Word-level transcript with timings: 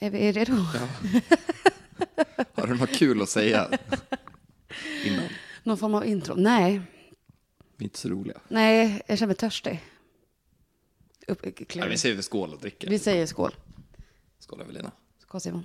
Är 0.00 0.10
vi 0.10 0.32
redo? 0.32 0.52
Har 2.54 2.66
du 2.66 2.74
något 2.74 2.90
kul 2.92 3.22
att 3.22 3.28
säga 3.28 3.70
innan? 5.04 5.28
Någon 5.62 5.78
form 5.78 5.94
av 5.94 6.06
intro? 6.06 6.34
Nej, 6.34 6.80
Vi 7.76 7.84
är 7.84 7.86
inte 7.86 7.98
så 7.98 8.08
roliga. 8.08 8.40
nej, 8.48 9.02
jag 9.06 9.18
känner 9.18 9.26
mig 9.26 9.36
törstig. 9.36 9.84
Upp, 11.26 11.44
Nej, 11.74 11.88
vi 11.88 11.98
säger 11.98 12.22
skål 12.22 12.52
och 12.52 12.60
dricker. 12.60 12.90
vi 12.90 12.98
säger 12.98 13.26
skål. 13.26 13.54
Skål 14.38 14.60
Evelina. 14.60 14.92
Skål 15.18 15.40
Simon. 15.40 15.64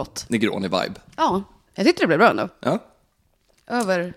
Gott. 0.00 0.26
Negroni-vibe. 0.28 0.94
Ja, 1.16 1.42
jag 1.74 1.86
tyckte 1.86 2.02
det 2.02 2.06
blev 2.06 2.18
bra 2.18 2.30
ändå. 2.30 2.48
Ja. 2.60 2.78
Över 3.66 4.14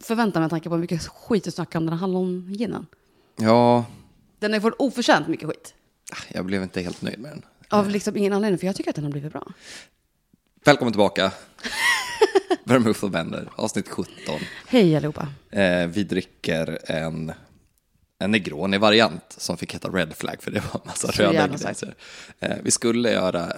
förväntan 0.00 0.42
med 0.42 0.50
tanke 0.50 0.68
på 0.68 0.74
hur 0.74 0.80
mycket 0.80 1.06
skit 1.06 1.44
du 1.44 1.50
snackade 1.50 1.78
om 1.78 1.86
den 1.86 1.92
här 1.92 2.00
hallonginen. 2.00 2.86
ja, 3.36 3.84
Den 4.38 4.50
har 4.52 4.56
ju 4.56 4.60
fått 4.60 4.74
oförtjänt 4.78 5.28
mycket 5.28 5.48
skit. 5.48 5.74
jag 6.28 6.44
blev 6.44 6.62
inte 6.62 6.80
helt 6.80 7.02
nöjd 7.02 7.18
med 7.18 7.30
den. 7.30 7.42
Av 7.70 7.88
liksom 7.90 8.16
ingen 8.16 8.32
anledning, 8.32 8.58
för 8.58 8.66
jag 8.66 8.76
tycker 8.76 8.90
att 8.90 8.94
den 8.96 9.04
har 9.04 9.12
blivit 9.12 9.32
bra. 9.32 9.46
Välkommen 10.64 10.92
tillbaka. 10.92 11.32
Vermouth 12.64 13.04
och 13.04 13.14
vänner, 13.14 13.48
avsnitt 13.56 13.88
17. 13.88 14.12
Hej 14.66 14.96
allihopa. 14.96 15.28
Eh, 15.50 15.86
vi 15.86 16.04
dricker 16.04 16.78
en, 16.84 17.32
en 18.18 18.30
Negroni-variant 18.30 19.34
som 19.38 19.56
fick 19.56 19.74
heta 19.74 19.88
Red 19.88 20.14
Flag 20.16 20.42
för 20.42 20.50
det 20.50 20.60
var 20.60 20.80
en 20.80 20.86
massa 20.86 21.12
Så 21.12 21.22
röda 21.22 21.44
ingredienser. 21.46 21.94
Eh, 22.40 22.56
vi 22.62 22.70
skulle 22.70 23.12
göra 23.12 23.52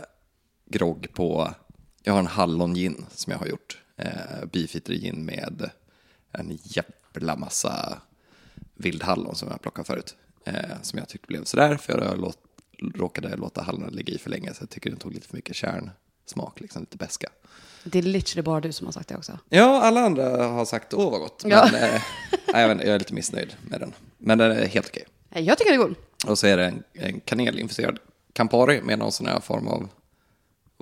grogg 0.71 1.07
på, 1.13 1.55
jag 2.03 2.13
har 2.13 2.21
en 2.21 2.27
hallongin 2.27 3.07
som 3.11 3.31
jag 3.31 3.39
har 3.39 3.47
gjort. 3.47 3.79
Eh, 3.97 4.45
beefeater 4.53 4.93
gin 4.95 5.25
med 5.25 5.71
en 6.33 6.59
jävla 6.63 7.37
massa 7.37 7.99
vildhallon 8.75 9.35
som 9.35 9.49
jag 9.49 9.55
har 9.55 9.59
plockat 9.59 9.87
förut. 9.87 10.17
Eh, 10.45 10.55
som 10.83 10.99
jag 10.99 11.09
tyckte 11.09 11.27
blev 11.27 11.45
sådär, 11.45 11.77
för 11.77 12.05
jag 12.05 12.19
låt, 12.19 12.39
råkade 12.95 13.37
låta 13.37 13.63
hallonen 13.63 13.91
ligga 13.95 14.15
i 14.15 14.19
för 14.19 14.31
länge 14.31 14.55
så 14.55 14.63
jag 14.63 14.71
tycker 14.71 14.91
den 14.91 14.99
tog 14.99 15.15
lite 15.15 15.29
för 15.29 15.37
mycket 15.37 15.57
kärnsmak, 15.57 16.61
liksom 16.61 16.83
lite 16.83 16.97
beska. 16.97 17.29
Det 17.85 17.99
är 17.99 18.03
literally 18.03 18.43
bara 18.43 18.61
du 18.61 18.73
som 18.73 18.87
har 18.87 18.93
sagt 18.93 19.09
det 19.09 19.17
också. 19.17 19.39
Ja, 19.49 19.83
alla 19.83 20.01
andra 20.01 20.47
har 20.47 20.65
sagt 20.65 20.95
åh 20.95 21.11
vad 21.11 21.21
gott. 21.21 21.43
Men 21.45 21.51
Ja. 21.53 21.67
eh, 21.67 22.03
nej, 22.53 22.63
jag, 22.63 22.69
vet, 22.75 22.87
jag 22.87 22.95
är 22.95 22.99
lite 22.99 23.15
missnöjd 23.15 23.57
med 23.69 23.81
den. 23.81 23.95
Men 24.19 24.39
den 24.39 24.53
är 24.53 24.67
helt 24.67 24.89
okej. 24.89 25.05
Jag 25.29 25.59
tycker 25.59 25.71
det 25.71 25.77
är 25.77 25.87
god. 25.87 25.95
Och 26.27 26.39
så 26.39 26.47
är 26.47 26.57
det 26.57 26.67
en, 26.67 26.83
en 26.93 27.21
kanelinfuserad 27.21 27.99
Campari 28.33 28.83
med 28.83 28.99
någon 28.99 29.13
sån 29.13 29.27
här 29.27 29.41
form 29.41 29.69
av 29.69 29.89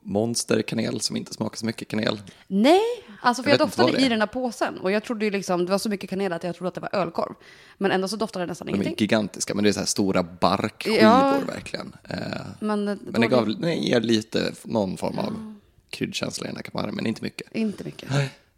monsterkanel 0.03 1.01
som 1.01 1.17
inte 1.17 1.35
smakar 1.35 1.57
så 1.57 1.67
mycket 1.67 1.89
kanel. 1.89 2.21
Nej, 2.47 2.81
alltså 3.21 3.43
för 3.43 3.51
Jag 3.51 3.61
jag, 3.61 3.67
doftade 3.69 3.93
är. 3.93 4.07
i 4.07 4.09
den 4.09 4.21
här 4.21 4.27
påsen 4.27 4.79
och 4.79 4.93
jag 4.93 5.05
trodde 5.05 5.25
ju 5.25 5.31
liksom, 5.31 5.65
det 5.67 5.71
var 5.71 5.79
så 5.79 5.89
mycket 5.89 6.11
kanel 6.11 6.33
att 6.33 6.45
jag 6.45 6.55
trodde 6.57 6.69
att 6.69 6.75
det 6.75 6.81
var 6.81 6.95
ölkorv. 6.97 7.35
Men 7.79 7.91
ändå 7.91 8.09
så 8.09 8.17
doftade 8.17 8.45
det 8.45 8.49
nästan 8.49 8.67
De 8.67 8.73
är 8.73 8.77
ingenting. 8.77 8.97
gigantiska, 8.99 9.55
men 9.55 9.65
det 9.65 9.71
är 9.71 9.73
så 9.73 9.79
här 9.79 9.87
stora 9.87 10.23
barkskivor 10.23 10.99
Ja. 11.03 11.39
verkligen. 11.47 11.97
Eh, 12.09 12.19
Men, 12.61 12.85
men 12.85 13.01
då- 13.13 13.21
det 13.21 13.27
gav, 13.27 13.61
det 13.61 13.75
ger 13.75 14.01
lite 14.01 14.53
någon 14.65 14.97
form 14.97 15.19
av 15.19 15.55
kryddkänsla 15.91 16.47
i 16.47 16.49
den 16.49 16.57
här 16.57 16.63
Campari, 16.63 16.93
men 16.93 17.07
inte 17.07 17.23
mycket. 17.23 17.55
Inte 17.57 17.85
mycket. 17.85 18.11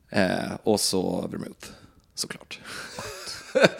Eh, 0.09 0.53
och 0.63 0.81
så 0.81 1.29
vermouth, 1.31 1.69
såklart. 2.15 2.61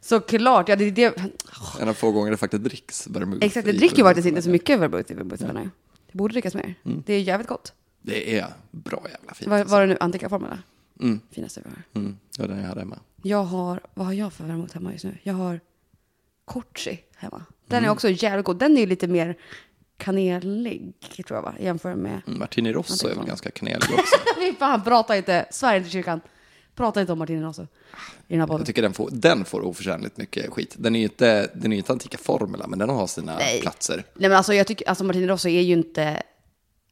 Såklart, 0.00 0.68
ja 0.68 0.76
det 0.76 0.84
är 0.84 0.90
det. 0.90 1.14
En 1.80 1.88
av 1.88 1.94
få 1.94 2.10
gånger 2.12 2.30
det 2.30 2.36
faktiskt 2.36 2.64
dricks 2.64 3.06
vermouth. 3.06 3.46
Exakt, 3.46 3.66
det 3.66 3.72
dricker 3.72 3.84
ju 3.96 4.02
vermouth. 4.02 4.08
faktiskt 4.08 4.28
inte 4.28 4.42
så 4.42 4.50
mycket 4.50 4.80
vermouth 4.80 5.12
i 5.12 5.14
vermouthvänner. 5.14 5.70
Det 6.12 6.18
borde 6.18 6.32
drickas 6.32 6.54
mer. 6.54 6.74
Mm. 6.84 7.02
Det 7.06 7.14
är 7.14 7.20
jävligt 7.20 7.48
gott. 7.48 7.72
Det 8.02 8.38
är 8.38 8.46
bra 8.70 9.02
jävla 9.10 9.34
fint. 9.34 9.50
Vad 9.50 9.66
var 9.68 9.80
det 9.80 9.86
nu? 9.86 9.96
Antika 10.00 10.28
formula? 10.28 10.58
Mm. 11.00 11.20
Finaste 11.30 11.60
vi 11.64 11.68
har. 11.70 12.02
Mm, 12.02 12.18
det 12.36 12.42
var 12.42 12.48
den 12.48 12.58
jag 12.60 12.68
hade 12.68 12.80
hemma. 12.80 12.98
Jag 13.22 13.44
har, 13.44 13.80
vad 13.94 14.06
har 14.06 14.12
jag 14.12 14.32
för 14.32 14.44
vermouth 14.44 14.74
hemma 14.74 14.92
just 14.92 15.04
nu? 15.04 15.18
Jag 15.22 15.34
har 15.34 15.60
Corsi 16.44 17.00
hemma. 17.16 17.44
Den 17.66 17.78
Mm. 17.78 17.88
är 17.88 17.92
också 17.92 18.08
jävligt 18.10 18.46
god. 18.46 18.56
Den 18.58 18.78
är 18.78 18.86
lite 18.86 19.08
mer 19.08 19.36
kanelig, 19.96 20.92
tror 21.26 21.36
jag 21.36 21.42
va? 21.42 21.54
Jämfört 21.60 21.96
med... 21.96 22.20
Mm, 22.26 22.38
Martini 22.38 22.72
Rosso 22.72 23.08
är 23.08 23.14
väl 23.14 23.26
ganska 23.26 23.50
kanelig 23.50 23.82
också. 23.82 24.16
Fy 24.40 24.52
fan, 24.54 24.84
prata 24.84 25.16
inte. 25.16 25.46
Sverige 25.50 25.82
till 25.82 25.90
kyrkan. 25.90 26.20
Prata 26.74 27.00
inte 27.00 27.12
om 27.12 27.18
Martini 27.18 27.44
också. 27.44 27.62
I 27.62 27.66
den 28.28 28.40
här 28.40 28.46
podden. 28.46 28.60
Jag 28.60 28.66
tycker 28.66 28.82
den 28.82 28.94
får, 28.94 29.08
den 29.12 29.44
får 29.44 29.60
oförtjänligt 29.60 30.16
mycket 30.16 30.50
skit. 30.50 30.74
Den 30.78 30.94
är 30.94 30.98
ju 30.98 31.04
inte, 31.04 31.50
den 31.54 31.72
är 31.72 31.76
inte 31.76 31.92
Antika 31.92 32.18
Formula, 32.18 32.66
men 32.66 32.78
den 32.78 32.88
har 32.88 33.06
sina 33.06 33.36
Nej. 33.36 33.60
platser. 33.60 33.96
Nej 33.96 34.28
men 34.28 34.32
alltså 34.32 34.54
jag 34.54 34.66
tycker, 34.66 34.88
alltså 34.88 35.04
Martini 35.04 35.26
Rosso 35.26 35.48
är 35.48 35.60
ju 35.60 35.72
inte, 35.72 36.22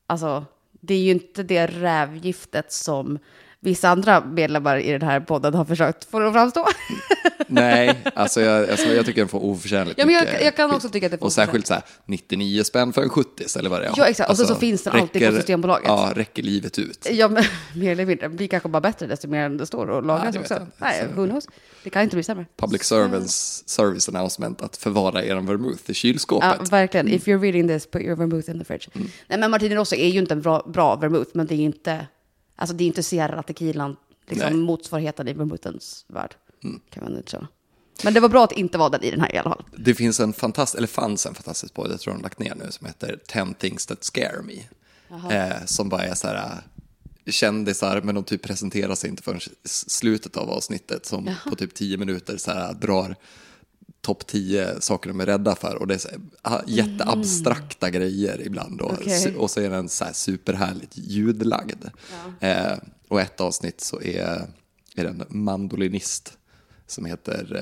alltså 0.06 0.44
det 0.80 0.94
är 0.94 0.98
ju 0.98 1.10
inte 1.10 1.42
det 1.42 1.66
rävgiftet 1.66 2.72
som 2.72 3.18
vissa 3.60 3.88
andra 3.88 4.24
medlemmar 4.24 4.76
i 4.78 4.90
den 4.92 5.02
här 5.02 5.20
podden 5.20 5.54
har 5.54 5.64
försökt 5.64 6.04
få 6.04 6.18
det 6.18 6.26
att 6.26 6.32
framstå. 6.32 6.66
Nej, 7.46 8.00
alltså 8.14 8.40
jag, 8.40 8.70
alltså 8.70 8.88
jag 8.88 9.06
tycker 9.06 9.20
den 9.20 9.28
får 9.28 9.44
oförtjänligt 9.44 9.98
Ja, 9.98 10.06
men 10.06 10.14
jag- 10.14 10.24
mycket 10.24 10.44
jag 10.44 10.56
kan 10.56 10.70
också 10.70 10.88
tycka 10.88 11.06
att 11.06 11.12
det 11.12 11.18
får 11.18 11.26
Och 11.26 11.32
särskilt 11.32 11.66
så 11.66 11.74
här 11.74 11.82
99 12.06 12.64
spänn 12.64 12.92
för 12.92 13.02
en 13.02 13.08
70 13.08 13.58
eller 13.58 13.70
vad 13.70 13.80
det 13.80 13.84
är. 13.84 13.88
Alltså, 13.88 14.02
Ja, 14.02 14.08
exakt. 14.08 14.30
Och 14.30 14.36
så- 14.36 14.46
så 14.46 14.54
finns 14.54 14.82
den 14.82 14.92
alltid 15.00 15.26
på 15.28 15.32
Systembolaget. 15.36 15.84
Ja, 15.88 16.12
räcker 16.14 16.42
livet 16.42 16.78
ut. 16.78 17.08
ja 17.10 17.28
men 17.28 17.44
mer 17.74 17.92
eller 17.92 18.06
mindre, 18.06 18.28
det 18.28 18.34
blir 18.36 18.48
kanske 18.48 18.68
bara 18.68 18.80
bättre 18.80 19.06
desto 19.06 19.28
mer 19.28 19.48
det 19.48 19.66
står 19.66 19.86
och 19.90 20.02
lagas 20.06 20.34
Ja, 20.34 20.40
också. 20.40 20.66
Nej, 20.78 21.00
Så- 21.08 21.20
who 21.20 21.26
knows? 21.28 21.48
Det 21.84 21.90
kan 21.90 22.02
inte 22.02 22.16
bli 22.16 22.22
sämre. 22.22 22.46
Public 22.56 22.82
service, 22.84 23.62
service 23.68 24.08
announcement 24.08 24.62
att 24.62 24.76
förvara 24.76 25.24
er 25.24 25.34
vermouth 25.34 25.78
i 25.78 25.82
Ja, 25.86 25.94
kylskåpet. 25.94 26.72
verkligen. 26.72 27.08
If 27.08 27.26
you're 27.26 27.40
reading 27.40 27.68
this, 27.68 27.86
put 27.90 28.02
your 28.02 28.16
vermouth 28.16 28.50
in 28.50 28.58
the 28.58 28.64
fridge. 28.64 28.88
Nej, 29.26 29.38
men 29.38 29.50
Martini 29.50 29.74
Rosso 29.74 29.94
är 29.96 30.08
ju 30.08 30.18
inte 30.18 30.34
en 30.34 30.40
bra, 30.42 30.62
bra 30.74 30.96
vermouth, 30.96 31.30
men 31.34 31.46
det 31.46 31.54
är 31.54 31.58
inte, 31.58 32.06
alltså 32.60 32.76
det 32.76 32.84
är 32.84 32.86
inte 32.86 33.02
Sierra 33.02 33.42
Tequilan, 33.42 33.96
Nej. 34.26 34.38
liksom 34.38 34.60
motsvarigheten 34.60 35.28
i 35.28 35.32
vermouthens 35.32 36.04
värld. 36.08 36.34
Kan 36.90 37.04
man 37.04 37.16
inte 37.16 37.30
säga. 37.30 37.48
Men 38.04 38.14
det 38.14 38.20
var 38.20 38.28
bra 38.28 38.44
att 38.44 38.52
inte 38.52 38.78
var 38.78 38.90
den 38.90 39.02
i 39.02 39.10
den 39.10 39.20
här 39.20 39.34
i 39.34 39.38
alla 39.38 39.50
fall. 39.50 39.64
Det 39.76 39.94
finns 39.94 40.20
en 40.20 40.32
fantastisk, 40.32 40.78
eller 40.78 40.88
fanns 40.88 41.26
en 41.26 41.34
fantastisk 41.34 41.74
podd, 41.74 41.90
jag 41.90 42.00
tror 42.00 42.12
de 42.14 42.16
har 42.16 42.22
lagt 42.22 42.38
ner 42.38 42.54
nu, 42.54 42.66
som 42.70 42.86
heter 42.86 43.18
10 43.26 43.54
things 43.58 43.86
that 43.86 44.04
scare 44.04 44.42
me. 44.42 44.62
Eh, 45.30 45.64
som 45.66 45.88
bara 45.88 46.02
är 46.02 46.14
så 46.14 46.26
här 46.26 46.62
eh, 47.24 47.32
kändisar, 47.32 48.00
men 48.00 48.14
de 48.14 48.24
typ 48.24 48.42
presenterar 48.42 48.94
sig 48.94 49.10
inte 49.10 49.22
förrän 49.22 49.40
slutet 49.64 50.36
av 50.36 50.50
avsnittet, 50.50 51.06
som 51.06 51.34
på 51.48 51.56
typ 51.56 51.74
10 51.74 51.96
minuter 51.96 52.36
så 52.36 52.50
här 52.50 52.74
drar 52.74 53.16
topp 54.00 54.26
10 54.26 54.80
saker 54.80 55.10
de 55.10 55.20
är 55.20 55.26
rädda 55.26 55.54
för. 55.56 55.74
Och 55.76 55.86
det 55.86 55.94
är 55.94 55.98
så 55.98 56.08
ah, 56.42 56.60
jätteabstrakta 56.66 57.90
grejer 57.90 58.40
ibland. 58.46 58.80
Och, 58.80 58.92
Okej. 58.92 59.34
och 59.36 59.50
så 59.50 59.60
är 59.60 59.70
den 59.70 59.88
så 59.88 60.04
här 60.04 60.12
superhärligt 60.12 60.92
ljudlagd. 60.96 61.84
Eh, 62.40 62.72
och 63.08 63.20
ett 63.20 63.40
avsnitt 63.40 63.80
så 63.80 64.00
är, 64.02 64.46
är 64.96 65.04
det 65.04 65.08
en 65.08 65.24
mandolinist 65.28 66.38
som 66.86 67.04
heter, 67.04 67.56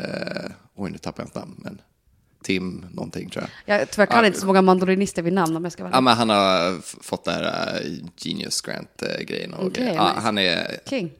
eh, 0.47 0.51
oj 0.75 0.91
nu 0.91 0.99
tappar 0.99 1.23
jag 1.23 1.27
hans 1.27 1.35
namn, 1.35 1.55
men 1.59 1.81
Tim 2.43 2.87
någonting 2.93 3.31
tror 3.31 3.45
jag. 3.67 3.81
Jag 3.81 3.91
tyvärr 3.91 4.07
kan 4.07 4.21
Ja. 4.21 4.27
inte 4.27 4.41
så 4.41 4.47
många 4.47 4.63
mandolinister 4.63 5.23
vid 5.23 5.33
namn 5.33 5.57
om 5.57 5.65
jag 5.65 5.73
ska 5.73 5.83
vara 5.83 5.93
Ja, 5.95 6.01
men 6.01 6.17
han 6.17 6.29
har 6.31 6.81
fått 7.03 7.25
det 7.25 7.33
här 7.33 7.81
eh, 7.85 7.91
Genius 8.17 8.61
Grant-grejen. 8.61 9.55
och 9.55 9.67
Okej, 9.67 9.83
grejer. 9.85 9.95
ja, 9.97 10.09
nice. 10.09 10.21
Han 10.21 10.39
är 10.39 10.81
King. 10.91 11.11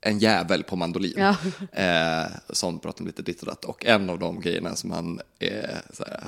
En 0.00 0.18
jävel 0.18 0.62
på 0.62 0.76
mandolin. 0.76 1.14
Ja. 1.16 1.36
Eh, 1.72 2.30
som 2.50 2.78
pratar 2.78 3.00
om 3.00 3.06
lite 3.06 3.22
ditt 3.22 3.40
och 3.40 3.46
datt. 3.46 3.64
Och 3.64 3.86
en 3.86 4.10
av 4.10 4.18
de 4.18 4.40
grejerna 4.40 4.76
som 4.76 4.90
han 4.90 5.20
är 5.38 5.82
så 5.92 6.04
här, 6.04 6.24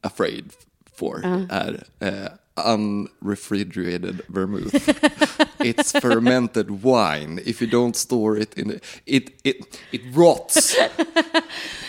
afraid 0.00 0.52
for 0.94 1.46
är 1.50 1.84
eh, 1.98 2.28
unrefrigerated 2.66 4.20
vermouth. 4.28 4.74
It's 5.58 6.00
fermented 6.00 6.70
wine. 6.70 7.40
If 7.44 7.62
you 7.62 7.70
don't 7.70 7.96
store 7.96 8.42
it 8.42 8.58
in... 8.58 8.80
It, 9.04 9.40
it, 9.42 9.78
it 9.90 10.02
rots. 10.16 10.76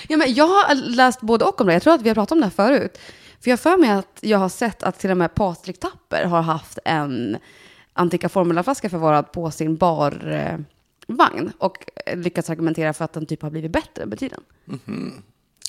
Ja, 0.07 0.17
men 0.17 0.33
jag 0.33 0.47
har 0.47 0.75
läst 0.75 1.21
både 1.21 1.45
och 1.45 1.61
om 1.61 1.67
det. 1.67 1.73
Jag 1.73 1.81
tror 1.83 1.93
att 1.93 2.01
vi 2.01 2.09
har 2.09 2.15
pratat 2.15 2.31
om 2.31 2.39
det 2.39 2.45
här 2.45 2.51
förut. 2.51 2.97
För 3.39 3.49
jag 3.49 3.59
för 3.59 3.77
mig 3.77 3.89
att 3.89 4.19
jag 4.21 4.37
har 4.37 4.49
sett 4.49 4.83
att 4.83 4.99
till 4.99 5.11
och 5.11 5.17
med 5.17 5.35
Patrik 5.35 5.79
Tapper 5.79 6.25
har 6.25 6.41
haft 6.41 6.79
en 6.85 7.37
Antika 8.01 8.29
Formula-flaska 8.29 8.89
förvarad 8.89 9.31
på 9.31 9.51
sin 9.51 9.77
barvagn. 9.77 11.51
Och 11.57 11.77
lyckats 12.15 12.49
argumentera 12.49 12.93
för 12.93 13.05
att 13.05 13.13
den 13.13 13.25
typ 13.25 13.41
har 13.41 13.49
blivit 13.49 13.71
bättre 13.71 14.05
med 14.05 14.19
tiden. 14.19 14.39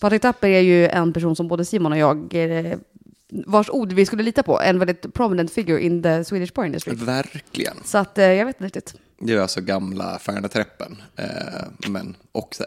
Patrik 0.00 0.22
Tapper 0.22 0.48
är 0.48 0.60
ju 0.60 0.88
en 0.88 1.12
person 1.12 1.36
som 1.36 1.48
både 1.48 1.64
Simon 1.64 1.92
och 1.92 1.98
jag, 1.98 2.34
eh, 2.34 2.78
vars 3.46 3.70
ord 3.70 3.92
vi 3.92 4.06
skulle 4.06 4.22
lita 4.22 4.42
på. 4.42 4.60
En 4.60 4.78
väldigt 4.78 5.14
prominent 5.14 5.52
figure 5.52 5.80
in 5.80 6.02
the 6.02 6.24
Swedish 6.24 6.54
porn 6.54 6.66
industry. 6.66 6.94
Verkligen. 6.94 7.76
Så 7.84 7.98
att 7.98 8.18
eh, 8.18 8.24
jag 8.24 8.46
vet 8.46 8.56
inte 8.56 8.64
riktigt. 8.64 8.94
Det 9.18 9.32
är 9.32 9.38
alltså 9.38 9.60
gamla 9.60 10.18
Färneträppen. 10.18 11.02
Eh, 11.16 11.88
men 11.88 12.16
också 12.32 12.64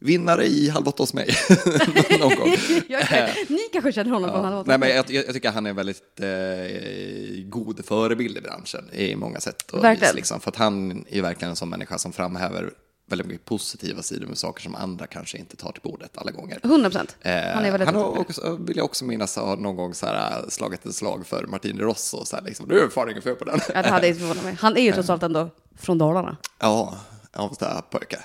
vinnare 0.00 0.46
i 0.46 0.68
Halv 0.68 0.88
åtta 0.88 1.02
hos 1.02 1.14
mig. 1.14 1.28
Någon 2.20 2.34
gång. 2.36 2.56
Jag, 2.88 3.02
ni 3.48 3.58
kanske 3.72 3.92
känner 3.92 4.10
honom 4.10 4.30
från 4.30 4.44
Ja. 4.44 4.50
halv 4.50 4.66
Nej, 4.68 4.78
men 4.78 4.88
jag, 4.88 5.10
jag, 5.10 5.34
tycker 5.34 5.50
han 5.50 5.66
är 5.66 5.70
en 5.70 5.76
väldigt 5.76 6.20
eh, 6.20 7.44
god 7.48 7.84
förebild 7.84 8.36
i 8.36 8.40
branschen 8.40 8.90
i 8.92 9.16
många 9.16 9.40
sätt. 9.40 9.70
Och 9.70 9.84
Verkligen. 9.84 10.12
vis, 10.12 10.16
liksom, 10.16 10.40
för 10.40 10.50
att 10.50 10.56
han 10.56 11.04
är 11.08 11.22
verkligen 11.22 11.50
en 11.50 11.56
sån 11.56 11.68
människa 11.68 11.98
som 11.98 12.12
framhäver 12.12 12.70
väldigt 13.10 13.26
mycket 13.26 13.44
positiva 13.44 14.02
sidor 14.02 14.26
med 14.26 14.38
saker 14.38 14.62
som 14.62 14.74
andra 14.74 15.06
kanske 15.06 15.38
inte 15.38 15.56
tar 15.56 15.72
till 15.72 15.82
bordet 15.82 16.10
alla 16.18 16.30
gånger. 16.30 16.58
100 16.62 16.90
procent. 16.90 17.16
Eh, 17.20 17.32
Han 17.32 17.64
är 17.64 17.70
väldigt 17.70 17.86
han 17.88 17.94
har 17.94 18.18
också, 18.18 18.56
vill 18.60 18.76
jag 18.76 18.84
också 18.84 19.04
minnas, 19.04 19.36
har 19.36 19.56
någon 19.56 19.76
gång 19.76 19.94
så 19.94 20.06
här, 20.06 20.30
äh, 20.42 20.48
slagit 20.48 20.86
ett 20.86 20.94
slag 20.94 21.26
för 21.26 21.46
Martin 21.46 21.78
Rosso. 21.78 22.24
Så 22.24 22.36
här, 22.36 22.42
liksom, 22.44 22.68
du 22.68 22.80
är 22.84 22.88
fan 22.88 23.10
inget 23.10 23.24
fel 23.24 23.34
på 23.34 23.44
den. 23.44 23.60
Ja, 23.74 23.82
det 23.82 23.88
hade 23.88 24.08
inte 24.08 24.20
förvånat 24.20 24.44
mig. 24.44 24.56
Han 24.60 24.76
är 24.76 24.80
ju 24.82 24.92
trots 24.94 25.10
allt 25.10 25.22
ändå 25.22 25.50
från 25.78 25.98
Dalarna. 25.98 26.36
ja, 26.58 26.98
Avesta 27.32 27.82
pojke. 27.90 28.18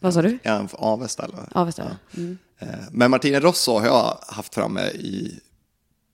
Vad 0.00 0.14
sa 0.14 0.22
du? 0.22 0.38
Från 0.42 0.68
Avesta 0.72 1.24
eller? 1.24 1.48
Avesta. 1.52 1.96
Mm. 2.16 2.38
Eh, 2.58 2.68
Men 2.92 3.10
Martine 3.10 3.40
Rosso 3.40 3.78
har 3.78 3.86
jag 3.86 4.18
haft 4.28 4.54
framme 4.54 4.80
i 4.82 5.40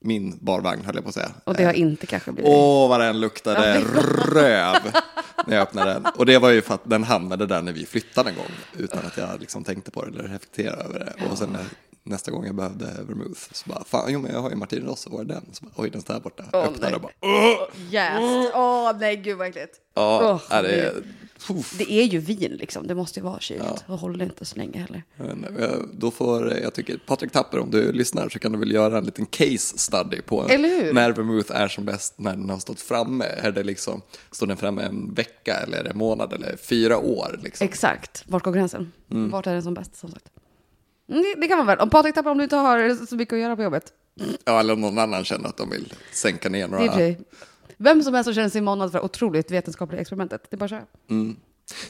min 0.01 0.39
barvagn, 0.41 0.85
höll 0.85 0.95
jag 0.95 1.05
på 1.05 1.09
att 1.09 1.15
säga. 1.15 1.31
Och 1.45 1.55
det 1.55 1.65
har 1.65 1.73
inte 1.73 2.07
kanske 2.07 2.33
blivit... 2.33 2.53
Åh, 2.55 2.89
vad 2.89 3.01
den 3.01 3.21
luktade 3.21 3.81
röv 4.29 4.77
när 5.47 5.57
jag 5.57 5.63
öppnade 5.63 5.93
den. 5.93 6.07
Och 6.17 6.27
det 6.27 6.39
var 6.39 6.51
ju 6.51 6.63
för 6.63 6.75
att 6.75 6.91
den 6.91 7.05
hamnade 7.05 7.47
där 7.47 7.63
när 7.63 7.73
vi 7.73 7.87
flyttade 7.87 8.31
en 8.31 8.37
gång, 8.37 8.51
utan 8.79 9.07
att 9.07 9.17
jag 9.17 9.41
liksom 9.41 9.65
tänkte 9.65 9.91
på 9.91 10.05
det 10.05 10.11
eller 10.11 10.29
reflekterade 10.29 10.83
över 10.85 10.99
det. 10.99 11.27
Och 11.31 11.39
sen 11.39 11.57
nästa 12.05 12.31
gång 12.31 12.47
jag 12.47 12.55
behövde 12.55 12.85
vermouth 12.85 13.41
så 13.53 13.71
bara, 13.71 13.85
fan, 13.85 14.13
jo 14.13 14.21
men 14.21 14.33
jag 14.33 14.41
har 14.43 14.51
ju 14.51 14.57
Martin 14.57 14.87
Rosso, 14.87 15.11
var 15.11 15.21
är 15.21 15.25
den? 15.25 15.45
Så 15.53 15.65
bara, 15.65 15.73
oj, 15.77 15.91
den 15.91 16.01
står 16.01 16.15
där 16.15 16.21
borta. 16.21 16.45
Åh, 16.53 16.65
Öppnade 16.65 16.87
nej. 16.87 16.95
och 16.95 17.01
bara, 17.01 17.13
åh! 17.21 17.93
Yes. 17.95 18.51
Åh, 18.55 18.93
nej, 19.01 19.17
gud 19.17 19.39
vad 19.39 19.47
äckligt. 19.49 19.81
Ja, 19.95 20.21
Åh, 20.49 20.57
är 20.57 20.63
det, 20.63 20.95
det- 21.79 21.93
är 21.93 22.05
ju 22.05 22.19
vin 22.19 22.57
liksom. 22.61 22.87
Det 22.87 22.95
måste 22.95 23.21
ju 23.21 23.25
vara 23.25 23.41
kylt. 23.41 23.85
Och 23.87 23.99
håller 23.99 24.25
inte 24.25 24.45
så 24.45 24.57
länge 24.57 24.79
heller. 24.79 25.03
Men, 25.17 25.47
Då 25.93 26.11
får, 26.11 26.53
jag 26.59 26.75
tycker, 26.75 27.01
Patrik 27.07 27.33
Tapper, 27.33 27.59
om 27.59 27.71
du 27.71 27.93
lyssnar 27.93 28.29
så 28.29 28.39
kan 28.39 28.53
du 28.53 28.59
väl 28.59 28.73
göra 28.73 28.99
en 28.99 29.05
liten 29.05 29.27
case 29.27 29.79
study 29.79 30.21
på 30.23 30.43
när 30.43 31.13
vermouth 31.13 31.53
är 31.57 31.69
som 31.69 31.85
bäst 31.85 32.15
när 32.17 32.31
den 32.31 32.51
har 32.51 32.59
stått 32.59 32.81
framme. 32.81 33.25
Är 33.25 33.53
det 33.53 33.63
liksom, 33.63 34.03
står 34.31 34.47
den 34.47 34.57
framme 34.57 34.83
en 34.83 35.15
vecka 35.15 35.55
eller 35.55 35.85
en 35.85 35.99
månad 35.99 36.33
eller 36.33 36.57
fyra 36.57 36.99
år? 36.99 37.41
Liksom? 37.43 37.65
Exakt. 37.65 38.25
Vart 38.27 38.43
går 38.43 38.53
gränsen? 38.53 38.93
Vart 39.09 39.47
är 39.47 39.53
den 39.53 39.63
som 39.63 39.75
bäst 39.75 39.97
som 39.97 40.11
sagt? 40.11 40.25
Mm, 41.09 41.25
Det, 41.41 41.49
kan 41.49 41.59
man 41.59 41.67
väl. 41.67 41.79
Om 41.79 41.91
Patrik 41.91 42.15
tappar 42.15 42.31
om 42.31 42.39
du 42.39 42.45
inte 42.45 42.57
har 42.57 43.07
så 43.07 43.17
mycket 43.17 43.33
att 43.33 43.39
göra 43.41 43.57
på 43.57 43.63
jobbet. 43.63 43.93
Ja, 44.45 44.61
eller 44.61 44.73
om 44.73 44.81
någon 44.81 44.99
annan 44.99 45.25
känner 45.25 45.49
att 45.49 45.57
de 45.57 45.71
vill 45.71 45.93
sänka 46.13 46.49
ner 46.49 46.69
några. 46.69 46.85
sig- 46.95 47.21
Vem 47.77 48.03
som 48.03 48.15
helst 48.15 48.25
som 48.27 48.35
känner 48.35 48.49
sig 48.49 48.61
manad 48.61 48.93
för 48.93 49.05
otroligt 49.05 49.51
vetenskapliga 49.51 50.01
experimentet. 50.01 50.47
Det 50.51 50.57
är 50.57 50.59
bara 50.59 50.69
så 50.69 50.75
här. 50.75 50.85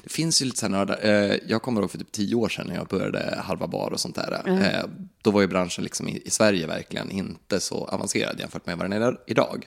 Det 0.02 0.08
finns 0.11 0.43
ju 0.43 0.46
lite 0.46 0.58
så 0.58 0.66
här 0.66 0.70
nördar. 0.70 0.99
Eh, 1.02 1.37
Jag 1.46 1.62
kommer 1.62 1.81
ihåg 1.81 1.90
för 1.90 1.99
typ 1.99 2.12
tio 2.12 2.34
år 2.34 2.49
sedan 2.49 2.66
när 2.66 2.75
jag 2.75 2.87
började 2.87 3.40
halva 3.44 3.66
bar 3.66 3.90
och 3.93 4.00
sånt 4.00 4.14
där. 4.14 4.43
Eh, 4.46 4.84
Då 5.22 5.31
var 5.31 5.40
ju 5.40 5.46
branschen 5.46 5.84
liksom 5.84 6.08
i 6.08 6.31
Sverige 6.31 6.66
verkligen 6.66 7.11
inte 7.11 7.61
så 7.61 7.84
avancerad 7.87 8.40
jämfört 8.40 8.66
med 8.66 8.78
vad 8.78 8.90
den 8.90 9.02
är 9.02 9.16
idag. 9.26 9.66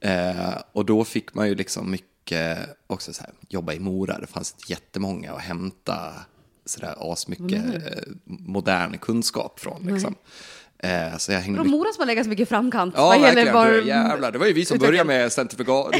Eh, 0.00 0.54
och 0.72 0.84
då 0.84 1.04
fick 1.04 1.34
man 1.34 1.48
ju 1.48 1.54
liksom 1.54 1.90
mycket, 1.90 2.58
också 2.86 3.12
så 3.12 3.22
här, 3.22 3.32
jobba 3.48 3.72
i 3.72 3.78
Mora. 3.78 4.18
Det 4.18 4.26
fanns 4.26 4.54
jättemånga 4.68 5.32
att 5.32 5.42
hämta 5.42 6.14
sådär 6.66 7.12
asmycket 7.12 7.64
eh, 7.64 8.02
modern 8.24 8.98
kunskap 8.98 9.60
från. 9.60 9.86
Liksom. 9.86 10.14
Eh, 10.78 11.16
så 11.18 11.32
jag 11.32 11.40
hängde 11.40 11.60
Från. 11.60 11.70
Mora 11.70 11.92
som 11.92 12.00
har 12.00 12.06
legat 12.06 12.24
så 12.24 12.30
mycket 12.30 12.48
framkant. 12.48 12.94
Ja, 12.96 13.06
vad 13.06 13.20
verkligen. 13.20 13.52
För, 13.52 13.82
jävlar, 13.82 14.32
det 14.32 14.38
var 14.38 14.46
ju 14.46 14.52
vi 14.52 14.64
som 14.64 14.78
började 14.78 15.04
med 15.04 15.32
centrifugal... 15.32 15.92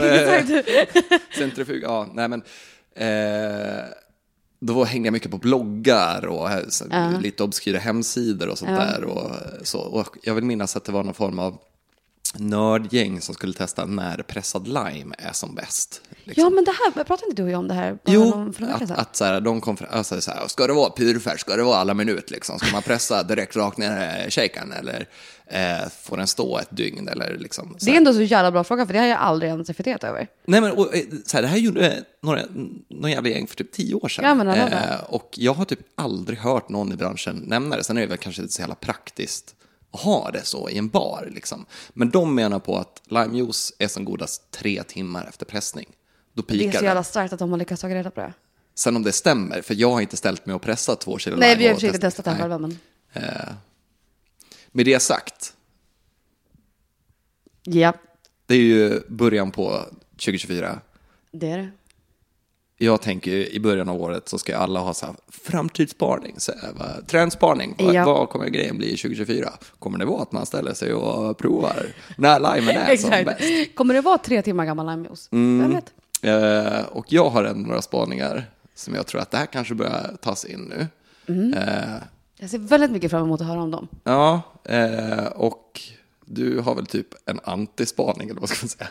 Centrifug, 1.39 1.83
ja, 1.83 2.09
nej 2.15 2.29
men. 2.29 2.43
Eh, 2.95 3.85
då 4.61 4.85
hängde 4.85 5.07
jag 5.07 5.13
mycket 5.13 5.31
på 5.31 5.39
bloggar 5.39 6.27
och 6.27 6.51
eh, 6.51 6.69
så, 6.69 6.85
lite 7.21 7.43
obskyra 7.43 7.79
hemsidor 7.79 8.49
och 8.49 8.59
sånt 8.59 8.71
där. 8.71 9.05
Och, 9.05 9.31
så. 9.63 9.79
och 9.81 10.17
jag 10.23 10.35
vill 10.35 10.45
minnas 10.45 10.77
att 10.77 10.85
det 10.85 10.93
var 10.93 11.05
någon 11.05 11.15
form 11.15 11.39
av 11.39 11.59
nördgäng 12.35 13.21
som 13.21 13.35
skulle 13.35 13.53
testa 13.53 13.87
när 13.87 14.23
pressad 14.23 14.69
lime 14.69 15.15
är 15.19 15.33
som 15.33 15.55
bäst. 15.55 16.01
liksom. 16.25 16.45
Ja, 16.45 16.51
men 16.51 16.65
det 16.65 16.71
här, 16.71 17.05
pratade 17.05 17.31
inte 17.31 17.43
du 17.43 17.47
och 17.47 17.51
jag 17.51 17.59
om 17.59 17.69
det 17.69 17.75
här? 17.75 17.99
Jo, 18.05 18.53
några 18.59 18.75
att, 18.75 18.91
att 18.91 19.17
så 19.17 19.25
här, 19.25 19.41
de 19.41 19.61
kom 19.61 19.77
fram, 19.77 19.89
alltså, 19.93 20.21
så 20.21 20.31
här, 20.31 20.49
ska 20.49 20.67
det 20.67 20.73
vara 20.73 20.91
purfärsk, 20.91 21.41
ska 21.41 21.57
det 21.57 21.63
vara 21.63 21.77
alla 21.77 21.95
minut 21.95 22.31
liksom? 22.31 22.59
Ska 22.59 22.73
man 22.73 22.83
pressa 22.83 23.23
direkt 23.29 23.57
rakt 23.57 23.79
ner 23.79 24.27
i 24.27 24.31
shakern 24.31 24.73
eller 24.73 25.09
eh, 25.47 25.89
får 26.03 26.17
den 26.17 26.27
stå 26.27 26.59
ett 26.59 26.77
dygn 26.77 27.09
eller 27.09 27.39
liksom? 27.39 27.77
Det 27.81 27.91
är 27.91 27.97
ändå 27.97 28.13
så 28.13 28.23
jävla 28.23 28.53
bra 28.53 28.65
fråga, 28.65 28.87
för 28.87 28.93
det 28.93 28.99
har 28.99 29.07
jag 29.07 29.19
aldrig 29.19 29.51
ens 29.51 29.69
reflekterat 29.69 30.05
över. 30.05 30.29
Nej 30.47 30.61
men 30.61 30.73
och, 30.73 30.97
eh, 30.97 31.05
så 31.27 31.37
här, 31.37 31.43
det 31.43 31.49
här 31.49 31.59
gjorde 31.59 31.91
eh, 31.91 32.03
några, 32.23 32.43
någon 32.89 33.11
jävla 33.11 33.31
gäng 33.31 33.47
för 33.47 33.57
typ 33.57 33.73
tio 33.73 33.95
år 33.95 34.09
sedan. 34.09 34.25
Ja, 34.25 34.35
men 34.35 34.49
eh, 34.49 35.01
och 35.09 35.35
jag 35.37 35.55
har 35.55 35.65
typ 35.65 35.81
aldrig 35.95 36.39
hört 36.39 36.69
någon 36.69 36.93
i 36.93 36.97
branschen 36.97 37.43
nämna 37.47 37.77
det. 37.77 37.85
Sen 37.85 37.97
är 37.97 38.01
det 38.01 38.07
väl 38.07 38.19
kanske 38.19 38.43
inte 38.43 38.55
så 38.55 38.63
jävla 38.63 38.75
praktiskt 38.75 39.56
ha 39.97 40.31
det 40.31 40.45
så 40.45 40.71
i 40.71 40.79
en 40.79 40.89
bar 40.89 41.29
liksom. 41.35 41.67
Men 41.89 42.11
de 42.11 42.35
menar 42.35 42.59
på 42.59 42.79
att 42.79 43.03
limejuice 43.09 43.73
är 43.79 43.89
som 43.89 44.05
godast 44.05 44.51
tre 44.51 44.83
timmar 44.83 45.27
efter 45.29 45.47
pressning. 45.47 45.87
Då 46.33 46.43
Det 46.43 46.55
är 46.55 46.59
pikar 46.59 46.79
så 46.79 46.85
jävla 46.85 47.05
starkt 47.05 47.33
att 47.33 47.39
de 47.39 47.51
har 47.51 47.59
lyckats 47.59 47.83
ta 47.83 47.89
reda 47.89 48.11
på 48.11 48.21
det. 48.21 48.33
Sen 48.75 48.97
om 48.97 49.03
det 49.03 49.13
stämmer, 49.13 49.63
för 49.63 49.75
jag 49.75 49.91
har 49.91 50.01
inte 50.01 50.17
ställt 50.17 50.47
mig 50.47 50.55
och 50.55 50.63
pressat 50.63 51.01
två 51.01 51.19
kilo 51.19 51.37
Nej, 51.37 51.51
lime 51.51 51.63
vi 51.63 51.69
har 51.69 51.75
försökt 51.75 52.01
testa 52.01 52.23
det 52.23 52.31
här 52.31 52.37
Nej. 52.37 52.43
själva, 52.43 52.59
men... 52.59 52.79
Med 54.73 54.87
det 54.87 55.01
sagt, 55.01 55.53
Ja, 57.63 57.93
det 58.47 58.55
är 58.55 58.59
ju 58.59 59.01
början 59.09 59.51
på 59.51 59.85
2024. 60.11 60.81
det 61.33 61.51
är 61.51 61.59
det. 61.59 61.71
Jag 62.79 63.03
tänker 63.03 63.31
i 63.33 63.61
början 63.61 63.89
av 63.89 64.03
året 64.03 64.29
så 64.29 64.39
ska 64.39 64.57
alla 64.57 64.81
ha 64.81 64.95
så 64.95 65.07
här 65.07 65.15
framtidsspaning, 65.29 66.35
så 66.39 66.53
här, 66.53 67.03
trendspaning. 67.07 67.75
Vad, 67.79 67.95
Ja. 67.95 68.05
vad 68.05 68.29
kommer 68.29 68.49
grejen 68.49 68.77
bli 68.79 68.87
2024? 68.97 69.53
Kommer 69.79 69.99
det 69.99 70.05
vara 70.05 70.23
att 70.23 70.33
man 70.33 70.47
ställer 70.47 70.75
sig 70.75 70.93
och 70.95 71.39
provar 71.39 71.87
när 72.19 72.41
limen 72.41 72.77
är 72.77 72.97
som 72.97 73.11
bäst? 73.11 73.75
Kommer 73.75 73.95
det 73.95 74.01
vara 74.01 74.19
tre 74.19 74.43
timmar 74.43 74.65
gammal 74.67 74.87
limejuice? 74.87 75.29
Vem 75.31 75.71
vet? 75.75 75.93
Eh, 76.23 76.81
och 76.93 77.07
jag 77.13 77.31
har 77.31 77.45
en, 77.45 77.63
några 77.63 77.83
spaningar 77.83 78.45
som 78.75 78.95
jag 78.95 79.07
tror 79.07 79.21
att 79.21 79.31
det 79.31 79.37
här 79.39 79.47
kanske 79.47 79.75
börjar 79.75 80.17
tas 80.23 80.45
in 80.45 80.61
nu. 80.61 80.87
Mm. 81.35 81.55
Eh, 81.55 81.95
Jag 82.39 82.51
ser 82.51 82.59
väldigt 82.59 82.91
mycket 82.91 83.11
fram 83.11 83.23
emot 83.23 83.41
att 83.41 83.47
höra 83.47 83.63
om 83.63 83.71
dem. 83.71 83.89
ja, 84.05 84.43
eh, 84.65 85.25
och 85.27 85.81
du 86.25 86.59
har 86.61 86.75
väl 86.75 86.87
typ 86.87 87.09
en 87.27 87.41
antispaning 87.45 88.29
eller 88.31 88.41
vad 88.41 88.49
ska 88.49 88.65
man 88.65 88.69
säga? 88.69 88.89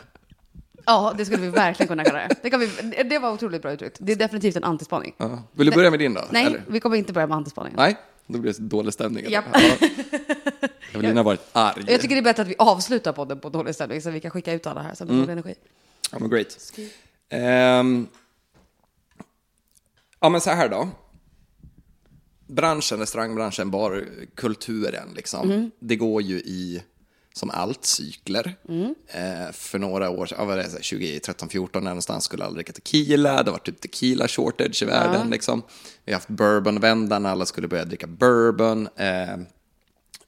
Ja, 0.85 1.13
det 1.17 1.25
skulle 1.25 1.41
vi 1.41 1.49
verkligen 1.49 1.87
kunna 1.87 2.03
kalla 2.03 2.19
det. 2.19 2.35
Det, 2.43 2.49
kan 2.49 2.59
vi, 2.59 2.67
det 3.03 3.19
var 3.19 3.31
otroligt 3.31 3.61
bra 3.61 3.71
uttryckt. 3.71 3.97
Det 3.99 4.11
är 4.11 4.15
definitivt 4.15 4.55
en 4.55 4.63
antispaning. 4.63 5.15
Ja. 5.17 5.43
Vill 5.51 5.67
du 5.67 5.73
börja 5.73 5.89
med 5.91 5.99
din 5.99 6.13
då? 6.13 6.21
Nej, 6.31 6.45
eller? 6.45 6.63
vi 6.67 6.79
kommer 6.79 6.95
inte 6.95 7.13
börja 7.13 7.27
med 7.27 7.37
antispaning. 7.37 7.73
Nej, 7.77 7.97
då 8.27 8.39
blir 8.39 8.51
det 8.51 8.55
så 8.55 8.61
dålig 8.61 8.93
stämning. 8.93 9.29
Japp. 9.29 9.45
Ja. 9.53 9.87
Evelina 10.93 11.19
har 11.19 11.23
varit 11.23 11.49
arg. 11.51 11.83
Jag 11.87 12.01
tycker 12.01 12.15
det 12.15 12.21
är 12.21 12.23
bättre 12.23 12.41
att 12.41 12.47
vi 12.47 12.55
avslutar 12.57 13.13
podden 13.13 13.39
på 13.39 13.49
dålig 13.49 13.75
stämning 13.75 14.01
så 14.01 14.09
vi 14.09 14.19
kan 14.19 14.31
skicka 14.31 14.53
ut 14.53 14.67
alla 14.67 14.81
här 14.81 14.95
som 14.95 15.07
Mm. 15.07 15.19
dålig 15.21 15.31
energi. 15.33 15.55
Ja, 16.11 16.17
men 16.19 16.29
great. 16.29 16.73
Ehm, 17.29 18.07
ja, 20.19 20.29
men 20.29 20.41
så 20.41 20.49
här 20.49 20.69
då. 20.69 20.89
Branschen, 22.47 22.99
restaurangbranschen, 22.99 23.71
barkulturen, 23.71 25.09
liksom. 25.15 25.71
Det 25.79 25.95
går 25.95 26.21
ju 26.21 26.35
i, 26.35 26.83
som 27.35 27.49
allt, 27.49 27.85
cykler. 27.85 28.55
Eh, 29.07 29.51
för 29.53 29.79
några 29.79 30.09
år 30.09 30.25
sedan, 30.25 30.37
ja, 30.39 30.45
vad 30.45 30.59
är 30.59 30.63
det, 30.63 30.69
så 30.69 30.75
här, 30.75 30.83
2013, 30.99 31.49
14 31.49 31.83
någonstans 31.83 32.23
skulle 32.23 32.43
alla 32.45 32.53
dricka 32.55 32.73
tequila. 32.73 33.43
Det 33.43 33.51
var 33.51 33.57
typ 33.57 33.81
tequila 33.81 34.27
shortage 34.27 34.81
i 34.83 34.85
världen, 34.85 35.29
liksom. 35.29 35.61
Vi 36.05 36.11
har 36.11 36.17
haft 36.17 36.27
bourbonvändan, 36.29 37.25
alla 37.25 37.45
skulle 37.45 37.67
börja 37.67 37.85
dricka 37.85 38.07
bourbon. 38.07 38.87
Eh, 38.95 39.37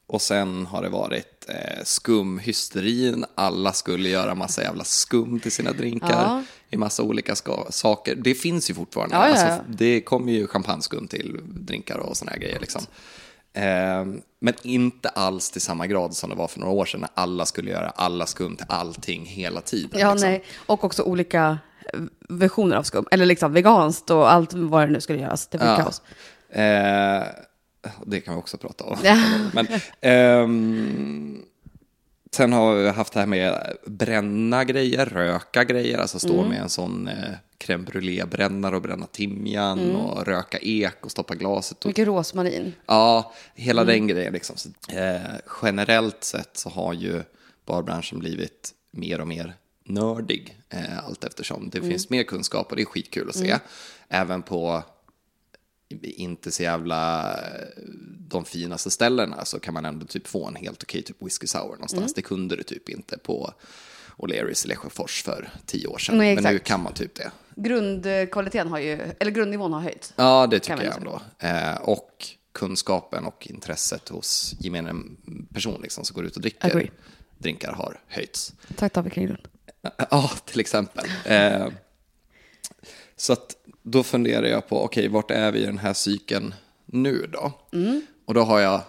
och 0.07 0.21
sen 0.21 0.65
har 0.65 0.81
det 0.81 0.89
varit 0.89 1.45
eh, 1.49 1.83
skumhysterin. 1.83 3.25
Alla 3.35 3.73
skulle 3.73 4.09
göra 4.09 4.35
massa 4.35 4.61
jävla 4.63 4.83
skum 4.83 5.39
till 5.39 5.51
sina 5.51 5.71
drinkar 5.71 6.09
Ja. 6.11 6.43
i 6.69 6.77
massa 6.77 7.03
olika 7.03 7.35
ska- 7.35 7.65
saker. 7.71 8.15
Det 8.15 8.33
finns 8.35 8.69
ju 8.69 8.73
fortfarande. 8.73 9.15
Ja. 9.15 9.21
Alltså, 9.21 9.63
det 9.69 10.01
kommer 10.01 10.31
ju 10.31 10.47
champagneskum 10.47 11.07
till 11.07 11.39
drinkar 11.43 11.97
och 11.97 12.17
såna 12.17 12.31
här 12.31 12.39
grejer. 12.39 12.59
Liksom. 12.59 12.81
Eh, 13.57 14.05
men 14.39 14.53
inte 14.63 15.09
alls 15.09 15.49
till 15.51 15.61
samma 15.61 15.87
grad 15.87 16.13
som 16.15 16.29
det 16.29 16.35
var 16.35 16.47
för 16.47 16.59
några 16.59 16.73
år 16.73 16.85
sedan 16.85 16.99
när 17.01 17.09
alla 17.13 17.45
skulle 17.45 17.71
göra 17.71 17.89
alla 17.89 18.25
skum 18.25 18.55
till 18.55 18.65
allting 18.69 19.25
hela 19.25 19.61
tiden. 19.61 19.99
Ja, 19.99 20.11
liksom. 20.13 20.29
nej. 20.29 20.43
Och 20.65 20.83
också 20.83 21.03
olika 21.03 21.57
eh, 21.93 21.99
versioner 22.29 22.75
av 22.75 22.83
skum. 22.83 23.07
Eller 23.11 23.25
liksom 23.25 23.53
veganskt 23.53 24.09
och 24.09 24.31
allt 24.31 24.53
vad 24.53 24.87
det 24.87 24.91
nu 24.91 25.01
skulle 25.01 25.19
göras. 25.19 25.47
Det 25.47 25.57
blir 25.57 25.67
Ja. 25.67 25.75
kaos. 25.77 26.01
Eh, 26.49 27.23
det 28.05 28.21
kan 28.21 28.33
vi 28.33 28.39
också 28.39 28.57
prata 28.57 28.83
om. 28.83 28.97
Ja. 29.03 29.17
Men, 29.53 29.67
ehm, 30.01 31.41
sen 32.31 32.53
har 32.53 32.75
vi 32.75 32.89
haft 32.89 33.13
det 33.13 33.19
här 33.19 33.27
med 33.27 33.74
bränna 33.86 34.63
grejer, 34.63 35.05
röka 35.05 35.63
grejer, 35.63 35.98
alltså 35.98 36.19
stå 36.19 36.34
Mm. 36.39 36.50
med 36.50 36.62
en 36.62 36.69
sån 36.69 37.07
eh, 37.07 37.34
crème 37.60 37.86
brûlée-brännare 37.86 38.75
och 38.75 38.81
bränna 38.81 39.05
timjan 39.05 39.79
Mm. 39.79 39.96
och 39.96 40.25
röka 40.25 40.57
ek 40.62 40.96
och 41.05 41.12
stoppa 41.12 41.36
glaset. 41.36 41.79
Och, 41.79 41.86
Mycket 41.89 42.07
rosmarin. 42.07 42.74
ja, 42.86 43.34
hela 43.55 43.81
Mm. 43.81 43.93
den 43.96 44.07
grejen 44.07 44.34
liksom. 44.34 44.55
Så, 44.57 44.69
eh, 44.98 45.22
generellt 45.62 46.24
sett 46.24 46.57
så 46.57 46.69
har 46.69 46.93
ju 46.93 47.24
barbranschen 47.65 48.19
blivit 48.19 48.72
mer 48.91 49.22
och 49.22 49.27
mer 49.27 49.53
nördig 49.86 50.57
eh, 50.69 51.05
allt 51.05 51.24
eftersom. 51.24 51.69
Det 51.69 51.77
Mm. 51.77 51.89
finns 51.89 52.10
mer 52.10 52.24
kunskap 52.24 52.69
och 52.69 52.75
det 52.75 52.81
är 52.81 52.86
skitkul 52.86 53.29
att 53.29 53.36
se. 53.36 53.57
Även 54.10 54.41
på 54.41 54.84
inte 56.01 56.51
så 56.51 56.63
jävla 56.63 57.34
eh, 57.34 57.67
de 58.27 58.46
finaste 58.46 58.91
ställena 58.91 59.46
så 59.46 59.60
kan 59.60 59.74
man 59.74 59.86
ändå 59.86 60.06
typ 60.06 60.27
få 60.27 60.48
en 60.48 60.56
helt 60.56 60.84
okej 60.84 61.01
typ 61.01 61.22
whisky 61.22 61.48
sour 61.48 61.72
någonstans. 61.72 62.03
Mm. 62.03 62.13
Det 62.15 62.22
kunde 62.22 62.56
du 62.56 62.63
typ 62.63 62.89
inte 62.89 63.17
på 63.17 63.53
O'Learys 64.17 64.65
i 64.65 64.67
Lesjöfors 64.67 65.24
för 65.24 65.50
tio 65.65 65.88
år 65.88 65.98
sedan. 65.98 66.17
Nej, 66.17 66.36
Men 66.36 66.44
nu 66.44 66.60
kan 66.60 66.84
man 66.84 66.94
typ 66.94 67.15
det. 67.15 67.32
Grundkvaliteten 67.56 68.67
har 68.67 68.79
ju, 68.79 69.00
eller 69.20 69.32
grundnivån 69.32 69.74
har 69.74 69.82
höjts. 69.82 70.13
Ja, 70.15 70.48
det 70.48 70.60
tycker 70.60 70.84
jag 70.84 70.98
ändå. 70.98 71.22
Eh, 71.39 71.75
och 71.75 72.25
kunskapen 72.51 73.25
och 73.25 73.48
intresset 73.50 74.10
hos 74.10 74.56
gemene 74.60 74.94
person 75.53 75.82
liksom, 75.82 76.06
som 76.06 76.15
går 76.15 76.25
ut 76.25 76.36
och 76.36 76.41
dricker 76.41 76.67
Agree. 76.67 76.91
drinkar 77.38 77.72
har 77.72 78.00
höjts. 78.08 78.53
Tack 78.75 78.94
David 78.94 79.13
Kringlund. 79.13 79.48
Ja, 80.12 80.32
till 80.46 80.60
exempel. 80.60 81.06
Eh, 81.25 81.67
så 83.15 83.34
att 83.34 83.56
då 83.91 84.03
funderar 84.03 84.48
jag 84.48 84.67
på, 84.67 84.84
okej, 84.84 85.08
vart 85.08 85.32
är 85.32 85.51
vi 85.51 85.60
i 85.60 85.65
den 85.65 85.77
här 85.77 85.94
cykeln 85.94 86.53
nu 86.86 87.29
då? 87.34 87.51
Och 88.25 88.34
då 88.34 88.41
har 88.41 88.60
jag 88.60 88.82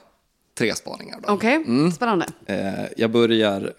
tre 0.58 0.74
spaningar. 0.74 1.20
Okej, 1.26 1.64
spännande. 1.94 2.26
Eh, 2.46 2.84
jag 2.96 3.10
börjar 3.10 3.72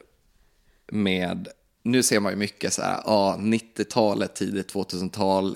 med, 0.92 1.48
nu 1.84 2.04
ser 2.04 2.20
man 2.20 2.32
ju 2.32 2.38
mycket 2.38 2.74
så 2.74 2.82
här, 2.82 3.02
ja, 3.06 3.36
90-talet, 3.40 4.36
tidigt 4.36 4.74
2000-tal 4.74 5.56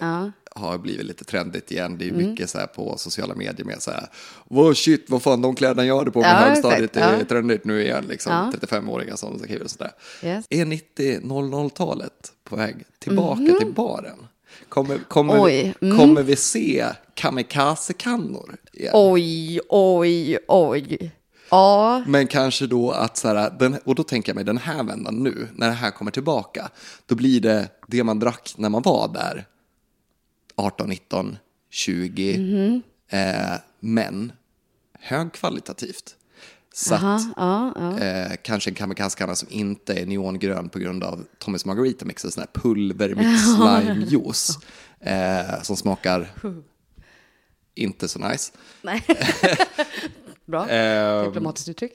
har 0.56 0.78
blivit 0.78 1.06
lite 1.06 1.24
trendigt 1.24 1.72
igen. 1.72 1.98
Det 1.98 2.06
är 2.06 2.08
ju 2.08 2.28
mycket 2.28 2.50
så 2.50 2.58
här 2.58 2.68
på 2.68 2.98
sociala 2.98 3.36
medier 3.36 3.66
med 3.66 3.82
så 3.82 3.92
här, 3.92 4.08
vad 4.48 4.78
shit, 4.78 5.06
vad 5.10 5.24
fan 5.24 5.42
de 5.42 5.56
kläderna 5.56 5.86
jag 5.86 5.98
hade 5.98 6.12
på 6.12 6.20
mig 6.20 6.30
Ja, 6.30 6.36
högstadiet 6.36 6.98
är 6.98 7.18
ja. 7.20 7.26
trendigt 7.26 7.66
nu 7.66 7.82
igen, 7.82 8.06
liksom. 8.10 8.34
Ja. 8.34 8.52
35-åringar 8.60 9.16
som 9.16 9.40
skriver 9.40 9.68
sådär. 9.68 9.92
Yes. 10.24 10.46
Är 10.50 10.66
90-00-talet 10.66 12.32
på 12.44 12.56
väg 12.56 12.76
tillbaka 13.00 13.56
till 13.60 13.74
baren? 13.74 14.28
Kommer, 14.70 14.98
kommer, 15.08 15.44
Oj, 15.44 15.74
mm. 15.82 15.98
kommer 15.98 16.24
vi 16.24 16.36
se 16.36 16.86
kamikaze-kannor 17.16 18.56
igen? 18.74 18.92
Oj, 18.94 19.60
oj, 19.70 20.38
oj. 20.48 21.12
Ja, 21.50 22.04
Men 22.08 22.28
kanske 22.28 22.68
då 22.68 22.92
att 22.92 23.18
så 23.18 23.28
här, 23.28 23.50
den, 23.60 23.78
och 23.86 23.96
då 23.96 24.04
tänker 24.04 24.30
jag 24.30 24.36
mig 24.36 24.44
den 24.44 24.58
här 24.58 24.84
vändan 24.84 25.24
nu, 25.24 25.48
när 25.56 25.68
det 25.68 25.74
här 25.74 25.92
kommer 25.92 26.12
tillbaka, 26.12 26.70
då 27.06 27.16
blir 27.16 27.42
det 27.42 27.70
det 27.88 28.04
man 28.04 28.20
drack 28.20 28.54
när 28.58 28.70
man 28.70 28.82
var 28.82 29.08
där, 29.08 29.46
18, 30.56 30.90
19, 30.90 31.38
20, 31.70 32.82
eh, 33.10 33.60
men 33.80 34.32
högkvalitativt. 35.00 36.16
Så 36.76 36.96
att, 36.96 37.22
ja, 37.36 37.74
ja. 37.76 38.00
eh, 38.00 38.32
kanske 38.44 38.70
en 38.70 38.76
kamikaze 38.76 39.36
som 39.36 39.48
inte 39.52 39.94
är 39.94 40.06
neongrön 40.06 40.70
på 40.70 40.80
grund 40.80 41.04
av 41.04 41.26
Tommys 41.40 41.66
Margarita 41.66 42.06
Mix, 42.06 42.26
en 42.26 42.32
sån 42.32 42.42
här 42.42 42.62
pulvermix 42.62 43.48
limejuice 43.48 44.60
eh, 45.00 45.62
som 45.62 45.78
smakar 45.78 46.32
inte 47.76 48.08
så 48.08 48.20
nice. 48.20 48.54
nej. 48.82 49.06
Bra, 50.46 50.70
Eh, 50.70 51.26
diplomatiskt 51.26 51.70
uttryck. 51.70 51.94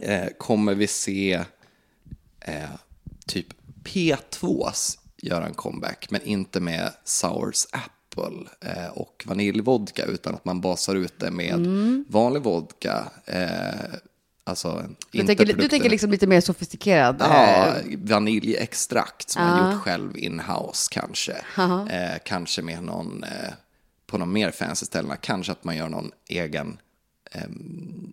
eh, 0.00 0.28
kommer 0.38 0.74
vi 0.74 0.86
se 0.86 1.44
eh, 2.40 2.70
typ 3.26 3.46
P2s 3.84 4.98
göra 5.16 5.46
en 5.46 5.54
comeback, 5.54 6.10
men 6.10 6.22
inte 6.22 6.60
med 6.60 6.92
Sours 7.04 7.66
Apple 7.70 7.90
eh, 8.60 8.88
och 8.94 9.24
vaniljvodka, 9.26 10.04
utan 10.04 10.34
att 10.34 10.44
man 10.44 10.60
basar 10.60 10.94
ut 10.94 11.18
det 11.18 11.30
med 11.30 11.66
vanlig 12.08 12.42
vodka. 12.42 13.04
Eh, 13.24 13.48
alltså 14.44 14.84
Du 15.10 15.18
inte 15.18 15.34
tänker, 15.34 15.54
du 15.56 15.68
tänker 15.68 15.90
liksom 15.90 16.10
lite 16.10 16.26
mer 16.26 16.40
sofistikerad. 16.40 17.16
Ja, 17.20 17.66
eh, 17.66 17.98
vaniljextrakt 17.98 19.30
som 19.30 19.42
man 19.42 19.72
gjort 19.72 19.82
själv 19.82 20.18
in-house 20.18 20.88
kanske. 20.90 21.36
Eh, 21.90 22.18
kanske 22.24 22.62
med 22.62 22.82
någon, 22.82 23.24
eh, 23.24 23.52
på 24.06 24.18
någon 24.18 24.32
mer 24.32 24.50
fancy 24.50 24.86
ställena, 24.86 25.16
kanske 25.16 25.52
att 25.52 25.64
man 25.64 25.76
gör 25.76 25.88
någon 25.88 26.10
egen 26.28 26.78
eh, 27.32 27.42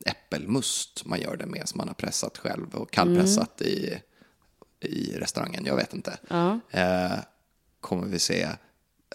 äppelmust 0.05 1.05
man 1.05 1.21
gör 1.21 1.35
det 1.37 1.45
med 1.45 1.67
som 1.69 1.77
man 1.77 1.87
har 1.87 1.95
pressat 1.95 2.37
själv 2.37 2.75
och 2.75 2.91
kallpressat 2.91 3.61
i, 3.61 3.99
i 4.81 5.17
restaurangen. 5.17 5.65
Jag 5.65 5.75
vet 5.75 5.93
inte. 5.93 6.17
Eh, 6.71 7.11
kommer 7.81 8.07
vi 8.07 8.19
se 8.19 8.47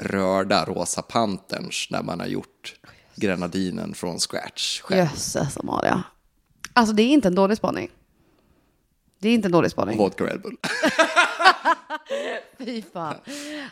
rörda 0.00 0.64
rosa 0.64 1.02
panterns 1.02 1.88
när 1.90 2.02
man 2.02 2.20
har 2.20 2.26
gjort 2.26 2.74
grenadinen 3.14 3.94
från 3.94 4.18
scratch 4.18 4.80
själv. 4.80 5.00
Jösses 5.00 5.56
Amalia. 5.56 6.02
Alltså 6.72 6.94
det 6.94 7.02
är 7.02 7.08
inte 7.08 7.28
en 7.28 7.34
dålig 7.34 7.56
spaning. 7.56 7.90
Det 9.18 9.28
är 9.28 9.34
inte 9.34 9.48
en 9.48 9.52
dålig 9.52 9.70
spaning. 9.70 9.98
Vodka 9.98 10.24
Red 10.24 10.40
Bull. 10.40 10.56
Fy 12.58 12.82
fan. 12.92 13.14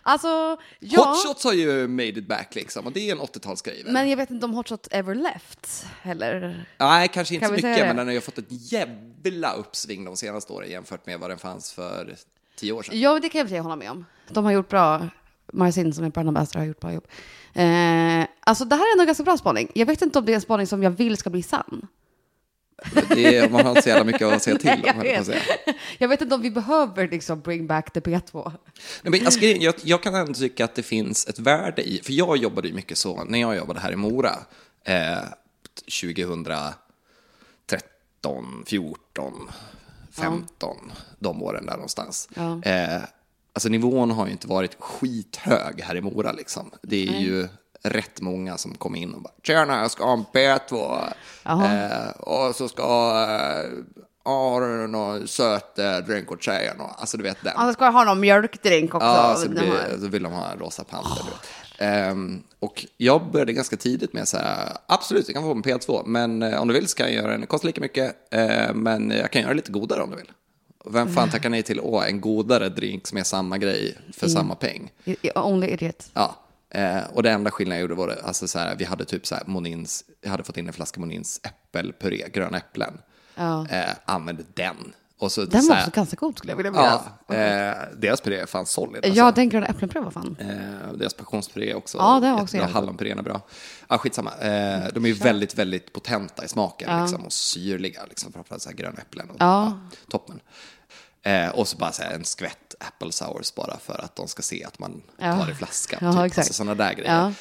Alltså, 0.03 0.57
ja. 0.79 1.05
Hot 1.05 1.27
shots 1.27 1.45
har 1.45 1.53
ju 1.53 1.89
made 1.89 2.09
it 2.09 2.29
back 2.29 2.55
liksom 2.55 2.87
och 2.87 2.93
det 2.93 3.09
är 3.11 3.13
en 3.13 3.21
80-talsgrej. 3.21 3.85
väl? 3.85 3.93
Men 3.93 4.11
jag 4.11 4.17
vet 4.17 4.31
inte 4.31 4.47
om 4.47 4.55
Hot 4.55 4.69
Shot 4.69 4.89
ever 4.91 5.15
left 5.15 5.87
heller. 6.01 6.65
Nej, 6.79 7.09
kanske 7.09 7.35
inte 7.35 7.47
Kan 7.47 7.59
så 7.61 7.67
mycket, 7.67 7.87
men 7.87 7.97
den 7.97 8.07
har 8.07 8.15
ju 8.15 8.21
fått 8.21 8.39
ett 8.39 8.73
jävla 8.73 9.53
uppsving 9.53 10.05
de 10.05 10.17
senaste 10.17 10.53
åren 10.53 10.71
jämfört 10.71 11.07
med 11.07 11.21
vad 11.21 11.31
den 11.31 11.39
fanns 11.39 11.73
för 11.73 12.17
tio 12.57 12.73
år 12.73 12.83
sedan. 12.83 13.01
Ja, 13.01 13.19
det 13.21 13.29
kan 13.29 13.39
jag 13.39 13.49
sig 13.49 13.59
hålla 13.59 13.77
med 13.77 13.91
om. 13.91 14.05
De 14.29 14.45
har 14.45 14.53
gjort 14.53 14.69
bra. 14.69 15.09
Marcin 15.53 15.95
som 15.95 16.05
är 16.05 16.19
ambassador 16.19 16.61
har 16.61 16.67
gjort 16.67 16.81
bra 16.81 16.93
jobb. 16.93 17.07
Eh, 17.55 18.27
alltså 18.41 18.65
det 18.65 18.77
här 18.77 18.97
är 18.97 19.01
en 19.01 19.07
ganska 19.07 19.25
bra 19.25 19.37
spaning. 19.37 19.71
Jag 19.75 19.87
vet 19.87 20.03
inte 20.03 20.19
om 20.19 20.25
det 20.25 20.33
är 20.33 20.35
en 20.35 20.41
spaning 20.41 20.67
som 20.67 20.83
jag 20.83 20.91
vill 20.91 21.17
ska 21.17 21.31
bli 21.31 21.43
sann. 21.43 21.87
Det 23.09 23.37
är, 23.37 23.51
man 23.51 23.63
har 23.63 23.71
inte 23.71 23.83
så 23.83 23.89
jävla 23.89 24.05
mycket 24.05 24.23
att 24.23 24.43
säga 24.43 24.59
till 24.59 24.71
om, 24.71 24.83
jag, 24.85 24.95
höll 24.95 25.07
jag 25.07 25.27
säga. 25.27 25.41
jag 25.99 26.09
vet 26.09 26.21
inte 26.21 26.35
om 26.35 26.43
vi 26.43 26.51
behöver 26.51 27.09
liksom 27.09 27.41
bring 27.41 27.67
back 27.67 27.93
the 27.93 28.01
P2. 28.01 28.53
Nej, 29.03 29.11
men 29.11 29.27
alltså, 29.27 29.41
jag, 29.41 29.75
jag 29.83 30.03
kan 30.03 30.15
ändå 30.15 30.35
tycka 30.35 30.65
att 30.65 30.75
det 30.75 30.83
finns 30.83 31.27
ett 31.27 31.39
värde 31.39 31.89
i, 31.89 32.01
för 32.05 32.13
jag 32.13 32.37
jobbade 32.37 32.69
ju 32.69 32.75
mycket 32.75 32.99
så, 32.99 33.25
när 33.25 33.41
jag 33.41 33.57
jobbade 33.57 33.81
här 33.81 33.93
i 33.93 33.97
Mora, 33.97 34.39
eh, 34.85 35.19
2013, 36.03 36.77
14, 38.67 39.51
15, 40.13 40.93
de 41.19 41.43
åren 41.43 41.67
där 41.67 41.73
någonstans. 41.73 42.29
Ja. 42.35 42.63
Eh, 42.63 43.03
alltså 43.57 43.69
nivån 43.69 44.11
har 44.11 44.27
ju 44.27 44.33
inte 44.33 44.49
varit 44.49 44.77
skithög 44.81 45.81
här 45.81 45.97
i 45.97 46.01
Mora 46.01 46.33
liksom. 46.33 46.71
Det 46.83 47.09
är 47.09 47.21
ju 47.21 47.49
rätt 47.83 48.21
många 48.21 48.57
som 48.59 48.75
kommer 48.75 48.99
in 48.99 49.15
och 49.15 49.23
bara 49.23 49.33
“Tjena, 49.43 49.81
jag 49.81 49.91
ska 49.91 50.05
ha 50.05 50.13
en 50.13 50.25
P2” 50.25 51.03
eh, 51.45 52.11
och 52.11 52.55
så 52.55 52.69
ska 52.69 52.83
eh, 52.83 53.71
“Ja, 54.25 54.51
har 54.51 54.61
du 54.61 54.87
någon 54.87 55.29
söt 55.29 55.79
eh, 55.79 55.97
drink 55.97 56.33
åt 56.33 56.43
tjejen?” 56.43 56.81
och, 56.81 57.01
Alltså 57.01 57.17
du 57.17 57.23
vet 57.23 57.37
den. 57.45 57.57
Alltså 57.57 57.73
ska 57.75 57.85
jag 57.85 57.93
ha 57.93 58.05
någon 58.05 58.21
mjölkdrink 58.21 58.95
också? 58.95 59.07
Ja, 59.07 59.35
så, 59.37 59.45
Den 59.49 59.55
blir, 59.55 59.99
så 60.01 60.07
vill 60.07 60.23
de 60.23 60.33
ha 60.33 60.51
en 60.53 60.59
rosa 60.59 60.85
panter. 60.85 61.25
vet. 61.25 61.49
Ehm, 61.79 62.43
och 62.61 62.87
jag 62.97 63.31
började 63.31 63.53
ganska 63.53 63.77
tidigt 63.77 64.13
med 64.13 64.29
så 64.29 64.37
här, 64.37 64.73
absolut, 64.87 65.27
du 65.27 65.33
kan 65.33 65.43
få 65.43 65.51
en 65.53 65.63
P2, 65.63 66.03
men 66.07 66.43
eh, 66.43 66.61
om 66.63 66.69
du 66.69 66.75
vill 66.75 66.89
så 66.89 66.97
kan 66.97 67.07
jag 67.07 67.15
göra 67.15 67.31
den, 67.33 67.41
det 67.41 67.47
kostar 67.47 67.67
lika 67.67 67.81
mycket, 67.81 68.35
eh, 68.35 68.75
men 68.75 69.11
jag 69.11 69.31
kan 69.31 69.43
göra 69.43 69.51
det 69.51 69.57
lite 69.57 69.73
godare 69.73 70.03
om 70.03 70.11
du 70.11 70.17
vill. 70.17 70.33
Vem 70.91 71.09
fan 71.09 71.31
tackar 71.31 71.49
nej 71.51 71.63
till 71.63 71.81
åh, 71.81 72.09
en 72.09 72.21
godare 72.21 72.69
drink 72.69 73.07
som 73.07 73.19
är 73.19 73.23
samma 73.25 73.59
grej 73.59 73.99
för 74.13 74.29
samma 74.29 74.55
peng? 74.55 74.91
Only 75.35 75.67
idiot. 75.67 76.11
Ja, 76.15 76.37
eh, 76.71 76.99
och 77.13 77.23
det 77.23 77.31
enda 77.31 77.51
skillnaden 77.51 77.77
jag 77.79 77.83
gjorde 77.83 77.95
var 77.95 78.09
det, 78.09 78.23
alltså 78.23 78.49
så 78.49 78.59
här, 78.59 78.77
vi 78.77 78.85
hade 78.85 79.05
typ 79.05 79.27
så 79.27 79.35
här 79.35 79.45
Monins, 79.47 80.05
jag 80.23 80.31
hade 80.31 80.45
fått 80.45 80.57
in 80.57 80.67
en 80.67 80.73
flaska 80.73 81.01
Monins 81.01 81.41
äppelpuré, 81.43 82.29
gröna 82.33 82.57
äpplen. 82.59 82.99
Eh, 83.71 83.91
använde 84.05 84.43
den. 84.55 84.93
Och 85.19 85.33
så, 85.33 85.45
Den 85.45 85.63
så 85.63 85.69
var 85.73 85.79
också 85.81 85.91
ganska 85.91 86.17
god 86.17 86.39
skulle 86.39 86.53
jag 86.53 86.57
vilja 86.57 86.73
minnas. 86.73 87.01
Ja, 87.27 87.35
eh, 87.35 87.75
deras 87.99 88.21
puré 88.21 88.37
är 88.37 88.47
fan 88.47 88.67
solid. 88.67 88.97
alltså. 88.97 89.11
Ja, 89.19 89.33
den 89.33 89.49
gröna 89.49 89.67
äppelpuré, 89.67 90.01
vad 90.05 90.13
fan. 90.13 90.37
Eh, 90.41 90.93
deras 90.95 91.15
passionspuré 91.15 91.75
också. 91.75 91.99
Ja, 91.99 92.21
det 92.21 92.27
har 92.27 92.43
också 92.43 92.57
jättebra. 92.57 92.75
Hallonpurén 92.81 93.19
är 93.19 93.23
bra. 93.23 93.41
Ja, 93.89 93.99
skitsamma. 93.99 94.31
Eh, 94.31 94.89
de 94.95 95.05
är 95.05 95.09
ju 95.09 95.13
väldigt, 95.15 95.55
väldigt 95.55 95.93
potenta 95.93 96.45
i 96.45 96.49
smaken 96.49 97.01
liksom, 97.03 97.25
och 97.25 97.33
syrliga. 97.33 98.01
Liksom, 98.09 98.33
framförallt 98.33 98.63
så 98.63 98.69
här 98.69 98.77
gröna 98.77 98.99
äpplen. 98.99 99.31
Och, 99.31 99.37
Ja. 99.39 99.79
toppen. 100.11 100.41
Eh, 101.27 101.49
och 101.49 101.69
så 101.69 101.77
bara 101.77 101.93
så 101.93 102.03
här, 102.03 102.11
en 102.15 102.25
skvätt 102.25 102.75
apple 102.81 103.13
sours 103.13 103.55
bara 103.55 103.79
för 103.79 104.05
att 104.05 104.17
de 104.17 104.29
ska 104.29 104.43
se 104.43 104.65
att 104.65 104.79
man 104.79 105.03
Ja. 105.19 105.33
tar 105.45 105.51
i 105.51 105.55
flaskan. 105.55 105.99
Ja, 106.03 106.13
typ. 106.13 106.21
exakt. 106.27 106.39
Alltså 106.39 106.53
sådana 106.53 106.75
där 106.75 106.93
grejer. 106.95 107.33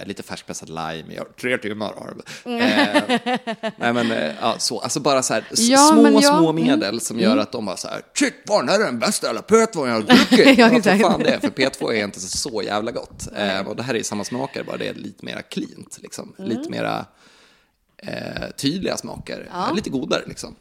Eh, 0.00 0.06
lite 0.06 0.22
färskpressad 0.22 0.68
lime. 0.68 1.14
Jag, 1.14 1.36
tre 1.40 1.58
timmar 1.58 1.86
har 1.98 2.14
det. 2.14 2.50
Mm. 2.50 2.60
Eh, 2.60 3.38
nej 3.76 3.92
men, 3.92 4.10
eh, 4.12 4.32
ja, 4.40 4.54
så. 4.58 4.80
Alltså 4.80 5.00
bara 5.00 5.22
så 5.22 5.34
här, 5.34 5.44
Ja, 5.50 5.88
små, 5.92 6.02
ja. 6.02 6.08
Mm. 6.08 6.22
små 6.22 6.52
medel 6.52 7.00
som 7.00 7.20
gör 7.20 7.36
att 7.36 7.52
de 7.52 7.66
bara 7.66 7.76
så 7.76 7.88
här, 7.88 8.02
shit, 8.14 8.34
vad 8.46 8.70
är 8.70 8.78
den 8.78 8.98
bästa 8.98 9.26
jävla 9.26 9.40
P2 9.42 9.86
jag 9.88 9.94
har 9.94 10.02
druckit? 10.02 10.58
Ja, 10.58 10.68
ja, 10.70 10.76
exakt. 10.76 11.02
fan 11.02 11.20
det 11.22 11.30
är, 11.34 11.40
för 11.40 11.48
P2 11.50 11.92
är 11.92 12.04
inte 12.04 12.20
så, 12.20 12.28
så 12.50 12.62
jävla 12.62 12.90
gott. 12.90 13.28
Eh, 13.36 13.60
och 13.60 13.76
det 13.76 13.82
här 13.82 13.94
är 13.94 14.02
samma 14.02 14.24
smaker, 14.24 14.64
bara 14.64 14.76
det 14.76 14.88
är 14.88 14.94
lite 14.94 15.24
mera 15.24 15.42
cleant, 15.42 15.98
liksom. 16.02 16.34
Mm. 16.38 16.50
Lite 16.50 16.70
mera 16.70 17.06
eh, 17.96 18.50
tydliga 18.56 18.96
smaker, 18.96 19.50
lite 19.74 19.90
godare 19.90 20.22
liksom. 20.26 20.56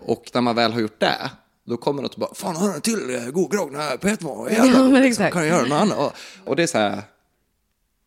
Och 0.00 0.30
när 0.34 0.40
man 0.40 0.56
väl 0.56 0.72
har 0.72 0.80
gjort 0.80 1.00
det, 1.00 1.30
då 1.64 1.76
kommer 1.76 2.02
något 2.02 2.14
och 2.14 2.20
bara, 2.20 2.34
fan 2.34 2.56
har 2.56 2.68
du 2.68 2.74
en 2.74 2.80
till 2.80 3.14
eh, 3.14 3.30
god 3.30 3.50
grogg? 3.52 3.74
Här 3.76 3.96
P2 3.96 4.46
är 4.48 4.52
jävla 4.52 4.78
Ja, 4.98 5.00
liksom. 5.02 5.30
Kan 5.30 5.46
jag 5.46 5.56
göra 5.56 5.62
något 5.66 5.92
annat? 5.92 6.14
Och, 6.44 6.56
det 6.56 6.62
är 6.62 6.66
så 6.66 6.78
här, 6.78 7.02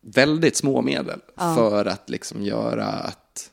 väldigt 0.02 0.56
små 0.56 0.82
medel 0.82 1.20
för 1.36 1.86
att 1.86 2.10
liksom 2.10 2.44
göra 2.44 2.86
att 2.86 3.52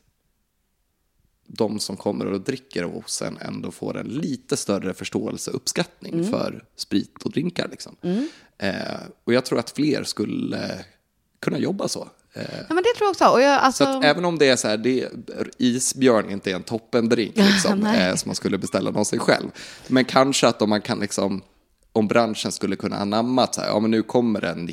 de 1.47 1.79
som 1.79 1.97
kommer 1.97 2.25
och 2.25 2.41
dricker 2.41 2.83
hos 2.83 3.21
en 3.21 3.37
ändå 3.37 3.71
får 3.71 3.97
en 3.97 4.07
lite 4.07 4.57
större 4.57 4.93
förståelse 4.93 5.51
och 5.51 5.55
uppskattning 5.57 6.13
Mm. 6.13 6.31
för 6.31 6.65
sprit 6.75 7.23
och 7.23 7.31
drinkar. 7.31 7.67
Liksom. 7.71 7.95
Eh, 8.57 8.99
och 9.23 9.33
jag 9.33 9.45
tror 9.45 9.59
att 9.59 9.69
fler 9.69 10.03
skulle 10.03 10.85
kunna 11.39 11.57
jobba 11.57 11.87
så. 11.87 12.09
Eh, 12.35 12.43
Ja, 12.67 12.73
men 12.73 12.83
det 12.83 12.93
tror 12.97 13.05
jag 13.05 13.09
också. 13.09 13.25
Och 13.25 13.41
jag, 13.41 13.59
alltså, 13.59 13.83
så 13.85 14.01
även 14.01 14.25
om 14.25 14.37
det 14.37 14.49
är 14.49 14.55
så 14.55 14.67
här, 14.67 14.77
det, 14.77 15.09
isbjörn 15.57 16.29
inte 16.29 16.51
är 16.51 16.55
en 16.55 16.63
toppendrink 16.63 17.35
liksom, 17.35 17.85
eh, 17.99 18.15
som 18.15 18.29
man 18.29 18.35
skulle 18.35 18.57
beställa 18.57 18.89
någonsin 18.89 19.19
själv. 19.19 19.47
Men 19.87 20.05
kanske 20.05 20.47
att 20.47 20.61
om 20.61 20.69
man 20.69 20.81
kan 20.81 20.99
liksom 20.99 21.41
om 21.95 22.07
branschen 22.07 22.51
skulle 22.51 22.75
kunna 22.75 22.95
anamma 22.95 23.43
att 23.43 23.57
ja, 23.57 23.79
men 23.79 23.91
nu 23.91 24.01
kommer 24.03 24.45
en 24.45 24.69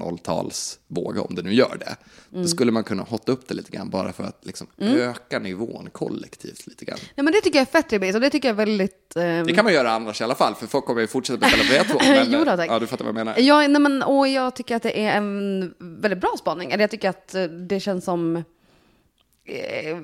90-00-talsvåg, 0.00 1.18
om 1.18 1.34
det 1.34 1.42
nu 1.42 1.54
gör 1.54 1.76
det, 1.80 1.96
Mm. 2.32 2.42
då 2.42 2.48
skulle 2.48 2.72
man 2.72 2.84
kunna 2.84 3.02
hotta 3.02 3.32
upp 3.32 3.48
det 3.48 3.54
lite 3.54 3.70
grann 3.70 3.90
bara 3.90 4.12
för 4.12 4.24
att 4.24 4.46
liksom 4.46 4.66
öka 4.78 5.38
nivån 5.38 5.88
kollektivt 5.92 6.66
lite 6.66 6.84
grann. 6.84 6.98
Nej, 7.14 7.24
men 7.24 7.32
det 7.32 7.40
tycker 7.40 7.58
jag 7.58 7.66
är 7.68 7.72
fett 7.72 7.92
rimligt 7.92 8.14
och 8.14 8.20
det 8.20 8.30
tycker 8.30 8.48
jag 8.48 8.52
är 8.54 8.66
väldigt... 8.66 9.16
ehm, 9.16 9.46
Det 9.46 9.52
kan 9.54 9.64
man 9.64 9.74
göra 9.74 9.90
annars 9.90 10.20
i 10.20 10.24
alla 10.24 10.34
fall, 10.34 10.54
för 10.54 10.66
folk 10.66 10.84
kommer 10.84 11.00
ju 11.00 11.06
fortsätta 11.06 11.38
beställa 11.38 11.84
på 11.84 11.94
V2. 11.98 11.98
Men, 12.08 12.32
Jo 12.32 12.38
då, 12.44 12.56
tack. 12.56 12.70
ja, 12.70 12.78
du 12.78 12.86
fattar 12.86 13.04
vad 13.04 13.08
jag 13.08 13.14
menar. 13.26 13.34
Ja, 13.38 13.68
nej, 13.68 13.80
men, 13.80 14.02
och 14.02 14.28
jag 14.28 14.56
tycker 14.56 14.76
att 14.76 14.82
det 14.82 15.00
är 15.04 15.16
en 15.16 15.74
väldigt 15.78 16.20
bra 16.20 16.34
spaning. 16.38 16.70
Eller 16.72 16.82
jag 16.82 16.90
tycker 16.90 17.08
att 17.08 17.34
eh, 17.34 17.44
det 17.44 17.80
känns 17.80 18.04
som... 18.04 18.36
Eh, 18.36 19.96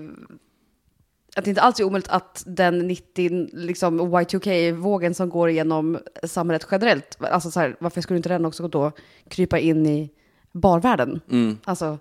att 1.37 1.45
det 1.45 1.51
inte 1.51 1.63
alls 1.63 1.81
är 1.81 1.85
omöjligt 1.85 2.09
att 2.09 2.43
den 2.47 2.79
90, 2.79 3.49
liksom 3.53 4.01
Y2K-vågen 4.01 5.15
som 5.15 5.29
går 5.31 5.49
igenom 5.51 5.99
samhället 6.23 6.67
generellt, 6.71 7.17
alltså 7.21 7.51
så 7.51 7.61
här, 7.61 7.77
varför 7.79 8.01
skulle 8.01 8.17
inte 8.17 8.29
den 8.29 8.45
också 8.45 8.69
då 8.69 8.93
krypa 9.29 9.59
in 9.59 9.87
i 9.87 10.11
barvärlden? 10.53 11.21
Alltså, 11.65 11.99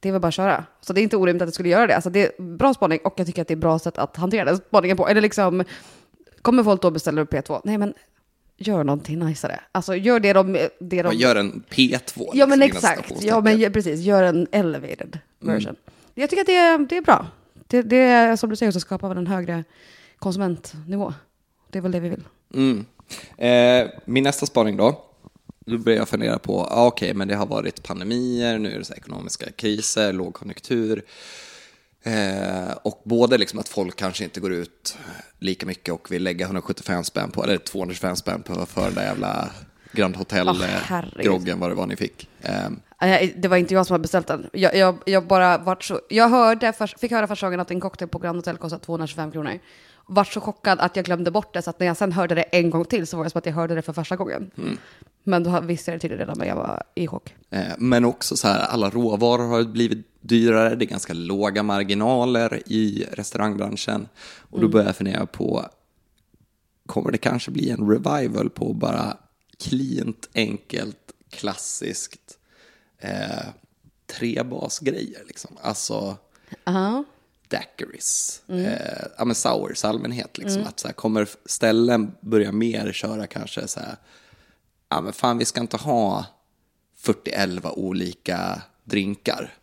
det 0.00 0.08
är 0.08 0.12
väl 0.12 0.20
bara 0.20 0.28
att 0.28 0.34
köra. 0.34 0.64
Så 0.80 0.92
det 0.92 1.00
är 1.00 1.02
inte 1.02 1.16
orimligt 1.16 1.42
att 1.42 1.48
det 1.48 1.52
skulle 1.52 1.68
göra 1.68 1.86
det. 1.86 1.94
Alltså, 1.94 2.10
det 2.10 2.38
är 2.38 2.42
bra 2.42 2.74
spaning 2.74 2.98
och 3.04 3.14
jag 3.16 3.26
tycker 3.26 3.42
att 3.42 3.48
det 3.48 3.54
är 3.54 3.56
bra 3.56 3.78
sätt 3.78 3.98
att 3.98 4.16
hantera 4.16 4.44
den 4.44 4.56
spaningen 4.56 4.96
på. 4.96 5.08
Eller 5.08 5.20
liksom, 5.20 5.64
kommer 6.42 6.64
folk 6.64 6.82
då 6.82 6.90
beställa 6.90 7.20
upp 7.20 7.32
P2? 7.32 7.60
Nej, 7.64 7.78
men 7.78 7.94
gör 8.56 8.84
någonting 8.84 9.18
najsare. 9.18 9.60
Alltså, 9.72 9.94
gör 9.94 10.20
det 10.20 10.32
de... 10.32 10.52
Det 10.78 11.02
de 11.02 11.14
gör 11.14 11.36
en 11.36 11.62
P2. 11.70 12.30
Ja 12.34 12.46
men 12.46 12.58
liksom, 12.58 12.90
exakt, 12.90 13.22
ja 13.24 13.40
men 13.40 13.72
precis, 13.72 14.00
gör 14.00 14.22
en 14.22 14.46
elevated 14.52 15.18
Mm. 15.42 15.54
version. 15.54 15.76
Jag 16.14 16.30
tycker 16.30 16.40
att 16.40 16.46
det 16.46 16.56
är, 16.56 16.78
det 16.78 16.96
är 16.96 17.02
bra. 17.02 17.26
Det, 17.70 17.82
det 17.82 17.96
är 17.96 18.36
som 18.36 18.50
du 18.50 18.56
säger, 18.56 18.72
så 18.72 18.80
skapar 18.80 19.16
en 19.16 19.26
högre 19.26 19.64
konsumentnivå. 20.18 21.14
Det 21.70 21.78
är 21.78 21.82
väl 21.82 21.92
det 21.92 22.00
vi 22.00 22.08
vill. 22.08 22.24
Mm. 22.54 22.86
Eh, 23.36 23.90
min 24.04 24.24
nästa 24.24 24.46
spaning 24.46 24.76
då. 24.76 25.04
Då 25.66 25.78
börjar 25.78 25.98
jag 25.98 26.08
fundera 26.08 26.38
på, 26.38 26.60
ah, 26.60 26.86
okej, 26.86 27.14
men 27.14 27.28
det 27.28 27.34
har 27.34 27.46
varit 27.46 27.82
pandemier, 27.82 28.58
nu 28.58 28.72
är 28.72 28.78
det 28.78 28.84
så 28.84 28.92
här 28.92 29.00
ekonomiska 29.00 29.50
kriser, 29.50 30.12
lågkonjunktur. 30.12 31.02
Eh, 32.02 32.70
och 32.82 33.02
både 33.04 33.38
liksom 33.38 33.58
att 33.58 33.68
folk 33.68 33.96
kanske 33.96 34.24
inte 34.24 34.40
går 34.40 34.52
ut 34.52 34.98
lika 35.38 35.66
mycket 35.66 35.94
och 35.94 36.12
vill 36.12 36.22
lägga 36.22 36.46
175 36.46 37.04
spänn 37.04 37.30
på, 37.30 37.44
eller 37.44 37.58
225 37.58 38.16
spänn 38.16 38.42
på 38.42 38.66
för 38.66 38.84
den 38.84 38.94
där 38.94 39.04
jävla 39.04 39.50
Grand 39.92 40.16
Åh, 40.16 40.24
herregud. 40.30 40.82
Hotel-groggen, 40.86 41.60
vad 41.60 41.70
det 41.70 41.74
var 41.74 41.86
ni 41.86 41.96
fick. 41.96 42.28
Eh, 42.40 42.70
Nej, 43.00 43.34
Det 43.36 43.48
var 43.48 43.56
inte 43.56 43.74
jag 43.74 43.86
som 43.86 43.94
hade 43.94 44.02
beställt 44.02 44.26
den. 44.26 44.50
Jag, 44.52 44.76
jag, 44.76 44.98
jag 45.06 45.26
bara 45.26 45.58
vart 45.58 45.84
så, 45.84 46.00
jag 46.08 46.28
hörde, 46.28 46.72
fick 46.98 47.10
höra 47.12 47.26
första 47.26 47.46
gången 47.46 47.60
att 47.60 47.70
en 47.70 47.80
cocktail 47.80 48.08
på 48.08 48.18
Grand 48.18 48.36
Hotel 48.36 48.56
kostar 48.56 48.78
225 48.78 49.32
kronor. 49.32 49.58
Vart 50.06 50.32
så 50.32 50.40
chockad 50.40 50.80
att 50.80 50.96
jag 50.96 51.04
glömde 51.04 51.30
bort 51.30 51.54
det, 51.54 51.62
så 51.62 51.70
att 51.70 51.80
när 51.80 51.86
jag 51.86 51.96
sen 51.96 52.12
hörde 52.12 52.34
det 52.34 52.42
en 52.42 52.70
gång 52.70 52.84
till 52.84 53.06
så 53.06 53.16
var 53.16 53.24
det 53.24 53.30
som 53.30 53.38
att 53.38 53.46
jag 53.46 53.52
hörde 53.52 53.74
det 53.74 53.82
för 53.82 53.92
första 53.92 54.16
gången. 54.16 54.50
Mm. 54.58 54.78
Men 55.24 55.42
då 55.42 55.60
visste 55.60 55.90
jag 55.90 55.98
det 55.98 56.00
tydligen 56.00 56.18
redan, 56.18 56.38
men 56.38 56.48
jag 56.48 56.56
var 56.56 56.82
i 56.94 57.06
chock. 57.06 57.34
Eh, 57.50 57.62
Men 57.78 58.04
också 58.04 58.36
så 58.36 58.48
här, 58.48 58.60
alla 58.66 58.90
råvaror 58.90 59.46
har 59.48 59.64
blivit 59.64 60.06
dyrare, 60.20 60.74
det 60.74 60.84
är 60.84 60.86
ganska 60.86 61.12
låga 61.12 61.62
marginaler 61.62 62.62
i 62.66 63.06
restaurangbranschen. 63.12 64.08
Och 64.50 64.60
då 64.60 64.68
börjar 64.68 64.86
jag 64.86 64.96
fundera 64.96 65.26
på, 65.26 65.64
kommer 66.86 67.10
det 67.12 67.18
kanske 67.18 67.50
bli 67.50 67.70
en 67.70 67.90
revival 67.90 68.50
på 68.50 68.72
bara 68.72 69.16
cleant, 69.60 70.28
enkelt, 70.34 71.12
klassiskt 71.30 72.38
eh, 72.98 73.46
trebasgrejer 74.06 75.24
liksom? 75.26 75.58
Alltså 75.62 76.16
Ja. 76.64 77.04
daiquiris, 77.48 78.42
eh, 78.48 79.02
ja 79.18 79.24
men 79.24 79.34
sours 79.34 79.84
allmänhet 79.84 80.38
liksom. 80.38 80.62
Att 80.66 80.80
så 80.80 80.88
här, 80.88 80.92
kommer 80.94 81.28
ställen 81.44 82.12
börja 82.20 82.52
mer 82.52 82.92
köra 82.92 83.26
kanske 83.26 83.68
så 83.68 83.80
här, 83.80 83.96
ja 84.88 85.00
men 85.00 85.12
fan 85.12 85.38
vi 85.38 85.44
ska 85.44 85.60
inte 85.60 85.76
ha 85.76 86.24
41 86.96 87.64
olika 87.64 88.62
drinkar 88.84 89.54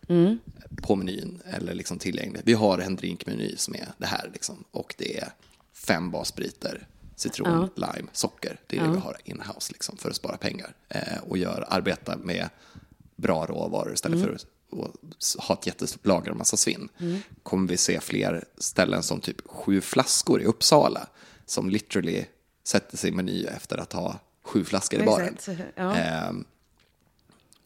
på 0.82 0.96
menyn 0.96 1.42
eller 1.46 1.74
liksom 1.74 2.00
tillgängligt. 2.00 2.42
Vi 2.46 2.54
har 2.54 2.80
en 2.80 2.96
drinkmeny 2.96 3.56
som 3.58 3.75
är 3.75 3.88
det 3.98 4.06
här 4.06 4.30
liksom 4.34 4.63
och 4.72 4.96
det 4.98 5.18
är 5.18 5.30
fem 5.74 6.12
basbriter, 6.12 6.88
citron, 7.17 7.69
lime, 7.75 8.07
socker. 8.12 8.59
Det 8.67 8.77
är 8.77 8.83
det 8.83 8.91
vi 8.91 8.97
har 8.97 9.17
in-house 9.24 9.71
liksom 9.71 9.97
för 9.97 10.09
att 10.09 10.15
spara 10.15 10.38
pengar 10.38 10.75
eh, 10.89 11.17
och 11.27 11.38
gör, 11.38 11.65
arbeta 11.69 12.17
med 12.17 12.49
bra 13.15 13.45
råvaror 13.45 13.93
istället 13.93 14.23
för 14.23 14.34
att 14.34 14.45
ha 15.38 15.56
ett 15.56 15.67
jättestort 15.67 16.06
lager 16.06 16.32
och 16.32 16.38
massa 16.38 16.58
svinn. 16.58 16.89
Kommer 17.43 17.67
vi 17.67 17.77
se 17.77 17.99
fler 17.99 18.45
ställen 18.58 19.03
som 19.03 19.21
typ 19.21 19.47
sju 19.47 19.82
flaskor 19.82 20.41
i 20.41 20.45
Uppsala 20.45 21.08
som 21.45 21.69
literally 21.69 22.25
sätter 22.63 22.97
sig 22.97 23.10
i 23.10 23.13
meny 23.13 23.45
efter 23.45 23.77
att 23.77 23.93
ha 23.93 24.19
sju 24.43 24.63
flaskor 24.63 25.01
i 25.01 25.06
baren. 25.06 25.38
Ja. 25.75 25.95
Ehm, 25.95 26.45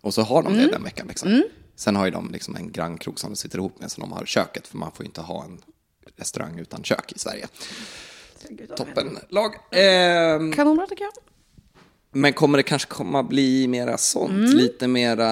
och 0.01 0.13
så 0.13 0.21
har 0.21 0.43
de 0.43 0.53
det 0.53 0.67
den 0.71 0.83
veckan. 0.83 1.07
Liksom. 1.07 1.43
Sen 1.75 1.95
har 1.95 2.05
ju 2.05 2.11
de 2.11 2.31
liksom 2.31 2.55
en 2.55 2.71
grannkrog 2.71 3.19
som 3.19 3.29
de 3.29 3.35
sitter 3.35 3.57
ihop 3.57 3.79
med, 3.79 3.91
så 3.91 4.01
de 4.01 4.11
har 4.11 4.25
köket, 4.25 4.67
för 4.67 4.77
man 4.77 4.91
får 4.91 5.03
ju 5.03 5.07
inte 5.07 5.21
ha 5.21 5.43
en 5.43 5.61
restaurang 6.15 6.59
utan 6.59 6.83
kök 6.83 7.11
i 7.15 7.19
Sverige. 7.19 7.47
Toppenlag. 8.77 9.51
Ehm, 9.71 10.53
Kanonbra 10.53 10.87
tycker 10.87 11.03
jag. 11.03 11.13
men 12.11 12.33
kommer 12.33 12.57
det 12.57 12.63
kanske 12.63 12.87
komma 12.89 13.23
bli 13.23 13.67
mera 13.67 13.97
sånt? 13.97 14.53
Lite 14.53 14.87
mera... 14.87 15.27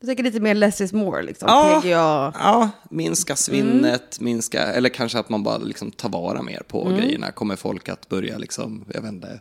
Jag 0.00 0.06
tänker 0.08 0.22
lite 0.24 0.40
mer 0.40 0.54
less 0.54 0.80
is 0.80 0.92
more, 0.92 1.22
liksom. 1.22 1.48
Ja. 1.48 1.80
PGA. 1.82 2.32
Ja, 2.38 2.70
minska 2.90 3.36
svinnet, 3.36 4.20
minska, 4.20 4.62
eller 4.62 4.88
kanske 4.88 5.18
att 5.18 5.28
man 5.28 5.42
bara 5.42 5.58
liksom 5.58 5.90
tar 5.90 6.08
vara 6.08 6.42
mer 6.42 6.62
på 6.68 6.84
grejerna. 6.98 7.30
Kommer 7.32 7.56
folk 7.56 7.88
att 7.88 8.08
börja 8.08 8.38
liksom, 8.38 8.84
jag 8.94 9.02
vet 9.02 9.12
inte, 9.12 9.40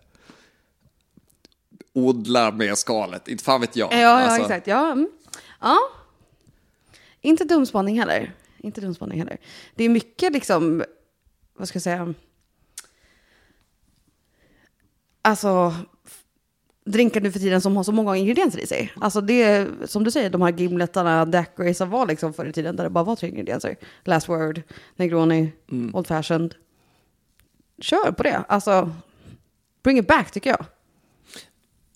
odla 1.94 2.52
med 2.52 2.78
skalet? 2.78 3.28
Inte 3.28 3.44
fan 3.44 3.62
vet 3.62 3.76
jag. 3.76 3.94
Ja, 3.94 3.98
ja 4.00 4.10
Alltså, 4.10 4.42
exakt. 4.42 4.68
Ja. 4.68 4.92
Mm. 4.92 5.10
ja. 5.62 5.78
Inte 7.22 7.44
dumspaning 7.44 8.00
heller. 8.00 8.36
Inte 8.58 8.82
dumspaning 8.82 9.20
heller. 9.20 9.38
Det 9.76 9.84
är 9.84 9.90
mycket 9.90 10.34
liksom, 10.34 10.84
vad 11.58 11.68
ska 11.68 11.76
jag 11.76 11.84
säga, 11.84 12.14
alltså 15.22 15.76
drinkar 16.86 17.22
nu 17.22 17.32
för 17.32 17.40
tiden 17.40 17.62
som 17.62 17.76
har 17.78 17.84
så 17.84 17.92
många 17.92 18.16
ingredienser 18.18 18.60
i 18.60 18.68
sig. 18.68 18.94
Alltså 19.02 19.22
det 19.22 19.68
som 19.86 20.04
du 20.04 20.12
säger, 20.12 20.30
de 20.30 20.42
här 20.42 20.52
gimletarna, 20.54 21.26
daiquiris 21.26 21.78
som 21.78 21.90
var 21.90 22.06
liksom 22.08 22.34
förr 22.34 22.46
i 22.46 22.54
tiden 22.54 22.76
där 22.76 22.84
det 22.84 22.90
bara 22.90 23.04
var 23.04 23.16
tre 23.16 23.30
ingredienser. 23.30 23.76
Last 24.04 24.30
word, 24.30 24.62
negroni, 24.96 25.52
old 25.94 26.08
fashioned. 26.08 26.56
Kör 27.82 28.12
på 28.12 28.24
det. 28.24 28.44
Alltså, 28.48 28.96
bring 29.84 29.98
it 30.00 30.08
back 30.08 30.32
tycker 30.32 30.50
jag. 30.50 30.66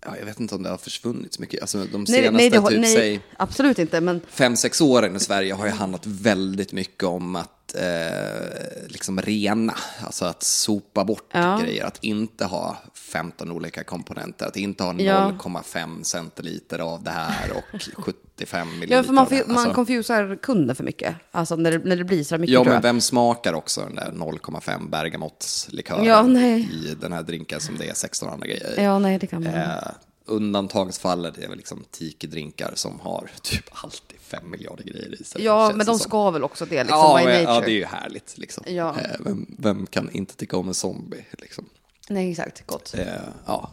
Ja, 0.06 0.18
jag 0.18 0.26
vet 0.26 0.40
inte 0.40 0.56
om 0.56 0.64
det 0.64 0.70
har 0.70 0.78
försvunnit 0.78 1.34
så 1.34 1.42
mycket. 1.42 1.62
Alltså, 1.62 1.78
de 1.78 1.98
Nej, 1.98 2.06
senaste 2.08 2.32
nej, 2.32 2.50
det, 2.50 2.58
har- 2.58 2.70
typ, 2.70 2.80
nej 2.80 2.96
säg, 2.96 3.22
absolut 3.38 3.80
inte. 3.80 4.02
Men 4.02 4.22
fem, 4.30 4.56
sex 4.56 4.82
åren 4.82 5.16
i 5.16 5.20
Sverige 5.20 5.54
har 5.54 5.66
ju 5.66 5.72
handlat 5.72 6.06
väldigt 6.06 6.74
mycket 6.74 7.04
om 7.04 7.36
att 7.36 7.52
eh, 7.76 8.88
liksom 8.88 9.22
rena, 9.22 9.76
alltså 10.06 10.26
att 10.26 10.44
sopa 10.44 11.04
bort 11.06 11.30
Ja. 11.32 11.60
grejer, 11.64 11.86
att 11.86 12.04
inte 12.04 12.46
ha 12.46 12.78
15 12.94 13.52
olika 13.52 13.84
komponenter, 13.84 14.46
att 14.46 14.58
inte 14.58 14.84
ha 14.84 14.94
Ja. 15.00 15.32
0,5 15.40 16.04
centiliter 16.04 16.80
av 16.80 17.04
det 17.04 17.12
här 17.12 17.52
och 17.52 17.82
75 17.96 18.68
milliliter 18.70 18.96
Ja, 18.96 19.04
för 19.04 19.14
man, 19.14 19.28
får- 19.28 19.44
man 19.48 19.58
Alltså, 19.58 19.74
confusar 19.74 20.36
kunden 20.42 20.76
för 20.76 20.84
mycket. 20.84 21.16
Alltså 21.32 21.56
när 21.56 21.72
det, 21.72 21.78
när 21.78 21.96
det 21.96 22.04
blir 22.04 22.24
så 22.24 22.38
mycket. 22.38 22.54
Ja, 22.54 22.64
men 22.64 22.82
vem 22.82 23.02
smakar 23.02 23.54
också 23.54 23.82
den 23.82 23.96
där 23.96 24.12
0,5 24.12 24.90
bergamotslikören 24.90 26.06
Ja, 26.06 26.28
i 26.42 26.96
den 27.02 27.14
här 27.14 27.24
drinken 27.24 27.60
som 27.62 27.78
det 27.78 27.90
är 27.90 27.94
16 27.94 28.30
andra 28.30 28.48
grejer 28.48 28.80
i? 28.80 28.84
Ja, 28.84 29.00
nej, 29.00 29.18
det 29.20 29.28
kan 29.28 29.44
man. 29.44 29.54
Eh, 29.54 29.78
undantagsfallet 30.26 31.38
är 31.38 31.48
väl 31.48 31.58
liksom 31.58 31.84
tiki-drinkar 31.92 32.72
som 32.76 33.00
har 33.00 33.30
typ 33.42 33.66
alltid 33.72 34.07
fem 34.28 34.50
miljarder 34.52 34.84
grejer 34.84 35.22
i 35.22 35.24
sig. 35.24 35.44
ja, 35.44 35.68
men 35.76 35.78
de 35.86 35.86
som. 35.86 36.00
ska 36.00 36.32
väl 36.32 36.44
också 36.44 36.66
det, 36.66 36.84
liksom, 36.84 37.00
ja, 37.00 37.18
by 37.18 37.24
nature. 37.26 37.42
ja, 37.42 37.60
det 37.62 37.72
är 37.72 37.76
ju 37.76 37.86
härligt 37.86 38.38
liksom. 38.38 38.64
Ja. 38.68 38.96
Eh, 39.02 39.12
vem, 39.20 39.56
vem 39.60 39.86
kan 39.88 40.10
inte 40.12 40.36
tycka 40.36 40.58
om 40.58 40.68
en 40.68 40.74
zombie 40.74 41.26
liksom? 41.38 41.70
Nej, 42.10 42.32
exakt. 42.32 42.64
Gott. 42.66 42.94
Eh, 42.98 43.08
ja. 43.46 43.70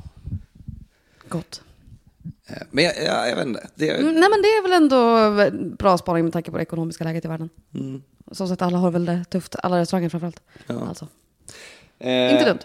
Gott. 1.28 1.62
Eh, 2.46 2.62
men 2.70 2.84
jag, 2.84 2.96
jag, 3.04 3.28
jag 3.30 3.36
vet 3.36 3.46
inte. 3.46 3.68
Det, 3.74 3.90
Mm, 3.90 4.04
nej, 4.14 4.28
men 4.30 4.42
det 4.42 4.48
är 4.48 4.62
väl 4.62 4.72
ändå 4.72 5.76
bra 5.76 5.98
spaning 5.98 6.24
med 6.24 6.32
tanke 6.32 6.50
på 6.50 6.56
det 6.56 6.62
ekonomiska 6.62 7.04
läget 7.04 7.24
i 7.24 7.28
världen. 7.28 7.50
Mm. 7.74 8.02
Som 8.32 8.48
sagt, 8.48 8.62
alla 8.62 8.78
har 8.78 8.90
väl 8.90 9.04
det 9.04 9.24
tufft. 9.30 9.56
Alla 9.62 9.78
restauranger 9.80 10.08
framförallt. 10.08 10.40
Ja. 10.66 10.86
Alltså. 10.88 11.08
eh, 11.98 12.32
Inte 12.32 12.44
dumt. 12.44 12.58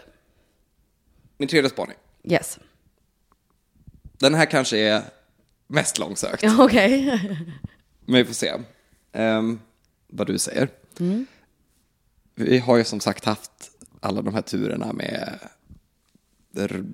Min 1.37 1.47
tredje 1.49 1.69
spaning. 1.69 1.95
Yes. 2.23 2.59
Den 4.01 4.33
här 4.33 4.45
kanske 4.45 4.77
är 4.77 5.01
mest 5.67 5.97
långsökt. 5.99 6.43
Okej. 6.59 7.19
Men 8.09 8.17
vi 8.17 8.25
får 8.25 8.33
se 8.33 8.53
Ehm, 9.11 9.59
vad 10.07 10.27
du 10.27 10.37
säger. 10.37 10.69
Mm. 10.99 11.25
Vi 12.35 12.57
har 12.59 12.77
ju 12.77 12.83
som 12.83 12.99
sagt 12.99 13.25
haft 13.25 13.51
alla 13.99 14.21
de 14.21 14.33
här 14.33 14.41
turerna 14.41 14.93
med 14.93 15.39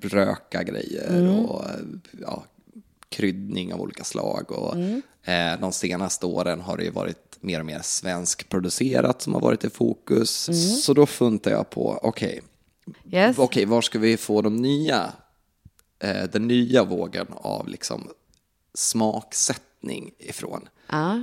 röka 0.02 0.62
grejer 0.62 1.08
Mm. 1.18 1.38
och 1.46 1.64
ja, 2.20 2.44
kryddning 3.08 3.72
av 3.74 3.80
olika 3.80 4.04
slag. 4.04 4.50
Och, 4.52 4.74
Mm. 4.74 5.02
eh, 5.22 5.60
de 5.60 5.72
senaste 5.72 6.26
åren 6.26 6.60
har 6.60 6.76
det 6.76 6.84
ju 6.84 6.90
varit 6.90 7.36
mer 7.40 7.60
och 7.60 7.66
mer 7.66 7.80
svenskproducerat 7.82 9.22
som 9.22 9.34
har 9.34 9.40
varit 9.40 9.64
i 9.64 9.70
fokus. 9.70 10.48
Mm. 10.48 10.60
Så 10.60 10.94
då 10.94 11.06
funtar 11.06 11.50
jag 11.50 11.70
på, 11.70 11.98
okej, 12.02 12.42
Yes. 13.12 13.38
Okej, 13.38 13.64
var 13.64 13.80
ska 13.82 13.98
vi 13.98 14.16
få 14.16 14.42
de 14.42 14.56
nya, 14.56 15.12
eh, 15.98 16.24
den 16.32 16.48
nya 16.48 16.84
vågen 16.84 17.26
av 17.30 17.68
liksom 17.68 18.08
smaksättning 19.86 20.12
ifrån? 20.18 20.68
Ja. 20.90 21.20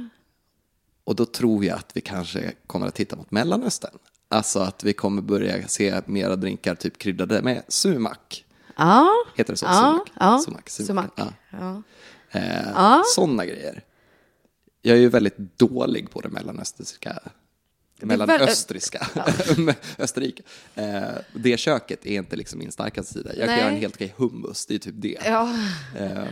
Och 1.04 1.15
då 1.15 1.26
tror 1.26 1.65
jag 1.65 1.78
att 1.78 1.91
vi 1.97 2.02
kanske 2.02 2.54
kommer 2.67 2.88
att 2.88 2.95
titta 2.95 3.15
mot 3.15 3.32
Mellanöstern. 3.32 3.97
Alltså 4.30 4.60
att 4.60 4.84
vi 4.84 4.93
kommer 4.93 5.21
börja 5.21 5.67
se 5.67 6.02
mera 6.06 6.36
drinkar 6.36 6.76
typ 6.76 6.97
kryddade 6.97 7.41
med 7.41 7.63
sumak. 7.67 8.45
Ja. 8.78 9.10
Heter 9.36 9.54
det 9.54 9.58
så? 9.58 9.65
Ja, 9.65 9.73
sumak? 9.82 10.12
ja. 10.19 10.41
Sumak. 10.45 10.69
Sumak. 10.69 11.12
Ja. 11.15 11.34
Ja. 11.52 11.82
Eh, 12.32 12.69
Ja. 12.76 13.04
Sådana 13.15 13.45
grejer. 13.45 13.84
Jag 14.82 14.97
är 14.97 15.02
ju 15.02 15.10
väldigt 15.10 15.38
dålig 15.60 16.10
på 16.12 16.21
det 16.21 16.30
mellanösterska. 16.30 17.19
Mellanöstriska. 18.02 19.08
Österrike. 19.97 20.43
Eh, 20.76 21.04
det 21.36 21.58
köket 21.60 22.06
är 22.06 22.17
inte 22.17 22.36
liksom 22.36 22.60
min 22.60 22.71
starkaste 22.71 23.13
sida. 23.13 23.30
Jag 23.30 23.38
kan 23.39 23.47
Nej. 23.47 23.60
göra 23.60 23.69
en 23.71 23.78
helt 23.78 23.95
okej 23.95 24.13
hummus, 24.17 24.65
det 24.65 24.76
är 24.76 24.80
typ 24.80 24.95
det. 24.97 25.17
ja. 25.26 25.49
Eh, 25.97 26.23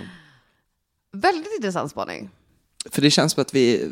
Väldigt 1.12 1.54
intressant 1.58 1.91
spaning. 1.91 2.30
för 2.91 3.02
det 3.02 3.12
känns 3.12 3.34
som 3.34 3.41
att 3.41 3.54
vi, 3.54 3.91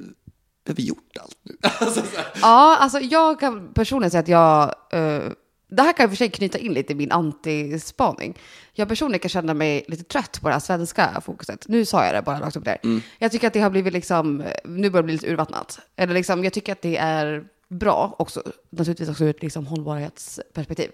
vi 0.65 0.73
har 0.83 0.87
gjort 0.87 1.17
allt 1.21 1.37
nu. 1.43 1.55
Alltså. 1.79 2.01
Ja, 2.41 2.77
alltså 2.77 2.99
jag 2.99 3.39
kan 3.39 3.73
personligen 3.73 4.11
säga 4.11 4.21
att 4.21 4.27
jag... 4.27 4.75
eh, 4.91 5.31
det 5.71 5.81
här 5.81 5.93
kan 5.93 6.05
och 6.05 6.11
för 6.11 6.17
sig 6.17 6.29
knyta 6.29 6.57
in 6.57 6.73
lite 6.73 6.93
i 6.93 6.95
min 6.95 7.11
antispaning. 7.11 8.37
Jag 8.73 8.87
personligen 8.87 9.19
kan 9.19 9.29
känna 9.29 9.53
mig 9.53 9.85
lite 9.87 10.03
trött 10.03 10.41
på 10.41 10.47
det 10.47 10.53
här 10.53 10.59
svenska 10.59 11.21
fokuset. 11.25 11.65
Nu 11.67 11.85
sa 11.85 12.05
jag 12.05 12.15
det 12.15 12.21
bara 12.21 12.39
rakt 12.39 12.55
upp 12.55 12.65
där. 12.65 12.77
Jag 13.19 13.31
tycker 13.31 13.47
att 13.47 13.53
det 13.53 13.59
har 13.59 13.69
blivit 13.69 13.93
liksom, 13.93 14.43
nu 14.65 14.89
börjar 14.89 15.03
det 15.03 15.05
bli 15.05 15.13
lite 15.13 15.27
urvattnat. 15.31 15.79
Eller 15.95 16.13
liksom, 16.13 16.43
jag 16.43 16.53
tycker 16.53 16.71
att 16.71 16.81
det 16.81 16.97
är 16.97 17.43
bra 17.67 18.15
också, 18.19 18.43
naturligtvis 18.69 19.09
också 19.09 19.23
ur 19.23 19.29
ett 19.29 19.41
liksom 19.43 19.67
hållbarhetsperspektiv. 19.67 20.91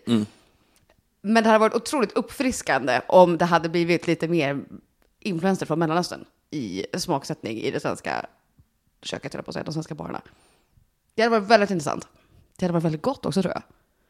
Men 1.22 1.44
det 1.44 1.50
hade 1.50 1.60
varit 1.60 1.76
otroligt 1.76 2.12
uppfriskande 2.12 3.02
om 3.08 3.38
det 3.38 3.46
hade 3.46 3.70
blivit 3.70 4.08
lite 4.08 4.28
mer 4.28 4.62
influenser 5.26 5.66
från 5.66 5.80
Mellanöstern 5.80 6.26
i 6.52 6.86
smaksättning 6.98 7.58
i 7.58 7.72
det 7.72 7.80
svenska 7.80 8.26
köket, 9.02 9.34
eller 9.34 9.44
på 9.44 9.50
att 9.50 9.54
säga, 9.54 9.64
de 9.64 9.74
svenska 9.74 9.96
barerna. 9.96 10.22
Det 11.16 11.22
hade 11.22 11.40
varit 11.40 11.50
väldigt 11.50 11.70
intressant. 11.70 12.08
Det 12.58 12.66
hade 12.66 12.74
varit 12.74 12.84
väldigt 12.84 13.02
gott 13.02 13.26
också 13.26 13.42
tror 13.42 13.54
jag. 13.54 13.64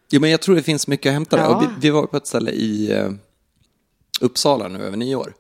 Jo, 0.09 0.21
men 0.21 0.31
jag 0.31 0.41
tror 0.41 0.55
det 0.55 0.63
finns 0.63 0.87
mycket 0.87 1.09
att 1.09 1.13
hämta 1.13 1.35
där. 1.37 1.43
Ja. 1.43 1.59
Vi, 1.59 1.81
vi 1.81 1.89
var 1.89 2.07
på 2.07 2.17
ett 2.17 2.27
ställe 2.27 2.51
i 2.51 2.91
eh, 2.91 3.11
Uppsala 4.21 4.67
nu 4.67 4.85
över 4.85 4.97
nyår. 4.97 5.33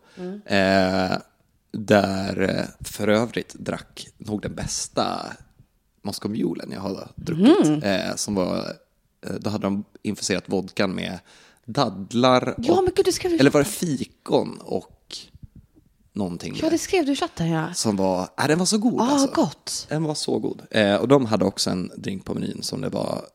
Eh, 0.45 1.17
där 1.71 2.41
eh, 2.41 2.85
för 2.87 3.07
övrigt 3.07 3.53
drack 3.53 4.07
nog 4.17 4.41
den 4.41 4.55
bästa 4.55 5.33
Moscow 6.01 6.31
Mulen 6.31 6.71
jag 6.71 6.81
har 6.81 7.07
druckit. 7.15 7.83
Eh, 7.83 8.15
som 8.15 8.35
var, 8.35 8.57
eh, 9.27 9.33
då 9.39 9.49
hade 9.49 9.63
de 9.65 9.83
infuserat 10.01 10.43
vodkan 10.45 10.95
med 10.95 11.19
dadlar 11.65 12.55
Ja, 12.57 12.77
och, 12.77 12.83
men 12.83 12.93
gud, 12.95 13.05
det 13.05 13.11
skrev 13.11 13.31
du 13.31 13.37
i 13.37 13.39
eller 13.39 13.51
var 13.51 13.61
det 13.61 13.69
fikon 13.69 14.57
och 14.61 14.94
någonting 16.15 16.59
Ja, 16.61 16.69
det 16.69 16.77
skrev 16.77 17.05
du 17.05 17.11
i 17.11 17.15
chatten 17.15 17.49
ja. 17.49 17.73
Som 17.73 17.95
var, 17.95 18.29
äh, 18.41 18.47
den 18.47 18.59
var 18.59 18.65
så 18.65 18.77
god 18.77 19.01
Ah, 19.01 19.03
alltså. 19.05 19.35
gott. 19.35 19.85
Den 19.89 20.03
var 20.03 20.13
så 20.15 20.39
god. 20.39 20.61
Eh, 20.71 20.95
och 20.95 21.07
de 21.07 21.25
hade 21.25 21.45
också 21.45 21.69
en 21.69 21.91
drink 21.97 22.25
på 22.25 22.33
menyn 22.33 22.63
som 22.63 22.81
det 22.81 22.89
var 22.89 23.25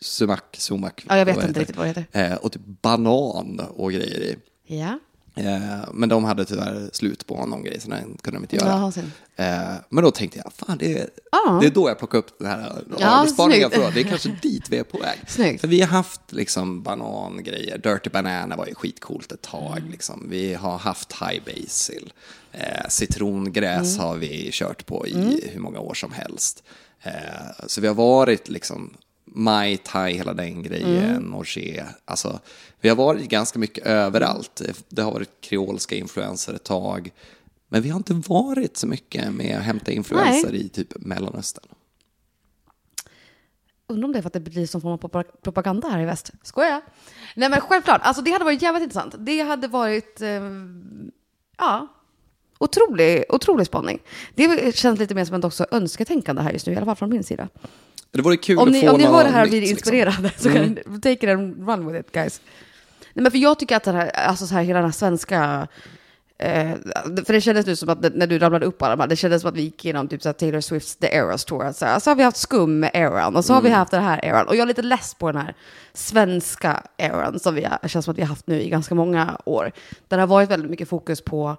sumak, 0.00 0.56
sumak. 0.58 1.04
Ja, 1.08 1.18
jag 1.18 1.26
vet 1.26 1.44
inte 1.44 1.60
riktigt 1.60 1.76
vad 1.76 1.86
det 1.86 2.00
heter. 2.00 2.32
Eh, 2.32 2.36
och 2.36 2.52
typ 2.52 2.62
banan 2.82 3.60
och 3.76 3.92
grejer 3.92 4.20
i. 4.20 4.36
Ja. 4.78 4.98
Eh, 5.34 5.78
men 5.92 6.08
de 6.08 6.24
hade 6.24 6.44
tyvärr 6.44 6.90
slut 6.92 7.26
på 7.26 7.46
någon 7.46 7.64
grej, 7.64 7.80
så 7.80 7.90
den 7.90 8.18
kunde 8.22 8.38
de 8.38 8.44
inte 8.44 8.56
Ja, 8.56 8.66
göra. 8.66 8.92
synd. 8.92 9.10
Eh, 9.36 9.74
men 9.88 10.04
då 10.04 10.10
tänkte 10.10 10.38
jag, 10.44 10.52
fan 10.52 10.78
det 10.78 10.98
är, 10.98 11.08
Ja. 11.32 11.58
det 11.60 11.66
är 11.66 11.70
då 11.70 11.88
jag 11.88 11.98
plockar 11.98 12.18
upp 12.18 12.38
den 12.38 12.48
här 12.48 12.82
Ja, 12.90 12.96
ja, 12.98 13.26
spaningen 13.32 13.70
snyggt. 13.70 13.82
från. 13.84 13.94
Det 13.94 14.00
är 14.00 14.04
kanske 14.04 14.36
dit 14.42 14.68
vi 14.70 14.78
är 14.78 14.84
på 14.84 14.98
väg. 14.98 15.18
Snyggt. 15.28 15.60
För 15.60 15.68
vi 15.68 15.80
har 15.80 15.88
haft 15.88 16.20
liksom 16.32 16.82
banangrejer, 16.82 17.78
Dirty 17.78 18.10
Banana 18.10 18.56
var 18.56 18.66
ju 18.66 18.74
skitcoolt 18.74 19.32
ett 19.32 19.42
tag. 19.42 19.78
Mm. 19.78 19.90
Liksom. 19.90 20.26
Vi 20.30 20.54
har 20.54 20.78
haft 20.78 21.12
High 21.12 21.40
Basil, 21.46 22.12
eh, 22.52 22.88
citrongräs 22.88 23.94
Mm. 23.96 24.06
har 24.06 24.16
vi 24.16 24.48
kört 24.52 24.86
på 24.86 25.06
i 25.06 25.50
hur 25.52 25.60
många 25.60 25.80
år 25.80 25.94
som 25.94 26.12
helst. 26.12 26.62
Eh, 27.02 27.12
så 27.66 27.80
vi 27.80 27.86
har 27.86 27.94
varit 27.94 28.48
liksom 28.48 28.96
Mai 29.32 29.76
Tai, 29.76 30.12
hela 30.12 30.34
den 30.34 30.62
grejen, 30.62 31.16
Mm. 31.16 31.34
Orché. 31.34 31.84
Alltså, 32.04 32.40
vi 32.80 32.88
har 32.88 32.96
varit 32.96 33.28
ganska 33.28 33.58
mycket 33.58 33.86
överallt. 33.86 34.62
Det 34.88 35.02
har 35.02 35.12
varit 35.12 35.40
kreolska 35.40 35.94
influenser 35.96 36.54
ett 36.54 36.64
tag. 36.64 37.10
Men 37.68 37.82
vi 37.82 37.88
har 37.88 37.96
inte 37.96 38.14
varit 38.14 38.76
så 38.76 38.86
mycket 38.86 39.32
med 39.34 39.56
att 39.58 39.62
hämta 39.64 39.92
influenser 39.92 40.54
i 40.54 40.68
typ 40.68 40.88
Mellanöstern. 40.96 41.64
Undrar 43.86 44.04
om 44.06 44.12
det 44.12 44.18
är 44.18 44.22
för 44.22 44.26
att 44.28 44.32
det 44.32 44.40
blir 44.40 44.66
som 44.66 44.80
form 44.80 44.92
av 44.92 44.98
propa- 45.00 45.40
propaganda 45.42 45.88
här 45.88 46.00
i 46.00 46.04
väst. 46.04 46.30
Skoja. 46.42 46.80
Nej 47.36 47.50
men 47.50 47.60
självklart, 47.60 48.00
alltså 48.04 48.22
det 48.22 48.30
hade 48.30 48.44
varit 48.44 48.62
jävligt 48.62 48.82
intressant. 48.82 49.14
Det 49.18 49.40
hade 49.40 49.68
varit, 49.68 50.20
eh, 50.20 50.42
ja, 51.58 51.86
otrolig, 52.58 53.24
otrolig 53.28 53.66
spaning. 53.66 53.98
Det 54.34 54.76
känns 54.76 54.98
lite 54.98 55.14
mer 55.14 55.24
som 55.24 55.34
ett 55.36 55.44
också 55.44 55.66
önsketänkande 55.70 56.42
här 56.42 56.52
just 56.52 56.66
nu, 56.66 56.72
i 56.72 56.76
alla 56.76 56.86
fall 56.86 56.96
från 56.96 57.10
min 57.10 57.24
sida. 57.24 57.48
Det 58.12 58.22
vore 58.22 58.36
kul 58.36 58.58
Om 58.58 58.68
att 58.68 58.72
ni, 58.72 58.80
få 58.80 58.90
om 58.90 58.98
ni 58.98 59.06
hör 59.06 59.24
det 59.24 59.30
här 59.30 59.42
och 59.42 59.48
blir 59.48 59.60
liksom. 59.60 59.76
inspirerade 59.76 60.30
så 60.36 60.52
kan 60.52 60.62
ni 60.62 61.00
take 61.00 61.12
it 61.12 61.24
and 61.24 61.68
run 61.68 61.86
with 61.86 62.00
it 62.00 62.12
guys. 62.12 62.40
Nej, 63.12 63.22
men 63.22 63.30
för 63.30 63.38
jag 63.38 63.58
tycker 63.58 63.76
att 63.76 63.84
den 63.84 63.94
här, 63.94 64.10
alltså 64.10 64.46
så 64.46 64.54
här, 64.54 64.62
hela 64.62 64.78
den 64.78 64.88
här 64.88 64.92
svenska, 64.92 65.68
eh, 66.38 66.70
för 67.26 67.32
det 67.32 67.40
kändes 67.40 67.66
nu 67.66 67.76
som 67.76 67.88
att 67.88 68.14
när 68.14 68.26
du 68.26 68.38
ramlade 68.38 68.66
upp 68.66 68.82
alla 68.82 68.96
de 68.96 69.00
här, 69.00 69.08
det 69.08 69.16
kändes 69.16 69.42
som 69.42 69.48
att 69.48 69.56
vi 69.56 69.62
gick 69.62 69.84
igenom 69.84 70.08
typ 70.08 70.22
så 70.22 70.28
här 70.28 70.34
Taylor 70.34 70.60
Swifts 70.60 70.96
The 70.96 71.16
Eras 71.16 71.44
Tour. 71.44 71.72
Så, 71.72 71.84
här, 71.84 72.00
så 72.00 72.10
har 72.10 72.14
vi 72.14 72.22
haft 72.22 72.36
skum-eran 72.36 73.36
och 73.36 73.44
så 73.44 73.54
har 73.54 73.62
vi 73.62 73.70
haft 73.70 73.90
den 73.90 74.02
här 74.02 74.24
eran. 74.24 74.46
Och 74.46 74.56
jag 74.56 74.62
är 74.62 74.66
lite 74.66 74.82
less 74.82 75.14
på 75.14 75.32
den 75.32 75.42
här 75.42 75.54
svenska 75.92 76.82
eran 76.96 77.38
som 77.38 77.54
vi 77.54 77.64
har, 77.64 77.88
känns 77.88 78.04
som 78.04 78.12
att 78.12 78.18
vi 78.18 78.22
har 78.22 78.28
haft 78.28 78.46
nu 78.46 78.60
i 78.60 78.68
ganska 78.68 78.94
många 78.94 79.40
år. 79.44 79.72
Där 80.08 80.16
det 80.16 80.22
har 80.22 80.28
varit 80.28 80.50
väldigt 80.50 80.70
mycket 80.70 80.88
fokus 80.88 81.20
på 81.20 81.56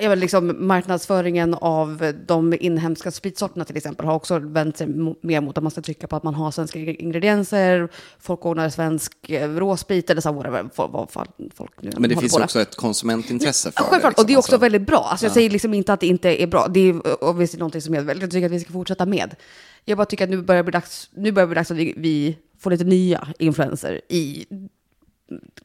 vet, 0.00 0.18
liksom, 0.18 0.66
marknadsföringen 0.66 1.54
av 1.54 2.12
de 2.26 2.54
inhemska 2.60 3.10
spritsorterna 3.10 3.64
till 3.64 3.76
exempel 3.76 4.06
har 4.06 4.14
också 4.14 4.38
vänt 4.38 4.76
sig 4.76 4.86
mer 5.20 5.40
mot 5.40 5.58
att 5.58 5.64
man 5.64 5.70
ska 5.70 5.80
trycka 5.80 6.06
på 6.06 6.16
att 6.16 6.22
man 6.22 6.34
har 6.34 6.50
svenska 6.50 6.78
ingredienser, 6.78 7.88
folk 8.18 8.46
ordnar 8.46 8.68
svensk 8.68 9.30
eh, 9.30 9.50
råsprit 9.50 10.10
eller 10.10 10.20
så 10.20 10.32
whatever, 10.32 10.70
vad 10.76 11.10
fan 11.10 11.26
folk 11.54 11.72
nu 11.80 11.90
Men 11.98 12.10
det 12.10 12.16
finns 12.16 12.36
också 12.36 12.60
ett 12.60 12.76
konsumentintresse 12.76 13.72
för 13.72 13.80
Ja, 13.82 13.86
Självklart, 13.90 14.16
det. 14.16 14.22
och 14.22 14.26
det 14.26 14.32
är 14.32 14.38
också 14.38 14.48
liksom. 14.50 14.60
väldigt 14.60 14.82
bra. 14.82 15.06
Alltså, 15.10 15.26
jag 15.26 15.32
säger 15.32 15.50
liksom 15.50 15.74
inte 15.74 15.92
att 15.92 16.00
det 16.00 16.06
inte 16.06 16.42
är 16.42 16.46
bra. 16.46 16.68
Det 16.68 16.80
är 16.80 17.24
obviously 17.24 17.58
någonting 17.58 17.82
som 17.82 17.94
jag 17.94 18.02
väldigt 18.02 18.30
tycker 18.30 18.46
att 18.46 18.52
vi 18.52 18.60
ska 18.60 18.72
fortsätta 18.72 19.06
med. 19.06 19.34
Jag 19.84 19.98
bara 19.98 20.04
tycker 20.04 20.24
att 20.24 20.30
nu 20.30 20.42
börjar 20.42 20.62
det 20.62 20.64
bli 20.64 20.72
dags, 20.72 21.10
nu 21.14 21.32
börjar 21.32 21.46
det 21.46 21.50
bli 21.50 21.54
dags 21.54 21.70
att 21.70 21.76
vi, 21.76 21.94
vi 21.96 22.38
får 22.58 22.70
lite 22.70 22.84
nya 22.84 23.28
influenser 23.38 24.00
i 24.08 24.46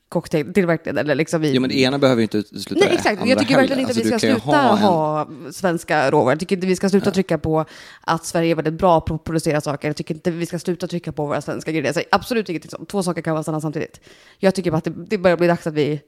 cocktailtillverkningen. 0.09 0.97
Eller 0.97 1.15
liksom 1.15 1.43
i... 1.43 1.51
Jo, 1.53 1.61
men 1.61 1.69
det 1.69 1.79
ena 1.79 1.99
behöver 1.99 2.19
ju 2.19 2.23
inte 2.23 2.37
utesluta 2.37 2.85
Nej, 2.85 2.93
exakt. 2.95 3.21
andra 3.21 3.29
Jag 3.29 3.39
tycker 3.39 3.55
verkligen 3.55 3.79
inte 3.79 3.91
att 3.91 3.97
vi 3.97 4.13
Alltså, 4.13 4.27
ska 4.27 4.33
sluta 4.39 4.57
ha 4.57 4.71
en- 4.71 4.77
ha, 4.77 5.51
svenska 5.51 6.11
råvaror. 6.11 6.31
Jag 6.31 6.39
tycker 6.39 6.55
inte 6.55 6.67
vi 6.67 6.75
ska 6.75 6.89
sluta 6.89 7.11
trycka 7.11 7.37
på 7.37 7.65
att 8.01 8.25
Sverige 8.25 8.51
är 8.51 8.55
väldigt 8.55 8.73
bra 8.73 9.01
på 9.01 9.13
att 9.15 9.23
producera 9.23 9.61
saker. 9.61 9.87
Jag 9.87 9.95
tycker 9.95 10.13
inte 10.15 10.31
vi 10.31 10.45
ska 10.45 10.59
sluta 10.59 10.87
trycka 10.87 11.11
på 11.11 11.25
våra 11.25 11.41
svenska 11.41 11.71
ingredienser. 11.71 12.03
Absolut 12.11 12.49
ingenting 12.49 12.71
sånt. 12.71 12.89
Två 12.89 13.03
saker 13.03 13.21
kan 13.21 13.33
vara 13.33 13.43
sanna 13.43 13.61
samtidigt. 13.61 13.99
Jag 14.39 14.55
tycker 14.55 14.71
bara 14.71 14.77
att 14.77 14.83
det, 14.83 14.93
det 15.07 15.17
börjar 15.17 15.37
bli 15.37 15.47
dags 15.47 15.67
att 15.67 15.73
vi... 15.73 16.01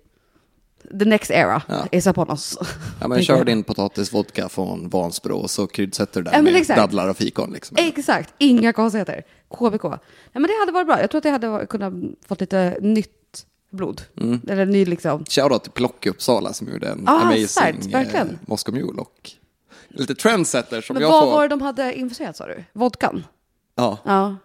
The 1.00 1.06
next 1.06 1.32
era 1.32 1.62
Ja. 1.68 1.86
is 1.92 2.08
upon 2.08 2.30
us. 2.30 2.58
Ja, 3.02 3.08
men 3.08 3.24
kör 3.24 3.44
din 3.46 3.64
potatisvodka 3.64 4.50
från 4.50 4.90
Vansbro 4.90 5.38
och 5.38 5.50
så 5.50 5.68
kryddsätter 5.68 6.20
du 6.22 6.24
den 6.24 6.34
Ja, 6.36 6.42
med 6.42 6.56
exakt. 6.56 6.78
dadlar 6.80 7.10
och 7.10 7.18
fikon. 7.18 7.52
Liksom. 7.54 7.78
Exakt, 7.80 8.34
inga 8.38 8.74
konstigheter. 8.74 9.24
KBK. 9.50 9.84
Nej, 9.84 10.00
men 10.34 10.44
det 10.44 10.54
hade 10.60 10.72
varit 10.72 10.88
bra. 10.88 11.02
Jag 11.02 11.10
tror 11.12 11.20
att 11.20 11.24
det 11.42 11.48
hade 11.48 11.66
kunnat 11.66 11.94
fått 12.28 12.40
lite 12.42 12.78
nytt 12.82 13.12
blod. 13.70 14.02
Mm. 14.22 14.42
Eller 14.48 14.66
ny 14.66 14.86
liksom. 14.86 15.26
Shoutout 15.26 15.64
till 15.64 15.72
Plock 15.72 16.06
i 16.06 16.10
Uppsala 16.10 16.54
som 16.54 16.68
gjorde 16.68 16.88
en 16.90 17.08
Ah, 17.08 17.20
amazing 17.22 17.48
starkt, 17.48 17.86
verkligen. 17.86 18.28
eh, 18.30 18.36
Moscow 18.46 18.74
Mule 18.76 19.02
och 19.02 19.32
lite 19.88 20.16
trendsetter 20.16 20.82
som 20.82 20.94
Men 20.94 21.04
jag 21.04 21.10
vad 21.12 21.24
får. 21.24 21.32
var 21.32 21.42
det 21.42 21.48
de 21.48 21.62
hade 21.62 21.94
infuserat 21.94 22.38
sa 22.38 22.48
du? 22.48 22.64
Vodkan? 22.74 23.24
Ja, 23.76 23.98
Ja. 24.06 24.36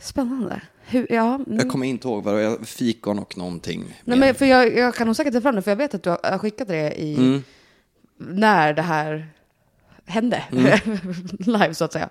Spännande. 0.00 0.62
Hur, 0.86 1.06
ja. 1.12 1.34
mm. 1.34 1.56
jag 1.58 1.70
kommer 1.70 1.86
inte 1.86 2.08
ihåg 2.08 2.24
vad 2.24 2.34
det 2.38 2.48
var, 2.48 2.64
fikon 2.64 3.18
och 3.18 3.38
någonting. 3.38 3.80
Nej, 3.80 4.18
mer. 4.18 4.26
men 4.26 4.34
för 4.34 4.46
jag, 4.46 4.76
jag 4.78 4.94
kan 4.94 5.06
nog 5.06 5.16
säkert 5.16 5.32
ta 5.34 5.40
fram 5.40 5.54
det, 5.54 5.62
för 5.62 5.70
jag 5.70 5.76
vet 5.76 5.94
att 5.94 6.02
du 6.02 6.10
har 6.10 6.38
skickat 6.38 6.68
det 6.68 7.00
i, 7.00 7.14
Mm. 7.16 7.42
när 8.16 8.72
det 8.72 8.82
här 8.82 9.28
hände. 10.06 10.44
Live, 11.38 11.74
så 11.74 11.84
att 11.84 11.92
säga. 11.92 12.08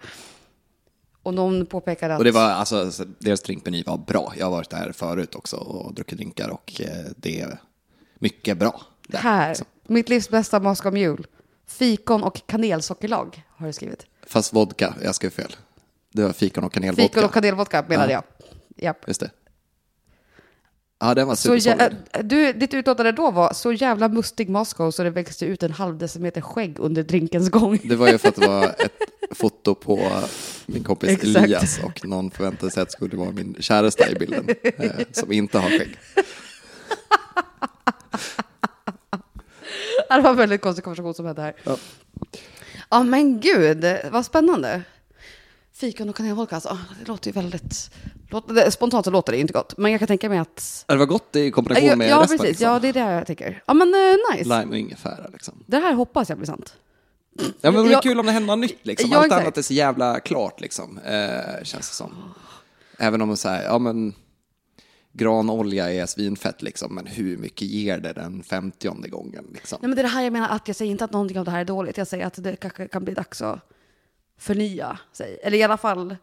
Och 1.23 1.33
någon 1.33 1.65
påpekade 1.65 2.13
att... 2.13 2.19
Och 2.19 2.25
det 2.25 2.31
var, 2.31 2.49
alltså, 2.49 2.91
så 2.91 3.05
deras 3.19 3.41
drinkmeny 3.41 3.83
var 3.83 3.97
bra. 3.97 4.33
Jag 4.37 4.45
har 4.45 4.51
varit 4.51 4.69
där 4.69 4.91
förut 4.91 5.35
också 5.35 5.55
och 5.57 5.93
druckit 5.93 6.17
drinkar 6.17 6.49
och 6.49 6.81
eh, 6.81 7.11
det 7.17 7.41
är 7.41 7.59
mycket 8.19 8.57
bra. 8.57 8.81
Där, 9.07 9.19
Här, 9.19 9.49
liksom. 9.49 9.67
mitt 9.87 10.09
livs 10.09 10.29
bästa 10.29 10.59
Moscow 10.59 10.93
Mule. 10.93 11.23
Fikon 11.67 12.23
och 12.23 12.41
kanelsockerlag, 12.47 13.43
har 13.49 13.67
du 13.67 13.73
skrivit. 13.73 14.05
Fast 14.27 14.53
vodka, 14.53 14.93
jag 15.03 15.15
skrev 15.15 15.29
fel. 15.29 15.55
Det 16.13 16.23
var 16.23 16.33
fikon 16.33 16.63
och 16.63 16.73
kanelvodka. 16.73 17.03
Fikon 17.07 17.23
och 17.23 17.33
kanelvodka 17.33 17.85
menade 17.87 18.11
Ja. 18.13 18.23
jag. 18.77 18.83
Japp. 18.85 19.07
Just 19.07 19.19
det. 19.19 19.31
Ja, 20.99 21.15
den 21.15 21.27
var 21.27 21.35
supersolid. 21.35 21.81
äh, 22.13 22.23
du, 22.23 22.53
ditt 22.53 22.73
utlåtande 22.73 23.11
då 23.11 23.31
var 23.31 23.53
så 23.53 23.71
jävla 23.73 24.07
mustig 24.07 24.49
Moscow 24.49 24.91
så 24.91 25.03
det 25.03 25.09
växte 25.09 25.45
ut 25.45 25.63
en 25.63 25.71
halv 25.71 25.97
decimeter 25.97 26.41
skägg 26.41 26.79
under 26.79 27.03
drinkens 27.03 27.49
gång. 27.49 27.79
Det 27.83 27.95
var 27.95 28.07
ju 28.07 28.17
för 28.17 28.29
att 28.29 28.35
det 28.35 28.47
var 28.47 28.63
ett 28.63 28.91
foto 29.37 29.75
på 29.75 30.11
min 30.65 30.83
kompis 30.83 31.09
Exakt. 31.09 31.35
Elias 31.35 31.79
och 31.83 32.05
någon 32.05 32.31
förväntade 32.31 32.71
sig 32.71 32.81
att 32.81 32.87
det 32.89 32.93
skulle 32.93 33.17
vara 33.17 33.31
min 33.31 33.55
käresta 33.59 34.09
i 34.09 34.15
bilden, 34.15 34.49
eh, 34.63 34.91
som 35.11 35.31
inte 35.31 35.59
har 35.59 35.69
skägg. 35.69 35.97
Det 40.09 40.21
var 40.21 40.29
en 40.29 40.37
väldigt 40.37 40.61
konstig 40.61 40.83
konversation 40.83 41.13
som 41.13 41.25
hände 41.25 41.41
här. 41.41 41.53
Ja. 41.63 41.77
Ja 42.89 43.03
men 43.03 43.39
gud, 43.39 43.85
vad 44.11 44.25
spännande. 44.25 44.81
Fikon 45.79 46.09
och 46.09 46.15
kanelholk 46.15 46.53
alltså, 46.53 46.77
det 46.99 47.07
låter 47.07 47.27
ju 47.27 47.31
väldigt... 47.33 47.91
Spontant 48.69 49.05
så 49.05 49.11
låter 49.11 49.31
det 49.31 49.39
inte 49.39 49.53
gott, 49.53 49.77
men 49.77 49.91
jag 49.91 49.99
kan 49.99 50.07
tänka 50.07 50.29
mig 50.29 50.37
att... 50.39 50.85
Det 50.87 50.95
var 50.95 51.05
gott 51.05 51.35
i 51.35 51.51
kombination 51.51 51.87
Ja, 51.89 51.95
med 51.95 52.09
ja 52.09 52.21
resten. 52.21 52.37
precis, 52.37 52.49
liksom. 52.49 52.67
ja 52.67 52.79
det 52.79 52.87
är 52.87 52.93
det 52.93 52.99
jag 52.99 53.27
tänker. 53.27 53.63
Ja 53.65 53.73
men 53.73 53.93
eh, 53.93 54.15
nice. 54.37 54.49
Lime 54.49 54.65
och 54.71 54.77
ingefära 54.77 55.27
liksom. 55.33 55.63
Det 55.67 55.77
här 55.77 55.93
hoppas 55.93 56.29
jag 56.29 56.37
blir 56.37 56.45
sant. 56.47 56.73
Ja, 57.61 57.71
men 57.71 57.85
det 57.85 57.91
Ja. 57.91 58.01
kul 58.01 58.19
om 58.19 58.25
det 58.25 58.31
hände 58.31 58.47
något 58.47 58.59
nytt 58.59 58.85
liksom. 58.85 59.09
Ja, 59.11 59.17
Allt 59.17 59.25
exakt. 59.25 59.41
annat 59.41 59.57
är 59.57 59.61
så 59.61 59.73
jävla 59.73 60.19
klart 60.19 60.61
liksom, 60.61 60.97
eh, 60.97 61.63
känns 61.63 61.89
det 61.89 61.95
som. 61.95 62.33
Även 62.97 63.21
om 63.21 63.27
man 63.27 63.37
säger, 63.37 63.63
ja 63.63 63.79
men 63.79 64.13
granolja 65.13 65.91
är 65.93 66.05
svinfett 66.05 66.61
liksom, 66.61 66.95
men 66.95 67.05
hur 67.07 67.37
mycket 67.37 67.67
ger 67.67 67.97
det 67.97 68.13
den 68.13 68.43
femtionde 68.43 69.09
gången 69.09 69.45
liksom? 69.53 69.79
Nej 69.81 69.87
men 69.89 69.95
det 69.95 70.01
är 70.01 70.03
det 70.03 70.09
här 70.09 70.23
jag 70.23 70.33
menar, 70.33 70.49
att 70.49 70.67
jag 70.67 70.75
säger 70.75 70.91
inte 70.91 71.03
att 71.05 71.11
någonting 71.11 71.39
av 71.39 71.45
det 71.45 71.51
här 71.51 71.59
är 71.59 71.65
dåligt. 71.65 71.97
Jag 71.97 72.07
säger 72.07 72.25
att 72.25 72.43
det 72.43 72.55
kanske 72.55 72.87
kan 72.87 73.03
bli 73.05 73.13
dags 73.13 73.41
att 73.41 73.59
förnya 74.39 74.99
sig. 75.11 75.39
Eller 75.43 75.57
i 75.57 75.63
alla 75.63 75.77
fall 75.77 76.15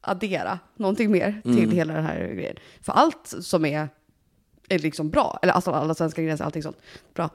addera 0.00 0.58
någonting 0.76 1.10
mer 1.10 1.40
till 1.42 1.58
Mm. 1.58 1.70
hela 1.70 1.94
den 1.94 2.04
här 2.04 2.18
grejen. 2.34 2.56
För 2.80 2.92
allt 2.92 3.34
som 3.40 3.64
är, 3.64 3.88
är 4.68 4.78
liksom 4.78 5.10
bra, 5.10 5.38
eller 5.42 5.52
alltså 5.52 5.70
alla 5.70 5.94
svenska 5.94 6.22
gränser, 6.22 6.44
allting 6.44 6.62
sånt, 6.62 6.76
bra. 7.14 7.30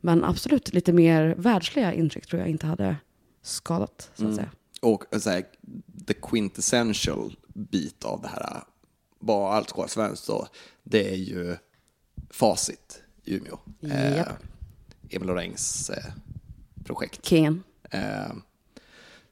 Men 0.00 0.24
absolut 0.24 0.74
lite 0.74 0.92
mer 0.92 1.34
världsliga 1.38 1.92
intryck 1.92 2.26
tror 2.26 2.40
jag 2.40 2.48
inte 2.48 2.66
hade 2.66 2.96
skadat, 3.42 4.02
så 4.02 4.08
att 4.12 4.20
Mm. 4.20 4.34
säga. 4.36 4.50
Och 4.82 5.04
så 5.20 5.30
här, 5.30 5.44
the 6.06 6.14
quintessential 6.14 7.36
bit 7.54 8.04
av 8.04 8.22
det 8.22 8.28
här, 8.28 8.62
vad 9.18 9.54
allt 9.54 9.68
ska 9.68 9.78
vara 9.78 9.88
svenskt 9.88 10.26
då, 10.26 10.46
det 10.82 11.10
är 11.12 11.16
ju 11.16 11.56
facit 12.30 13.02
i 13.24 13.36
Umeå. 13.36 13.58
Eh, 13.82 14.16
Japp. 14.16 14.28
Emil 15.10 15.28
Lorängs 15.28 15.90
eh, 15.90 16.12
projekt. 16.84 17.24
Kingen. 17.24 17.62
Eh, 17.90 18.32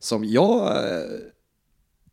som 0.01 0.25
jag 0.25 0.77
eh, 0.89 1.05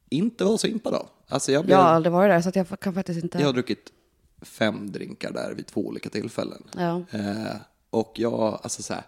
inte 0.10 0.44
var 0.44 0.58
så 0.58 0.68
impad 0.68 0.94
av. 0.94 1.08
Alltså 1.28 1.52
jag, 1.52 1.60
Jag 1.60 1.66
blev, 1.66 1.78
har 1.78 1.86
aldrig 1.86 2.14
varit 2.14 2.32
där, 2.46 2.52
så 2.52 2.52
jag 2.72 2.80
kan 2.80 2.94
faktiskt 2.94 3.24
inte... 3.24 3.38
jag 3.40 3.46
har 3.46 3.54
druckit 3.54 3.92
fem 4.42 4.92
drinkar 4.92 5.32
där 5.32 5.54
vid 5.54 5.68
två 5.68 5.82
olika 5.88 6.10
tillfällen. 6.10 6.64
Ja. 6.78 7.04
Eh, 7.12 7.56
och 7.90 8.12
jag, 8.16 8.60
alltså 8.64 8.84
så 8.84 8.94
här, 8.94 9.04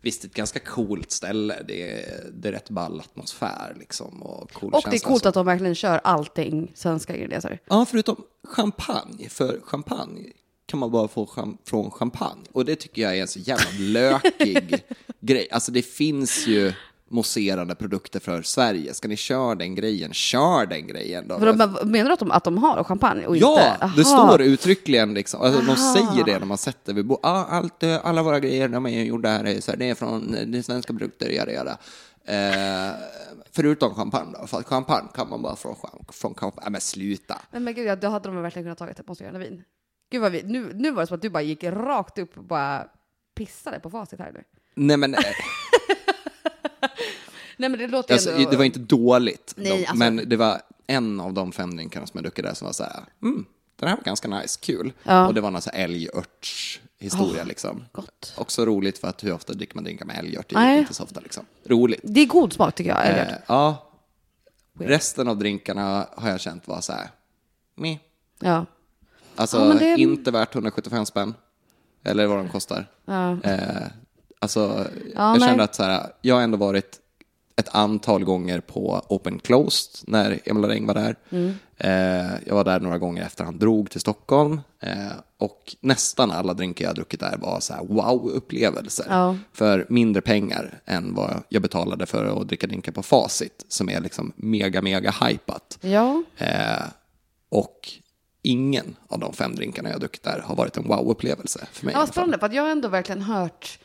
visst 0.00 0.24
ett 0.24 0.34
ganska 0.34 0.58
coolt 0.60 1.10
ställe, 1.10 1.62
det 1.68 1.92
är, 1.92 2.30
det 2.32 2.48
är 2.48 2.52
rätt 2.52 2.70
ball 2.70 3.00
atmosfär 3.00 3.76
liksom. 3.78 4.22
Och, 4.22 4.52
cool 4.52 4.72
Och 4.72 4.82
det 4.90 4.96
är 4.96 5.00
coolt 5.00 5.22
så. 5.22 5.28
att 5.28 5.34
de 5.34 5.46
verkligen 5.46 5.74
kör 5.74 6.00
allting 6.04 6.72
svenska 6.74 7.16
ingredienser. 7.16 7.58
Ja, 7.66 7.84
förutom 7.90 8.16
champagne, 8.44 9.28
för 9.28 9.60
champagne 9.64 10.32
kan 10.66 10.80
man 10.80 10.90
bara 10.90 11.08
få 11.08 11.26
cham- 11.26 11.58
från 11.64 11.90
champagne. 11.90 12.42
Och 12.52 12.64
det 12.64 12.76
tycker 12.76 13.02
jag 13.02 13.16
är 13.16 13.22
en 13.22 13.28
så 13.28 13.38
jävla 13.38 13.70
lökig 13.78 14.84
grej. 15.20 15.48
Alltså 15.50 15.72
det 15.72 15.82
finns 15.82 16.46
ju 16.46 16.72
mousserande 17.08 17.74
produkter 17.74 18.20
för 18.20 18.42
Sverige. 18.42 18.94
Ska 18.94 19.08
ni 19.08 19.16
köra 19.16 19.54
den 19.54 19.74
grejen, 19.74 20.12
kör 20.12 20.66
den 20.66 20.86
grejen 20.86 21.28
då. 21.28 21.38
De, 21.38 21.78
menar 21.84 22.04
du 22.04 22.12
att 22.12 22.18
de, 22.18 22.30
att 22.30 22.44
de 22.44 22.58
har 22.58 22.84
champagne 22.84 23.26
och 23.26 23.36
Ja, 23.36 23.72
inte... 23.72 23.92
det 23.96 24.04
står 24.04 24.42
uttryckligen 24.42 25.14
liksom. 25.14 25.40
Alltså, 25.40 25.60
de 25.60 25.76
säger 25.76 26.24
det 26.24 26.38
när 26.38 26.46
man 26.46 26.58
sätter 26.58 26.94
vid 26.94 27.06
bordet. 27.06 27.24
Ah, 27.24 27.44
allt, 27.44 27.82
eh, 27.82 28.06
alla 28.06 28.22
våra 28.22 28.40
grejer 28.40 28.68
de 28.68 28.86
är 28.86 29.04
gjorda 29.04 29.28
här, 29.28 29.44
är 29.44 29.60
så 29.60 29.70
här, 29.70 29.78
det 29.78 29.90
är 29.90 29.94
från 29.94 30.34
eh, 30.34 30.46
det 30.46 30.58
är 30.58 30.62
svenska 30.62 30.92
produkter, 30.92 31.28
jada, 31.28 31.52
jada. 31.52 31.78
Eh, 32.24 32.94
förutom 33.52 33.94
champagne 33.94 34.32
då, 34.40 34.46
för 34.46 34.62
champagne 34.62 35.08
kan 35.14 35.28
man 35.28 35.42
bara 35.42 35.56
från, 35.56 35.76
från 36.08 36.34
champagne. 36.34 36.64
Ja, 36.64 36.70
men 36.70 36.80
sluta. 36.80 37.38
Nej 37.50 37.60
men 37.62 37.74
gud, 37.74 37.86
ja, 37.86 37.96
då 37.96 38.08
hade 38.08 38.28
de 38.28 38.42
verkligen 38.42 38.64
kunnat 38.64 38.78
tagit 38.78 39.00
ett 39.00 39.06
monsterande 39.06 39.38
vin. 39.38 39.62
Gud 40.10 40.20
vad 40.22 40.32
vi, 40.32 40.42
nu, 40.42 40.72
nu 40.74 40.90
var 40.90 41.02
det 41.02 41.06
som 41.06 41.14
att 41.14 41.22
du 41.22 41.30
bara 41.30 41.42
gick 41.42 41.64
rakt 41.64 42.18
upp 42.18 42.38
och 42.38 42.44
bara 42.44 42.86
pissade 43.36 43.80
på 43.80 43.90
facit 43.90 44.18
här 44.18 44.32
nu. 44.32 44.42
Nej 44.74 44.96
men, 44.96 45.14
eh, 45.14 45.20
Nej 47.56 47.68
men 47.70 47.78
det 47.78 47.86
låter 47.86 48.14
alltså, 48.14 48.30
ändå... 48.30 48.50
det 48.50 48.56
var 48.56 48.64
inte 48.64 48.78
dåligt. 48.78 49.54
Nej, 49.56 49.68
de, 49.72 49.78
alltså- 49.78 49.94
Men 49.96 50.28
det 50.28 50.36
var 50.36 50.60
en 50.86 51.20
av 51.20 51.32
de 51.32 51.52
fem 51.52 51.76
drinkarna 51.76 52.06
som 52.06 52.18
jag 52.18 52.24
druckit 52.24 52.44
där 52.44 52.54
som 52.54 52.66
var 52.66 52.72
så 52.72 52.82
här, 52.84 53.04
mm, 53.22 53.44
den 53.76 53.88
här 53.88 53.96
var 53.96 54.04
ganska 54.04 54.28
nice, 54.28 54.58
kul. 54.62 54.92
Ja. 55.02 55.26
Och 55.26 55.34
det 55.34 55.40
var 55.40 55.50
någon 55.50 55.62
så 55.62 55.70
här 55.70 55.84
älgörtshistoria 55.84 57.44
liksom. 57.44 57.84
gott. 57.92 58.32
Också 58.36 58.64
roligt 58.64 58.98
för 58.98 59.08
att 59.08 59.24
hur 59.24 59.32
ofta 59.32 59.52
dricker 59.52 59.74
man 59.74 59.84
drinkar 59.84 60.04
med 60.06 60.18
älgört? 60.18 60.48
Det 60.48 60.56
är 60.56 60.78
inte 60.78 60.94
så 60.94 61.02
ofta 61.04 61.20
liksom. 61.20 61.44
Roligt. 61.64 62.00
Det 62.02 62.20
är 62.20 62.26
god 62.26 62.52
smak 62.52 62.74
tycker 62.74 62.90
jag. 62.90 63.06
Eh, 63.08 63.34
ja. 63.46 63.82
Resten 64.78 65.28
av 65.28 65.36
drinkarna 65.38 66.08
har 66.16 66.30
jag 66.30 66.40
känt 66.40 66.68
var 66.68 66.80
så 66.80 66.92
här, 66.92 67.10
meh. 67.74 67.96
Ja. 68.40 68.66
Alltså 69.36 69.56
Ja, 69.58 69.74
det- 69.74 70.00
inte 70.00 70.30
värt 70.30 70.54
175 70.54 71.06
spänn. 71.06 71.34
Eller 72.04 72.26
vad 72.26 72.38
de 72.38 72.48
kostar. 72.48 72.86
Ja. 73.04 73.42
Eh, 73.42 73.86
alltså, 74.38 74.86
jag 75.14 75.38
nej. 75.38 75.48
kände 75.48 75.64
att 75.64 75.74
så 75.74 75.82
här, 75.82 76.12
jag 76.20 76.34
har 76.34 76.42
ändå 76.42 76.56
varit 76.56 77.00
ett 77.56 77.74
antal 77.74 78.24
gånger 78.24 78.60
på 78.60 79.02
Open 79.08 79.38
Closed 79.38 80.08
när 80.08 80.40
Emil 80.44 80.64
Räng 80.64 80.86
var 80.86 80.94
där. 80.94 81.16
Mm. 81.30 81.54
Eh, 81.76 82.32
jag 82.46 82.54
var 82.54 82.64
där 82.64 82.80
några 82.80 82.98
gånger 82.98 83.22
efter 83.22 83.44
han 83.44 83.58
drog 83.58 83.90
till 83.90 84.00
Stockholm. 84.00 84.60
Eh, 84.80 85.12
och 85.38 85.76
nästan 85.80 86.30
alla 86.30 86.54
drinkar 86.54 86.84
jag 86.84 86.94
druckit 86.94 87.20
där 87.20 87.36
var 87.36 87.60
så 87.60 87.74
wow-upplevelser. 87.74 89.06
Ja. 89.08 89.36
För 89.52 89.86
mindre 89.88 90.22
pengar 90.22 90.80
än 90.84 91.14
vad 91.14 91.42
jag 91.48 91.62
betalade 91.62 92.06
för 92.06 92.40
att 92.40 92.48
dricka 92.48 92.66
drinkar 92.66 92.92
på 92.92 93.02
Facit. 93.02 93.64
Som 93.68 93.88
är 93.88 94.00
liksom 94.00 94.32
mega, 94.36 94.82
mega 94.82 95.10
hypat. 95.10 95.78
ja. 95.80 96.22
Eh, 96.36 96.82
och 97.48 97.88
ingen 98.42 98.96
av 99.08 99.18
de 99.18 99.32
fem 99.32 99.54
drinkarna 99.54 99.90
jag 99.90 100.00
druckit 100.00 100.22
där 100.22 100.40
har 100.44 100.56
varit 100.56 100.76
en 100.76 100.84
wow-upplevelse 100.84 101.66
för 101.72 101.86
mig. 101.86 101.94
Ja, 101.94 102.06
spännande, 102.06 102.38
för 102.38 102.50
jag 102.52 102.62
har 102.62 102.70
ändå 102.70 102.88
verkligen 102.88 103.22
hört... 103.22 103.78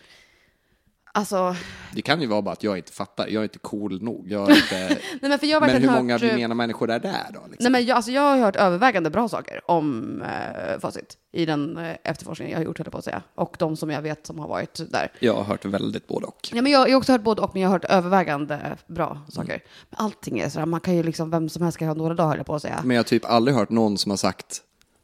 Alltså, 1.14 1.56
Det 1.94 2.02
kan 2.02 2.22
ju 2.22 2.28
vara 2.28 2.42
bara 2.42 2.52
att 2.52 2.64
jag 2.64 2.78
inte 2.78 2.92
fattar, 2.92 3.28
jag 3.28 3.40
är 3.40 3.44
inte 3.44 3.60
cool 3.60 4.04
nog. 4.04 4.26
Jag 4.28 4.50
inte... 4.50 4.88
nej 5.22 5.30
men 5.30 5.40
för 5.40 5.48
jag 5.48 5.62
men 5.62 5.82
hur 5.82 5.92
många 5.92 6.14
hört... 6.14 6.24
eh, 6.24 6.30
vi 6.30 6.36
menar 6.36 6.56
människor 6.56 6.92
är 6.92 7.00
där 7.00 7.26
då? 7.34 7.40
Liksom? 7.40 7.56
Nej 7.60 7.72
men 7.72 7.86
jag, 7.86 7.96
alltså 7.96 8.12
jag 8.12 8.22
har 8.22 8.38
hört 8.38 8.56
övervägande 8.56 9.10
bra 9.10 9.30
saker 9.30 9.62
om 9.72 10.22
eh, 10.22 10.80
Facit 10.80 11.18
i 11.34 11.46
den 11.46 11.78
eh, 11.78 11.96
efterforskningen 12.04 12.52
jag 12.52 12.60
har 12.60 12.66
gjort, 12.66 12.78
höll 12.78 12.92
på 12.92 12.98
att 12.98 13.04
säga. 13.04 13.22
Och 13.36 13.56
de 13.60 13.78
som 13.78 13.90
jag 13.90 14.02
vet 14.02 14.28
som 14.28 14.40
har 14.40 14.48
varit 14.48 14.92
där. 14.92 15.12
Jag 15.20 15.34
har 15.34 15.44
hört 15.44 15.66
väldigt 15.66 16.08
både 16.08 16.26
och. 16.26 16.50
Ja, 16.54 16.62
men 16.62 16.72
jag, 16.72 16.88
jag 16.90 16.94
har 16.94 16.98
också 16.98 17.12
hört 17.12 17.22
både 17.24 17.42
och, 17.42 17.50
men 17.54 17.62
jag 17.62 17.70
har 17.70 17.74
hört 17.74 17.86
övervägande 17.86 18.78
bra 18.88 19.22
saker. 19.30 19.64
Men 19.90 20.06
allting 20.06 20.40
är 20.40 20.50
sådär, 20.50 20.66
man 20.66 20.80
kan 20.80 20.96
ju 20.96 21.04
liksom, 21.04 21.30
vem 21.30 21.50
som 21.50 21.64
helst 21.64 21.78
kan 21.78 21.88
ha 21.88 21.96
några 21.96 22.14
dagar, 22.14 22.30
höll 22.30 22.38
jag 22.38 22.46
på 22.46 22.56
att 22.56 22.62
säga. 22.62 22.82
Men 22.84 22.96
jag 22.96 23.00
har 23.00 23.08
typ 23.08 23.26
aldrig 23.26 23.58
hört 23.58 23.70
någon 23.70 23.98
som 23.98 24.10
har 24.10 24.18
sagt 24.18 24.62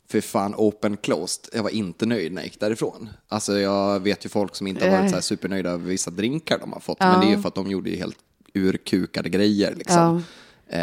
för 0.09 0.21
fan 0.21 0.53
open 0.57 0.97
closed. 0.97 1.45
Jag 1.53 1.63
var 1.63 1.69
inte 1.69 2.05
nöjd 2.05 2.31
när 2.31 2.41
jag 2.41 2.45
gick 2.47 2.59
därifrån. 2.59 3.09
Alltså 3.27 3.59
jag 3.59 3.99
vet 3.99 4.25
ju 4.25 4.29
folk 4.29 4.55
som 4.55 4.67
inte 4.67 4.89
har 4.89 4.97
varit 4.97 5.09
så 5.09 5.15
här 5.15 5.21
supernöjda 5.21 5.69
över 5.69 5.85
vissa 5.85 6.11
drinkar 6.11 6.59
de 6.59 6.73
har 6.73 6.79
fått. 6.79 6.99
Men 6.99 7.19
det 7.19 7.25
är 7.25 7.35
ju 7.35 7.41
för 7.41 7.47
att 7.47 7.55
de 7.55 7.71
gjorde 7.71 7.89
ju 7.89 7.95
helt 7.95 8.17
urkukade 8.53 9.29
grejer 9.29 9.75
liksom. 9.75 10.23
Eh, 10.69 10.81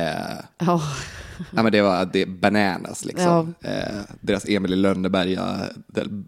Ja. 0.59 0.83
Ja, 1.51 1.63
men 1.63 1.73
det 1.73 1.83
var 1.83 2.11
det 2.13 2.27
bananas 2.27 3.05
liksom. 3.05 3.55
Eh, 3.61 4.01
deras 4.21 4.45
Emil 4.49 4.73
i 4.73 4.77
Lönneberga, 4.77 5.69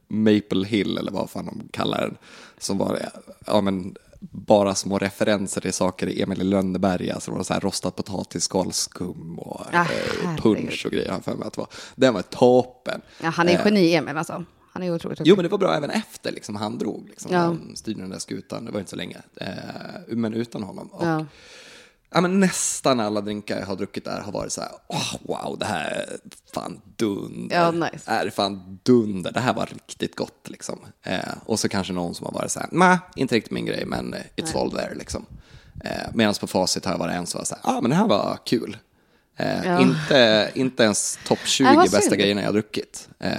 Maple 0.09 0.67
Hill 0.67 0.99
eller 0.99 1.13
vad 1.13 1.31
fan 1.31 1.47
de 1.47 1.69
kallar 1.73 2.01
den. 2.01 2.17
Som 2.59 2.79
var 2.79 2.99
ja, 3.47 3.61
men, 3.61 3.97
bara 4.21 4.75
små 4.75 4.99
referenser 4.99 5.61
till 5.61 5.73
saker 5.73 6.07
i 6.07 6.23
Emil 6.23 6.41
i 6.41 6.45
Lönneberga. 6.45 7.21
Så 7.21 7.31
det 7.31 7.37
var 7.37 7.45
så 7.45 7.53
här 7.55 7.61
rostat 7.61 7.97
potatis, 7.97 8.45
skalskum 8.45 9.39
och 9.39 9.67
Ah, 9.73 9.81
eh, 10.25 10.37
punch 10.37 10.83
och 10.87 10.93
grejer. 10.93 11.21
för 11.23 11.35
mig 11.35 11.47
att 11.47 11.53
det 11.53 11.61
var. 11.61 11.69
Den 11.95 12.15
var 12.15 12.23
toppen. 12.23 13.01
ja, 13.23 13.29
han 13.29 13.49
är 13.49 13.53
Eh, 13.55 13.61
geni, 13.65 13.95
Emil 13.95 14.17
alltså. 14.17 14.45
Han 14.73 14.83
är 14.83 14.95
otroligt 14.95 15.21
Jo, 15.25 15.37
men 15.37 15.43
det 15.43 15.49
var 15.49 15.59
bra 15.59 15.75
även 15.75 15.91
efter 15.91 16.33
liksom, 16.33 16.57
han 16.57 16.79
drog. 16.79 17.09
Liksom, 17.09 17.33
Ja. 17.33 17.39
Han 17.39 17.77
styrde 17.77 18.01
den 18.01 18.11
där 18.11 18.19
skutan, 18.19 18.65
det 18.65 18.71
var 18.71 18.79
inte 18.79 18.91
så 18.91 18.97
länge. 18.97 19.17
Eh, 19.37 19.47
men 20.09 20.35
utan 20.35 20.63
honom. 20.63 20.87
Och, 20.93 21.07
Ja. 21.07 21.27
Ja, 22.11 22.21
men 22.21 22.41
nästan 22.41 23.01
alla 23.01 23.21
drinkar 23.21 23.59
jag 23.59 23.67
har 23.67 23.77
druckit 23.77 24.05
där 24.05 24.21
har 24.21 24.33
varit 24.33 24.53
så 24.53 24.61
här, 24.61 24.71
"Åh, 24.87 25.15
wow, 25.23 25.59
det 25.59 25.67
här 25.67 25.91
är 25.91 26.17
fan 26.55 26.81
dunder. 26.97 27.57
Ja, 27.57 27.71
nice. 27.71 28.11
Är 28.11 28.31
fan 28.31 28.79
dunder, 28.83 29.33
det 29.33 29.41
här 29.41 29.55
var 29.55 29.67
riktigt 29.67 30.17
gott 30.17 30.49
liksom. 30.49 30.79
Eh, 31.03 31.19
och 31.47 31.61
så 31.61 31.69
kanske 31.69 31.93
någon 31.93 32.15
som 32.15 32.27
har 32.27 32.33
varit 32.33 32.51
så 32.51 32.61
här, 32.61 32.69
nej, 32.73 32.99
inte 33.17 33.35
riktigt 33.35 33.53
min 33.53 33.67
grej, 33.67 33.85
men 33.87 34.15
it's 34.37 34.61
all 34.61 34.71
there 34.73 34.95
liksom. 34.95 35.27
Eh, 35.85 35.91
Medan 36.15 36.35
på 36.41 36.47
facit 36.47 36.85
har 36.85 36.93
jag 36.93 36.99
varit 36.99 37.15
en 37.15 37.27
som 37.27 37.39
var 37.39 37.45
så 37.45 37.55
här, 37.55 37.63
ja 37.65 37.77
ah, 37.77 37.81
men 37.81 37.91
det 37.91 37.97
här 37.97 38.07
var 38.09 38.39
kul. 38.45 38.77
Eh, 39.37 39.65
Ja. 39.67 39.81
inte, 39.81 40.51
inte 40.55 40.83
ens 40.83 41.19
topp 41.27 41.39
20 41.45 41.65
Nej, 41.65 41.77
vad 41.77 41.85
bästa 41.91 42.01
synd. 42.01 42.17
grejerna 42.21 42.41
jag 42.41 42.49
har 42.49 42.53
druckit. 42.53 43.09
Eh, 43.19 43.33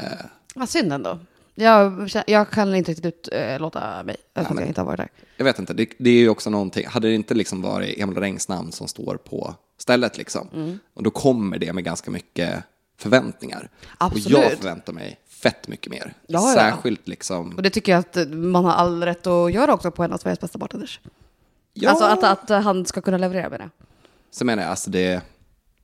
Vad 0.55 0.69
synd 0.69 0.93
ändå. 0.93 1.19
Jag, 1.59 2.09
jag 2.27 2.49
kan 2.49 2.75
inte 2.75 2.91
riktigt 2.91 3.05
ut, 3.05 3.29
äh, 3.31 3.59
låta 3.59 4.03
mig, 4.03 4.15
eftersom 4.33 4.55
men- 4.55 4.63
jag 4.63 4.69
inte 4.69 4.81
har 4.81 4.85
varit 4.85 4.97
där. 4.97 5.09
jag 5.37 5.45
vet 5.45 5.59
inte, 5.59 5.73
det, 5.73 5.89
det 5.97 6.09
är 6.09 6.13
ju 6.19 6.29
också 6.29 6.49
någonting, 6.49 6.87
hade 6.87 7.07
det 7.07 7.13
inte 7.15 7.33
liksom 7.33 7.61
varit 7.61 7.97
Emil 7.99 8.17
Rängs 8.17 8.47
namn 8.47 8.71
som 8.71 8.87
står 8.87 9.17
på 9.17 9.55
stället 9.77 10.17
liksom, 10.17 10.47
Mm. 10.53 10.79
och 10.93 11.03
då 11.03 11.09
kommer 11.11 11.57
det 11.57 11.73
med 11.73 11.83
ganska 11.83 12.11
mycket 12.11 12.63
förväntningar. 12.97 13.69
Absolut. 13.97 14.37
Och 14.37 14.43
jag 14.43 14.51
förväntar 14.51 14.93
mig 14.93 15.19
fett 15.29 15.67
mycket 15.67 15.91
mer. 15.91 16.13
Ja, 16.27 16.49
ja. 16.49 16.53
Särskilt 16.55 17.07
liksom... 17.07 17.55
Och 17.55 17.61
det 17.63 17.69
tycker 17.69 17.91
jag 17.91 17.99
att 17.99 18.17
man 18.31 18.65
har 18.65 18.71
all 18.71 19.03
rätt 19.03 19.27
att 19.27 19.53
göra 19.53 19.73
också 19.73 19.91
på 19.91 20.03
en 20.03 20.13
av 20.13 20.17
Sveriges 20.17 20.39
bästa 20.39 20.57
bartenders. 20.57 20.99
Ja, 21.73 21.89
Alltså 21.89 22.05
att, 22.05 22.23
att 22.49 22.63
han 22.63 22.85
ska 22.85 23.01
kunna 23.01 23.17
leverera 23.17 23.49
med 23.49 23.59
det. 23.59 23.69
så 24.31 24.45
menar 24.45 24.63
jag, 24.63 24.69
alltså 24.69 24.89
det... 24.89 25.21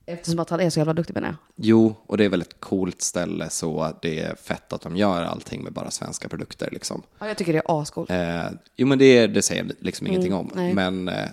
Eftersom 0.06 0.40
att 0.40 0.50
han 0.50 0.60
är 0.60 0.70
så 0.70 0.80
jävla 0.80 0.94
duktig 0.94 1.14
menar 1.14 1.28
jag. 1.28 1.36
Jo, 1.56 1.96
och 2.06 2.18
det 2.18 2.26
är 2.26 2.30
väl 2.30 2.42
ett 2.42 2.60
coolt 2.60 3.02
ställe 3.02 3.50
så 3.50 3.94
det 4.02 4.20
är 4.20 4.36
fett 4.36 4.74
att 4.74 4.82
de 4.82 4.96
gör 4.98 5.24
allting 5.24 5.64
med 5.64 5.74
bara 5.74 5.92
svenska 5.92 6.30
produkter 6.30 6.70
liksom. 6.72 7.04
Ja, 7.20 7.28
jag 7.28 7.38
tycker 7.38 7.54
det 7.54 7.60
är 7.60 7.82
ascoolt. 7.82 8.10
Eh, 8.10 8.46
jo, 8.76 8.88
men 8.88 9.00
det, 9.00 9.28
det 9.28 9.42
säger 9.42 9.72
liksom 9.80 10.08
ingenting 10.08 10.34
om. 10.34 10.52
nej. 10.56 10.74
Men 10.74 11.08
eh, 11.08 11.30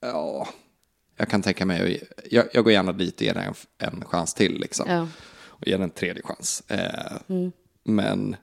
ja, 0.00 0.48
jag 1.16 1.28
kan 1.28 1.42
tänka 1.42 1.66
mig, 1.66 2.08
jag, 2.30 2.46
jag 2.52 2.64
går 2.64 2.72
gärna 2.72 2.92
dit 2.92 3.14
och 3.14 3.22
ger 3.22 3.34
den 3.34 3.42
en, 3.44 3.54
en 3.78 4.04
chans 4.04 4.34
till 4.34 4.60
liksom. 4.60 4.86
Ja. 4.90 5.08
Och 5.46 5.66
ger 5.66 5.74
den 5.74 5.82
en 5.82 5.90
tredje 5.90 6.22
chans. 6.22 6.62
Eh, 6.68 7.16
Men 7.84 8.36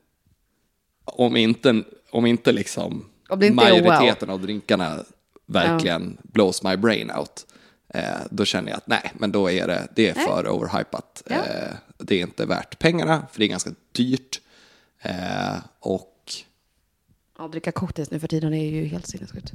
om 1.06 1.36
inte, 1.36 1.84
om 2.12 2.26
inte 2.26 2.52
liksom 2.52 3.06
Om 3.30 3.40
det 3.40 3.48
inte 3.48 3.56
majoriteten 3.56 4.30
av 4.30 4.42
drinkarna 4.42 5.04
verkligen 5.46 6.18
blows 6.24 6.64
my 6.64 6.78
brain 6.78 7.12
out. 7.12 7.48
Eh, 7.94 8.04
då 8.30 8.46
känner 8.46 8.70
jag 8.70 8.78
att 8.78 8.88
nej, 8.88 9.12
men 9.18 9.32
då 9.32 9.52
är 9.52 9.68
det, 9.68 9.88
det 9.96 10.10
är 10.10 10.14
för 10.14 10.50
overhypat. 10.50 11.24
Ja. 11.30 11.36
Eh, 11.36 11.72
det 11.98 12.16
är 12.16 12.22
inte 12.22 12.46
värt 12.46 12.80
pengarna, 12.80 13.28
för 13.32 13.40
det 13.40 13.46
är 13.46 13.50
ganska 13.50 13.72
dyrt. 13.92 14.42
Eh, 15.02 15.56
och 15.80 16.08
Ja, 17.38 17.48
dricka 17.48 17.72
cocktails 17.72 18.12
nu 18.12 18.20
för 18.20 18.28
tiden 18.28 18.54
är 18.54 18.66
ju 18.66 18.86
helt 18.86 19.08
sinnessjukt. 19.08 19.52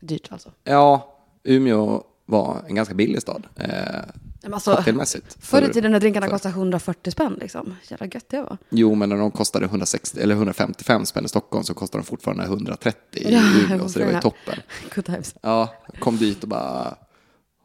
Dyrt 0.00 0.32
alltså. 0.32 0.50
ja, 0.64 1.18
Umeå 1.42 2.04
var 2.26 2.62
en 2.68 2.74
ganska 2.74 2.94
billig 2.94 3.22
stad. 3.22 3.46
Eh, 3.56 4.52
alltså, 4.52 4.74
cocktailmässigt. 4.74 5.36
förr 5.40 5.62
i 5.62 5.72
tiden 5.72 5.92
när 5.92 6.00
drinkarna 6.00 6.26
för- 6.26 6.32
kostade 6.32 6.52
140 6.54 7.10
spänn 7.10 7.36
liksom. 7.40 7.74
Jävla 7.88 8.06
gött 8.06 8.28
det 8.28 8.40
var. 8.42 8.56
Jo, 8.70 8.94
men 8.94 9.08
när 9.08 9.16
de 9.16 9.30
kostade 9.30 9.64
160 9.66 10.20
eller 10.20 10.34
155 10.34 11.06
spänn 11.06 11.24
i 11.24 11.28
Stockholm 11.28 11.64
så 11.64 11.74
kostade 11.74 12.02
de 12.02 12.06
fortfarande 12.06 12.44
130 12.44 12.98
i 13.22 13.32
Ja, 13.32 13.40
Umeå, 13.64 13.88
så 13.88 13.98
det 13.98 14.04
var 14.04 14.12
ju 14.12 14.20
toppen. 14.20 14.54
Good 14.94 15.04
times. 15.04 15.34
Ja, 15.42 15.74
kom 15.98 16.16
dit 16.16 16.42
och 16.42 16.48
bara, 16.48 16.96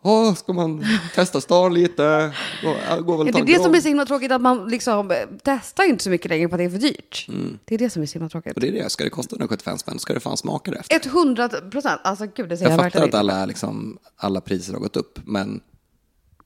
Åh, 0.01 0.33
ska 0.33 0.53
man 0.53 0.85
testa 1.15 1.41
stan 1.41 1.73
lite? 1.73 2.33
Gå, 2.63 2.75
ja, 2.89 2.99
går 2.99 3.17
väl 3.17 3.33
det 3.33 3.39
är 3.39 3.45
det 3.45 3.61
som 3.61 3.71
blir 3.71 3.81
så 3.81 3.87
himla 3.87 4.05
tråkigt 4.05 4.31
att 4.31 4.41
man 4.41 4.67
liksom 4.69 5.11
eh, 5.11 5.17
testar 5.43 5.83
inte 5.83 6.03
så 6.03 6.09
mycket 6.09 6.29
längre 6.29 6.49
för 6.49 6.55
att 6.55 6.59
det 6.59 6.63
är 6.65 6.69
för 6.69 6.77
dyrt. 6.77 7.25
Mm. 7.29 7.59
Det 7.65 7.75
är 7.75 7.79
det 7.79 7.89
som 7.89 8.01
är 8.01 8.05
så 8.05 8.13
himla 8.13 8.29
tråkigt. 8.29 8.53
Och 8.53 8.61
det 8.61 8.67
är 8.67 8.71
det, 8.71 8.89
ska 8.89 9.03
det 9.03 9.09
kosta 9.09 9.35
175 9.35 9.77
spänn 9.77 9.99
ska 9.99 10.13
det 10.13 10.19
fan 10.19 10.37
smaka 10.37 10.71
det 10.71 10.77
efter. 10.77 11.07
100 11.09 11.49
procent, 11.49 12.01
alltså 12.03 12.25
gud 12.35 12.49
det 12.49 12.57
säger 12.57 12.71
Jag 12.71 12.79
jag, 12.79 12.85
fattar 12.85 12.99
verkligen 12.99 13.07
att 13.09 13.19
alla, 13.19 13.45
liksom, 13.45 13.97
alla 14.15 14.41
priser 14.41 14.73
har 14.73 14.79
gått 14.79 14.95
upp, 14.97 15.19
men 15.25 15.61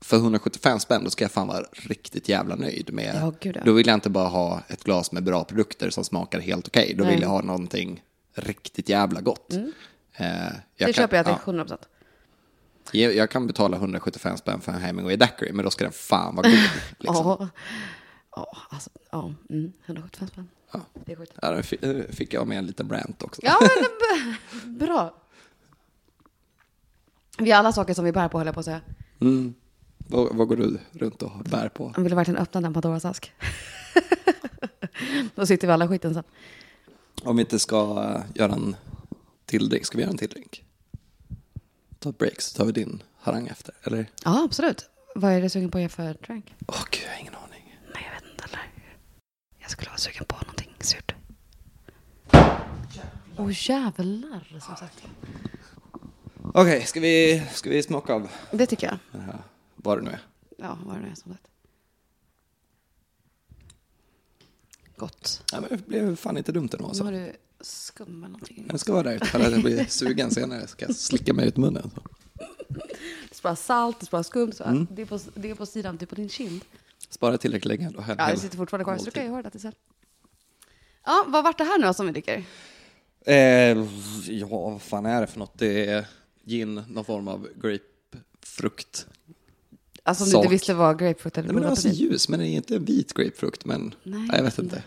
för 0.02 0.18
175 0.18 0.80
spänn 0.80 1.04
då 1.04 1.10
ska 1.10 1.24
jag 1.24 1.32
fan 1.32 1.48
vara 1.48 1.64
riktigt 1.72 2.30
jävla 2.30 2.56
nöjd 2.56 2.94
med. 2.94 3.16
Ja, 3.22 3.34
gud, 3.40 3.56
ja. 3.58 3.62
Då 3.66 3.72
vill 3.74 3.88
jag 3.88 3.94
inte 3.94 4.10
bara 4.10 4.28
ha 4.28 4.62
ett 4.68 4.84
glas 4.84 5.12
med 5.12 5.24
bra 5.24 5.44
produkter 5.44 5.90
som 5.90 6.04
smakar 6.04 6.40
helt 6.40 6.68
okej. 6.68 6.96
Då 6.98 7.04
Nej. 7.04 7.14
vill 7.14 7.22
jag 7.22 7.30
ha 7.30 7.42
någonting 7.42 8.02
riktigt 8.36 8.90
jävla 8.90 9.22
gott. 9.22 9.54
Eh, 9.54 9.64
Det 10.78 10.84
kan- 10.84 10.94
köper 10.94 11.18
jag 11.18 11.26
till 11.26 11.36
ja. 11.38 11.42
100 11.46 11.64
procent. 11.64 11.82
Jag 12.92 13.16
jag 13.16 13.30
kan 13.30 13.48
betala 13.48 13.78
175 13.78 14.38
spänn 14.38 14.62
för 14.62 14.72
en 14.72 14.82
Hemingway 14.82 15.16
Daiquiri, 15.16 15.52
men 15.54 15.66
då 15.66 15.72
ska 15.72 15.84
den 15.84 15.94
fan 15.94 16.36
vara 16.36 16.48
god. 16.50 16.58
Liksom. 17.00 17.26
Ja, 17.26 17.50
ja, 18.36 18.58
alltså, 18.70 18.90
ja, 19.12 19.34
mm, 19.50 19.74
175 19.86 20.28
spänn. 20.28 20.48
Ja. 20.74 20.80
Det 21.06 21.12
är 21.12 21.16
sjukt. 21.16 21.34
Ja, 21.42 21.52
då 21.56 21.64
fi- 21.64 21.78
då 21.82 22.14
fick 22.14 22.34
jag 22.34 22.48
med 22.48 22.58
en 22.58 22.66
liten 22.66 22.90
rant 22.90 23.24
också. 23.24 23.42
Ja, 23.44 23.58
men 24.66 24.78
bra. 24.78 25.16
Vi 27.38 27.52
har 27.52 27.60
alla 27.60 27.72
saker 27.72 27.94
som 27.94 28.06
vi 28.06 28.12
bär 28.12 28.28
på, 28.30 28.38
höll 28.38 28.48
jag 28.48 28.54
på 28.54 28.60
att 28.60 28.66
säga. 28.66 28.82
Mm. 29.22 29.54
Vad, 29.98 30.36
vad 30.36 30.48
går 30.48 30.56
du 30.56 30.80
runt 30.92 31.22
och 31.22 31.32
bär 31.44 31.70
på? 31.70 31.92
Man 31.96 32.04
vill 32.04 32.16
verkligen 32.16 32.38
öppna 32.42 32.62
den 32.62 32.74
Pandoras 32.74 33.06
ask. 33.06 33.32
Då 35.36 35.46
sitter 35.46 35.68
vi 35.68 35.74
alla 35.74 35.88
skiten 35.88 36.14
sen. 36.14 36.24
Om 37.24 37.36
vi 37.36 37.42
inte 37.42 37.60
ska 37.60 38.04
eh, 38.04 38.22
göra 38.36 38.54
en 38.54 38.76
till 39.46 39.70
drink, 39.70 39.86
ska 39.86 39.98
vi 39.98 40.02
göra 40.04 40.12
en 40.12 40.18
till 40.18 40.30
drink? 40.30 40.64
Ta 42.02 42.10
ett 42.10 42.18
break 42.18 42.42
så 42.42 42.58
tar 42.58 42.66
vi 42.66 42.72
din 42.72 43.04
harang 43.20 43.48
efter, 43.48 43.76
eller? 43.84 44.06
Ja, 44.26 44.44
absolut. 44.44 44.90
Vad 45.16 45.32
är 45.34 45.42
du 45.42 45.50
sugen 45.50 45.72
på 45.72 45.78
att 45.78 45.82
göra 45.82 45.90
för 45.90 46.14
drink? 46.14 46.56
Åh 46.68 46.84
gud, 46.92 47.02
jag 47.04 47.12
har 47.12 47.20
ingen 47.20 47.36
aning. 47.36 47.78
Nej, 47.94 48.04
jag 48.08 48.22
vet 48.22 48.32
inte 48.32 48.44
heller. 48.44 48.72
Jag 49.60 49.72
skulle 49.72 49.90
vara 49.90 49.98
sugen 49.98 50.26
på 50.26 50.36
någonting 50.36 50.76
surt. 50.80 51.16
Åh 53.38 53.46
oh, 53.48 53.52
jävlar, 53.70 54.60
som 54.62 54.76
sagt. 54.76 55.04
Okej, 56.54 56.86
ska, 56.86 57.00
vi, 57.00 57.44
ska 57.54 57.70
vi 57.70 57.84
smaka 57.84 58.14
av 58.14 58.30
Det 58.52 58.66
tycker 58.66 58.88
jag. 59.12 59.22
här, 59.22 59.38
vad 59.76 59.98
det 59.98 60.02
nu 60.02 60.10
är? 60.12 60.20
Ja, 60.58 60.78
vad 60.86 60.96
det 60.96 61.02
nu 61.02 61.10
är 61.12 61.16
som 61.16 61.32
sagt. 61.32 61.48
Gott. 64.98 65.44
Ja, 65.52 65.62
men 65.62 65.70
det 65.70 65.88
blev 65.88 66.16
fan 66.16 66.38
inte 66.38 66.52
dumt 66.52 66.70
ändå. 66.74 66.84
Nu 66.84 66.88
Alltså. 66.90 67.04
har 67.04 67.12
du 67.12 67.34
skum 67.64 68.08
eller 68.08 68.28
någonting. 68.28 68.66
Den 68.68 68.80
ska 68.80 68.94
vara 68.94 69.04
där 69.04 69.16
ifall 69.24 69.42
jag 69.42 69.62
blir 69.64 69.86
sugen 69.90 70.32
senare. 70.32 70.68
Ska 70.68 70.86
jag 70.86 70.96
slicka 70.96 71.34
mig 71.34 71.48
ut 71.48 71.58
munnen. 71.58 71.92
Så. 71.96 72.02
Det 73.30 73.40
är 73.40 73.44
bara 73.44 73.56
salt, 73.56 74.00
det 74.00 74.08
är 74.08 74.12
bara 74.12 74.24
skum. 74.24 74.52
Så. 74.52 74.64
Mm. 74.64 74.88
Det, 74.92 75.02
är 75.02 75.06
på, 75.06 75.20
det 75.36 75.50
är 75.50 75.56
på 75.56 75.66
sidan, 75.66 75.98
det 75.98 76.06
är 76.06 76.08
på 76.08 76.16
din 76.16 76.30
kind. 76.30 76.62
Spara 77.10 77.38
tillräckligt 77.38 77.80
länge. 77.80 77.90
Då. 77.90 78.06
Ja, 78.18 78.32
det 78.32 78.38
sitter 78.38 78.58
fortfarande 78.58 78.84
kvar. 78.84 78.98
Så 78.98 79.06
du 79.06 79.12
kan 79.12 79.24
ju 79.24 79.30
höra 79.30 79.50
det 79.50 79.60
sen. 79.60 79.74
Ja, 81.06 81.26
vad 81.28 81.44
vart 81.44 81.58
det 81.58 81.64
här 81.64 81.80
nu 81.80 81.86
då 81.86 81.94
som 81.94 82.06
vi 82.06 82.12
dricker? 82.12 82.44
Eh, 83.26 83.36
ja, 84.28 84.48
vad 84.48 84.82
fan 84.82 85.06
är 85.06 85.22
det 85.22 85.28
för 85.28 85.40
något? 85.40 85.60
Det 85.60 85.86
är 85.86 86.06
gin, 86.44 86.84
någon 86.88 87.06
form 87.06 87.28
av 87.28 87.48
grapefrukt. 87.62 89.08
Alltså 90.04 90.24
om 90.24 90.30
du 90.30 90.38
inte 90.38 90.50
visste 90.50 90.74
vad 90.74 91.00
grapefrukt 91.00 91.38
eller 91.38 91.48
Nej, 91.48 91.54
men 91.54 91.62
den 91.62 91.70
var 91.70 91.76
så 91.76 91.90
ljus, 91.90 92.30
men 92.30 92.40
det 92.40 92.48
är 92.48 92.50
inte 92.50 92.76
en 92.76 92.86
vit 92.86 93.14
grapefrukt. 93.14 93.66
Men 93.66 93.96
Nej, 94.04 94.30
jag 94.34 94.44
vet 94.44 94.60
inte. 94.60 94.84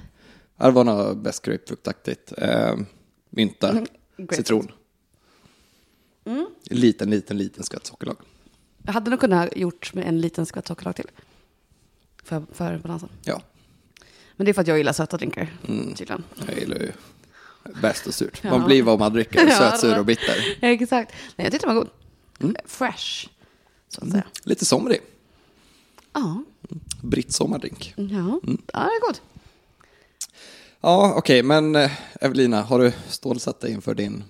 Ja, 0.57 0.65
Det 0.67 0.71
var 0.73 0.85
något 0.85 1.17
bäst 1.17 1.43
grapefruktaktigt. 1.43 2.33
Eh, 2.39 2.77
mynta, 3.31 3.71
Mm, 3.71 3.87
citron. 4.33 4.73
Liten, 6.71 7.11
liten, 7.11 7.39
liten 7.39 7.65
skvätt 7.65 7.87
sockerlag. 7.87 8.17
Jag 8.83 8.93
hade 8.93 9.11
nog 9.11 9.21
kunnat 9.21 9.57
gjort 9.57 9.95
med 9.95 10.07
en 10.09 10.21
liten 10.21 10.47
skvätt 10.47 10.67
sockerlag 10.67 10.97
till. 10.97 11.11
För, 12.25 12.43
för 12.53 12.79
balansen. 12.79 13.09
Ja, 13.25 13.43
Men 14.37 14.45
det 14.45 14.51
är 14.51 14.53
för 14.53 14.61
att 14.63 14.67
jag 14.69 14.79
gillar 14.79 14.93
söta 14.93 15.17
drinkar. 15.17 15.53
Mm. 15.69 15.95
Tydligen. 15.95 16.25
jag 16.49 16.59
gillar 16.59 16.77
ju 16.77 16.93
bäst 17.83 18.07
och 18.07 18.15
surt. 18.15 18.41
Ja. 18.43 18.51
Man 18.51 18.67
blir 18.67 18.83
vad 18.83 18.99
man 18.99 19.13
dricker, 19.13 19.47
Ja, 19.49 19.59
söt, 19.59 19.81
sur 19.81 19.99
och 19.99 20.05
bitter. 20.07 20.57
Ja, 20.61 20.69
exakt. 20.69 21.13
Nej, 21.37 21.45
jag 21.47 21.53
tyckte 21.53 21.67
den 21.67 21.77
var 21.77 21.83
god. 21.83 21.91
Mm. 22.41 22.57
Fresh, 22.65 23.29
så 23.89 24.05
att 24.05 24.11
säga. 24.11 24.25
Lite 24.45 24.65
somrig. 24.65 25.01
Ja, 26.13 26.45
Britt 27.03 27.33
sommardrink. 27.33 27.93
ja. 27.97 28.03
Mm. 28.05 28.41
ja, 28.73 28.79
det 28.79 28.79
är 28.79 29.07
god. 29.07 29.19
Ja, 30.87 31.15
okej, 31.17 31.43
men 31.43 31.75
eh, 31.77 31.91
Evelina, 32.21 32.63
har 32.63 32.79
du 32.79 32.93
stålsatt 33.09 33.61
dig 33.61 33.73
inför 33.73 33.95
din, 33.95 34.25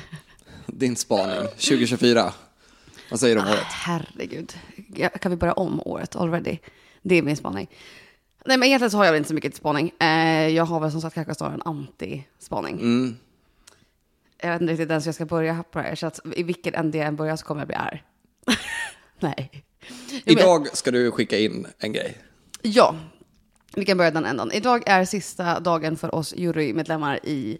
din 0.66 0.96
spaning 0.96 1.46
2024? 1.48 2.32
Vad 3.10 3.20
säger 3.20 3.36
du 3.36 3.42
om 3.42 3.48
året? 3.48 3.58
Herregud. 3.64 4.52
Kan 5.20 5.30
vi 5.30 5.36
börja 5.36 5.52
om 5.52 5.80
året 5.84 6.16
already? 6.16 6.58
Det 7.02 7.14
är 7.14 7.22
min 7.22 7.36
spaning. 7.36 7.70
Nej, 8.46 8.56
men 8.58 8.66
egentligen 8.68 8.90
så 8.90 8.96
har 8.96 9.04
jag 9.04 9.12
väl 9.12 9.18
inte 9.18 9.28
så 9.28 9.34
mycket 9.34 9.52
till 9.52 9.58
spaning. 9.58 9.92
Eh, 10.00 10.48
jag 10.48 10.64
har 10.64 10.80
väl 10.80 10.90
som 10.92 11.00
sagt 11.00 11.14
kanske 11.14 11.34
snarare 11.34 11.54
en 11.54 11.62
anti-spaning. 11.62 12.74
Mm. 12.80 13.16
Jag 14.42 14.52
vet 14.52 14.60
inte 14.60 14.72
riktigt 14.72 14.90
ens 14.90 15.04
hur 15.04 15.08
jag 15.08 15.14
ska 15.14 15.24
börja 15.26 15.64
på 15.70 15.78
det 15.78 15.84
här. 15.84 15.94
Så 15.94 16.06
att 16.06 16.20
i 16.36 16.42
vilken 16.42 16.74
ände 16.74 16.98
jag 16.98 17.06
än 17.06 17.16
börjar 17.16 17.36
så 17.36 17.44
kommer 17.46 17.60
jag 17.60 17.68
bli 17.68 17.76
arg. 17.76 18.02
Nej. 19.20 19.64
Men- 20.24 20.38
Idag 20.38 20.76
ska 20.76 20.90
du 20.90 21.10
skicka 21.10 21.38
in 21.38 21.66
en 21.78 21.92
grej. 21.92 22.18
Ja, 22.62 22.96
vi 23.76 23.84
kan 23.84 23.96
börja 23.96 24.10
den 24.10 24.24
ändan. 24.24 24.52
Idag 24.52 24.82
är 24.86 25.04
sista 25.04 25.60
dagen 25.60 25.96
för 25.96 26.14
oss 26.14 26.34
jurymedlemmar 26.36 27.26
i 27.26 27.58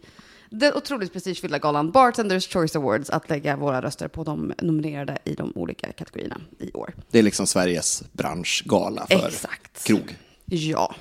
den 0.51 0.75
otroligt 0.75 1.13
prestigefyllda 1.13 1.59
galan 1.59 1.91
Bartenders 1.91 2.49
Choice 2.49 2.77
Awards 2.77 3.11
att 3.11 3.31
lägga 3.31 3.57
våra 3.57 3.83
röster 3.83 4.09
på 4.09 4.25
de 4.25 4.53
nominerade 4.63 5.19
i 5.25 5.35
de 5.35 5.53
olika 5.55 5.93
kategorierna 5.93 6.41
i 6.59 6.73
år. 6.73 6.95
Det 7.11 7.19
är 7.19 7.23
liksom 7.23 7.47
Sveriges 7.47 8.05
branschgala 8.13 9.07
för 9.07 9.29
Exakt. 9.29 9.85
krog. 9.87 10.17
Ja. 10.45 10.95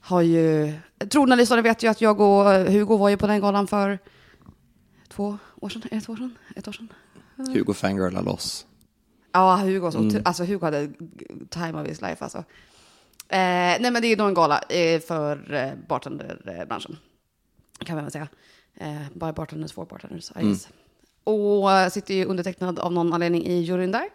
Har 0.00 0.22
ju... 0.22 0.74
Trogna 1.10 1.34
lyssnare 1.34 1.62
vet 1.62 1.82
ju 1.82 1.90
att 1.90 2.00
jag 2.00 2.20
och 2.20 2.44
Hugo 2.44 2.96
var 2.96 3.08
ju 3.08 3.16
på 3.16 3.26
den 3.26 3.40
galan 3.40 3.66
för 3.66 3.98
två 5.08 5.38
år 5.60 5.68
sedan. 5.68 5.82
Är 5.90 5.94
det 5.96 6.00
två 6.00 6.12
år 6.12 6.16
sedan? 6.16 6.38
Ett 6.56 6.68
år 6.68 6.72
sedan? 6.72 6.88
Hugo 7.36 7.74
fangirlar 7.74 8.22
loss. 8.22 8.66
Ja, 9.32 9.56
Hugo, 9.56 9.90
så, 9.92 10.20
alltså, 10.24 10.44
Hugo 10.44 10.64
hade 10.64 10.88
time 11.50 11.80
of 11.82 11.88
his 11.88 12.00
life 12.00 12.24
alltså. 12.24 12.44
Eh, 13.30 13.80
nej 13.80 13.90
men 13.90 14.02
det 14.02 14.08
är 14.08 14.16
då 14.16 14.24
en 14.24 14.34
gala 14.34 14.58
eh, 14.68 15.00
för 15.00 15.54
eh, 15.54 15.72
bartenderbranschen. 15.88 16.96
Kan 17.84 17.94
man 17.96 18.04
väl 18.04 18.12
säga. 18.12 18.28
Eh, 18.74 19.02
bara 19.14 19.32
bartenders 19.32 19.72
for 19.72 19.84
bartenders, 19.86 20.30
I 20.30 20.44
guess. 20.44 20.68
Och 21.24 21.72
eh, 21.72 21.90
sitter 21.90 22.14
ju 22.14 22.24
undertecknad 22.24 22.78
av 22.78 22.92
någon 22.92 23.12
anledning 23.12 23.46
i 23.46 23.54
juryn 23.60 23.92
där. 23.92 24.08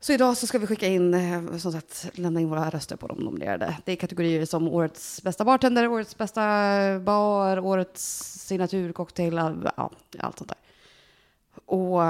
Så 0.00 0.12
idag 0.12 0.36
så 0.36 0.46
ska 0.46 0.58
vi 0.58 0.66
skicka 0.66 0.86
in, 0.86 1.14
eh, 1.14 1.56
som 1.56 1.72
sagt, 1.72 2.10
lämna 2.12 2.40
in 2.40 2.48
våra 2.48 2.70
röster 2.70 2.96
på 2.96 3.06
de 3.06 3.18
nominerade. 3.18 3.76
Det 3.84 3.92
är 3.92 3.96
kategorier 3.96 4.46
som 4.46 4.68
årets 4.68 5.22
bästa 5.22 5.44
bartender, 5.44 5.88
årets 5.88 6.18
bästa 6.18 6.40
bar, 7.00 7.58
årets 7.58 8.22
signaturcocktail, 8.46 9.34
ja, 9.76 9.90
allt 10.18 10.38
sånt 10.38 10.48
där. 10.50 10.58
Och 11.64 12.02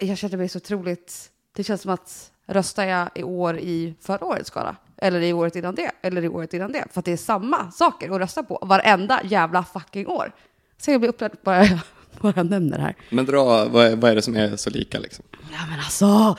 jag 0.00 0.18
känner 0.18 0.36
mig 0.36 0.48
så 0.48 0.56
otroligt... 0.56 1.30
Det 1.52 1.64
känns 1.64 1.82
som 1.82 1.90
att 1.90 2.32
röstar 2.46 2.84
jag 2.84 3.08
i 3.14 3.22
år 3.22 3.58
i 3.58 3.94
förra 4.00 4.24
årets 4.24 4.48
skala? 4.48 4.76
Eller 4.96 5.20
i 5.20 5.32
året 5.32 5.56
innan 5.56 5.74
det? 5.74 5.90
Eller 6.02 6.24
i 6.24 6.28
året 6.28 6.54
innan 6.54 6.72
det? 6.72 6.84
För 6.92 6.98
att 6.98 7.04
det 7.04 7.12
är 7.12 7.16
samma 7.16 7.70
saker 7.70 8.10
att 8.10 8.20
rösta 8.20 8.42
på 8.42 8.58
varenda 8.62 9.20
jävla 9.24 9.64
fucking 9.64 10.06
år. 10.06 10.32
Så 10.78 10.90
jag 10.90 11.00
blir 11.00 11.10
upprörd 11.10 11.32
bara 11.42 11.64
jag 11.64 11.78
bara 12.20 12.42
nämner 12.42 12.76
det 12.76 12.82
här. 12.82 12.96
Men 13.10 13.26
dra, 13.26 13.64
vad 13.64 13.86
är, 13.86 13.96
vad 13.96 14.10
är 14.10 14.14
det 14.14 14.22
som 14.22 14.36
är 14.36 14.56
så 14.56 14.70
lika 14.70 14.98
liksom? 14.98 15.24
Ja 15.32 15.58
men 15.70 15.78
alltså, 15.78 16.36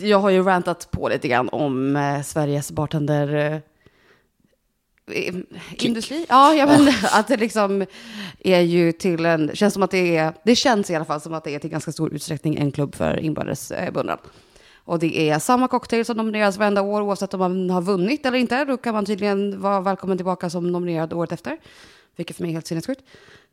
jag 0.00 0.18
har 0.18 0.30
ju 0.30 0.42
rantat 0.42 0.90
på 0.90 1.08
lite 1.08 1.28
grann 1.28 1.48
om 1.48 1.96
eh, 1.96 2.22
Sveriges 2.22 2.72
bartender... 2.72 3.34
Eh, 3.34 3.60
industri? 5.72 6.26
Ja, 6.28 6.54
jag 6.54 6.68
men, 6.68 6.88
att 7.12 7.28
det 7.28 7.36
liksom 7.36 7.86
är 8.38 8.60
ju 8.60 8.92
till 8.92 9.26
en, 9.26 9.50
känns 9.54 9.74
som 9.74 9.82
att 9.82 9.90
det 9.90 10.16
är, 10.16 10.32
det 10.44 10.56
känns 10.56 10.90
i 10.90 10.94
alla 10.94 11.04
fall 11.04 11.20
som 11.20 11.34
att 11.34 11.44
det 11.44 11.54
är 11.54 11.58
till 11.58 11.70
ganska 11.70 11.92
stor 11.92 12.14
utsträckning 12.14 12.56
en 12.56 12.72
klubb 12.72 12.94
för 12.94 13.20
inbördes 13.20 13.70
eh, 13.70 13.92
beundran. 13.92 14.18
Och 14.84 14.98
det 14.98 15.30
är 15.30 15.38
samma 15.38 15.68
cocktail 15.68 16.04
som 16.04 16.16
nomineras 16.16 16.56
varenda 16.56 16.82
år 16.82 17.00
oavsett 17.00 17.34
om 17.34 17.40
man 17.40 17.70
har 17.70 17.82
vunnit 17.82 18.26
eller 18.26 18.38
inte. 18.38 18.64
Då 18.64 18.76
kan 18.76 18.94
man 18.94 19.04
tydligen 19.06 19.60
vara 19.60 19.80
välkommen 19.80 20.18
tillbaka 20.18 20.50
som 20.50 20.72
nominerad 20.72 21.12
året 21.12 21.32
efter. 21.32 21.58
Vilket 22.16 22.36
för 22.36 22.42
mig 22.42 22.50
är 22.50 22.54
helt 22.54 22.66
sinnessjukt. 22.66 23.00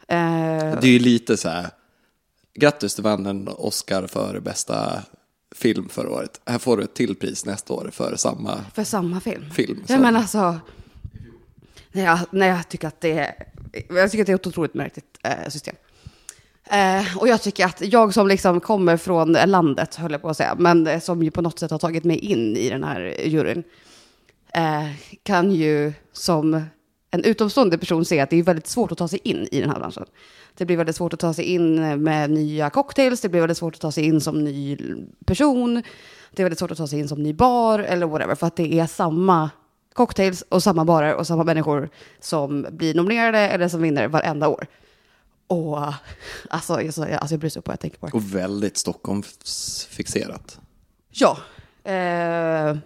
Eh, 0.08 0.18
Det 0.58 0.84
är 0.84 0.86
ju 0.86 1.00
lite 1.00 1.38
så 1.38 1.50
här, 1.50 1.70
grattis 2.54 2.96
du 2.96 3.02
vann 3.02 3.26
en 3.26 3.48
Oscar 3.48 4.08
för 4.08 4.40
bästa 4.40 5.04
film 5.56 5.90
förra 5.90 6.10
året. 6.10 6.42
Här 6.46 6.60
får 6.60 6.78
du 6.78 6.84
ett 6.84 6.94
till 6.94 7.16
pris 7.16 7.46
nästa 7.46 7.74
år 7.74 7.90
för 7.94 8.16
samma 8.16 8.66
För 8.74 8.84
samma 8.84 9.20
film? 9.20 9.50
film. 9.50 9.84
Ja, 9.88 10.00
men 10.00 10.16
alltså... 10.16 10.60
Nej, 11.92 12.04
jag, 12.04 12.20
nej, 12.32 12.50
jag 12.50 12.70
tycker 12.70 12.88
att 12.88 13.02
det 13.02 13.20
är, 13.20 13.34
jag 13.90 14.12
tycker 14.12 14.24
att 14.24 14.28
det 14.28 14.32
är 14.34 14.36
ett 14.36 14.48
otroligt 14.48 14.74
märkligt 14.74 15.18
eh, 15.24 15.50
system. 15.50 15.76
Eh, 16.72 17.18
och 17.18 17.28
jag 17.28 17.42
tycker 17.42 17.66
att 17.66 17.82
jag 17.82 18.14
som 18.14 18.28
liksom 18.28 18.60
kommer 18.60 18.98
från 18.98 19.32
landet, 19.32 19.96
höll 19.96 20.12
jag 20.12 20.22
på 20.22 20.30
att 20.30 20.38
säga, 20.38 20.56
men 20.60 20.88
eh, 20.88 21.00
som 21.00 21.24
ju 21.24 21.32
på 21.32 21.42
något 21.42 21.60
sätt 21.60 21.72
har 21.72 21.80
tagit 21.80 22.04
mig 22.04 22.18
in 22.18 22.58
i 22.58 22.70
den 22.70 22.84
här 22.84 23.16
juryn, 23.26 23.64
eh, 24.54 24.86
kan 25.24 25.52
ju 25.52 25.94
som 26.14 26.64
en 27.12 27.24
utomstående 27.24 27.78
person 27.78 28.06
se 28.06 28.20
att 28.20 28.30
det 28.30 28.40
är 28.40 28.44
väldigt 28.44 28.68
svårt 28.68 28.92
att 28.92 28.98
ta 28.98 29.08
sig 29.08 29.20
in 29.24 29.48
i 29.52 29.62
den 29.62 29.70
här 29.70 29.80
branschen. 29.80 30.06
Det 30.58 30.66
blir 30.66 30.78
väldigt 30.78 30.96
svårt 30.96 31.14
att 31.14 31.20
ta 31.20 31.34
sig 31.34 31.46
in 31.46 32.04
med 32.04 32.30
nya 32.30 32.70
cocktails, 32.70 33.22
det 33.22 33.30
blir 33.30 33.42
väldigt 33.42 33.58
svårt 33.58 33.76
att 33.76 33.82
ta 33.82 33.92
sig 33.92 34.04
in 34.04 34.22
som 34.22 34.44
ny 34.44 34.78
person, 35.26 35.84
det 36.32 36.42
är 36.42 36.46
väldigt 36.46 36.60
svårt 36.60 36.72
att 36.72 36.78
ta 36.78 36.88
sig 36.88 37.00
in 37.00 37.08
som 37.08 37.24
ny 37.24 37.34
bar 37.34 37.80
eller 37.80 38.06
whatever, 38.06 38.36
för 38.36 38.48
att 38.48 38.56
det 38.56 38.80
är 38.80 38.88
samma 38.88 39.50
cocktails 39.94 40.44
och 40.50 40.64
samma 40.64 40.86
barer 40.86 41.16
och 41.16 41.28
samma 41.28 41.44
människor 41.44 41.90
som 42.20 42.68
blir 42.72 42.94
nominerade 42.94 43.40
eller 43.40 43.68
som 43.68 43.82
vinner 43.82 44.08
varenda 44.08 44.48
år. 44.48 44.68
Och 45.52 45.94
alltså, 46.50 46.82
jag, 46.82 46.94
så- 46.94 47.04
alltså 47.04 47.34
jag 47.34 47.40
bryr 47.40 47.50
sig 47.50 47.60
upp 47.60 47.68
vad 47.68 47.74
jag 47.74 47.80
tänker 47.80 47.98
på 47.98 48.08
det. 48.08 48.14
Och 48.14 48.36
väldigt 48.36 48.78
Stockholmsfixerat. 48.78 50.60
Ja, 51.10 51.38
eh, 51.84 52.78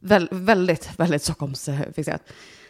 väl, 0.00 0.28
väldigt, 0.30 0.90
väldigt 0.98 1.22
Stockholmsfixerat. 1.22 2.22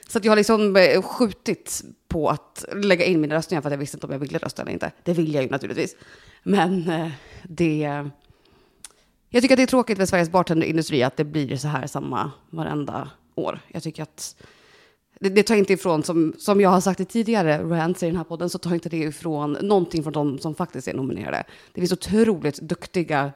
Så 0.08 0.18
att 0.18 0.24
jag 0.24 0.30
har 0.32 0.36
liksom 0.36 0.76
eh, 0.76 1.02
skjutit 1.02 1.82
på 2.08 2.28
att 2.28 2.64
lägga 2.74 3.04
in 3.04 3.20
mina 3.20 3.34
röstningar 3.34 3.62
för 3.62 3.68
att 3.68 3.72
jag 3.72 3.78
visste 3.78 3.96
inte 3.96 4.06
om 4.06 4.12
jag 4.12 4.18
ville 4.18 4.38
rösta 4.38 4.62
eller 4.62 4.72
inte. 4.72 4.92
Det 5.04 5.12
vill 5.12 5.34
jag 5.34 5.42
ju 5.42 5.50
naturligtvis. 5.50 5.96
Men 6.42 6.90
eh, 6.90 7.10
det... 7.42 8.08
Jag 9.28 9.42
tycker 9.42 9.54
att 9.54 9.56
det 9.58 9.62
är 9.62 9.66
tråkigt 9.66 9.98
för 9.98 10.06
Sveriges 10.06 10.30
bartenderindustri 10.30 11.02
att 11.02 11.16
det 11.16 11.24
blir 11.24 11.56
så 11.56 11.68
här 11.68 11.86
samma 11.86 12.30
varenda 12.50 13.10
år. 13.34 13.60
Jag 13.68 13.82
tycker 13.82 14.02
att 14.02 14.36
det, 15.20 15.28
det 15.28 15.42
tar 15.42 15.54
inte 15.54 15.72
ifrån, 15.72 16.02
som, 16.02 16.34
som 16.38 16.60
jag 16.60 16.70
har 16.70 16.80
sagt 16.80 17.00
i 17.00 17.04
tidigare 17.04 17.62
rants 17.62 18.02
i 18.02 18.06
den 18.06 18.16
här 18.16 18.24
podden, 18.24 18.50
så 18.50 18.58
tar 18.58 18.74
inte 18.74 18.88
det 18.88 18.96
ifrån 18.96 19.52
någonting 19.52 20.02
från 20.02 20.12
de 20.12 20.38
som 20.38 20.54
faktiskt 20.54 20.88
är 20.88 20.94
nominerade. 20.94 21.44
Det 21.72 21.80
finns 21.80 21.92
otroligt 21.92 22.60
duktiga 22.60 23.32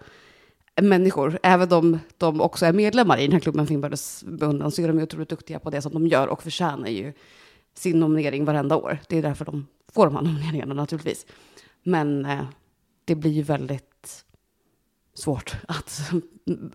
människor, 0.82 1.38
även 1.42 1.72
om 1.72 1.98
de 2.18 2.40
också 2.40 2.66
är 2.66 2.72
medlemmar 2.72 3.18
i 3.18 3.22
den 3.22 3.32
här 3.32 3.40
klubben 3.40 3.66
Finnbördesbunden, 3.66 4.38
beundran, 4.38 4.70
så 4.70 4.82
är 4.82 4.88
de 4.88 4.96
ju 4.98 5.02
otroligt 5.02 5.28
duktiga 5.28 5.58
på 5.58 5.70
det 5.70 5.82
som 5.82 5.92
de 5.92 6.06
gör 6.06 6.26
och 6.26 6.42
förtjänar 6.42 6.88
ju 6.88 7.12
sin 7.74 8.00
nominering 8.00 8.44
varenda 8.44 8.76
år. 8.76 8.98
Det 9.08 9.18
är 9.18 9.22
därför 9.22 9.44
de 9.44 9.66
får 9.92 10.06
de 10.06 10.14
här 10.14 10.22
nomineringarna 10.22 10.74
naturligtvis. 10.74 11.26
Men 11.82 12.24
eh, 12.24 12.44
det 13.04 13.14
blir 13.14 13.30
ju 13.30 13.42
väldigt 13.42 13.93
svårt 15.14 15.56
att 15.68 16.00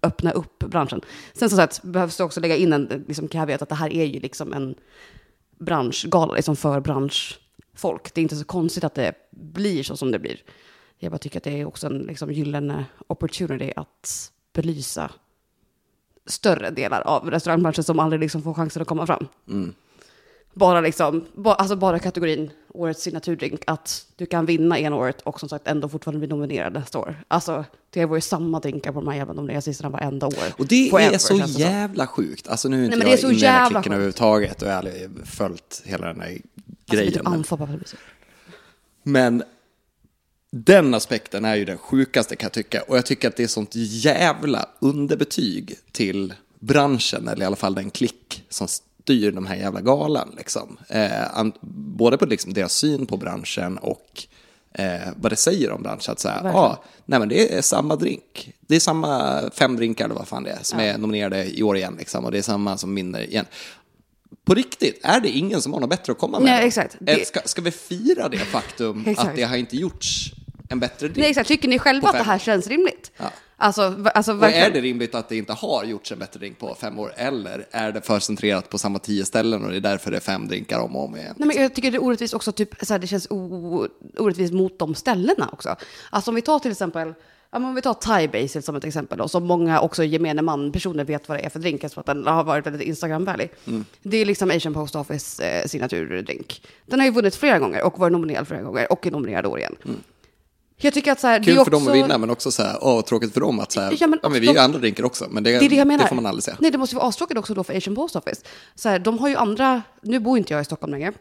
öppna 0.01 0.31
upp 0.31 0.59
branschen. 0.59 1.01
Sen 1.33 1.49
som 1.49 1.57
sagt 1.57 1.83
behövs 1.83 2.17
det 2.17 2.23
också 2.23 2.39
lägga 2.39 2.55
in 2.55 2.73
en 2.73 3.05
liksom, 3.07 3.27
caveat 3.27 3.61
att 3.61 3.69
det 3.69 3.75
här 3.75 3.93
är 3.93 4.05
ju 4.05 4.19
liksom 4.19 4.53
en 4.53 4.75
branschgala 5.57 6.33
liksom 6.33 6.55
för 6.55 6.79
branschfolk. 6.79 8.13
Det 8.13 8.21
är 8.21 8.23
inte 8.23 8.35
så 8.35 8.45
konstigt 8.45 8.83
att 8.83 8.95
det 8.95 9.13
blir 9.31 9.83
så 9.83 9.97
som 9.97 10.11
det 10.11 10.19
blir. 10.19 10.41
Jag 10.97 11.11
bara 11.11 11.17
tycker 11.17 11.37
att 11.37 11.43
det 11.43 11.61
är 11.61 11.65
också 11.65 11.87
en 11.87 11.97
liksom, 11.97 12.31
gyllene 12.31 12.85
opportunity 13.07 13.73
att 13.75 14.31
belysa 14.53 15.11
större 16.25 16.69
delar 16.69 17.01
av 17.01 17.31
restaurangbranschen 17.31 17.83
som 17.83 17.99
aldrig 17.99 18.19
liksom 18.19 18.41
får 18.41 18.53
chansen 18.53 18.81
att 18.81 18.87
komma 18.87 19.05
fram. 19.05 19.27
Mm. 19.47 19.73
Bara, 20.59 20.81
liksom, 20.81 21.25
ba, 21.35 21.53
alltså 21.53 21.75
bara 21.75 21.99
kategorin 21.99 22.51
årets 22.73 23.01
signaturdrink, 23.03 23.61
att 23.67 24.05
du 24.15 24.25
kan 24.25 24.45
vinna 24.45 24.79
ena 24.79 24.95
året 24.95 25.21
och 25.21 25.39
som 25.39 25.49
sagt 25.49 25.67
ändå 25.67 25.89
fortfarande 25.89 26.19
bli 26.19 26.27
nominerad 26.27 26.73
nästa 26.73 26.99
år. 26.99 27.23
Alltså, 27.27 27.65
det 27.89 28.05
var 28.05 28.17
ju 28.17 28.21
samma 28.21 28.59
drinkar 28.59 28.91
på 28.91 28.99
de 28.99 29.07
här 29.07 29.15
jävla 29.17 29.33
nomineringslistorna 29.33 29.89
varenda 29.89 30.27
år. 30.27 30.33
Och 30.57 30.65
det 30.67 30.89
är 30.89 31.17
så 31.17 31.33
det 31.37 31.47
som. 31.47 31.61
jävla 31.61 32.07
sjukt. 32.07 32.47
Alltså 32.47 32.69
nu 32.69 32.79
är 32.81 32.85
inte 32.85 32.97
Nej, 32.97 32.97
men 32.97 33.05
det 33.05 33.11
jag 33.11 33.17
är 33.17 33.21
så 33.21 33.27
inne 33.27 33.65
i 33.65 33.67
klicken 33.67 33.75
sjukt. 33.75 33.87
överhuvudtaget 33.87 34.61
och 34.61 34.67
jag 34.67 34.73
har 34.75 35.25
följt 35.25 35.81
hela 35.85 36.07
den 36.07 36.21
här 36.21 36.27
Alltså, 36.91 36.95
grejen. 36.95 37.13
typ 37.13 37.23
men-. 37.23 37.43
Men 39.03 39.43
den 40.51 40.93
aspekten 40.93 41.45
är 41.45 41.55
ju 41.55 41.65
den 41.65 41.77
sjukaste 41.77 42.35
kan 42.35 42.45
jag 42.45 42.53
tycka. 42.53 42.81
Och 42.87 42.97
jag 42.97 43.05
tycker 43.05 43.27
att 43.27 43.35
det 43.35 43.43
är 43.43 43.47
sånt 43.47 43.71
jävla 43.75 44.65
underbetyg 44.79 45.75
till 45.91 46.33
branschen, 46.59 47.27
eller 47.27 47.43
i 47.43 47.45
alla 47.45 47.55
fall 47.55 47.75
den 47.75 47.89
klick 47.89 48.43
som 48.49 48.67
styr 49.09 49.31
de 49.31 49.45
här 49.47 49.55
jävla 49.55 49.81
galan. 49.81 50.33
Liksom. 50.37 50.77
Eh, 50.87 51.45
både 51.95 52.17
på 52.17 52.25
liksom 52.25 52.53
deras 52.53 52.73
syn 52.73 53.05
på 53.05 53.17
branschen 53.17 53.77
och 53.77 54.23
eh, 54.73 54.99
vad 55.15 55.31
det 55.31 55.35
säger 55.35 55.71
om 55.71 55.83
branschen. 55.83 56.11
Att 56.11 56.19
säga, 56.19 56.51
ah, 56.55 56.83
nej 57.05 57.19
men 57.19 57.29
det 57.29 57.53
är 57.57 57.61
samma 57.61 57.95
drink. 57.95 58.53
Det 58.61 58.75
är 58.75 58.79
samma 58.79 59.41
fem 59.53 59.75
drinkar 59.75 60.05
eller 60.05 60.15
vad 60.15 60.27
fan 60.27 60.43
det 60.43 60.51
är 60.51 60.59
som 60.61 60.79
är 60.79 60.97
nominerade 60.97 61.45
i 61.57 61.63
år 61.63 61.77
igen. 61.77 61.95
Liksom, 61.99 62.25
och 62.25 62.31
det 62.31 62.37
är 62.37 62.41
samma 62.41 62.77
som 62.77 62.95
vinner 62.95 63.21
igen. 63.21 63.45
På 64.45 64.53
riktigt, 64.53 64.99
är 65.03 65.19
det 65.19 65.29
ingen 65.29 65.61
som 65.61 65.73
har 65.73 65.79
något 65.79 65.89
bättre 65.89 66.11
att 66.11 66.19
komma 66.19 66.39
med? 66.39 66.51
Nej, 66.51 66.67
exakt. 66.67 66.95
Det- 66.99 67.27
Ska, 67.27 67.39
ska 67.45 67.61
vi 67.61 67.71
fira 67.71 68.29
det 68.29 68.37
faktum 68.37 69.05
att 69.17 69.35
det 69.35 69.43
har 69.43 69.57
inte 69.57 69.77
gjorts 69.77 70.31
en 70.69 70.79
bättre 70.79 71.07
drink? 71.07 71.17
Nej, 71.17 71.29
exakt. 71.29 71.47
Tycker 71.47 71.67
ni 71.67 71.79
själva 71.79 72.07
att 72.09 72.17
det 72.17 72.23
här 72.23 72.39
känns 72.39 72.67
rimligt? 72.67 73.11
Ja. 73.17 73.31
Alltså, 73.61 73.95
alltså 74.13 74.33
verkligen. 74.33 74.65
är 74.65 74.73
det 74.73 74.81
rimligt 74.81 75.15
att 75.15 75.29
det 75.29 75.37
inte 75.37 75.53
har 75.53 75.83
gjorts 75.83 76.11
en 76.11 76.19
bättre 76.19 76.39
drink 76.39 76.59
på 76.59 76.75
fem 76.75 76.99
år? 76.99 77.13
Eller 77.15 77.65
är 77.71 77.91
det 77.91 78.01
för 78.01 78.19
centrerat 78.19 78.69
på 78.69 78.77
samma 78.77 78.99
tio 78.99 79.25
ställen 79.25 79.65
och 79.65 79.71
det 79.71 79.77
är 79.77 79.81
därför 79.81 80.11
det 80.11 80.17
är 80.17 80.21
fem 80.21 80.47
drinkar 80.47 80.79
om 80.79 80.95
och 80.95 81.05
om 81.05 81.15
igen? 81.15 81.33
Nej, 81.37 81.47
men 81.47 81.61
jag 81.61 81.73
tycker 81.75 81.91
det 81.91 81.97
är 81.97 82.03
orättvist 82.03 82.33
också, 82.33 82.51
typ, 82.51 82.85
så 82.85 82.93
här, 82.93 82.99
det 82.99 83.07
känns 83.07 83.27
orättvist 84.17 84.53
mot 84.53 84.79
de 84.79 84.95
ställena 84.95 85.49
också. 85.53 85.75
Alltså 86.09 86.31
om 86.31 86.35
vi 86.35 86.41
tar 86.41 86.59
till 86.59 86.71
exempel, 86.71 87.13
ja, 87.51 87.57
om 87.57 87.75
vi 87.75 87.81
tar 87.81 87.93
Thai 87.93 88.27
Basil 88.27 88.63
som 88.63 88.75
ett 88.75 88.83
exempel 88.83 89.17
då, 89.17 89.27
som 89.27 89.43
många 89.43 89.81
också 89.81 90.03
gemene 90.03 90.41
man 90.41 90.71
personer 90.71 91.03
vet 91.03 91.29
vad 91.29 91.37
det 91.37 91.45
är 91.45 91.49
för 91.49 91.59
drink, 91.59 91.83
eftersom 91.83 92.01
att 92.01 92.05
den 92.05 92.27
har 92.27 92.43
varit 92.43 92.65
väldigt 92.65 92.87
Instagram-vänlig. 92.87 93.51
Mm. 93.67 93.85
Det 94.01 94.17
är 94.17 94.25
liksom 94.25 94.51
Asian 94.51 94.73
Post 94.73 94.95
Office 94.95 95.43
eh, 95.43 95.65
signaturdrink. 95.65 96.61
Den 96.85 96.99
har 96.99 97.07
ju 97.07 97.13
vunnit 97.13 97.35
flera 97.35 97.59
gånger 97.59 97.83
och 97.83 97.99
varit 97.99 98.11
nominerad 98.11 98.47
flera 98.47 98.61
gånger 98.61 98.91
och 98.91 99.07
är 99.07 99.11
nominerad 99.11 99.45
år 99.45 99.59
igen. 99.59 99.75
Jag 100.81 100.93
tycker 100.93 101.11
att 101.11 101.19
så 101.19 101.27
här, 101.27 101.39
det. 101.39 101.45
Kul 101.45 101.57
är 101.57 101.63
för 101.63 101.71
dem 101.71 101.81
också- 101.81 101.89
att 101.91 101.95
vinna, 101.97 102.17
men 102.17 102.29
också 102.29 102.51
så 102.51 102.63
här, 102.63 102.77
åh, 102.81 103.01
tråkigt 103.01 103.33
för 103.33 103.39
dem 103.41 103.59
att 103.59 103.71
så 103.71 103.81
här, 103.81 103.91
Ja, 103.91 103.97
ja, 103.99 104.07
men 104.07 104.09
men, 104.09 104.31
också 104.31 104.39
vi 104.39 104.45
gör 104.47 104.53
de- 104.53 104.59
andra 104.59 104.79
drinkar 104.79 105.03
också, 105.03 105.27
men 105.29 105.43
det, 105.43 105.49
Det 105.59 105.65
är 105.65 105.69
det 105.69 105.75
jag 105.75 105.87
menar. 105.87 106.07
får 106.07 106.15
man 106.15 106.25
aldrig 106.25 106.43
säga. 106.43 106.57
Nej, 106.59 106.71
det 106.71 106.77
måste 106.77 106.95
ju 106.95 106.97
vara 106.97 107.07
astråkigt 107.09 107.39
också 107.39 107.53
då 107.53 107.63
för 107.63 107.77
Asian 107.77 107.95
Post 107.95 108.15
Office. 108.15 108.41
Så 108.75 108.89
här, 108.89 108.99
de 108.99 109.19
har 109.19 109.29
ju 109.29 109.35
andra, 109.35 109.81
nu 110.01 110.19
bor 110.19 110.37
inte 110.37 110.53
jag 110.53 110.61
i 110.61 110.65
Stockholm 110.65 110.91
längre, 110.93 111.13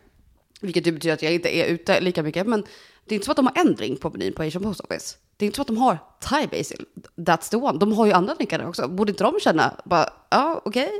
vilket 0.61 0.87
ju 0.87 0.93
betyder 0.93 1.15
att 1.15 1.23
jag 1.23 1.33
inte 1.35 1.49
är 1.57 1.65
ute 1.67 2.01
lika 2.01 2.23
mycket, 2.23 2.47
men 2.47 2.61
det 3.05 3.15
är 3.15 3.17
inte 3.17 3.25
så 3.25 3.31
att 3.33 3.37
de 3.37 3.47
har 3.47 3.61
en 3.67 3.75
drink 3.75 4.01
på 4.01 4.11
menyn 4.11 4.33
på 4.33 4.43
Asian 4.43 4.63
Post 4.63 4.81
Office. 4.81 5.17
Det 5.37 5.45
är 5.45 5.47
inte 5.47 5.57
så 5.57 5.63
att 5.63 5.69
de 5.69 5.77
har 5.77 5.99
Thai 6.21 6.47
Basil, 6.47 6.85
that's 7.17 7.51
the 7.51 7.57
one. 7.57 7.79
De 7.79 7.93
har 7.93 8.07
ju 8.07 8.13
andra 8.13 8.35
drinkar 8.35 8.59
där 8.59 8.69
också. 8.69 8.89
Borde 8.89 9.11
inte 9.13 9.25
de 9.25 9.35
känna, 9.41 9.75
bara, 9.85 10.11
ja, 10.31 10.63
okej, 10.65 10.91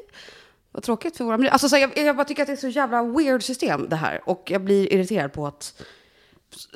vad 0.73 0.83
tråkigt 0.83 1.17
för 1.17 1.25
våra 1.25 1.37
miljö. 1.37 1.51
Alltså, 1.53 1.69
så 1.69 1.77
här, 1.77 1.91
jag, 1.97 2.07
jag 2.07 2.17
bara 2.17 2.25
tycker 2.25 2.43
att 2.43 2.47
det 2.47 2.53
är 2.53 2.57
så 2.57 2.69
jävla 2.69 3.03
weird 3.03 3.43
system 3.43 3.89
det 3.89 3.97
här, 3.97 4.21
och 4.27 4.43
jag 4.51 4.65
blir 4.65 4.93
irriterad 4.93 5.33
på 5.33 5.47
att 5.47 5.83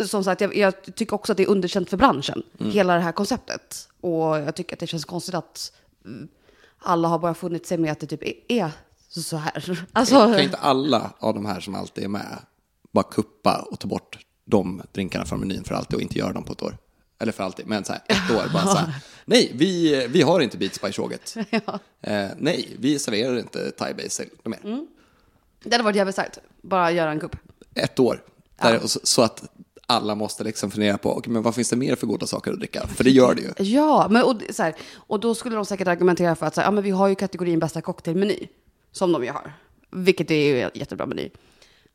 som 0.06 0.24
sagt, 0.24 0.40
jag, 0.40 0.56
jag 0.56 0.94
tycker 0.94 1.14
också 1.14 1.32
att 1.32 1.36
det 1.36 1.42
är 1.42 1.48
underkänt 1.48 1.90
för 1.90 1.96
branschen, 1.96 2.42
hela 2.58 2.94
det 2.94 3.00
här 3.00 3.12
konceptet. 3.12 3.88
Och 4.00 4.38
jag 4.38 4.54
tycker 4.54 4.76
att 4.76 4.80
det 4.80 4.86
känns 4.86 5.04
konstigt 5.04 5.34
att 5.34 5.72
mm, 6.04 6.28
alla 6.78 7.08
har 7.08 7.18
bara 7.18 7.34
funnit 7.34 7.66
sig 7.66 7.78
med 7.78 7.92
att 7.92 8.00
det 8.00 8.06
typ 8.06 8.22
är- 8.48 8.70
så 9.08 9.36
här. 9.36 9.86
Alltså, 9.92 10.14
Kan 10.14 10.40
inte 10.40 10.56
alla 10.56 11.12
av 11.18 11.34
de 11.34 11.46
här 11.46 11.60
som 11.60 11.74
alltid 11.74 12.04
är 12.04 12.08
med 12.08 12.38
bara 12.92 13.04
kuppa 13.04 13.66
och 13.70 13.78
ta 13.80 13.88
bort 13.88 14.18
de 14.44 14.82
drinkarna 14.92 15.24
från 15.24 15.40
menyn 15.40 15.64
för 15.64 15.74
alltid 15.74 15.94
och 15.96 16.02
inte 16.02 16.18
göra 16.18 16.32
dem 16.32 16.44
på 16.44 16.52
ett 16.52 16.62
år? 16.62 16.76
Eller 17.18 17.32
för 17.32 17.44
alltid, 17.44 17.66
men 17.66 17.84
så 17.84 17.92
här, 17.92 18.02
ett 18.08 18.30
år 18.30 18.52
bara 18.52 18.66
så 18.66 18.76
här. 18.76 18.94
Nej, 19.24 19.52
vi, 19.54 20.06
vi 20.06 20.22
har 20.22 20.40
inte 20.40 20.58
Beats 20.58 20.80
by 20.80 20.88
Yoghurt. 20.98 21.36
eh, 22.00 22.28
nej, 22.38 22.76
vi 22.78 22.98
serverar 22.98 23.38
inte 23.38 23.70
Thai 23.70 23.94
Basil 23.94 24.28
mer. 24.44 24.86
det 25.64 25.72
hade 25.74 25.84
varit 25.84 25.96
jävligt 25.96 26.14
starkt, 26.14 26.38
bara 26.62 26.90
göra 26.90 27.10
en 27.10 27.20
kupp. 27.20 27.36
Ett 27.74 27.98
år. 27.98 28.22
Där, 28.56 28.82
och 28.82 28.90
så, 28.90 29.00
så 29.02 29.22
att 29.22 29.42
alla 29.86 30.14
måste 30.14 30.44
liksom 30.44 30.70
fundera 30.70 30.98
på, 30.98 31.16
okay, 31.16 31.32
men 31.32 31.42
vad 31.42 31.54
finns 31.54 31.70
det 31.70 31.76
mer 31.76 31.96
för 31.96 32.06
goda 32.06 32.26
saker 32.26 32.52
att 32.52 32.58
dricka? 32.58 32.86
För 32.86 33.04
det 33.04 33.10
gör 33.10 33.34
det 33.34 33.42
ju. 33.42 33.64
Ja, 33.64 34.08
men, 34.10 34.22
och, 34.22 34.42
så 34.50 34.62
här, 34.62 34.74
och 34.94 35.20
då 35.20 35.34
skulle 35.34 35.56
de 35.56 35.64
säkert 35.64 35.88
argumentera 35.88 36.34
för 36.34 36.46
att 36.46 36.54
så 36.54 36.60
här, 36.60 36.68
ja, 36.68 36.70
men 36.70 36.84
vi 36.84 36.90
har 36.90 37.08
ju 37.08 37.14
kategorin 37.14 37.58
bästa 37.58 37.80
cocktailmeny, 37.80 38.48
som 38.92 39.12
de 39.12 39.24
ju 39.24 39.30
har. 39.30 39.52
Vilket 39.90 40.30
är 40.30 40.34
ju 40.34 40.60
en 40.60 40.70
jättebra 40.74 41.06
meny. 41.06 41.30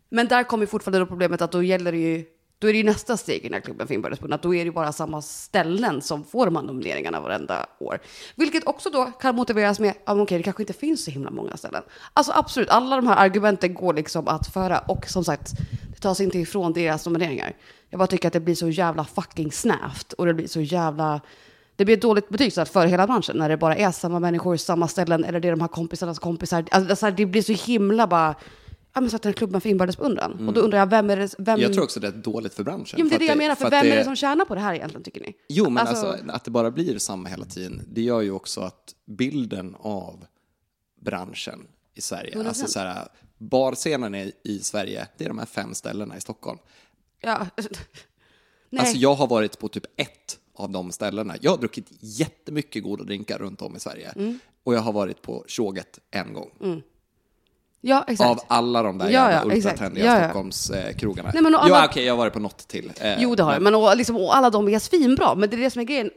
Men 0.10 0.28
där 0.28 0.44
kommer 0.44 0.66
fortfarande 0.66 1.00
då 1.00 1.06
problemet 1.06 1.42
att 1.42 1.52
då 1.52 1.64
gäller 1.64 1.92
det 1.92 1.98
ju, 1.98 2.26
då 2.60 2.68
är 2.68 2.74
det 2.74 2.78
ju 2.78 2.84
nästa 2.84 3.18
steg 3.18 3.40
i 3.40 3.44
den 3.44 3.54
här 3.54 3.62
klubben 3.62 3.88
för 3.88 3.94
inbördesbundna, 3.94 4.36
att 4.36 4.42
då 4.42 4.56
är 4.56 4.60
det 4.60 4.66
ju 4.66 4.72
bara 4.72 4.92
samma 4.92 5.22
ställen 5.22 6.02
som 6.02 6.24
får 6.24 6.46
de 6.46 6.56
här 6.56 6.64
nomineringarna 6.64 7.20
varenda 7.20 7.66
år. 7.80 8.00
Vilket 8.36 8.68
också 8.68 8.90
då 8.90 9.06
kan 9.06 9.36
motiveras 9.36 9.80
med, 9.80 9.94
ja 10.06 10.14
men 10.14 10.24
okej, 10.24 10.38
det 10.38 10.44
kanske 10.44 10.64
inte 10.64 10.74
finns 10.74 11.06
så 11.06 11.12
himla 11.12 11.32
många 11.32 11.58
ställen. 11.58 11.84
Alltså 12.14 12.32
absolut, 12.36 12.70
alla 12.70 12.96
de 12.96 13.08
här 13.08 13.16
argumenten 13.16 13.74
går 13.74 13.94
liksom 13.94 14.28
att 14.28 14.48
föra 14.54 14.80
och 14.80 15.10
som 15.10 15.24
sagt, 15.24 15.52
det 15.96 16.02
tas 16.02 16.22
inte 16.22 16.40
ifrån 16.40 16.74
deras 16.74 17.06
nomineringar. 17.06 17.54
Jag 17.90 17.98
bara 17.98 18.08
tycker 18.08 18.28
att 18.28 18.34
det 18.34 18.40
blir 18.40 18.56
så 18.56 18.70
jävla 18.70 19.06
fucking 19.06 19.52
snävt 19.52 20.14
och 20.14 20.26
det 20.26 20.34
blir 20.34 20.48
så 20.48 20.62
jävla 20.62 21.22
det 21.76 21.86
blir 21.86 21.96
ett 21.96 22.02
dåligt 22.02 22.30
betyg 22.30 22.54
så 22.54 22.62
att 22.62 22.70
för 22.70 22.88
hela 22.88 23.08
branschen 23.08 23.38
när 23.38 23.50
det 23.50 23.58
bara 23.58 23.76
är 23.76 23.92
samma 23.92 24.20
människor, 24.20 24.58
samma 24.58 24.88
ställen 24.88 25.24
eller 25.24 25.40
det 25.40 25.48
är 25.48 25.52
de 25.52 25.62
här 25.62 25.68
kompisarnas 25.68 26.20
kompisar. 26.20 26.66
Alltså, 26.72 27.12
det 27.12 27.26
blir 27.26 27.42
så 27.42 27.54
himla 27.54 28.08
bara, 28.08 28.36
ja 28.94 29.02
men 29.02 29.10
så 29.10 29.16
att 29.16 29.22
den 29.22 29.34
klubben 29.34 29.62
för 29.62 29.70
inbördes 29.70 29.98
beundran. 29.98 30.48
Och 30.48 30.54
då 30.54 30.62
undrar 30.62 30.80
jag, 30.80 30.90
vem 30.90 31.10
är 31.10 31.18
det, 31.18 31.36
vem... 31.38 31.60
Jag 31.60 31.74
tror 31.74 31.84
också 31.84 32.00
det 32.00 32.08
är 32.08 32.12
dåligt 32.12 32.54
för 32.54 32.64
branschen. 32.64 33.00
Jo, 33.00 33.06
men 33.06 33.10
det 33.10 33.16
är 33.16 33.20
för 33.20 33.26
det 33.26 33.32
jag 33.32 33.38
menar, 33.38 33.56
för, 33.56 33.66
att 33.66 33.74
vem 33.74 33.92
är 33.92 33.96
det 33.96 34.04
som 34.04 34.16
tjänar 34.16 34.46
på 34.46 34.56
det 34.56 34.62
här 34.62 34.74
egentligen 34.74 35.04
tycker 35.04 35.22
ni? 35.22 35.34
Jo, 35.50 35.70
men 35.70 35.88
alltså, 35.88 36.18
att 36.28 36.44
det 36.44 36.52
bara 36.52 36.72
blir 36.72 36.98
samma 36.98 37.30
hela 37.30 37.46
tiden, 37.46 37.82
det 37.88 38.02
gör 38.02 38.22
ju 38.22 38.32
också 38.32 38.62
att 38.62 38.96
bilden 39.06 39.76
av 39.80 40.26
branschen 41.02 41.68
i 41.94 42.02
Sverige, 42.02 42.36
100%. 42.36 42.48
alltså 42.48 42.68
så 42.68 42.80
här, 42.80 43.08
barscenen 43.38 44.16
i, 44.16 44.32
i 44.44 44.60
Sverige, 44.60 45.08
det 45.18 45.24
är 45.24 45.28
de 45.28 45.40
här 45.40 45.46
fem 45.46 45.74
ställena 45.74 46.18
i 46.18 46.22
Stockholm. 46.22 46.60
Ja. 47.22 47.48
Nej. 48.70 48.80
Alltså 48.80 48.98
jag 48.98 49.16
har 49.16 49.28
varit 49.28 49.60
på 49.60 49.68
typ 49.68 49.86
ett 49.96 50.40
av 50.54 50.70
de 50.70 50.92
ställena. 50.92 51.36
Jag 51.42 51.52
har 51.52 51.58
druckit 51.58 51.88
jättemycket 52.00 52.84
goda 52.84 53.04
drinkar 53.04 53.38
runt 53.38 53.62
om 53.62 53.76
i 53.76 53.80
Sverige. 53.80 54.10
Mm. 54.16 54.40
Och 54.64 54.74
jag 54.74 54.80
har 54.80 54.94
varit 54.94 55.22
på 55.22 55.46
Tjoget 55.48 56.00
en 56.12 56.34
gång. 56.34 56.52
Ja, 57.82 58.06
exakt. 58.08 58.30
Av 58.30 58.40
alla 58.48 58.84
de 58.84 58.98
där 58.98 59.10
Ja, 59.10 59.32
ja, 59.32 59.56
ultratrendiga 59.56 60.06
Ja, 60.06 60.14
ja. 60.20 60.24
Stockholmskrogarna. 60.24 61.30
Eh, 61.30 61.42
men 61.42 61.56
alla- 61.56 61.86
okej, 61.86 62.06
jag 62.06 62.14
har 62.14 62.18
varit 62.18 62.34
på 62.34 62.40
något 62.40 62.68
till. 62.68 62.92
Eh, 63.02 63.22
Jo, 63.22 63.36
det 63.36 63.44
har 63.44 63.54
jag. 63.54 63.62
Men 63.62 63.76
och, 63.76 63.98
liksom, 63.98 64.16
och 64.18 64.36
alla 64.36 64.50
de 64.50 64.70
är 64.70 64.80
svinbra. 64.80 65.36
Men 65.36 65.50
det 65.50 65.56
är 65.56 65.62
det 65.62 65.70
som 65.70 65.80
är 65.80 65.84
grejen. 65.86 66.10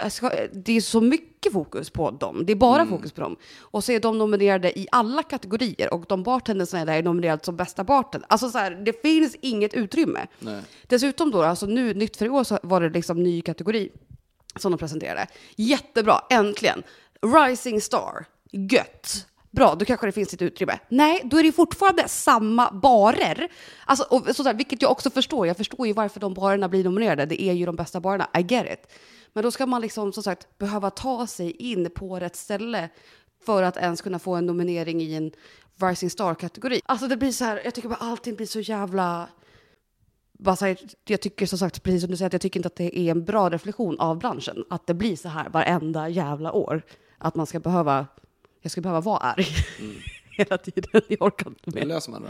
Det 0.53 0.77
är 0.77 0.81
så 0.81 1.01
mycket 1.01 1.53
fokus 1.53 1.91
på 1.91 2.11
dem. 2.11 2.43
Det 2.47 2.53
är 2.53 2.57
bara 2.57 2.83
Mm. 2.83 2.89
fokus 2.89 3.13
på 3.13 3.21
dem. 3.21 3.37
Och 3.61 3.85
så 3.85 3.93
är 3.93 4.01
de 4.01 4.19
nominerade 4.19 4.79
i 4.79 4.87
alla 4.93 5.23
kategorier. 5.23 5.95
Och 5.95 6.05
de 6.09 6.23
bartendersna 6.23 6.81
är 6.81 6.87
där 6.87 6.93
är 6.95 7.03
nominerade 7.03 7.45
som 7.45 7.57
bästa 7.57 7.85
bartender. 7.85 8.27
Alltså 8.31 8.51
så 8.51 8.59
här, 8.59 8.71
det 8.71 9.03
finns 9.03 9.37
inget 9.41 9.75
utrymme. 9.75 10.27
Nej. 10.39 10.63
Dessutom 10.87 11.31
då, 11.31 11.43
alltså 11.43 11.67
nu, 11.67 11.95
nytt 11.95 12.17
för 12.17 12.27
i 12.27 12.29
år 12.29 12.45
så 12.45 12.59
var 12.63 12.81
det 12.81 12.89
liksom 12.91 13.23
ny 13.23 13.41
kategori 13.43 13.89
som 14.57 14.73
de 14.73 14.79
presenterade. 14.79 15.27
Jättebra, 15.57 16.21
äntligen. 16.31 16.83
Rising 17.47 17.81
Star, 17.81 18.25
gött. 18.53 19.27
Bra, 19.51 19.75
då 19.75 19.85
kanske 19.85 20.07
det 20.07 20.13
finns 20.13 20.33
lite 20.33 20.45
utrymme. 20.45 20.79
Nej, 20.89 21.23
då 21.25 21.39
är 21.39 21.43
det 21.43 21.53
fortfarande 21.53 22.09
samma 22.09 22.71
barer. 22.71 23.49
Alltså, 23.85 24.05
och 24.05 24.37
sådär, 24.37 24.55
vilket 24.55 24.83
jag 24.83 24.91
också 24.91 25.11
förstår. 25.11 25.47
Jag 25.47 25.57
förstår 25.57 25.87
ju 25.87 25.93
varför 25.93 26.21
de 26.21 26.35
barerna 26.35 26.69
blir 26.69 26.85
nominerade. 26.85 27.27
Det 27.27 27.43
är 27.43 27.53
ju 27.53 27.67
de 27.67 27.77
bästa 27.77 28.01
barerna. 28.01 28.29
I 28.39 28.43
get 28.43 28.67
it. 28.73 28.93
Men 29.33 29.43
då 29.43 29.51
ska 29.51 29.67
man 29.67 29.81
liksom, 29.81 30.13
som 30.13 30.23
sagt, 30.23 30.59
behöva 30.59 30.91
ta 30.91 31.27
sig 31.27 31.51
in 31.51 31.91
på 31.91 32.21
rätt 32.21 32.37
ställe 32.37 32.89
för 33.47 33.63
att 33.63 33.77
ens 33.77 34.01
kunna 34.01 34.19
få 34.19 34.35
en 34.35 34.47
nominering 34.47 35.01
i 35.01 35.15
en 35.15 35.33
Rising 35.81 36.11
Star-kategori. 36.11 36.81
Alltså 36.85 37.09
det 37.09 37.17
blir 37.17 37.33
så 37.33 37.45
här, 37.45 37.61
jag 37.65 37.75
tycker 37.75 37.89
bara 37.89 37.99
allting 38.01 38.35
blir 38.35 38.47
så 38.47 38.61
jävla 38.61 39.29
bara 40.39 40.57
här, 40.61 40.79
jag 41.05 41.21
tycker 41.21 41.47
som 41.47 41.59
sagt, 41.59 41.83
precis 41.83 42.03
som 42.03 42.11
du 42.11 42.17
säger, 42.17 42.27
att 42.27 42.33
jag 42.33 42.43
tycker 42.43 42.61
inte 42.61 42.67
att 42.67 42.77
det 42.77 42.99
är 42.99 43.11
en 43.11 43.25
bra 43.25 43.51
reflektion 43.51 44.01
av 44.01 44.19
branschen. 44.19 44.65
Att 44.71 44.87
det 44.87 44.95
blir 44.95 45.17
så 45.17 45.29
här 45.29 45.49
varenda 45.49 46.09
jävla 46.09 46.53
år. 46.53 46.83
Att 47.19 47.35
man 47.35 47.47
ska 47.47 47.61
behöva, 47.61 48.07
jag 48.61 48.73
ska 48.73 48.81
behöva 48.81 49.01
vara 49.01 49.19
arg 49.19 49.47
hela 50.31 50.59
tiden. 50.59 51.03
Jag 51.09 51.23
orkar 51.23 51.47
inte 51.47 51.61
Det 51.65 51.75
mer. 51.75 51.87
löser 51.87 52.11
man 52.13 52.23
då. 52.23 52.29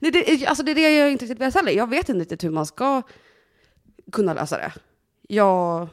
Nej, 0.00 0.10
det, 0.10 0.46
alltså 0.46 0.62
det 0.64 0.70
är 0.70 0.74
det 0.74 0.98
jag 0.98 1.12
inte 1.12 1.24
riktigt 1.24 1.40
vet 1.40 1.54
heller. 1.54 1.72
Jag 1.72 1.90
vet 1.90 2.08
inte 2.08 2.20
riktigt 2.20 2.44
hur 2.44 2.50
man 2.50 2.66
ska 2.66 3.02
kunna 4.12 4.34
lösa 4.34 4.56
det. 4.56 4.72
Jag... 5.28 5.88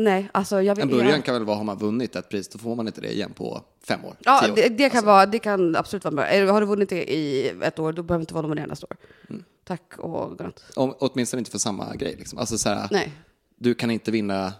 Nej, 0.00 0.28
alltså 0.32 0.62
jag 0.62 0.74
vet 0.74 0.82
En 0.84 0.90
början 0.90 1.10
jag, 1.10 1.24
kan 1.24 1.34
väl 1.34 1.44
vara, 1.44 1.56
har 1.56 1.64
man 1.64 1.78
vunnit 1.78 2.16
ett 2.16 2.28
pris, 2.28 2.48
då 2.48 2.58
får 2.58 2.74
man 2.74 2.86
inte 2.86 3.00
det 3.00 3.12
igen 3.14 3.32
på 3.32 3.62
fem 3.84 4.04
år. 4.04 4.16
Ja, 4.18 4.50
år. 4.50 4.56
det, 4.56 4.68
det, 4.68 4.90
kan 4.90 4.96
Alltså, 4.98 5.06
vara, 5.06 5.26
det 5.26 5.38
kan 5.38 5.76
absolut 5.76 6.04
vara 6.04 6.14
bra. 6.14 6.52
Har 6.52 6.60
du 6.60 6.66
vunnit 6.66 6.88
det 6.88 7.12
i 7.14 7.48
ett 7.62 7.78
år, 7.78 7.92
då 7.92 8.02
behöver 8.02 8.20
du 8.20 8.22
inte 8.22 8.34
vara 8.34 8.42
nominerad 8.42 8.68
nästa 8.68 8.86
år. 8.86 8.96
Mm. 9.30 9.44
Tack 9.64 9.98
och 9.98 10.28
godnatt. 10.28 10.64
om, 10.76 10.94
åtminstone 10.98 11.38
inte 11.38 11.50
för 11.50 11.58
samma 11.58 11.94
grej. 11.96 12.16
Liksom. 12.18 12.38
Alltså, 12.38 12.58
så 12.58 12.68
här, 12.68 12.88
Nej. 12.90 13.12
du 13.58 13.74
kan 13.74 13.90
inte 13.90 14.10
vinna, 14.10 14.52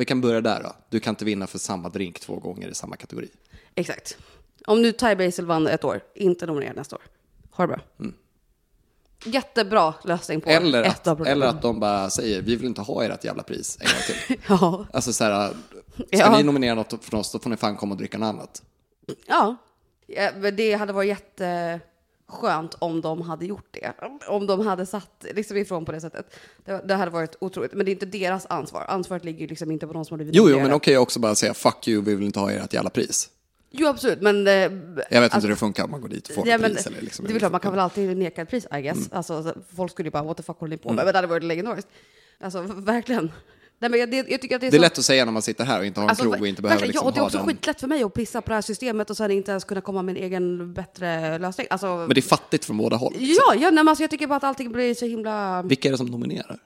vi 0.00 0.04
kan 0.04 0.20
börja 0.20 0.40
där 0.40 0.62
då. 0.62 0.72
Du 0.88 1.00
kan 1.00 1.12
inte 1.12 1.24
vinna 1.24 1.46
för 1.46 1.58
samma 1.58 1.88
drink 1.88 2.20
två 2.20 2.36
gånger 2.36 2.68
i 2.68 2.74
samma 2.74 2.96
kategori. 2.96 3.28
Exakt. 3.74 4.18
Om 4.66 4.82
nu 4.82 4.92
Thai 4.92 5.16
Basil 5.16 5.46
vann 5.46 5.66
ett 5.66 5.84
år, 5.84 6.00
inte 6.14 6.46
nominerad 6.46 6.76
nästa 6.76 6.96
år. 6.96 7.02
Ha 7.50 7.66
det 7.66 7.68
bra. 7.68 8.10
Jättebra 9.24 9.94
lösning 10.04 10.40
på 10.40 10.50
Mm. 10.50 10.62
Eller 10.64 10.82
ett 10.82 10.88
att, 10.94 11.06
av 11.06 11.16
problemen. 11.16 11.38
eller 11.42 11.46
att 11.46 11.62
de 11.62 11.80
bara 11.80 12.10
säger, 12.10 12.42
vi 12.42 12.56
vill 12.56 12.66
inte 12.66 12.80
ha 12.80 13.04
ert 13.04 13.24
jävla 13.24 13.42
pris 13.42 13.78
en 13.80 13.86
gång 13.86 14.16
till. 14.26 14.36
Ja. 14.48 14.86
Alltså 14.92 15.12
så 15.12 15.24
här, 15.24 15.48
ska 15.96 16.06
Ja. 16.10 16.36
ni 16.36 16.42
nominera 16.42 16.74
något 16.74 17.04
från 17.04 17.20
oss, 17.20 17.32
då 17.32 17.38
får 17.38 17.50
ni 17.50 17.56
fan 17.56 17.76
komma 17.76 17.92
och 17.92 17.98
dricka 17.98 18.18
något 18.18 18.26
annat. 18.26 18.62
ja. 19.26 19.56
ja 20.06 20.30
det 20.32 20.74
hade 20.74 20.92
varit 20.92 21.40
jätteskönt 22.30 22.74
om 22.78 23.00
de 23.00 23.22
hade 23.22 23.46
gjort 23.46 23.68
det. 23.70 23.92
Om 24.28 24.46
de 24.46 24.66
hade 24.66 24.86
satt 24.86 25.26
liksom 25.34 25.56
ifrån 25.56 25.84
på 25.84 25.92
det 25.92 26.00
sättet. 26.00 26.34
Det, 26.64 26.82
det 26.84 26.94
hade 26.94 27.10
varit 27.10 27.36
otroligt. 27.40 27.72
Men 27.72 27.86
det 27.86 27.90
är 27.90 27.92
inte 27.92 28.06
deras 28.06 28.46
ansvar. 28.46 28.84
Ansvaret 28.88 29.24
ligger 29.24 29.48
liksom 29.48 29.70
inte 29.70 29.86
på 29.86 29.92
de 29.92 30.04
som 30.04 30.14
har 30.14 30.16
blivit 30.16 30.34
Jo, 30.34 30.50
jo, 30.50 30.56
men 30.60 30.72
okej 30.72 30.98
också 30.98 31.20
bara 31.20 31.34
säga, 31.34 31.54
fuck 31.54 31.88
you, 31.88 32.02
vi 32.02 32.14
vill 32.14 32.26
inte 32.26 32.40
ha 32.40 32.50
ert 32.50 32.72
jävla 32.74 32.90
pris. 32.90 33.30
Jo, 33.70 33.86
absolut. 33.88 34.20
Men... 34.20 34.46
eh, 34.46 34.52
Jag 35.10 35.20
vet 35.20 35.34
inte 35.34 35.46
hur 35.46 35.48
det 35.48 35.56
funkar 35.56 35.84
om 35.84 35.90
man 35.90 36.00
går 36.00 36.08
dit 36.08 36.28
och 36.28 36.34
får 36.34 36.48
Ja, 36.48 36.58
men, 36.58 36.74
pris. 36.74 36.86
Eller 36.86 37.00
liksom, 37.02 37.26
det 37.26 37.34
är 37.34 37.38
klart, 37.38 37.52
man 37.52 37.60
kan 37.60 37.72
väl 37.72 37.80
alltid 37.80 38.16
neka 38.16 38.42
ett 38.42 38.48
pris, 38.50 38.66
I 38.78 38.82
guess. 38.82 38.96
Mm. 38.98 39.08
Alltså, 39.12 39.42
så 39.42 39.54
folk 39.76 39.92
skulle 39.92 40.06
ju 40.06 40.10
bara, 40.10 40.22
what 40.22 40.36
the 40.36 40.42
fuck 40.42 40.58
håller 40.58 40.70
ni 40.70 40.76
på 40.78 40.88
med? 40.88 41.04
Men 41.04 41.06
det 41.12 41.18
hade 41.18 41.26
varit 41.26 41.42
legendariskt. 41.44 41.90
Alltså, 42.40 42.62
verkligen. 42.62 43.32
Nej, 43.82 43.90
men 43.90 44.00
jag, 44.00 44.10
det, 44.10 44.16
jag 44.16 44.40
tycker 44.40 44.54
att 44.54 44.60
det 44.60 44.66
är, 44.66 44.70
Det 44.70 44.76
är 44.76 44.78
så... 44.78 44.82
lätt 44.82 44.98
att 44.98 45.04
säga 45.04 45.24
när 45.24 45.32
man 45.32 45.42
sitter 45.42 45.64
här 45.64 45.78
och 45.80 45.86
inte 45.86 46.00
har 46.00 46.04
en 46.04 46.10
Alltså, 46.10 46.24
krog 46.24 46.40
och 46.40 46.46
inte 46.48 46.62
behöver 46.62 46.86
liksom 46.86 47.02
ja, 47.04 47.08
och 47.08 47.14
det 47.14 47.20
är 47.20 47.24
också 47.24 47.38
den. 47.38 47.46
skitlätt 47.46 47.80
för 47.80 47.88
mig 47.88 48.02
att 48.02 48.14
pissa 48.14 48.40
på 48.40 48.48
det 48.48 48.54
här 48.54 48.62
systemet 48.62 49.10
och 49.10 49.16
sen 49.16 49.30
inte 49.30 49.50
ens 49.50 49.64
kunna 49.64 49.80
komma 49.80 50.02
med 50.02 50.16
en 50.16 50.22
egen 50.22 50.72
bättre 50.74 51.38
lösning. 51.38 51.66
Alltså, 51.70 51.86
Men 51.86 52.08
det 52.08 52.18
är 52.20 52.22
fattigt 52.22 52.64
från 52.64 52.76
båda 52.76 52.96
håll. 52.96 53.14
ja, 53.18 53.54
ja 53.54 53.60
nej, 53.60 53.70
men 53.72 53.88
alltså, 53.88 54.02
jag 54.02 54.10
tycker 54.10 54.26
bara 54.26 54.36
att 54.36 54.44
allting 54.44 54.72
blir 54.72 54.94
så 54.94 55.06
himla... 55.06 55.62
Vilka 55.62 55.88
är 55.88 55.92
det 55.92 55.98
som 55.98 56.06
nominerar? 56.06 56.58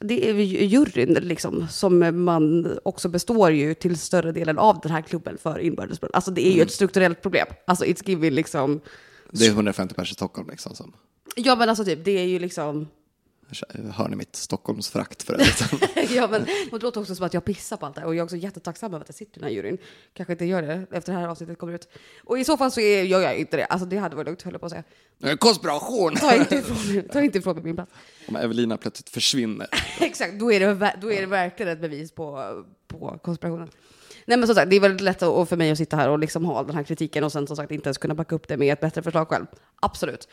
Det 0.00 0.28
är 0.30 0.34
ju 0.34 0.64
juryn 0.64 1.14
liksom, 1.22 1.66
som 1.70 2.24
man 2.24 2.78
också 2.82 3.08
består 3.08 3.50
ju 3.50 3.74
till 3.74 3.98
större 3.98 4.32
delen 4.32 4.58
av 4.58 4.80
den 4.82 4.92
här 4.92 5.02
klubben 5.02 5.38
för 5.42 5.58
inbördesbrott. 5.58 6.10
Alltså 6.14 6.30
det 6.30 6.40
är 6.40 6.46
Mm. 6.46 6.56
ju 6.56 6.62
ett 6.62 6.72
strukturellt 6.72 7.22
problem. 7.22 7.46
Alltså 7.66 7.84
it's 7.84 8.02
giving 8.08 8.30
liksom... 8.30 8.80
Det 9.30 9.46
är 9.46 9.50
150 9.50 9.94
personer 9.94 10.10
i 10.10 10.14
Stockholm 10.14 10.48
liksom 10.50 10.74
som... 10.74 10.92
Ja 11.36 11.56
men 11.56 11.68
alltså 11.68 11.84
typ, 11.84 12.04
det 12.04 12.10
är 12.10 12.24
ju 12.24 12.38
liksom... 12.38 12.88
Hör 13.94 14.08
ni 14.08 14.16
mitt 14.16 14.36
Stockholmsfrakt 14.36 15.22
för 15.22 15.34
övrigt? 15.34 15.62
ja, 16.10 16.28
men 16.30 16.44
det 16.70 16.82
låter 16.82 17.00
också 17.00 17.14
som 17.14 17.26
att 17.26 17.34
jag 17.34 17.44
pissar 17.44 17.76
på 17.76 17.86
allt 17.86 17.94
det 17.94 18.00
här. 18.00 18.08
Och 18.08 18.14
jag 18.14 18.18
är 18.20 18.24
också 18.24 18.36
jättetacksam 18.36 18.94
över 18.94 19.00
att 19.02 19.08
jag 19.08 19.14
sitter 19.14 19.38
i 19.38 19.40
den 19.40 19.44
här 19.44 19.50
juryn. 19.56 19.78
Kanske 20.14 20.32
inte 20.32 20.44
gör 20.44 20.62
det 20.62 20.86
efter 20.92 21.12
det 21.12 21.18
här 21.18 21.28
avsnittet 21.28 21.58
kommer 21.58 21.72
ut. 21.72 21.88
Och 22.24 22.38
i 22.38 22.44
så 22.44 22.56
fall 22.56 22.70
så 22.72 22.80
är, 22.80 23.02
gör 23.02 23.20
jag 23.20 23.36
inte 23.38 23.56
det. 23.56 23.64
Alltså 23.64 23.86
det 23.86 23.96
hade 23.96 24.16
varit 24.16 24.26
lugnt, 24.26 24.42
höll 24.42 24.52
jag 24.54 24.60
på 24.60 24.66
att 24.66 24.72
säga. 25.20 25.36
Konspiration! 25.36 26.14
Ta 26.16 26.34
inte 26.34 26.54
ifrån 26.56 26.94
mig, 26.94 27.08
ta 27.08 27.20
inte 27.22 27.38
ifrån 27.38 27.54
mig 27.54 27.64
min 27.64 27.74
plats. 27.76 27.92
Om 28.28 28.36
Evelina 28.36 28.76
plötsligt 28.76 29.08
försvinner. 29.08 29.66
Exakt, 30.00 30.34
då 30.40 30.52
är, 30.52 30.60
det, 30.60 30.94
då 31.00 31.12
är 31.12 31.20
det 31.20 31.26
verkligen 31.26 31.72
ett 31.72 31.80
bevis 31.80 32.12
på, 32.12 32.52
på 32.88 33.18
konspirationen. 33.22 33.68
Nej 34.26 34.38
men 34.38 34.46
som 34.46 34.54
sagt, 34.56 34.70
det 34.70 34.76
är 34.76 34.80
väldigt 34.80 35.00
lätt 35.00 35.22
att- 35.22 35.48
för 35.48 35.56
mig 35.56 35.70
att 35.70 35.78
sitta 35.78 35.96
här 35.96 36.08
och 36.08 36.18
liksom 36.18 36.44
ha 36.44 36.62
den 36.62 36.74
här 36.76 36.82
kritiken 36.82 37.24
och 37.24 37.32
sen 37.32 37.46
som 37.46 37.56
sagt 37.56 37.70
inte 37.70 37.86
ens 37.88 37.98
kunna 37.98 38.14
backa 38.14 38.34
upp 38.34 38.48
det 38.48 38.56
med 38.56 38.72
ett 38.72 38.80
bättre 38.80 39.02
förslag 39.02 39.28
själv. 39.28 39.46
Absolut. 39.80 40.28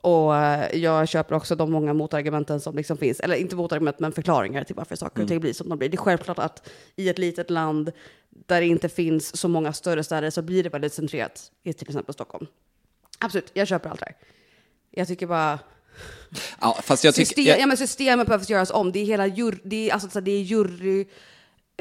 Och 0.00 0.32
jag 0.72 1.08
köper 1.08 1.34
också 1.34 1.56
de 1.56 1.72
många 1.72 1.94
motargumenten 1.94 2.60
som 2.60 2.76
liksom 2.76 2.96
finns, 2.96 3.20
eller 3.20 3.36
inte 3.36 3.56
motargument 3.56 3.98
men 3.98 4.12
förklaringar 4.12 4.64
till 4.64 4.76
varför 4.76 4.96
saker 4.96 5.22
och 5.22 5.28
ting 5.28 5.40
blir 5.40 5.52
som 5.52 5.68
de 5.68 5.78
blir. 5.78 5.88
Det 5.88 5.94
är 5.94 5.98
självklart 5.98 6.38
att 6.38 6.68
i 6.96 7.08
ett 7.08 7.18
litet 7.18 7.50
land 7.50 7.92
där 8.46 8.60
det 8.60 8.66
inte 8.66 8.88
finns 8.88 9.36
så 9.36 9.48
många 9.48 9.72
större 9.72 10.04
städer 10.04 10.30
så 10.30 10.42
blir 10.42 10.62
det 10.62 10.68
väldigt 10.68 10.92
centrerat 10.92 11.52
i 11.62 11.72
till 11.72 11.88
exempel 11.88 12.14
Stockholm. 12.14 12.46
Absolut, 13.18 13.50
jag 13.52 13.68
köper 13.68 13.90
allt 13.90 14.00
det 14.00 14.06
här. 14.06 14.16
Jag 14.90 15.08
tycker 15.08 15.26
bara... 15.26 15.58
Ja, 16.60 16.78
fast 16.82 17.04
jag 17.04 17.14
System, 17.14 17.34
tycker... 17.34 17.58
ja, 17.58 17.66
men 17.66 17.76
systemet 17.76 18.26
behöver 18.26 18.50
göras 18.50 18.70
om. 18.70 18.92
Det 18.92 18.98
är 18.98 19.04
hela 19.04 19.26
jur, 19.26 19.60
det 19.64 19.90
är, 19.90 19.94
alltså, 19.94 20.20
det 20.20 20.30
är 20.30 20.42
jury, 20.42 21.06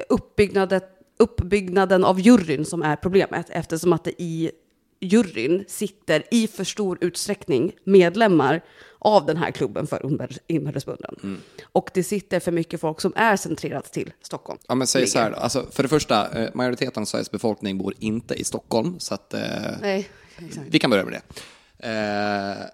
uppbyggnaden, 0.10 0.82
uppbyggnaden 1.18 2.04
av 2.04 2.20
juryn 2.20 2.66
som 2.66 2.84
är 2.84 2.96
problemet 2.96 3.50
eftersom 3.50 3.94
att 3.94 4.04
det 4.04 4.22
i 4.22 4.52
juryn 5.00 5.66
sitter 5.68 6.24
i 6.32 6.48
för 6.48 6.64
stor 6.64 6.98
utsträckning 7.02 7.72
medlemmar 7.84 8.62
av 9.00 9.26
den 9.26 9.38
här 9.38 9.52
klubben 9.52 9.88
för 9.88 10.00
inbördes- 10.00 10.40
inbördesbeundran. 10.48 11.16
Mm. 11.24 11.42
Och 11.72 11.90
det 11.94 12.04
sitter 12.04 12.40
för 12.40 12.52
mycket 12.52 12.82
folk 12.82 13.02
som 13.02 13.14
är 13.16 13.38
centrerat 13.38 13.94
till 13.94 14.14
Stockholm. 14.22 14.60
Ja, 14.68 14.76
men 14.76 14.88
säg 14.88 15.08
så 15.08 15.20
här. 15.20 15.32
Alltså, 15.32 15.66
för 15.72 15.84
det 15.84 15.90
första, 15.90 16.44
eh, 16.44 16.50
majoriteten 16.54 17.02
av 17.02 17.06
Sveriges 17.06 17.32
befolkning 17.32 17.78
bor 17.78 17.94
inte 18.00 18.34
i 18.34 18.44
Stockholm, 18.44 19.00
så 19.00 19.14
att... 19.14 19.34
Eh, 19.34 19.42
Nej, 19.82 20.10
exakt. 20.38 20.68
vi 20.70 20.80
kan 20.80 20.90
börja 20.90 21.06
med 21.06 21.14
det. 21.14 21.88
Eh, 21.90 22.66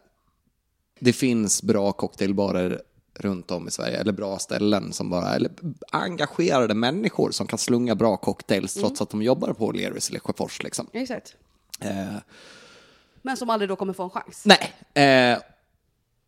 det 1.00 1.14
finns 1.14 1.64
bra 1.64 1.92
cocktailbarer 1.92 2.82
runt 3.20 3.52
om 3.52 3.68
i 3.68 3.72
Sverige, 3.72 3.98
eller 3.98 4.12
bra 4.12 4.40
ställen 4.40 4.94
som 4.94 5.10
bara, 5.10 5.36
eller 5.36 5.52
engagerade 5.92 6.74
människor 6.74 7.32
som 7.32 7.48
kan 7.48 7.60
slunga 7.60 7.96
bra 7.96 8.18
cocktails 8.18 8.74
trots 8.74 9.02
att 9.02 9.10
de 9.10 9.22
jobbar 9.22 9.54
på 9.54 9.72
Lerus 9.72 10.10
eller 10.10 10.20
Sjöfors 10.20 10.64
liksom. 10.64 10.88
Exakt. 10.94 11.36
Eh, 11.80 12.16
Men 13.22 13.38
som 13.38 13.50
aldrig 13.50 13.70
då 13.70 13.76
kommer 13.76 13.94
få 13.94 14.04
en 14.04 14.10
chans. 14.10 14.44
nej, 14.46 14.74
eh, 15.34 15.40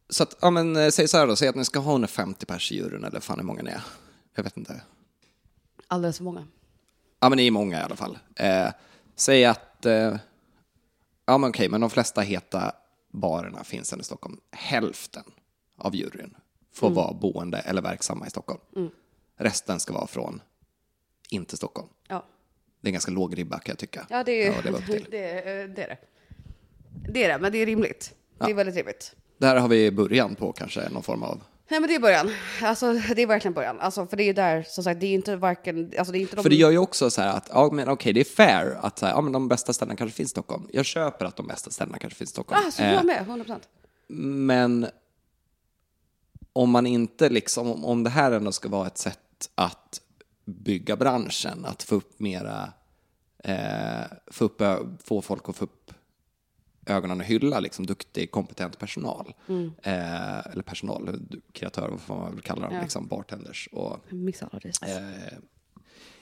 så 0.09 0.23
att, 0.23 0.37
ja 0.41 0.49
men 0.49 0.75
eh, 0.75 0.89
säg 0.89 1.07
så 1.07 1.17
här 1.17 1.27
då, 1.27 1.35
säg 1.35 1.47
att 1.47 1.55
ni 1.55 1.65
ska 1.65 1.79
ha 1.79 1.91
150 1.91 2.45
pers 2.45 2.71
i 2.71 2.75
juryn 2.75 3.03
eller 3.03 3.19
fan 3.19 3.39
hur 3.39 3.45
många 3.45 3.61
ni 3.63 3.71
är. 3.71 3.81
Jag 4.35 4.43
vet 4.43 4.57
inte. 4.57 4.81
Alldeles 5.87 6.17
för 6.17 6.23
många. 6.23 6.47
Ja, 7.19 7.29
men 7.29 7.37
ni 7.37 7.47
är 7.47 7.51
många 7.51 7.79
i 7.79 7.83
alla 7.83 7.95
fall. 7.95 8.19
Eh, 8.35 8.69
säg 9.15 9.45
att, 9.45 9.85
eh, 9.85 10.15
ja 11.25 11.37
men 11.37 11.49
okej, 11.49 11.69
men 11.69 11.81
de 11.81 11.89
flesta 11.89 12.21
heta 12.21 12.71
barerna 13.11 13.63
finns 13.63 13.91
här 13.91 13.99
i 13.99 14.03
Stockholm. 14.03 14.39
Hälften 14.51 15.23
av 15.77 15.95
juryn 15.95 16.35
får 16.73 16.89
vara 16.89 17.13
boende 17.13 17.57
eller 17.57 17.81
verksamma 17.81 18.27
i 18.27 18.29
Stockholm. 18.29 18.61
Resten 19.37 19.79
ska 19.79 19.93
vara 19.93 20.07
från 20.07 20.41
inte 21.29 21.57
Stockholm. 21.57 21.87
Ja. 22.88 22.89
Det 22.89 22.89
är 22.89 22.89
en 22.89 22.93
ganska 22.93 23.11
låg 23.11 23.38
ribba 23.38 23.59
kan 23.59 23.71
jag 23.71 23.79
tycka. 23.79 24.05
Ja, 24.09 24.23
det 24.23 24.47
är, 24.47 24.51
Ja, 24.51 24.61
det 24.63 24.71
det, 25.11 25.17
är- 25.31 25.67
det 25.67 25.83
är 25.83 25.88
det. 25.88 25.97
Det 27.09 27.23
är 27.23 27.27
det, 27.33 27.38
men 27.39 27.51
det 27.51 27.57
är 27.57 27.65
rimligt. 27.65 28.13
Det 28.39 28.51
är 28.51 28.53
väldigt 28.53 28.75
rimligt. 28.75 29.15
Där 29.38 29.55
har 29.55 29.67
vi 29.67 29.91
början 29.91 30.35
på 30.35 30.51
kanske 30.51 30.89
någon 30.89 31.03
form 31.03 31.23
av... 31.23 31.41
Nej, 31.69 31.79
men 31.79 31.89
det 31.89 31.95
är 31.95 31.99
början. 31.99 32.31
Alltså, 32.61 32.93
det 32.93 33.21
är 33.21 33.27
verkligen 33.27 33.53
början. 33.53 33.79
Alltså, 33.79 34.07
för 34.07 34.17
det 34.17 34.23
är 34.23 34.25
ju 34.25 34.33
där, 34.33 34.63
som 34.67 34.83
sagt, 34.83 34.99
det 34.99 35.05
är 35.05 35.07
ju 35.09 35.15
inte 35.15 35.35
varken... 35.35 35.91
Alltså, 35.97 36.11
det 36.11 36.17
är 36.17 36.21
inte 36.21 36.35
de... 36.35 36.41
För 36.43 36.49
det 36.49 36.55
gör 36.55 36.71
ju 36.71 36.77
också 36.77 37.09
så 37.09 37.21
här 37.21 37.29
att, 37.38 37.49
ja 37.53 37.69
men 37.73 37.89
okej, 37.89 38.13
det 38.13 38.19
är 38.19 38.23
fair 38.23 38.77
att 38.81 38.99
så 38.99 39.05
här, 39.05 39.13
ja, 39.13 39.21
men 39.21 39.31
de 39.33 39.47
bästa 39.47 39.73
ställena 39.73 39.95
kanske 39.95 40.15
finns 40.17 40.29
i 40.29 40.31
Stockholm. 40.31 40.67
Jag 40.73 40.85
köper 40.85 41.25
att 41.25 41.35
de 41.35 41.47
bästa 41.47 41.71
ställena 41.71 41.97
kanske 41.97 42.17
finns 42.17 42.29
i 42.29 42.33
Stockholm. 42.33 42.61
Ah, 42.67 42.71
så 42.71 42.83
Eh, 42.83 42.93
jag 42.93 43.05
med, 43.05 43.21
100 43.21 43.45
procent. 43.45 43.63
Men 44.07 44.88
om 46.53 46.69
man 46.69 46.85
inte 46.88 47.29
liksom, 47.29 47.71
om- 47.71 47.85
om 47.85 48.03
det 48.03 48.09
här 48.09 48.31
ändå 48.31 48.51
ska 48.51 48.69
vara 48.69 48.88
ett 48.88 48.97
sätt 48.97 49.19
att 49.55 50.01
bygga 50.47 50.95
branschen, 50.95 51.65
att 51.65 51.83
få 51.83 51.95
upp 51.95 52.19
mera, 52.19 52.73
eh, 53.43 54.05
få, 54.27 54.45
upp, 54.45 54.61
få 55.03 55.21
folk 55.21 55.49
att 55.49 55.55
få 55.55 55.63
upp 55.65 55.91
ögonen 56.85 57.19
och 57.19 57.25
hylla 57.25 57.59
liksom 57.59 57.85
duktig, 57.85 58.31
kompetent 58.31 58.79
personal. 58.79 59.33
Eh, 59.83 60.47
eller 60.47 60.61
personal, 60.63 61.19
kreatör, 61.51 61.99
vad 62.07 62.17
man 62.19 62.31
väl 62.31 62.41
kalla 62.41 62.61
dem, 62.65 62.75
Ja. 62.75 62.81
liksom 62.81 63.07
bartenders 63.07 63.69
och 63.71 63.97
det. 64.59 64.91
eh, 64.97 65.37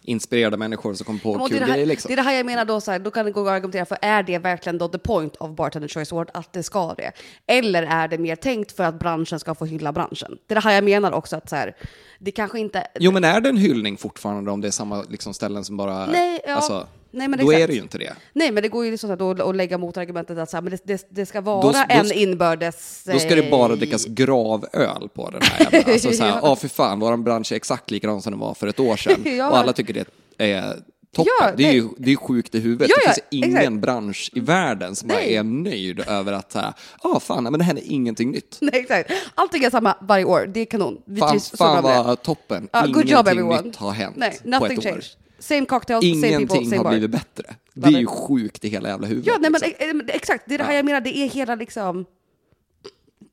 inspirerade 0.05 0.57
människor 0.57 0.93
som 0.93 1.05
kommer 1.05 1.19
på 1.19 1.47
kul 1.47 1.59
det, 1.59 1.65
här, 1.65 1.73
grejer 1.73 1.85
liksom. 1.85 2.09
det 2.09 2.13
är 2.13 2.15
det 2.15 2.21
här 2.21 2.33
jag 2.33 2.45
menar 2.45 2.65
då, 2.65 2.81
så 2.81 2.91
här, 2.91 2.99
då 2.99 3.11
kan 3.11 3.25
det 3.25 3.31
gå 3.31 3.41
att 3.41 3.47
argumentera 3.47 3.85
för 3.85 3.97
är 4.01 4.23
det 4.23 4.37
verkligen 4.37 4.77
då 4.77 4.87
the 4.87 4.97
point 4.97 5.35
of 5.35 5.51
Bartender 5.51 5.87
Choice 5.87 6.11
Award 6.11 6.29
att 6.33 6.53
det 6.53 6.63
ska 6.63 6.93
det? 6.93 7.11
Eller 7.47 7.83
är 7.83 8.07
det 8.07 8.17
mer 8.17 8.35
tänkt 8.35 8.71
för 8.71 8.83
att 8.83 8.99
branschen 8.99 9.39
ska 9.39 9.55
få 9.55 9.65
hylla 9.65 9.91
branschen? 9.91 10.37
Det 10.47 10.53
är 10.53 10.55
det 10.55 10.61
här 10.61 10.73
jag 10.73 10.83
menar 10.83 11.11
också 11.11 11.35
att 11.35 11.49
så 11.49 11.55
här, 11.55 11.75
det 12.19 12.31
kanske 12.31 12.59
inte... 12.59 12.87
Jo, 12.99 13.11
men 13.11 13.23
är 13.23 13.41
det 13.41 13.49
en 13.49 13.57
hyllning 13.57 13.97
fortfarande 13.97 14.51
om 14.51 14.61
det 14.61 14.67
är 14.67 14.71
samma 14.71 15.03
liksom, 15.09 15.33
ställen 15.33 15.65
som 15.65 15.77
bara... 15.77 16.05
Nej, 16.05 16.41
ja. 16.47 16.55
alltså, 16.55 16.87
Nej, 17.15 17.27
men 17.27 17.39
då 17.39 17.51
exakt. 17.51 17.63
är 17.63 17.67
det 17.67 17.73
ju 17.73 17.81
inte 17.81 17.97
det. 17.97 18.13
Nej, 18.33 18.51
men 18.51 18.63
det 18.63 18.69
går 18.69 18.85
ju 18.85 18.91
liksom 18.91 19.17
så 19.17 19.49
att 19.49 19.55
lägga 19.55 19.77
motargumentet 19.77 20.37
att 20.37 20.49
så 20.49 20.57
här, 20.57 20.61
men 20.61 20.71
det, 20.71 20.81
det, 20.83 21.07
det 21.09 21.25
ska 21.25 21.41
vara 21.41 21.61
Då- 21.61 21.71
då 21.71 21.83
en 21.89 22.11
inbördes... 22.11 23.03
Då 23.11 23.19
ska 23.19 23.35
det 23.35 23.51
bara 23.51 23.73
eh, 23.73 23.77
drickas 23.77 24.05
gravöl 24.05 25.09
på 25.13 25.29
den 25.29 25.41
här 25.41 25.59
jävla... 25.71 25.93
Alltså 25.93 26.11
så 26.11 26.23
här, 26.23 26.39
ja 26.41 26.55
för 26.55 26.67
fan, 26.67 26.99
vår 26.99 27.17
bransch 27.17 27.51
är 27.51 27.55
exakt 27.55 27.91
likadan 27.91 28.21
som 28.21 28.31
den 28.31 28.39
var 28.39 28.53
för 28.53 28.67
ett 28.67 28.79
år 28.79 28.97
sedan. 28.97 29.21
Ja. 29.37 29.49
Och 29.49 29.57
alla 29.57 29.73
tycker 29.73 29.93
det 29.93 30.05
är 30.37 30.75
toppen. 31.15 31.31
Ja, 31.41 31.51
det 31.57 31.67
är 31.67 31.73
ju 31.73 31.87
det 31.97 32.11
är 32.11 32.15
sjukt 32.15 32.55
i 32.55 32.59
huvudet. 32.59 32.89
Ja, 32.89 32.95
det 32.95 33.01
ja, 33.09 33.13
finns 33.13 33.27
ingen 33.43 33.57
exakt. 33.57 33.73
bransch 33.81 34.31
i 34.33 34.39
världen 34.39 34.95
som 34.95 35.07
bara 35.07 35.17
Nej. 35.19 35.35
är 35.35 35.43
nöjd 35.43 35.99
över 36.07 36.33
att 36.33 36.55
ja 37.03 37.19
fan, 37.19 37.43
nej, 37.43 37.51
men 37.51 37.57
det 37.59 37.63
här 37.63 37.75
är 37.75 37.81
ingenting 37.91 38.31
nytt. 38.31 38.57
Nej, 38.61 38.71
exakt. 38.79 39.11
Allting 39.35 39.63
är 39.63 39.69
samma 39.69 39.95
varje 40.01 40.25
år, 40.25 40.49
det 40.53 40.59
är 40.59 40.65
kanon. 40.65 41.01
Vi 41.05 41.19
Fan, 41.19 41.39
fan 41.39 41.75
det. 41.83 42.03
vad 42.03 42.21
toppen. 42.21 42.67
Good 42.73 42.89
Ingenting 42.89 43.11
job 43.11 43.27
everyone. 43.27 43.61
nytt 43.61 43.75
har 43.75 43.91
hänt 43.91 44.15
Nej, 44.17 44.39
på 44.43 44.49
nothing 44.49 44.79
ett 44.79 44.85
år. 44.85 45.01
Same 45.39 45.65
cocktails, 45.65 46.05
same 46.05 46.13
people, 46.13 46.27
Ingenting 46.35 46.65
same 46.65 46.77
har 46.77 46.83
bar. 46.83 46.91
blivit 46.91 47.11
bättre. 47.11 47.55
Det 47.73 47.87
är 47.87 47.99
ju 47.99 48.05
sjukt 48.05 48.65
i 48.65 48.69
hela 48.69 48.89
jävla 48.89 49.07
huvudet. 49.07 49.27
Ja, 49.27 49.37
nej, 49.41 49.51
men 49.51 49.61
liksom. 49.61 49.87
eh, 49.89 49.93
men 49.93 50.09
exakt. 50.09 50.43
Det 50.47 50.53
är 50.53 50.57
det 50.57 50.63
här 50.63 50.73
jag 50.73 50.85
menar. 50.85 51.01
Det 51.01 51.17
är 51.17 51.29
hela 51.29 51.55
liksom... 51.55 52.05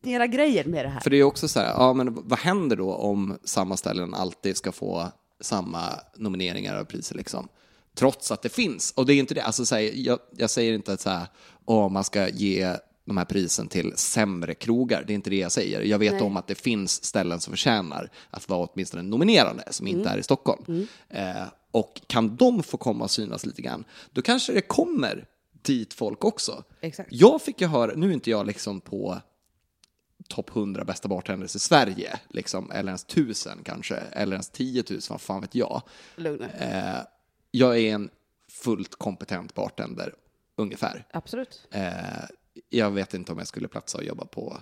Det 0.02 0.08
är 0.08 0.12
hela 0.12 0.26
grejen 0.26 0.70
med 0.70 0.84
det 0.84 0.88
här. 0.88 1.00
För 1.00 1.10
det 1.10 1.16
är 1.16 1.22
också 1.22 1.48
så 1.48 1.60
här, 1.60 1.66
ja 1.66 1.92
men 1.92 2.28
vad 2.28 2.38
händer 2.38 2.76
då 2.76 2.94
om 2.94 3.38
samma 3.44 3.76
ställen 3.76 4.14
alltid 4.14 4.56
ska 4.56 4.72
få 4.72 5.08
samma 5.40 5.80
nomineringar 6.16 6.80
och 6.80 6.88
priser 6.88 7.14
liksom? 7.14 7.48
Trots 7.94 8.30
att 8.32 8.42
det 8.42 8.48
finns. 8.48 8.92
Och 8.96 9.06
det 9.06 9.14
är 9.14 9.18
inte 9.18 9.34
det, 9.34 9.42
alltså 9.42 9.66
så 9.66 9.74
här, 9.74 9.90
jag, 9.94 10.18
jag 10.36 10.50
säger 10.50 10.72
inte 10.72 10.92
att 10.92 11.00
så 11.00 11.10
här, 11.10 11.26
åh, 11.64 11.88
man 11.88 12.04
ska 12.04 12.28
ge 12.28 12.76
de 13.04 13.16
här 13.16 13.24
prisen 13.24 13.68
till 13.68 13.92
sämre 13.96 14.54
krogar. 14.54 15.04
Det 15.06 15.12
är 15.12 15.14
inte 15.14 15.30
det 15.30 15.36
jag 15.36 15.52
säger. 15.52 15.80
Jag 15.80 15.98
vet 15.98 16.12
Nej. 16.12 16.22
om 16.22 16.36
att 16.36 16.46
det 16.46 16.54
finns 16.54 17.04
ställen 17.04 17.40
som 17.40 17.52
förtjänar 17.52 18.10
att 18.30 18.48
vara 18.48 18.66
åtminstone 18.72 19.02
nominerande, 19.02 19.64
som 19.70 19.86
inte 19.86 20.08
är 20.08 20.18
i 20.18 20.22
Stockholm. 20.22 20.86
Eh, 21.08 21.42
och 21.72 22.00
kan 22.06 22.36
de 22.36 22.62
få 22.62 22.76
komma 22.76 23.04
och 23.04 23.10
synas 23.10 23.46
lite 23.46 23.62
grann, 23.62 23.84
då 24.10 24.22
kanske 24.22 24.52
det 24.52 24.60
kommer 24.60 25.26
dit 25.62 25.94
folk 25.94 26.24
också. 26.24 26.64
Exakt. 26.80 27.08
Jag 27.12 27.42
fick 27.42 27.60
ju 27.60 27.66
höra, 27.66 27.92
nu 27.94 28.08
är 28.08 28.12
inte 28.12 28.30
jag 28.30 28.46
liksom 28.46 28.80
på 28.80 29.20
topp 30.28 30.50
100 30.56 30.84
bästa 30.84 31.08
bartenders 31.08 31.56
i 31.56 31.58
Sverige, 31.58 32.20
liksom, 32.28 32.70
eller 32.70 32.90
ens 32.90 33.04
tusen 33.04 33.58
kanske, 33.64 33.96
eller 33.96 34.32
ens 34.32 34.50
10 34.50 34.84
000, 34.90 35.00
vad 35.10 35.20
fan 35.20 35.40
vet 35.40 35.54
jag. 35.54 35.82
Eh, 36.58 36.98
jag 37.50 37.78
är 37.78 37.94
en 37.94 38.10
fullt 38.48 38.94
kompetent 38.94 39.54
bartender, 39.54 40.14
ungefär. 40.56 41.06
Absolut. 41.12 41.68
Eh, 41.70 41.92
jag 42.68 42.90
vet 42.90 43.14
inte 43.14 43.32
om 43.32 43.38
jag 43.38 43.46
skulle 43.46 43.68
platsa 43.68 43.98
och 43.98 44.04
jobba 44.04 44.24
på 44.24 44.58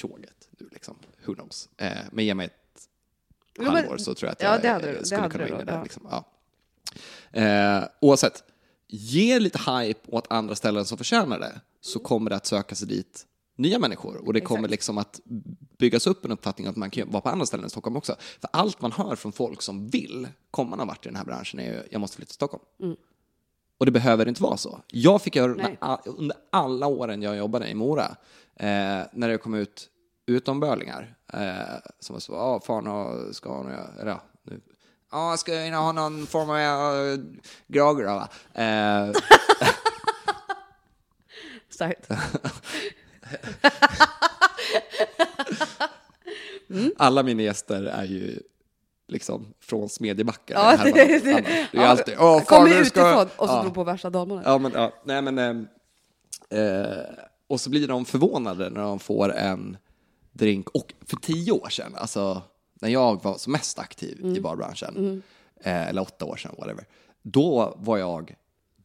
tåget 0.00 0.48
nu, 0.50 0.68
liksom. 0.72 0.96
Who 1.24 1.34
knows? 1.34 1.68
Eh, 1.76 1.98
men 2.12 2.24
ge 2.24 2.34
mig 2.34 2.46
ett 2.46 3.66
halvår 3.66 3.96
så 3.96 4.14
tror 4.14 4.28
jag 4.28 4.32
att 4.32 4.42
ja, 4.42 4.52
jag 4.52 4.62
det 4.62 4.68
hade 4.68 4.88
eh, 4.92 4.98
det 4.98 5.06
skulle 5.06 5.20
hade 5.20 5.32
kunna 5.32 5.44
vara 5.44 5.54
inne 5.54 5.64
där. 5.64 5.76
ja. 5.76 5.82
Liksom. 5.82 6.06
Ja. 6.10 6.24
Eh, 7.32 7.82
oavsett, 8.00 8.44
ge 8.88 9.38
lite 9.38 9.58
hype 9.72 10.00
åt 10.06 10.26
andra 10.32 10.54
ställen 10.54 10.84
som 10.84 10.98
förtjänar 10.98 11.38
det, 11.38 11.60
så 11.80 11.98
kommer 11.98 12.30
det 12.30 12.36
att 12.36 12.46
söka 12.46 12.74
sig 12.74 12.88
dit 12.88 13.24
nya 13.56 13.78
människor. 13.78 14.26
Och 14.26 14.32
det 14.32 14.40
kommer 14.40 14.58
Exakt. 14.60 14.70
liksom 14.70 14.98
att 14.98 15.20
byggas 15.78 16.06
upp 16.06 16.24
en 16.24 16.32
uppfattning 16.32 16.66
att 16.66 16.76
man 16.76 16.90
kan 16.90 17.10
vara 17.10 17.20
på 17.20 17.28
andra 17.28 17.46
ställen 17.46 17.66
i 17.66 17.70
Stockholm 17.70 17.96
också. 17.96 18.16
För 18.40 18.50
allt 18.52 18.80
man 18.80 18.92
hör 18.92 19.16
från 19.16 19.32
folk 19.32 19.62
som 19.62 19.88
vill 19.88 20.28
komma 20.50 20.76
någon 20.76 20.86
vart 20.86 21.06
i 21.06 21.08
den 21.08 21.16
här 21.16 21.24
branschen 21.24 21.60
är 21.60 21.64
ju, 21.72 21.82
jag 21.90 22.00
måste 22.00 22.16
flytta 22.16 22.28
till 22.28 22.34
Stockholm. 22.34 22.64
Och 23.78 23.86
det 23.86 23.92
behöver 23.92 24.28
inte 24.28 24.42
vara 24.42 24.56
så. 24.56 24.80
Jag 24.92 25.22
fick 25.22 25.36
höra 25.36 25.52
Mm. 25.52 25.62
Nej. 25.66 25.76
när- 25.80 25.98
under 26.18 26.36
alla 26.50 26.86
åren 26.86 27.22
jag 27.22 27.36
jobbade 27.36 27.68
i 27.68 27.74
Mora, 27.74 28.16
eh, 28.56 28.66
när 29.12 29.28
det 29.28 29.38
kom 29.38 29.54
ut 29.54 29.88
utombörlingar, 30.26 31.16
eh, 31.32 31.76
som 32.00 32.12
var 32.14 32.20
så, 32.20 32.32
ja, 32.32 32.60
fan, 32.60 32.84
ja, 32.86 33.32
ska 33.32 33.56
han, 33.56 33.66
eller 34.00 34.10
ja, 34.10 34.22
ja, 35.10 35.36
ska 35.36 35.54
jag 35.54 35.78
ha 35.78 35.92
någon 35.92 36.26
form 36.26 36.50
av 36.50 36.56
uh, 37.06 37.18
grager 37.66 38.04
då, 38.04 38.14
va? 38.14 38.28
Eh, 38.62 39.12
Starkt. 41.70 42.08
alla 46.96 47.22
mina 47.22 47.42
gäster 47.42 47.82
är 47.82 48.04
ju 48.04 48.42
liksom 49.08 49.54
från 49.60 49.88
Smedjebacken. 49.88 50.56
Ja, 50.60 50.76
det- 50.76 50.90
var- 50.90 50.92
det- 50.92 51.32
annars. 51.32 51.44
det 51.44 51.78
är 51.78 51.82
ja, 51.82 51.86
alltid, 51.86 52.14
åh, 52.18 52.44
Kommer 52.44 52.70
ska... 52.70 52.80
utifrån 52.80 53.28
och 53.36 53.48
så 53.48 53.54
ja. 53.54 53.62
drog 53.62 53.74
på 53.74 53.84
värsta 53.84 54.10
damerna. 54.10 54.42
Ja, 54.44 54.58
men, 54.58 54.72
ja, 54.72 54.92
nej, 55.04 55.22
men, 55.22 55.38
ehm, 55.38 55.68
eh, 56.50 56.98
och 57.46 57.60
så 57.60 57.70
blir 57.70 57.88
de 57.88 58.04
förvånade 58.04 58.70
när 58.70 58.80
de 58.80 58.98
får 58.98 59.32
en 59.34 59.76
drink. 60.32 60.68
Och 60.68 60.94
för 61.06 61.16
tio 61.16 61.52
år 61.52 61.68
sedan, 61.68 61.94
alltså 61.96 62.42
när 62.80 62.88
jag 62.88 63.22
var 63.24 63.38
som 63.38 63.52
mest 63.52 63.78
aktiv 63.78 64.18
Mm. 64.22 64.36
i 64.36 64.40
barbranschen, 64.40 65.22
eh, 65.60 65.88
eller 65.88 66.02
åtta 66.02 66.24
år 66.24 66.36
sedan, 66.36 66.54
whatever, 66.58 66.84
då 67.22 67.74
var 67.78 67.98
jag 67.98 68.34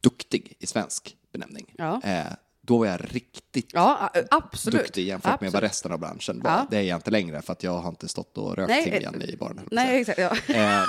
duktig 0.00 0.56
i 0.58 0.66
svensk 0.66 1.16
benämning. 1.32 1.74
Ja. 1.78 2.00
Eh, 2.04 2.24
då 2.60 2.78
var 2.78 2.86
jag 2.86 3.14
riktigt 3.14 3.70
Ja, 3.72 4.10
absolut. 4.30 4.80
duktig 4.80 5.06
jämfört 5.06 5.26
med 5.26 5.34
Absolut. 5.34 5.52
vad 5.54 5.62
resten 5.62 5.92
av 5.92 5.98
branschen 5.98 6.40
var. 6.42 6.50
Ja. 6.50 6.66
Det 6.70 6.76
är 6.76 6.82
jag 6.82 6.96
inte 6.98 7.10
längre 7.10 7.42
för 7.42 7.52
att 7.52 7.62
jag 7.62 7.78
har 7.78 7.88
inte 7.88 8.08
stått 8.08 8.38
och 8.38 8.56
rökt 8.56 8.68
Nej, 8.68 8.84
timjan 8.84 9.20
eh, 9.22 9.28
i 9.30 9.36
baren. 9.36 9.68
Nej, 9.70 10.00
exakt. 10.00 10.18
Ja. 10.18 10.54
Eh, 10.54 10.84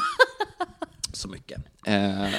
så 1.14 1.28
mycket. 1.28 1.62
Eh, 1.86 2.30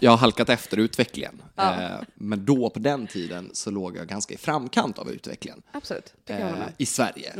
jag 0.00 0.10
har 0.10 0.16
halkat 0.18 0.48
efter 0.48 0.76
utvecklingen. 0.76 1.42
Eh, 1.56 1.90
men 2.14 2.44
då 2.44 2.70
på 2.70 2.78
den 2.78 3.06
tiden 3.06 3.50
så 3.52 3.70
låg 3.70 3.96
jag 3.96 4.06
ganska 4.08 4.34
i 4.34 4.36
framkant 4.36 4.98
av 4.98 5.10
utvecklingen. 5.10 5.62
Absolut. 5.72 6.14
Eh, 6.26 6.36
med. 6.38 6.72
I 6.78 6.86
Sverige. 6.86 7.32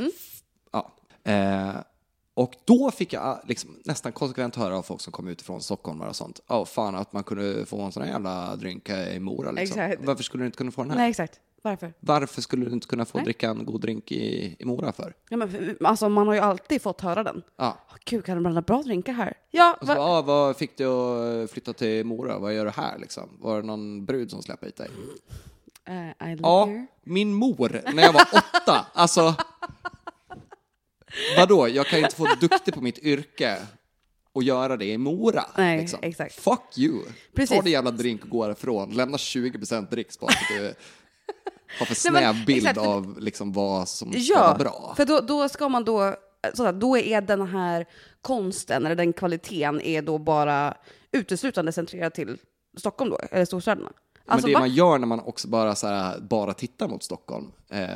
Ja. 0.73 0.93
Eh, 2.37 2.43
och 2.43 2.55
då 2.65 2.91
fick 2.91 3.13
jag 3.13 3.23
ah, 3.23 3.43
liksom, 3.47 3.77
nästan 3.85 4.13
konsekvent 4.13 4.57
höra 4.57 4.79
av 4.79 4.83
folk 4.83 5.01
som 5.01 5.13
kom 5.13 5.29
utifrån 5.29 5.61
Stockholm 5.63 6.01
och 6.01 6.17
sånt. 6.17 6.41
Ja, 6.47 6.65
fan 6.65 6.95
att 6.95 7.13
man 7.13 7.25
kunde 7.25 7.67
få 7.67 7.81
en 7.81 7.93
sån 7.93 8.03
här 8.03 8.11
jävla 8.11 8.57
drink 8.57 8.91
i 8.91 9.19
Mora 9.21 9.51
liksom. 9.51 9.81
Exakt. 9.81 10.07
Varför 10.07 10.23
skulle 10.23 10.43
du 10.43 10.47
inte 10.47 10.59
kunna 10.59 10.71
få 10.71 10.83
den 10.83 10.91
här? 10.91 10.99
Nej, 10.99 11.11
exakt. 11.11 11.41
Varför? 11.63 11.93
Varför 12.01 12.43
skulle 12.43 12.65
du 12.65 12.73
inte 12.73 12.87
kunna 12.87 13.05
få 13.05 13.19
Nej. 13.19 13.25
dricka 13.25 13.51
en 13.51 13.65
god 13.65 13.81
drink 13.81 14.13
i, 14.13 14.57
i 14.59 14.65
Mora 14.65 14.93
för? 14.93 15.15
Ja, 15.29 15.37
men, 15.37 15.77
alltså, 15.85 16.09
man 16.09 16.27
har 16.27 16.35
ju 16.35 16.41
alltid 16.41 16.83
fått 16.83 17.01
höra 17.01 17.23
den. 17.23 17.43
Ja. 17.57 17.79
Oh, 17.91 17.97
Gud, 18.05 18.25
kan 18.25 18.37
du 18.37 18.41
blanda 18.41 18.63
bra 18.63 18.83
drinkar 18.83 19.13
här? 19.13 19.35
Ja, 19.51 19.77
så, 19.81 19.87
va? 19.87 19.97
ah, 19.99 20.23
vad 20.23 20.57
fick 20.57 20.79
du 20.79 20.87
att 20.87 21.51
flytta 21.51 21.73
till 21.73 22.07
Mora? 22.07 22.39
Vad 22.39 22.55
gör 22.55 22.65
du 22.65 22.71
här 22.71 22.99
liksom? 22.99 23.29
Var 23.41 23.61
det 23.61 23.67
någon 23.67 24.05
brud 24.07 24.31
som 24.31 24.43
släppte 24.43 24.67
hit 24.67 24.77
dig? 24.77 24.89
Eh, 25.85 26.27
live 26.29 26.41
Ja, 26.43 26.65
here. 26.67 26.87
min 27.05 27.35
mor 27.35 27.81
när 27.95 28.03
jag 28.03 28.13
var 28.13 28.23
åtta. 28.33 28.87
Alltså, 28.95 29.35
vadå, 31.37 31.69
jag 31.69 31.87
kan 31.87 31.99
ju 31.99 32.05
inte 32.05 32.17
få 32.17 32.29
duktig 32.41 32.75
på 32.75 32.81
mitt 32.81 32.99
yrke 32.99 33.59
och 34.33 34.43
göra 34.43 34.77
det 34.77 34.85
i 34.85 34.99
Mora. 34.99 35.45
Nej, 35.57 35.79
liksom. 35.81 35.99
exakt. 36.03 36.35
Fuck 36.35 36.79
you. 36.79 37.03
Precis. 37.35 37.57
Ta 37.57 37.63
din 37.63 37.73
jävla 37.73 37.91
drink 37.91 38.23
och 38.25 38.31
gå 38.31 38.45
härifrån. 38.45 38.91
Lämna 38.91 39.17
20% 39.17 39.91
dricks 39.91 40.19
bara 40.21 40.33
för 40.33 40.55
att 40.55 40.61
du 40.61 40.75
har 41.79 41.87
för 41.87 42.11
Nej, 42.13 42.23
men 42.23 42.35
snäv 42.35 42.47
bild 42.47 42.59
exakt. 42.67 42.79
av 42.79 43.21
liksom 43.21 43.53
vad 43.53 43.89
som 43.89 44.13
ska 44.13 44.21
Ja, 44.21 44.41
vara 44.41 44.59
bra. 44.59 44.95
för 44.97 45.05
då, 45.05 45.21
då 45.21 45.49
ska 45.49 45.69
man 45.69 45.85
då, 45.85 46.15
sådär, 46.55 46.73
då 46.73 46.99
är 46.99 47.21
den 47.21 47.47
här 47.47 47.87
konsten, 48.21 48.87
eller 48.87 48.97
den 48.97 49.13
kvaliteten, 49.13 49.81
är 49.81 50.03
då 50.03 50.19
bara 50.19 50.75
uteslutande 51.13 51.73
centrerad 51.73 52.15
till 52.15 52.39
Stockholm 52.77 53.11
då, 53.11 53.19
eller 53.31 53.45
storstäderna. 53.45 53.93
Alltså, 54.29 54.47
Men 54.47 54.53
det 54.53 54.55
va? 54.55 54.61
man 54.61 54.75
gör 54.75 54.99
när 54.99 55.07
man 55.07 55.21
också 55.21 55.49
bara, 55.49 55.75
så 55.75 55.87
här, 55.87 56.21
bara 56.21 56.55
tittar 56.55 56.89
mot 56.89 57.03
Stockholm 57.03 57.53
eh, 57.71 57.89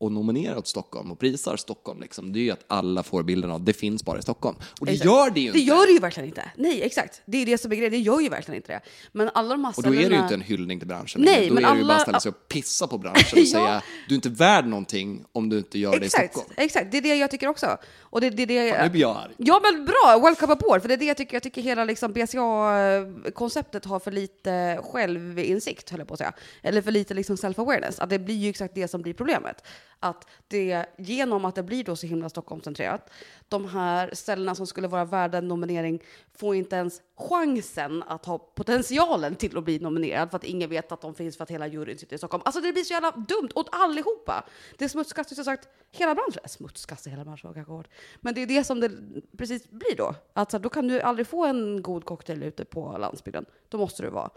och 0.00 0.12
nominerar 0.12 0.56
åt 0.56 0.66
Stockholm 0.68 1.12
och 1.12 1.18
prisar 1.18 1.56
Stockholm, 1.56 2.00
liksom, 2.00 2.32
det 2.32 2.38
är 2.38 2.42
ju 2.42 2.50
att 2.50 2.64
alla 2.66 3.02
får 3.02 3.22
bilden 3.22 3.50
av 3.50 3.64
det 3.64 3.72
finns 3.72 4.04
bara 4.04 4.18
i 4.18 4.22
Stockholm. 4.22 4.56
Och 4.80 4.86
det 4.86 4.92
Exakt. 4.92 5.04
gör 5.06 5.30
det 5.30 5.40
ju 5.40 5.52
Det 5.52 5.58
inte. 5.58 5.70
gör 5.72 5.86
det 5.86 5.92
ju 5.92 5.98
verkligen 5.98 6.28
inte. 6.28 6.50
Nej, 6.56 6.82
exakt. 6.82 7.22
Det 7.26 7.38
är 7.42 7.46
det 7.46 7.58
som 7.58 7.72
är 7.72 7.76
grejen. 7.76 7.92
Det 7.92 7.98
gör 7.98 8.20
ju 8.20 8.28
verkligen 8.28 8.56
inte 8.56 8.72
det. 8.72 8.80
Men 9.12 9.30
alla 9.34 9.48
de 9.48 9.64
här 9.64 9.74
Och 9.76 9.82
då 9.82 9.88
är 9.94 10.08
det 10.10 10.16
ju 10.16 10.22
inte 10.22 10.34
en 10.34 10.40
hyllning 10.40 10.78
till 10.78 10.88
branschen. 10.88 11.20
Nej, 11.22 11.48
då 11.48 11.54
men 11.54 11.64
är 11.64 11.70
det 11.72 11.78
ju 11.78 11.84
bara 11.84 11.92
alla- 11.92 11.94
att 11.96 12.02
ställa 12.02 12.20
sig 12.20 12.28
och 12.28 12.48
pissa 12.48 12.86
på 12.86 12.98
branschen 12.98 13.24
och 13.32 13.38
Ja. 13.38 13.44
säga 13.46 13.82
du 14.08 14.14
är 14.14 14.16
inte 14.16 14.28
värd 14.28 14.66
någonting 14.66 15.24
om 15.32 15.48
du 15.48 15.58
inte 15.58 15.78
gör 15.78 15.90
det 15.90 15.96
i 15.96 16.04
Exakt, 16.06 16.32
Stockholm. 16.34 16.54
exakt. 16.58 16.90
Det 16.92 16.96
är 16.98 17.02
det 17.02 17.14
jag 17.14 17.30
tycker 17.30 17.48
också. 17.48 17.76
Och 18.00 18.20
det, 18.20 18.30
det, 18.30 18.42
är 18.42 18.46
det, 18.46 18.82
Nu 18.84 18.90
blir 18.90 19.00
jag 19.00 19.16
arg. 19.16 19.32
Ja 19.36 19.60
men 19.62 19.84
bra, 19.84 20.20
welcome 20.24 20.52
aboard! 20.52 20.80
För 20.82 20.88
det 20.88 20.94
är 20.94 20.98
det 20.98 21.04
jag 21.04 21.16
tycker. 21.16 21.34
Jag 21.34 21.42
tycker 21.42 21.62
hela 21.62 21.84
liksom 21.84 22.12
BCA-konceptet 22.12 23.84
har 23.84 24.00
för 24.00 24.10
lite 24.12 24.80
självinsikt, 24.82 25.90
höll 25.90 25.98
jag 26.00 26.08
på 26.08 26.14
att 26.14 26.18
säga. 26.18 26.32
Eller 26.62 26.82
för 26.82 26.90
lite 26.90 27.14
liksom 27.14 27.36
self-awareness. 27.36 28.00
Att 28.02 28.10
det 28.10 28.18
blir 28.18 28.34
ju 28.34 28.50
exakt 28.50 28.74
det 28.74 28.88
som 28.88 29.02
blir 29.02 29.14
problemet. 29.14 29.64
Att 30.00 30.26
det, 30.48 30.86
genom 30.98 31.44
att 31.44 31.54
det 31.54 31.62
blir 31.62 31.84
då 31.84 31.96
så 31.96 32.06
himla 32.06 32.28
Stockholmscentrerat, 32.28 33.10
de 33.48 33.68
här 33.68 34.10
ställena 34.12 34.54
som 34.54 34.66
skulle 34.66 34.88
vara 34.88 35.04
värda 35.04 35.38
en 35.38 35.48
nominering 35.48 36.02
får 36.34 36.54
inte 36.54 36.76
ens 36.76 37.02
chansen 37.16 38.02
att 38.02 38.24
ha 38.24 38.38
potentialen 38.38 39.34
till 39.34 39.58
att 39.58 39.64
bli 39.64 39.78
nominerad 39.78 40.30
för 40.30 40.36
att 40.36 40.44
ingen 40.44 40.70
vet 40.70 40.92
att 40.92 41.00
de 41.00 41.14
finns 41.14 41.36
för 41.36 41.44
att 41.44 41.50
hela 41.50 41.66
juryn 41.66 41.98
sitter 41.98 42.14
i 42.14 42.18
Stockholm. 42.18 42.42
Alltså 42.44 42.60
det 42.60 42.72
blir 42.72 42.84
så 42.84 42.92
jävla 42.92 43.10
dumt 43.10 43.50
åt 43.54 43.68
allihopa. 43.72 44.44
Det 44.78 44.88
smutskastar 44.88 45.34
som 45.34 45.44
sagt 45.44 45.68
hela 45.90 46.14
branschen. 46.14 46.42
Smutskastar 46.48 47.10
hela 47.10 47.24
branschen 47.24 47.48
var 47.48 47.54
kanske 47.54 47.72
hårt. 47.72 47.88
Men 48.20 48.34
det 48.34 48.42
är 48.42 48.46
det 48.46 48.64
som 48.64 48.80
det 48.80 48.90
precis 49.38 49.70
blir 49.70 49.96
då. 49.96 50.14
Alltså 50.32 50.58
då 50.58 50.68
kan 50.68 50.88
du 50.88 51.00
aldrig 51.00 51.26
få 51.26 51.46
en 51.46 51.82
god 51.82 52.04
cocktail 52.04 52.42
ute 52.42 52.64
på 52.64 52.96
landsbygden. 52.98 53.44
Då 53.68 53.78
måste 53.78 54.02
du 54.02 54.10
vara 54.10 54.30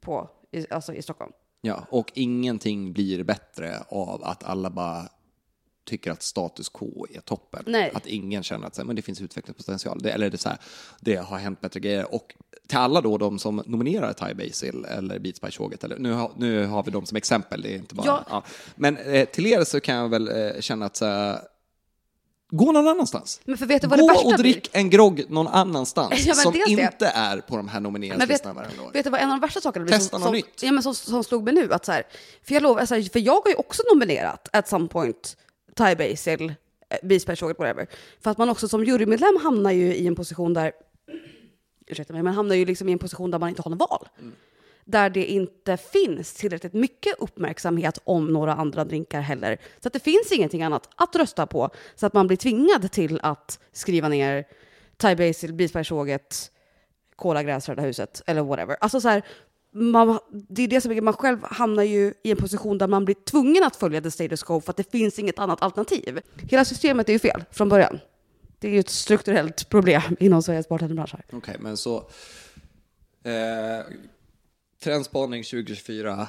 på, 0.00 0.30
i, 0.50 0.66
alltså 0.70 0.94
i 0.94 1.02
Stockholm. 1.02 1.32
Ja, 1.64 1.86
och 1.90 2.12
ingenting 2.14 2.92
blir 2.92 3.22
bättre 3.24 3.78
av 3.88 4.24
att 4.24 4.44
alla 4.44 4.70
bara 4.70 5.08
tycker 5.84 6.10
att 6.10 6.22
status 6.22 6.68
quo 6.68 7.06
är 7.10 7.20
toppen. 7.20 7.62
Nej. 7.66 7.92
Att 7.94 8.06
ingen 8.06 8.42
känner 8.42 8.66
att 8.66 8.74
så 8.74 8.80
här, 8.82 8.86
men 8.86 8.96
det 8.96 9.02
finns 9.02 9.20
utvecklingspotential. 9.20 9.98
Det, 10.02 10.10
eller 10.10 10.30
det, 10.30 10.38
så 10.38 10.48
här, 10.48 10.58
det 11.00 11.16
har 11.16 11.38
hänt 11.38 11.60
bättre 11.60 11.80
grejer. 11.80 12.14
Och 12.14 12.34
till 12.66 12.78
alla 12.78 13.00
då 13.00 13.18
de 13.18 13.38
som 13.38 13.62
nominerar 13.66 14.12
Thai 14.12 14.34
Basil 14.34 14.84
eller 14.84 15.18
Beats 15.18 15.40
by 15.40 15.50
Tjoget, 15.50 15.84
eller 15.84 15.98
nu, 15.98 16.12
har- 16.12 16.32
nu 16.36 16.66
har 16.66 16.82
vi 16.82 16.90
dem 16.90 17.06
som 17.06 17.16
exempel, 17.16 17.62
det 17.62 17.74
är 17.74 17.76
inte 17.78 17.94
bara... 17.94 18.06
Ja. 18.06 18.24
Ja. 18.30 18.42
Men 18.76 18.96
eh, 18.96 19.28
till 19.28 19.46
er 19.46 19.64
så 19.64 19.80
kan 19.80 19.94
jag 19.96 20.08
väl 20.08 20.28
eh, 20.28 20.60
känna 20.60 20.86
att 20.86 20.96
så 20.96 21.04
här, 21.06 21.40
gå 22.52 22.72
någon 22.72 22.88
annanstans. 22.88 23.40
Men 23.44 23.58
för 23.58 23.66
vet 23.66 23.82
du 23.82 23.88
vad 23.88 23.98
det 23.98 24.02
Gå 24.02 24.08
värsta 24.08 24.26
och 24.26 24.34
blir? 24.34 24.52
drick 24.52 24.70
en 24.72 24.90
grogg 24.90 25.24
någon 25.28 25.46
annanstans 25.48 26.26
Ja, 26.26 26.34
som 26.34 26.52
det. 26.52 26.70
inte 26.70 27.06
är 27.06 27.40
på 27.40 27.56
de 27.56 27.68
här 27.68 27.80
nomineringslistorna 27.80 28.54
varje 28.54 28.80
år. 28.80 28.92
vet 28.92 29.04
du 29.04 29.10
vad 29.10 29.20
en 29.20 29.30
av 29.30 29.36
de 29.36 29.40
värsta 29.40 29.60
sakerna 29.60 29.84
blir 29.84 29.94
Testa 29.94 30.16
som, 30.16 30.20
något 30.24 30.32
nytt. 30.32 30.62
Ja, 30.62 30.72
men 30.72 30.82
som, 30.82 30.94
som 30.94 31.24
slog 31.24 31.44
mig 31.44 31.54
nu? 31.54 31.72
Att 31.72 31.84
så 31.84 31.92
här, 31.92 32.02
för, 32.44 32.54
jag 32.54 32.62
lovar, 32.62 32.80
alltså, 32.80 33.02
för 33.12 33.20
jag 33.20 33.40
har 33.40 33.48
ju 33.50 33.54
också 33.54 33.82
nominerat 33.92 34.48
at 34.52 34.68
some 34.68 34.88
point 34.88 35.36
Thai 35.74 35.96
Basil, 35.96 36.42
eh, 36.42 36.96
Beachbär 37.02 37.46
whatever. 37.58 37.86
För 38.20 38.30
att 38.30 38.38
man 38.38 38.48
också 38.48 38.68
som 38.68 38.84
jurymedlem 38.84 39.36
hamnar 39.42 39.70
ju 39.70 39.94
i 39.94 40.06
en 40.06 40.14
position 40.14 40.54
där, 40.54 40.72
ursäkta 41.86 42.12
mig, 42.12 42.22
men 42.22 42.34
hamnar 42.34 42.54
ju 42.54 42.64
liksom 42.64 42.88
i 42.88 42.92
en 42.92 42.98
position 42.98 43.30
där 43.30 43.38
man 43.38 43.48
inte 43.48 43.62
har 43.62 43.70
något 43.70 43.90
val. 43.90 44.08
Där 44.84 45.10
det 45.10 45.24
inte 45.24 45.76
finns 45.76 46.34
tillräckligt 46.34 46.72
mycket 46.72 47.14
uppmärksamhet 47.18 47.98
om 48.04 48.26
några 48.26 48.54
andra 48.54 48.84
drinkar 48.84 49.20
heller. 49.20 49.58
Så 49.80 49.88
att 49.88 49.92
det 49.92 50.00
finns 50.00 50.32
ingenting 50.32 50.62
annat 50.62 50.88
att 50.96 51.16
rösta 51.16 51.46
på. 51.46 51.70
Så 51.94 52.06
att 52.06 52.12
man 52.12 52.26
blir 52.26 52.36
tvingad 52.36 52.92
till 52.92 53.20
att 53.22 53.60
skriva 53.72 54.08
ner 54.08 54.44
Thai 54.96 55.16
Basil, 55.16 55.54
Beachbär 55.54 55.84
Cola 57.16 57.42
Gräsröda 57.42 57.82
huset 57.82 58.22
eller 58.26 58.42
whatever. 58.42 58.76
Alltså 58.80 59.00
så 59.00 59.08
här, 59.08 59.22
man, 59.72 60.18
det 60.30 60.62
är 60.62 60.68
det 60.68 60.80
som 60.80 60.92
är, 60.92 61.00
man 61.00 61.14
själv 61.14 61.38
hamnar 61.42 61.82
ju 61.82 62.14
i 62.22 62.30
en 62.30 62.36
position 62.36 62.78
där 62.78 62.86
man 62.86 63.04
blir 63.04 63.14
tvungen 63.14 63.64
att 63.64 63.76
följa 63.76 64.00
the 64.00 64.10
status 64.10 64.42
quo 64.42 64.60
för 64.60 64.70
att 64.70 64.76
det 64.76 64.90
finns 64.90 65.18
inget 65.18 65.38
annat 65.38 65.62
alternativ. 65.62 66.20
Hela 66.50 66.64
systemet 66.64 67.08
är 67.08 67.12
ju 67.12 67.18
fel 67.18 67.44
från 67.50 67.68
början. 67.68 67.98
Det 68.58 68.68
är 68.68 68.72
ju 68.72 68.80
ett 68.80 68.88
strukturellt 68.88 69.68
problem 69.68 70.16
inom 70.20 70.42
Sveriges 70.42 70.68
bartenderbransch. 70.68 71.14
här. 71.14 71.24
Okej, 71.32 71.56
men 71.60 71.76
så... 71.76 71.96
Eh, 73.24 73.84
trendspaning 74.82 75.44
2024. 75.44 76.28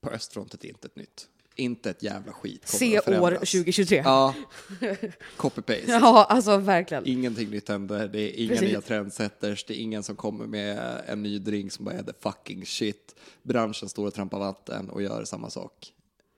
På 0.00 0.10
östfrontet 0.10 0.64
är 0.64 0.68
inte 0.68 0.86
ett 0.86 0.96
nytt. 0.96 1.28
Inte 1.56 1.90
ett 1.90 2.02
jävla 2.02 2.32
skit 2.32 2.66
kommer 2.66 2.78
Se 2.78 2.98
att 2.98 3.08
år 3.08 3.12
förändras. 3.12 3.50
2023. 3.52 4.02
Ja, 4.04 4.34
copy-paste. 5.36 5.84
Ja, 5.86 6.24
alltså 6.24 6.56
verkligen. 6.56 7.06
Ingenting 7.06 7.50
nytt 7.50 7.68
händer, 7.68 8.08
det 8.08 8.20
är 8.20 8.44
inga 8.44 8.48
Precis. 8.48 8.68
nya 8.68 8.80
trendsetters, 8.80 9.64
det 9.64 9.74
är 9.74 9.82
ingen 9.82 10.02
som 10.02 10.16
kommer 10.16 10.46
med 10.46 11.02
en 11.06 11.22
ny 11.22 11.38
drink 11.38 11.72
som 11.72 11.84
bara 11.84 11.94
är 11.94 12.02
the 12.02 12.12
fucking 12.20 12.66
shit. 12.66 13.14
Branschen 13.42 13.88
står 13.88 14.06
och 14.06 14.14
trampar 14.14 14.38
vatten 14.38 14.90
och 14.90 15.02
gör 15.02 15.24
samma 15.24 15.50
sak 15.50 15.92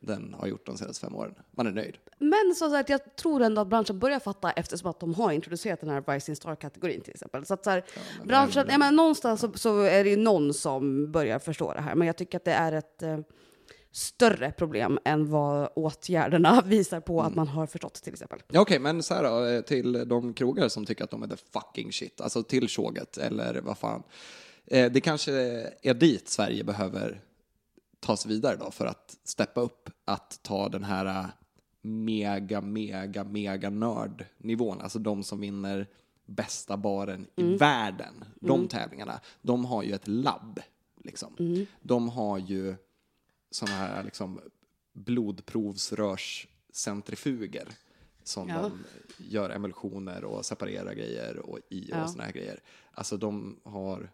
den 0.07 0.35
har 0.35 0.47
gjort 0.47 0.67
de 0.67 0.79
senaste 0.79 1.07
fem 1.07 1.17
åren. 1.17 1.35
Man 1.51 1.67
är 1.67 1.71
nöjd. 1.71 1.97
Men 2.19 2.55
så 2.57 2.77
att 2.77 2.89
jag 2.89 3.17
tror 3.17 3.43
ändå 3.43 3.61
att 3.61 3.69
branschen 3.69 3.99
börjar 3.99 4.21
fatta 4.21 4.51
eftersom 4.53 4.91
att 4.91 5.01
de 5.01 5.15
har 5.15 5.33
introducerat 5.33 5.81
den 5.81 5.89
här 5.91 6.05
Rising 6.07 6.37
Star-kategorin 6.37 7.01
till 7.01 7.13
exempel. 7.15 7.47
Så 7.47 7.55
att 7.55 7.65
så 7.65 7.71
här, 7.71 7.85
branschen, 8.25 8.67
ja, 8.71 8.79
men 8.79 8.97
någonstans 8.97 9.41
så, 9.41 9.53
så 9.55 9.81
är 9.81 10.05
det 10.05 10.11
ju 10.11 10.17
någon 10.17 10.55
som 10.55 11.13
börjar 11.13 11.39
förstå 11.39 11.73
det 11.75 11.81
här. 11.81 11.95
Men 11.95 12.07
jag 12.07 12.17
tycker 12.17 12.39
att 12.39 12.45
det 12.45 12.53
är 12.53 12.73
ett 12.73 13.03
eh, 13.03 13.19
större 13.93 14.53
problem 14.53 14.99
än 15.05 15.31
vad 15.31 15.69
åtgärderna 15.75 16.63
visar 16.67 17.01
på 17.01 17.23
att 17.23 17.35
man 17.35 17.49
har 17.49 17.67
förstått 17.67 17.95
till 17.95 18.13
exempel. 18.13 18.43
Ja, 18.49 18.61
Okej, 18.61 18.79
men 18.79 19.03
så 19.03 19.15
här 19.15 19.23
då, 19.23 19.45
eh, 19.47 19.61
till 19.61 20.09
de 20.09 20.35
krogar 20.35 20.69
som 20.69 20.87
tycker 20.87 21.05
att 21.05 21.11
de 21.11 21.23
är 21.23 21.27
the 21.27 21.37
fucking 21.53 21.93
shit, 21.93 22.21
alltså 22.21 22.43
till 22.43 22.69
tjoget 22.69 23.17
eller 23.19 23.61
vad 23.61 23.79
fan. 23.79 24.03
Eh, 24.67 24.93
Det 24.93 25.01
kanske 25.01 25.33
är 25.83 25.95
dit 25.95 26.29
Sverige 26.29 26.65
behöver 26.65 27.21
ta 28.01 28.17
sig 28.17 28.29
vidare 28.31 28.57
då 28.57 28.71
för 28.71 28.87
att 28.87 29.17
steppa 29.25 29.61
upp, 29.61 29.91
att 30.05 30.41
ta 30.43 30.69
den 30.69 30.85
här 30.85 31.07
eh, 31.07 31.27
mega, 31.83 32.61
mega, 32.61 33.25
mega 33.25 33.71
nördnivån, 33.71 34.81
alltså 34.81 34.99
de 34.99 35.23
som 35.23 35.41
vinner 35.41 35.87
bästa 36.27 36.77
baren 36.77 37.27
i 37.37 37.57
världen, 37.57 38.25
de 38.41 38.69
tävlingarna, 38.69 39.21
de 39.43 39.65
har 39.65 39.83
ju 39.83 39.93
ett 39.93 40.09
labb, 40.09 40.61
liksom. 41.05 41.67
De 41.81 42.09
har 42.09 42.39
ju 42.39 42.75
sådana 43.51 43.77
här 43.77 44.03
liksom 44.03 44.41
blodprovsrörscentrifuger 44.93 47.69
som 48.23 48.49
Ja. 48.49 48.63
de 48.63 48.85
gör 49.19 49.51
emulsioner 49.51 50.25
och 50.25 50.45
separerar 50.45 50.95
grejer 50.95 51.39
och 51.39 51.59
i 51.71 51.85
och 51.93 51.97
Ja. 51.97 52.09
såna 52.09 52.25
här 52.25 52.33
grejer. 52.33 52.61
Alltså 52.93 53.17
de 53.17 53.61
har 53.65 54.11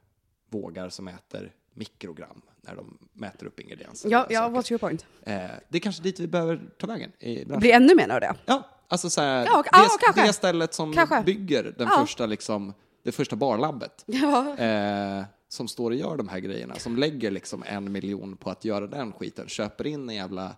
vågar 0.49 0.89
som 0.89 1.05
mäter 1.05 1.55
mikrogram 1.81 2.43
när 2.61 2.77
de 2.77 2.99
mäter 3.13 3.47
upp 3.47 3.61
ingredienser. 3.61 4.11
Ja, 4.11 4.25
och 4.25 4.33
ja 4.33 4.49
what's 4.49 4.73
your 4.73 4.79
point? 4.79 5.07
Eh, 5.23 5.35
det 5.69 5.79
är 5.79 5.81
kanske 5.81 6.03
dit 6.03 6.21
vi 6.21 6.27
behöver 6.27 6.61
ta 6.79 6.87
vägen 6.87 7.13
i 7.19 7.45
branschen. 7.45 7.61
Blir 7.61 7.73
ännu 7.73 7.95
mer 7.95 8.09
av 8.09 8.21
det? 8.21 8.35
Ja, 8.47 8.69
alltså 8.89 9.11
så 9.11 9.21
här, 9.21 9.45
Ja, 9.45 9.63
det, 9.63 9.69
ja, 9.73 9.89
kanske. 10.01 10.27
det 10.27 10.33
stället 10.33 10.75
som 10.75 10.93
Kanske. 10.93 11.23
bygger 11.23 11.63
den 11.79 11.89
Ja. 11.91 12.01
första, 12.01 12.27
liksom, 12.27 12.75
det 13.03 13.13
första 13.13 13.37
barlabbet. 13.37 14.05
Ja. 14.07 14.57
Eh, 14.59 15.25
som 15.49 15.69
står 15.69 15.91
och 15.91 15.97
gör 15.97 16.17
de 16.17 16.29
här 16.29 16.39
grejerna, 16.39 16.75
som 16.75 16.97
lägger 16.97 17.31
liksom 17.31 17.65
en 17.67 17.93
miljon 17.93 18.37
på 18.37 18.51
att 18.51 18.65
göra 18.65 18.87
den 18.87 19.13
skiten, 19.13 19.49
köper 19.49 19.87
in 19.87 20.09
en 20.09 20.15
jävla 20.17 20.57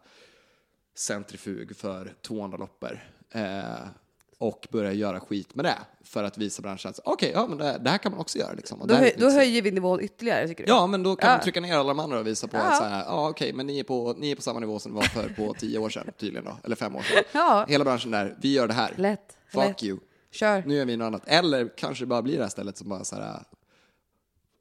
centrifug 0.95 1.77
för 1.77 2.15
200 2.23 2.59
loppor 2.59 2.99
eh, 3.31 3.65
och 4.43 4.69
börjar 4.71 4.93
göra 4.93 5.21
skit 5.21 5.55
med 5.55 5.65
det 5.65 5.79
för 6.05 6.25
att 6.25 6.39
visa 6.39 6.63
branschen 6.63 6.91
att 6.91 7.01
okej, 7.05 7.31
ja 7.35 7.47
men 7.47 7.59
det, 7.59 7.79
det 7.81 7.91
här 7.91 7.99
kan 7.99 8.13
man 8.13 8.21
också 8.21 8.39
göra 8.39 8.53
liksom. 8.53 8.81
Då, 8.85 8.95
höj, 8.95 9.15
då 9.19 9.27
sätt. 9.27 9.35
höjer 9.39 9.63
vi 9.63 9.71
nivån 9.71 10.01
ytterligare 10.01 10.49
tycker 10.49 10.65
du? 10.67 10.71
Ja, 10.73 10.87
men 10.87 11.03
då 11.03 11.17
kan 11.17 11.29
Ja. 11.31 11.35
man 11.37 11.43
trycka 11.43 11.61
ner 11.61 11.75
alla 11.77 11.89
de 11.89 11.99
andra 12.01 12.19
och 12.19 12.27
visa 12.27 12.49
på 12.49 12.57
Ja. 12.57 12.63
att 12.63 12.77
så 12.79 12.85
här, 12.85 13.05
ja 13.05 13.29
okej, 13.29 13.53
men 13.53 13.67
ni 13.67 13.79
är, 13.79 13.85
på, 13.85 14.15
ni 14.19 14.31
är 14.31 14.37
på 14.37 14.43
samma 14.43 14.61
nivå 14.61 14.79
som 14.79 14.93
ni 14.93 14.97
var 14.97 15.03
för 15.03 15.29
på 15.29 15.55
tio 15.59 15.79
år 15.79 15.91
sedan 15.91 16.07
tydligen 16.19 16.45
då, 16.45 16.57
eller 16.65 16.77
fem 16.77 16.97
år 16.97 17.03
sedan. 17.03 17.25
Ja. 17.33 17.65
Hela 17.69 17.85
branschen 17.85 18.11
där, 18.11 18.37
vi 18.43 18.53
gör 18.53 18.69
det 18.69 18.75
här. 18.75 18.95
Lätt. 18.97 19.37
Fuck 19.53 19.65
lätt. 19.65 19.83
you. 19.83 19.99
Kör. 20.31 20.63
Nu 20.67 20.75
gör 20.75 20.85
vi 20.85 20.97
något 20.97 21.07
annat. 21.07 21.23
Eller 21.27 21.71
kanske 21.77 22.03
det 22.05 22.09
bara 22.09 22.23
blir 22.23 22.37
det 22.37 22.43
här 22.43 22.51
stället 22.51 22.77
som 22.77 22.89
bara 22.89 23.05
så 23.05 23.17
här, 23.17 23.43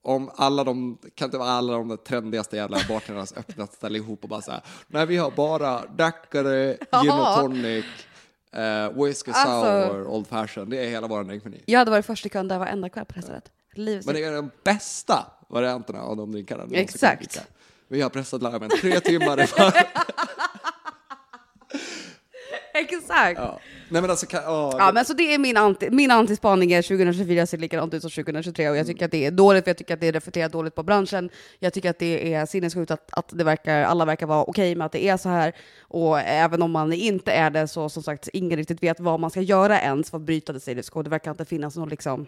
om 0.04 0.32
alla 0.36 0.64
de, 0.64 0.98
kan 1.16 1.26
inte 1.26 1.38
vara 1.38 1.50
alla 1.50 1.74
de 1.74 1.98
trendigaste 2.08 2.56
jävla 2.56 2.78
bartendrarnas 2.90 3.34
öppnat 3.38 3.74
ställa 3.74 3.98
ihop 3.98 4.24
och 4.24 4.30
bara 4.30 4.42
så 4.42 4.52
här, 4.52 4.62
nej 4.88 5.06
vi 5.06 5.18
har 5.18 5.32
bara 5.32 5.82
Daiquiri, 5.98 6.78
gin 7.02 7.12
och 7.12 7.36
tonic, 7.36 7.86
uh, 8.58 9.04
whisky 9.06 9.32
Alltså. 9.32 9.90
sour, 9.94 10.08
old 10.08 10.28
fashion. 10.28 10.70
Det 10.70 10.78
är 10.86 10.90
hela 10.90 11.08
vår 11.08 11.24
drinkmeny. 11.24 11.58
Jag 11.66 11.80
hade 11.80 11.92
varit 11.92 12.06
först 12.06 12.26
i 12.26 12.30
kön 12.30 12.48
där 12.48 12.60
varenda 12.60 12.90
kväll 12.90 13.06
på 13.06 13.14
restaurang. 13.14 13.42
Livet 13.74 14.06
Men 14.06 14.16
det 14.16 14.24
är 14.24 14.32
de 14.32 14.52
bästa 14.64 15.26
varianterna 15.50 16.02
av 16.02 16.18
de 16.18 16.32
drinkarna. 16.32 16.66
du 16.66 16.76
Exakt. 16.76 17.20
dricka. 17.20 17.42
Vi 17.88 18.02
har 18.02 18.10
pressat 18.10 18.42
larmen 18.42 18.70
tre 18.82 19.00
timmar 19.00 19.42
i. 19.44 19.48
Exakt. 22.74 23.40
Ja. 23.40 23.60
Nej 23.90 24.02
men 24.02 24.10
alltså, 24.12 24.26
kan, 24.26 24.44
åh, 24.48 24.76
Ja, 24.78 24.92
men 24.94 25.06
så 25.06 25.14
det 25.14 25.34
är 25.34 25.40
min, 25.40 25.58
anti, 25.58 25.90
min 25.90 26.12
antispaning 26.12 26.72
är 26.72 26.82
2024 26.82 27.46
ser 27.46 27.58
likadant 27.58 27.94
ut 27.94 28.02
som 28.02 28.12
2023 28.12 28.70
och 28.70 28.78
jag 28.78 28.88
tycker 28.88 29.06
att 29.06 29.12
det 29.12 29.26
är 29.26 29.32
dåligt, 29.32 29.64
för 29.64 29.70
jag 29.70 29.78
tycker 29.78 29.94
att 29.94 30.02
det 30.02 30.12
reflekterar 30.12 30.50
dåligt 30.50 30.76
på 30.76 30.84
branschen. 30.84 31.30
Jag 31.60 31.74
tycker 31.74 31.90
att 31.90 32.00
det 32.00 32.34
är 32.34 32.46
sinnessjukt 32.46 32.92
att, 32.92 33.10
att 33.12 33.30
det 33.30 33.44
verkar, 33.44 33.84
alla 33.84 34.06
verkar 34.06 34.26
vara 34.26 34.44
okej 34.44 34.76
med 34.76 34.86
att 34.86 34.92
det 34.92 35.04
är 35.04 35.18
så 35.18 35.30
här. 35.30 35.54
Och 35.82 36.20
även 36.20 36.62
om 36.62 36.72
man 36.72 36.94
inte 36.94 37.32
är 37.32 37.50
det 37.50 37.68
så 37.68 37.90
som 37.90 38.04
sagt, 38.04 38.28
ingen 38.34 38.58
riktigt 38.58 38.84
vet 38.84 39.00
vad 39.00 39.20
man 39.20 39.30
ska 39.30 39.42
göra 39.42 39.82
ens 39.82 40.10
för 40.10 40.18
att 40.18 40.24
bryta 40.24 40.54
det 40.54 40.90
quo. 40.92 41.02
Det 41.04 41.10
verkar 41.10 41.32
inte 41.32 41.46
finnas 41.46 41.76
någon 41.76 41.90
liksom... 41.90 42.28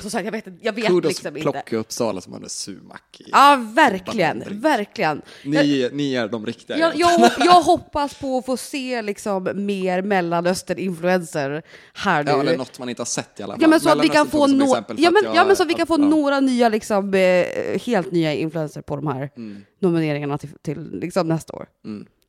Som 0.00 0.10
sagt, 0.10 0.24
jag 0.24 0.32
vet, 0.32 0.44
jag 0.60 0.72
vet 0.72 0.86
kudos 0.86 1.08
liksom 1.08 1.36
inte. 1.36 1.50
plocka 1.50 1.76
Uppsala 1.76 2.20
som 2.20 2.32
hade 2.32 2.48
sumak 2.48 3.20
i. 3.20 3.24
Ja, 3.32 3.64
verkligen, 3.74 4.44
verkligen. 4.60 5.22
Ni, 5.44 5.88
ni 5.92 6.14
är 6.14 6.28
de 6.28 6.46
riktiga. 6.46 6.78
Jag, 6.78 6.96
jag, 6.96 7.30
jag 7.38 7.62
hoppas 7.62 8.14
på 8.14 8.38
att 8.38 8.46
få 8.46 8.56
se 8.56 9.02
liksom 9.02 9.48
mer 9.54 10.02
Mellanöstern-influencer 10.02 11.62
här 11.94 12.24
nu. 12.24 12.30
Ja, 12.30 12.40
eller 12.40 12.56
något 12.56 12.78
man 12.78 12.88
inte 12.88 13.00
har 13.02 13.06
sett 13.06 13.40
i 13.40 13.42
alla 13.42 13.52
fall. 13.54 13.62
Ja 13.62 13.68
men 13.68 13.80
så 13.80 13.88
att 13.90 14.04
vi 14.04 14.08
kan 14.08 14.28
få, 14.28 14.46
no 14.46 14.64
exempel 14.64 14.96
ja, 15.00 15.10
men, 15.10 15.24
jag- 15.24 15.36
ja, 15.36 15.44
men 15.44 15.56
så 15.56 15.62
att 15.62 15.68
vi 15.70 15.74
kan 15.74 15.86
få 15.86 15.94
ja. 16.00 16.04
några 16.06 16.40
nya, 16.40 16.68
liksom, 16.68 17.14
eh, 17.14 17.46
helt 17.86 18.12
nya 18.12 18.34
influencer 18.34 18.82
på 18.82 18.96
de 18.96 19.06
här 19.06 19.30
Mm. 19.36 19.62
nomineringarna 19.80 20.38
till, 20.38 20.50
till 20.62 20.90
liksom, 21.00 21.28
nästa 21.28 21.52
år. 21.52 21.66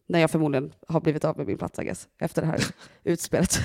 När 0.08 0.20
jag 0.20 0.32
förmodligen 0.32 0.72
har 0.88 1.02
blivit 1.02 1.26
av 1.26 1.38
med 1.38 1.48
min 1.48 1.58
plats, 1.58 1.80
I 1.80 1.84
guess, 1.84 2.08
efter 2.20 2.42
det 2.42 2.48
här 2.48 2.66
utspelet. 3.04 3.60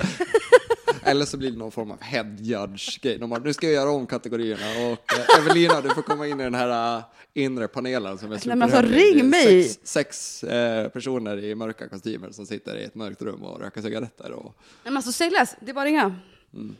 Eller 1.09 1.25
så 1.25 1.37
blir 1.37 1.51
det 1.51 1.57
någon 1.57 1.71
form 1.71 1.91
av 1.91 2.01
head 2.01 2.35
judge-grej. 2.39 3.17
De 3.17 3.29
bara, 3.29 3.39
nu 3.39 3.53
ska 3.53 3.67
jag 3.67 3.73
göra 3.73 3.89
om 3.89 4.07
kategorierna 4.07 4.91
och 4.91 5.13
eh, 5.13 5.39
Evelina, 5.39 5.81
du 5.81 5.89
får 5.89 6.01
komma 6.01 6.27
in 6.27 6.39
i 6.39 6.43
den 6.43 6.55
här 6.55 6.97
uh, 6.97 7.03
inre 7.33 7.67
panelen 7.67 8.17
som 8.17 8.31
alltså, 8.31 8.49
superhemlig. 8.49 8.99
Är 8.99 9.13
ring 9.13 9.29
mig! 9.29 9.63
Sex, 9.63 9.79
sex 9.83 10.43
eh, 10.43 10.89
personer 10.89 11.43
i 11.43 11.55
mörka 11.55 11.89
kostymer 11.89 12.31
som 12.31 12.45
sitter 12.45 12.77
i 12.77 12.83
ett 12.83 12.95
mörkt 12.95 13.21
rum 13.21 13.43
och 13.43 13.59
röker 13.59 13.81
cigaretter. 13.81 14.31
Och... 14.31 14.45
Nej, 14.45 14.53
men 14.83 14.97
alltså, 14.97 15.29
less, 15.29 15.55
det 15.59 15.69
är 15.69 15.73
bara 15.73 15.85
ringa. 15.85 16.15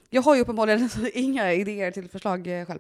Jag 0.10 0.22
har 0.22 0.36
ju 0.36 0.42
uppenbarligen 0.42 0.90
inga 1.14 1.54
idéer 1.54 1.92
till 1.92 2.10
förslag 2.10 2.60
eh, 2.60 2.66
själv. 2.66 2.80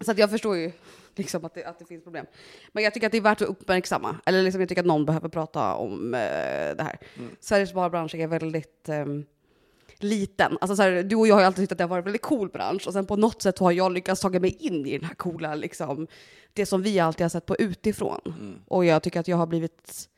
Så 0.00 0.10
att 0.10 0.18
jag 0.18 0.30
förstår 0.30 0.56
ju 0.56 0.72
liksom 1.16 1.44
att, 1.44 1.54
det, 1.54 1.64
att 1.64 1.78
det 1.78 1.84
finns 1.84 2.04
problem. 2.04 2.26
Men 2.72 2.84
jag 2.84 2.94
tycker 2.94 3.06
att 3.06 3.12
det 3.12 3.18
är 3.18 3.22
värt 3.22 3.42
att 3.42 3.48
uppmärksamma. 3.48 4.16
Eller 4.26 4.42
liksom, 4.42 4.60
jag 4.60 4.68
tycker 4.68 4.82
att 4.82 4.86
någon 4.86 5.06
behöver 5.06 5.28
prata 5.28 5.74
om 5.74 6.14
eh, 6.14 6.20
det 6.76 6.82
här. 6.82 6.98
Sveriges 7.40 7.74
barbransch 7.74 8.14
är 8.14 8.26
väldigt 8.26 8.88
ehm, 8.88 9.24
liten. 10.04 10.58
Alltså, 10.60 10.76
så 10.76 10.82
här, 10.82 11.02
du 11.02 11.16
och 11.16 11.26
jag 11.26 11.34
har 11.34 11.40
ju 11.40 11.46
alltid 11.46 11.62
tyckt 11.62 11.72
att 11.72 11.78
det 11.78 11.84
har 11.84 11.88
varit 11.88 12.02
en 12.02 12.04
väldigt 12.04 12.22
cool 12.22 12.48
bransch. 12.48 12.86
Och 12.86 12.92
sen 12.92 13.06
på 13.06 13.16
något 13.16 13.42
sätt 13.42 13.58
har 13.58 13.72
jag 13.72 13.92
lyckats 13.92 14.20
ta 14.20 14.28
mig 14.28 14.56
in 14.60 14.86
i 14.86 14.98
den 14.98 15.08
här 15.08 15.14
coola, 15.14 15.54
liksom, 15.54 16.06
det 16.52 16.66
som 16.66 16.82
vi 16.82 16.98
alltid 16.98 17.24
har 17.24 17.28
sett 17.28 17.46
på 17.46 17.56
utifrån. 17.56 18.20
Och 18.68 18.84
jag 18.84 19.02
tycker 19.02 19.20
att 19.20 19.28
jag 19.28 19.36
har 19.36 19.46
blivit 19.46 20.08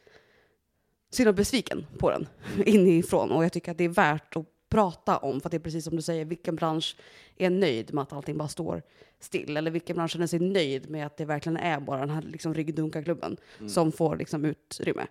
och 1.27 1.35
besviken 1.35 1.87
på 1.99 2.11
den 2.11 2.27
inifrån. 2.67 3.31
Och 3.31 3.45
jag 3.45 3.53
tycker 3.53 3.71
att 3.71 3.79
det 3.79 3.85
är 3.85 3.89
värt 3.89 4.37
att 4.37 4.47
prata 4.69 5.17
om, 5.17 5.41
för 5.41 5.49
att 5.49 5.51
det 5.51 5.57
är 5.57 5.61
precis 5.61 5.85
som 5.85 5.97
du 5.97 6.03
säger, 6.03 6.25
vilken 6.25 6.57
bransch 6.57 6.97
är 7.37 7.51
nöjd 7.51 7.95
med 7.95 8.03
att 8.03 8.13
allting 8.13 8.39
bara 8.39 8.49
står 8.49 8.83
still? 9.21 9.57
Eller 9.57 9.71
vilken 9.71 9.97
bransch 9.97 10.11
känner 10.11 10.27
sig 10.27 10.39
nöjd 10.39 10.91
med 10.91 11.07
att 11.07 11.17
det 11.17 11.25
verkligen 11.25 11.57
är 11.57 11.81
bara 11.81 12.01
den 12.01 12.11
här 12.11 12.23
liksom, 12.23 12.55
ryggdunkarklubben 12.55 13.37
som 13.69 13.93
får 13.93 14.17
liksom, 14.17 14.45
utrymme? 14.45 15.07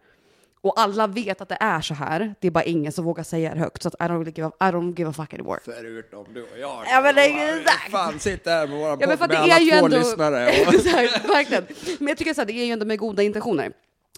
Och 0.65 0.79
alla 0.79 1.07
vet 1.07 1.41
att 1.41 1.49
det 1.49 1.57
är 1.59 1.81
så 1.81 1.93
här, 1.93 2.35
det 2.39 2.47
är 2.47 2.51
bara 2.51 2.63
ingen 2.63 2.91
som 2.91 3.05
vågar 3.05 3.23
säga 3.23 3.53
det 3.53 3.59
högt. 3.59 3.81
Så 3.81 3.87
att 3.87 3.93
I 3.93 3.97
don't, 3.97 4.17
really 4.17 4.31
give, 4.35 4.47
a, 4.47 4.51
I 4.59 4.63
don't 4.63 4.97
give 4.97 5.09
a 5.09 5.13
fuck 5.13 5.33
anymore. 5.33 5.59
Förutom 5.65 6.25
du 6.33 6.41
och 6.41 6.59
jag. 6.59 6.83
Ja, 6.89 7.01
men 7.01 7.15
det 7.15 7.21
är 7.21 7.59
exakt. 7.59 7.91
Fan, 7.91 8.19
sitt 8.19 8.43
där 8.43 8.67
med 8.67 8.77
våra 8.77 8.97
Ja, 8.99 9.07
men 9.07 9.17
för 9.17 9.27
med 9.27 9.29
det 9.29 9.37
alla 9.37 9.55
är 9.55 9.59
ju 9.59 9.71
två 9.71 9.85
ändå... 9.85 9.97
lyssnare. 9.97 10.45
Och... 10.45 10.73
Exakt, 10.73 11.29
verkligen. 11.29 11.65
Men 11.99 12.07
jag 12.07 12.17
tycker 12.17 12.33
så 12.33 12.41
här, 12.41 12.45
det 12.45 12.53
är 12.53 12.65
ju 12.65 12.71
ändå 12.71 12.85
med 12.85 12.99
goda 12.99 13.23
intentioner. 13.23 13.71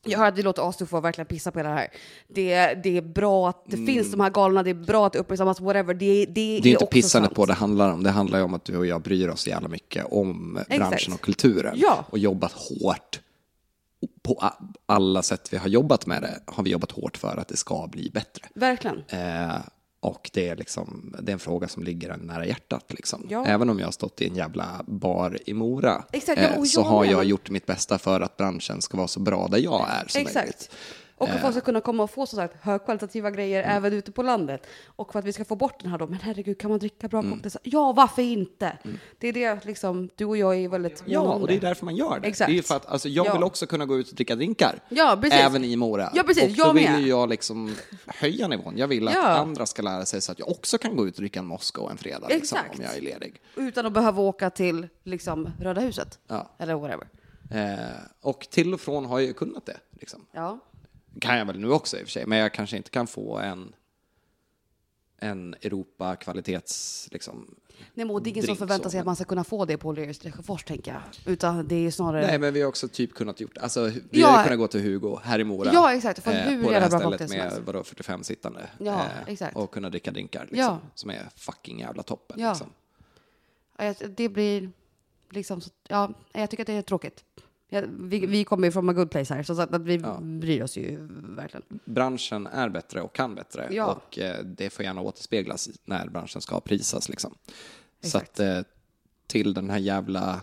Jag 0.04 0.20
hör 0.20 0.26
att 0.26 0.38
vi 0.38 0.44
låter 0.44 0.70
Astufo 0.70 1.00
verkligen 1.00 1.26
pissa 1.26 1.52
på 1.52 1.60
hela 1.60 1.70
det 1.70 1.76
här. 1.76 1.88
Det, 2.28 2.74
det 2.84 2.98
är 2.98 3.02
bra 3.02 3.50
att 3.50 3.64
det 3.66 3.78
finns 3.78 4.12
de 4.12 4.20
här 4.20 4.30
galorna, 4.30 4.64
det 4.64 4.70
är 4.70 4.74
bra 4.74 5.08
att 5.08 5.14
det 5.14 5.20
uppmärksammas, 5.20 5.60
whatever. 5.60 5.94
Det, 5.94 6.26
det, 6.26 6.34
Det 6.34 6.42
är 6.42 6.56
inte 6.68 6.84
också 6.84 6.88
pissandet 6.88 7.30
sant. 7.30 7.36
på 7.36 7.46
det 7.46 7.54
handlar 7.54 7.94
om. 7.94 8.04
Det 8.04 8.10
handlar 8.10 8.40
ju 8.40 8.46
om 8.46 8.54
att 8.54 8.66
du 8.66 8.78
och 8.78 8.86
jag 8.86 9.02
bryr 9.02 9.28
oss 9.28 9.48
jävla 9.48 9.68
mycket 9.68 10.06
om 10.06 10.54
branschen 10.54 10.94
Exakt. 10.94 11.14
och 11.14 11.22
kulturen. 11.22 11.74
Ja. 11.78 12.06
Och 12.10 12.18
jobbat 12.18 12.52
hårt. 12.52 13.20
På 14.28 14.52
alla 14.86 15.24
sätt 15.24 15.54
vi 15.54 15.58
har 15.58 15.68
jobbat 15.68 16.06
med 16.06 16.22
det 16.22 16.40
har 16.46 16.64
vi 16.64 16.70
jobbat 16.70 16.92
hårt 16.92 17.18
för 17.18 17.38
att 17.38 17.48
det 17.48 17.58
ska 17.58 17.88
bli 17.88 18.10
bättre. 18.10 18.48
Verkligen. 18.56 19.04
Eh, 19.08 19.56
och 20.00 20.30
det 20.34 20.50
är, 20.50 20.56
liksom, 20.56 21.16
det 21.22 21.32
är 21.32 21.34
en 21.34 21.40
fråga 21.40 21.68
som 21.68 21.84
ligger 21.84 22.10
en 22.10 22.20
nära 22.20 22.46
hjärtat. 22.46 22.86
Liksom. 22.90 23.28
Ja. 23.30 23.46
Även 23.46 23.70
om 23.70 23.80
jag 23.80 23.88
har 23.88 23.92
stått 23.92 24.22
i 24.22 24.28
en 24.28 24.36
jävla 24.36 24.84
bar 24.88 25.38
i 25.46 25.54
Mora 25.54 25.96
eh, 25.96 26.04
Exakt, 26.12 26.42
ja, 26.42 26.60
och 26.60 26.68
så 26.68 26.82
har 26.82 27.06
jag 27.06 27.26
gjort 27.26 27.50
mitt 27.50 27.66
bästa 27.66 27.98
för 27.98 28.22
att 28.22 28.38
branschen 28.38 28.82
ska 28.82 28.98
vara 28.98 29.08
så 29.08 29.20
bra 29.20 29.48
där 29.48 29.58
jag 29.58 29.88
är 29.90 30.08
som 30.08 30.24
möjligt. 30.24 30.72
Och 31.20 31.30
att 31.30 31.42
folk 31.42 31.54
ska 31.54 31.62
kunna 31.62 31.82
komma 31.82 32.04
och 32.04 32.12
få 32.12 32.26
så 32.26 32.36
sagt, 32.36 32.56
högkvalitativa 32.64 33.32
grejer 33.32 33.64
även 33.64 33.94
ute 33.94 34.12
på 34.12 34.24
landet. 34.24 34.68
Och 34.86 35.12
för 35.12 35.20
att 35.20 35.26
vi 35.26 35.34
ska 35.34 35.46
få 35.46 35.56
bort 35.56 35.80
den 35.80 35.92
här 35.92 35.98
då, 35.98 36.08
men 36.08 36.20
herregud, 36.22 36.58
kan 36.60 36.70
man 36.70 36.80
dricka 36.80 37.08
bra 37.08 37.22
cocktails? 37.22 37.58
Ja, 37.64 37.94
varför 37.94 38.22
inte? 38.22 38.78
Det 39.18 39.28
är 39.28 39.34
det 39.34 39.66
liksom, 39.66 40.10
du 40.16 40.26
och 40.26 40.38
jag 40.38 40.56
är 40.56 40.70
väldigt 40.70 41.04
Ja, 41.06 41.20
och 41.22 41.48
det 41.48 41.56
är 41.56 41.60
därför 41.60 41.86
man 41.86 41.96
gör 41.96 42.20
det. 42.20 42.28
Exakt. 42.28 42.52
Det 42.52 42.58
är 42.58 42.62
för 42.62 42.76
att 42.76 42.86
alltså, 42.86 43.10
jag 43.10 43.26
Ja. 43.26 43.34
vill 43.34 43.44
också 43.44 43.68
kunna 43.68 43.86
gå 43.86 43.98
ut 43.98 44.10
och 44.10 44.16
dricka 44.16 44.36
drinkar. 44.36 44.80
Ja, 44.90 45.18
precis. 45.22 45.40
Även 45.40 45.64
i 45.64 45.76
Mora. 45.76 46.12
Ja, 46.16 46.24
precis. 46.24 46.44
Och 46.44 46.50
då 46.50 46.64
Jag 46.64 46.74
vill 46.74 46.90
med. 46.92 47.02
ju 47.02 47.08
jag 47.08 47.30
liksom 47.30 47.76
höja 48.06 48.48
nivån. 48.48 48.78
Jag 48.78 48.88
vill 48.88 49.08
att 49.08 49.14
Ja. 49.14 49.28
andra 49.38 49.66
ska 49.66 49.82
lära 49.82 50.06
sig 50.06 50.22
så 50.22 50.32
att 50.32 50.40
jag 50.40 50.50
också 50.50 50.78
kan 50.78 50.96
gå 50.96 51.08
ut 51.08 51.16
och 51.16 51.22
dricka 51.22 51.40
en 51.40 51.46
Moskva 51.46 51.92
en 51.92 51.98
fredag 51.98 52.28
liksom, 52.30 52.58
Exakt. 52.58 52.80
om 52.80 52.86
jag 52.86 52.96
är 52.98 53.02
ledig. 53.02 53.42
Utan 53.56 53.86
att 53.86 53.94
behöva 53.94 54.22
åka 54.22 54.50
till 54.50 54.88
liksom, 55.04 55.50
Röda 55.60 55.82
huset. 55.82 56.20
Ja. 56.28 56.50
Eller 56.58 56.76
whatever. 56.76 57.08
Eh, 57.52 57.78
och 58.22 58.48
till 58.52 58.74
och 58.74 58.82
från 58.82 59.06
har 59.06 59.20
jag 59.20 59.28
ju 59.28 59.34
kunnat 59.34 59.66
det. 59.66 59.78
Liksom. 60.00 60.26
Ja. 60.32 60.60
Kan 61.22 61.38
jag 61.38 61.46
väl 61.46 61.60
nu 61.60 61.72
också 61.72 61.98
i 61.98 62.04
och 62.04 62.06
för 62.06 62.12
sig, 62.12 62.26
men 62.26 62.38
jag 62.38 62.54
kanske 62.54 62.78
inte 62.78 62.90
kan 62.90 63.08
få 63.08 63.38
en, 63.38 63.74
en 65.18 65.56
Europa-kvalitets... 65.62 67.08
Liksom. 67.12 67.56
Nej, 67.94 68.06
men 68.06 68.24
det 68.24 68.30
är 68.30 68.32
ingen 68.32 68.46
som 68.46 68.56
förväntar 68.56 68.90
sig 68.90 69.00
att 69.00 69.06
man 69.06 69.16
ska 69.16 69.26
kunna 69.26 69.44
få 69.44 69.66
det 69.66 69.78
på 69.78 69.92
Lerus 69.92 70.24
Lesjöfors, 70.24 70.64
tänker 70.64 70.92
jag. 70.92 71.02
Utan 71.34 71.68
det 71.68 71.76
är 71.76 71.92
snarare... 71.92 72.28
Nej, 72.28 72.40
men 72.40 72.54
vi 72.54 72.62
har 72.62 72.68
också 72.70 72.88
typ 72.88 73.14
kunnat 73.14 73.40
gjort, 73.40 73.58
alltså 73.58 73.86
vi 73.86 74.02
Ja. 74.12 74.28
har 74.28 74.38
ju 74.38 74.44
kunnat 74.44 74.60
gå 74.60 74.68
till 74.68 74.82
Hugo 74.82 75.20
här 75.24 75.40
i 75.40 75.44
Mora. 75.44 75.70
Ja, 75.74 75.94
exakt, 75.94 76.24
få 76.24 76.32
hur 76.32 76.64
på 76.64 76.72
det 76.72 76.80
här 76.80 76.90
stället 76.90 77.30
med 77.30 77.42
helst. 77.42 77.60
vadå, 77.66 77.84
45 77.84 78.24
sittande. 78.24 78.70
Ja, 78.80 79.06
exakt. 79.28 79.56
Och 79.56 79.72
kunna 79.72 79.90
dricka 79.90 80.12
drinkar 80.12 80.42
liksom, 80.42 80.60
Ja. 80.60 80.80
som 80.96 81.10
är 81.10 81.30
fucking 81.36 81.80
jävla 81.80 82.04
toppen. 82.04 82.40
Ja. 82.40 82.50
Liksom. 82.50 82.70
Det 84.16 84.30
blir 84.30 84.72
liksom... 85.30 85.62
Ja, 85.88 86.14
jag 86.34 86.50
tycker 86.50 86.64
att 86.64 86.68
det 86.68 86.74
är 86.74 86.82
tråkigt. 86.82 87.24
Ja, 87.70 87.82
vi, 88.00 88.26
vi 88.26 88.44
kommer 88.44 88.68
ju 88.68 88.72
från 88.72 88.90
a 88.90 88.94
good 88.94 89.12
place 89.12 89.34
här, 89.34 89.44
så 89.44 89.62
att 89.62 89.74
att 89.74 89.82
vi 89.82 89.96
Ja. 89.96 90.18
bryr 90.22 90.64
oss 90.64 90.78
ju 90.78 90.98
verkligen. 91.36 91.64
Branschen 91.86 92.48
är 92.48 92.70
bättre 92.70 93.02
och 93.02 93.14
kan 93.16 93.36
bättre 93.36 93.68
Ja. 93.72 93.86
och 93.86 94.20
eh, 94.20 94.44
det 94.44 94.70
får 94.70 94.86
gärna 94.86 95.02
återspeglas 95.02 95.70
när 95.86 96.08
branschen 96.10 96.42
ska 96.42 96.60
prisas. 96.60 97.10
Liksom. 97.10 97.36
Så 98.04 98.18
att 98.18 98.40
eh, 98.40 98.60
till 99.28 99.54
den 99.54 99.70
här 99.70 99.78
jävla 99.78 100.42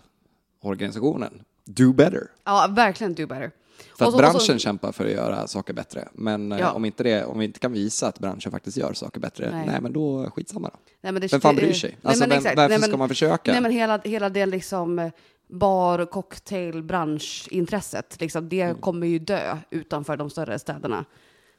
organisationen, 0.60 1.42
do 1.64 1.92
better. 1.92 2.26
Ja, 2.44 2.66
verkligen 2.70 3.14
do 3.14 3.26
better. 3.26 3.50
För 3.78 3.84
att 3.92 3.98
så- 3.98 4.06
och 4.06 4.12
så- 4.12 4.18
branschen 4.18 4.58
kämpar 4.58 4.92
för 4.92 5.04
att 5.06 5.12
göra 5.12 5.46
saker 5.46 5.72
bättre. 5.74 6.08
Men 6.12 6.52
eh, 6.52 6.58
Ja. 6.58 6.72
om, 6.72 6.84
inte 6.84 7.02
det, 7.02 7.24
om 7.24 7.38
vi 7.38 7.44
inte 7.44 7.58
kan 7.60 7.72
visa 7.72 8.08
att 8.08 8.18
branschen 8.18 8.52
faktiskt 8.52 8.76
gör 8.76 8.92
saker 8.92 9.20
bättre, 9.20 9.50
Nej. 9.52 9.66
nej, 9.66 9.80
men 9.80 9.92
då 9.92 10.30
skitsamma 10.30 10.68
då. 10.68 10.78
Nej, 11.00 11.12
men 11.12 11.22
det, 11.22 11.32
Vem 11.32 11.40
fan 11.40 11.56
bryr 11.56 11.72
sig? 11.72 11.90
nej, 11.90 11.98
Alltså, 12.02 12.20
men 12.28 12.30
vem- 12.30 12.42
varför 12.44 12.56
Nej, 12.68 12.78
men- 12.78 12.88
ska 12.88 12.96
man 12.96 13.08
försöka? 13.08 13.52
Nej, 13.52 13.60
men 13.60 13.72
hela, 13.72 13.98
hela 14.04 14.28
det 14.28 14.46
liksom 14.46 14.98
eh, 14.98 15.10
bar, 15.48 16.04
cocktail, 16.06 16.82
branschintresset, 16.82 18.20
liksom, 18.20 18.48
det 18.48 18.60
Mm. 18.60 18.80
kommer 18.80 19.06
ju 19.06 19.18
dö 19.18 19.58
utanför 19.70 20.16
de 20.16 20.30
större 20.30 20.58
städerna 20.58 21.04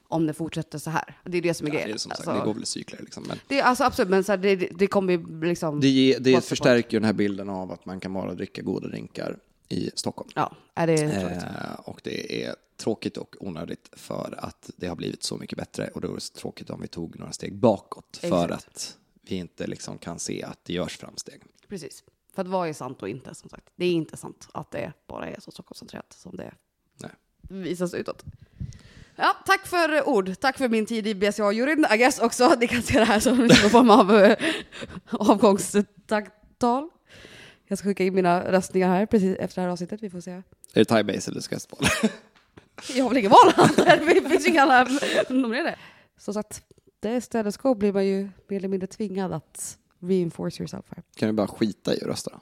om 0.08 0.26
det 0.26 0.32
fortsätter 0.34 0.78
så 0.78 0.90
här. 0.90 1.20
Det 1.24 1.38
är 1.38 1.42
det 1.42 1.54
som 1.54 1.66
är 1.66 1.70
Ja, 1.70 1.74
det, 1.74 1.80
grejen. 1.82 1.94
är 1.94 1.98
som 1.98 2.10
sagt, 2.10 2.20
Alltså, 2.20 2.40
det 2.40 2.46
går 2.46 2.54
väl 2.54 2.62
i 2.62 2.66
cykler. 2.66 3.00
Liksom. 3.02 3.24
Men 3.28 3.38
det, 3.48 3.60
alltså, 3.62 3.84
absolut, 3.84 4.10
men 4.10 4.24
så 4.24 4.32
här, 4.32 4.36
det, 4.38 4.56
det 4.56 4.86
kommer 4.86 5.12
ju 5.12 5.40
liksom... 5.44 5.80
det, 5.80 5.88
ge- 5.88 6.18
det 6.18 6.44
förstärker 6.44 6.92
ju 6.92 6.98
den 7.00 7.06
här 7.06 7.12
bilden 7.12 7.48
av 7.48 7.72
att 7.72 7.86
man 7.86 8.00
kan 8.00 8.12
bara 8.12 8.34
dricka 8.34 8.62
goda 8.62 8.88
drinkar 8.88 9.38
i 9.68 9.90
Stockholm. 9.94 10.30
Ja, 10.34 10.52
är 10.74 10.86
det 10.86 11.20
tråkigt. 11.20 11.42
Eh, 11.42 11.74
och 11.84 12.00
det 12.04 12.44
är 12.44 12.54
tråkigt 12.76 13.16
och 13.16 13.36
onödigt 13.40 13.88
för 13.92 14.34
att 14.38 14.70
det 14.76 14.86
har 14.86 14.96
blivit 14.96 15.22
så 15.22 15.36
mycket 15.36 15.58
bättre 15.58 15.88
och 15.94 16.00
då 16.00 16.08
är 16.10 16.14
det 16.14 16.20
tråkigt 16.34 16.70
om 16.70 16.80
vi 16.80 16.88
tog 16.88 17.18
några 17.18 17.32
steg 17.32 17.54
bakåt 17.54 18.16
för 18.20 18.44
Exakt. 18.44 18.66
att 18.66 18.96
vi 19.22 19.36
inte 19.36 19.66
liksom 19.66 19.98
kan 19.98 20.18
se 20.18 20.42
att 20.42 20.58
det 20.64 20.72
görs 20.72 20.96
framsteg. 20.98 21.42
Precis. 21.68 22.04
För 22.36 22.42
att 22.42 22.48
vad 22.48 22.68
är 22.68 22.72
sant 22.72 23.02
och 23.02 23.08
inte, 23.08 23.34
som 23.34 23.50
sagt. 23.50 23.64
Det 23.76 23.84
är 23.84 23.92
inte 23.92 24.16
sant 24.16 24.48
att 24.52 24.70
det 24.70 24.92
bara 25.06 25.26
är 25.28 25.40
så 25.40 25.50
Stockholmscentrerat 25.50 26.12
som 26.12 26.36
det 26.36 26.54
Nej. 27.02 27.10
visas 27.48 27.94
utåt. 27.94 28.24
Ja, 29.16 29.36
tack 29.46 29.66
för 29.66 30.08
ord. 30.08 30.40
Tack 30.40 30.58
för 30.58 30.68
min 30.68 30.86
tid 30.86 31.06
i 31.06 31.14
BCA-juryn, 31.14 31.86
I 31.94 31.96
guess 31.96 32.18
också. 32.18 32.54
Ni 32.60 32.68
kan 32.68 32.82
se 32.82 32.98
det 32.98 33.04
här 33.04 33.20
som 33.20 33.36
någon 33.38 33.70
form 33.70 33.90
av 33.90 34.16
eh, 34.16 34.38
avgångstacktal. 35.10 36.88
Jag 37.66 37.78
ska 37.78 37.88
skicka 37.88 38.04
in 38.04 38.14
mina 38.14 38.52
röstningar 38.52 38.88
här 38.88 39.06
precis 39.06 39.36
efter 39.36 39.60
det 39.62 39.66
här 39.66 39.72
avsnittet. 39.72 40.02
Vi 40.02 40.10
får 40.10 40.20
se. 40.20 40.30
Är 40.30 40.42
det 40.72 40.84
Thai 40.84 41.04
Base 41.04 41.30
eller 41.30 41.40
Skestboll? 41.40 41.86
Jag 42.94 43.04
har 43.04 43.10
väl 43.10 43.18
ingen 43.18 43.30
val. 43.30 43.52
Det 43.76 44.28
finns 44.30 44.46
inga 44.46 44.62
andra 44.62 44.98
nominerade. 45.28 45.78
Som 46.18 46.34
sagt, 46.34 46.62
det 47.00 47.08
är 47.08 47.20
status 47.20 47.56
quo 47.56 47.74
blir 47.74 47.92
man 47.92 48.06
ju 48.06 48.28
mer 48.48 48.56
eller 48.56 48.68
mindre 48.68 48.86
tvingad 48.86 49.32
att 49.32 49.78
reinforce 50.00 50.62
yourself 50.62 50.84
här. 50.88 51.02
kan 51.16 51.26
du 51.28 51.32
bara 51.32 51.46
skita 51.46 51.94
i 51.94 51.96
att 52.00 52.06
rösta 52.08 52.30
då? 52.30 52.40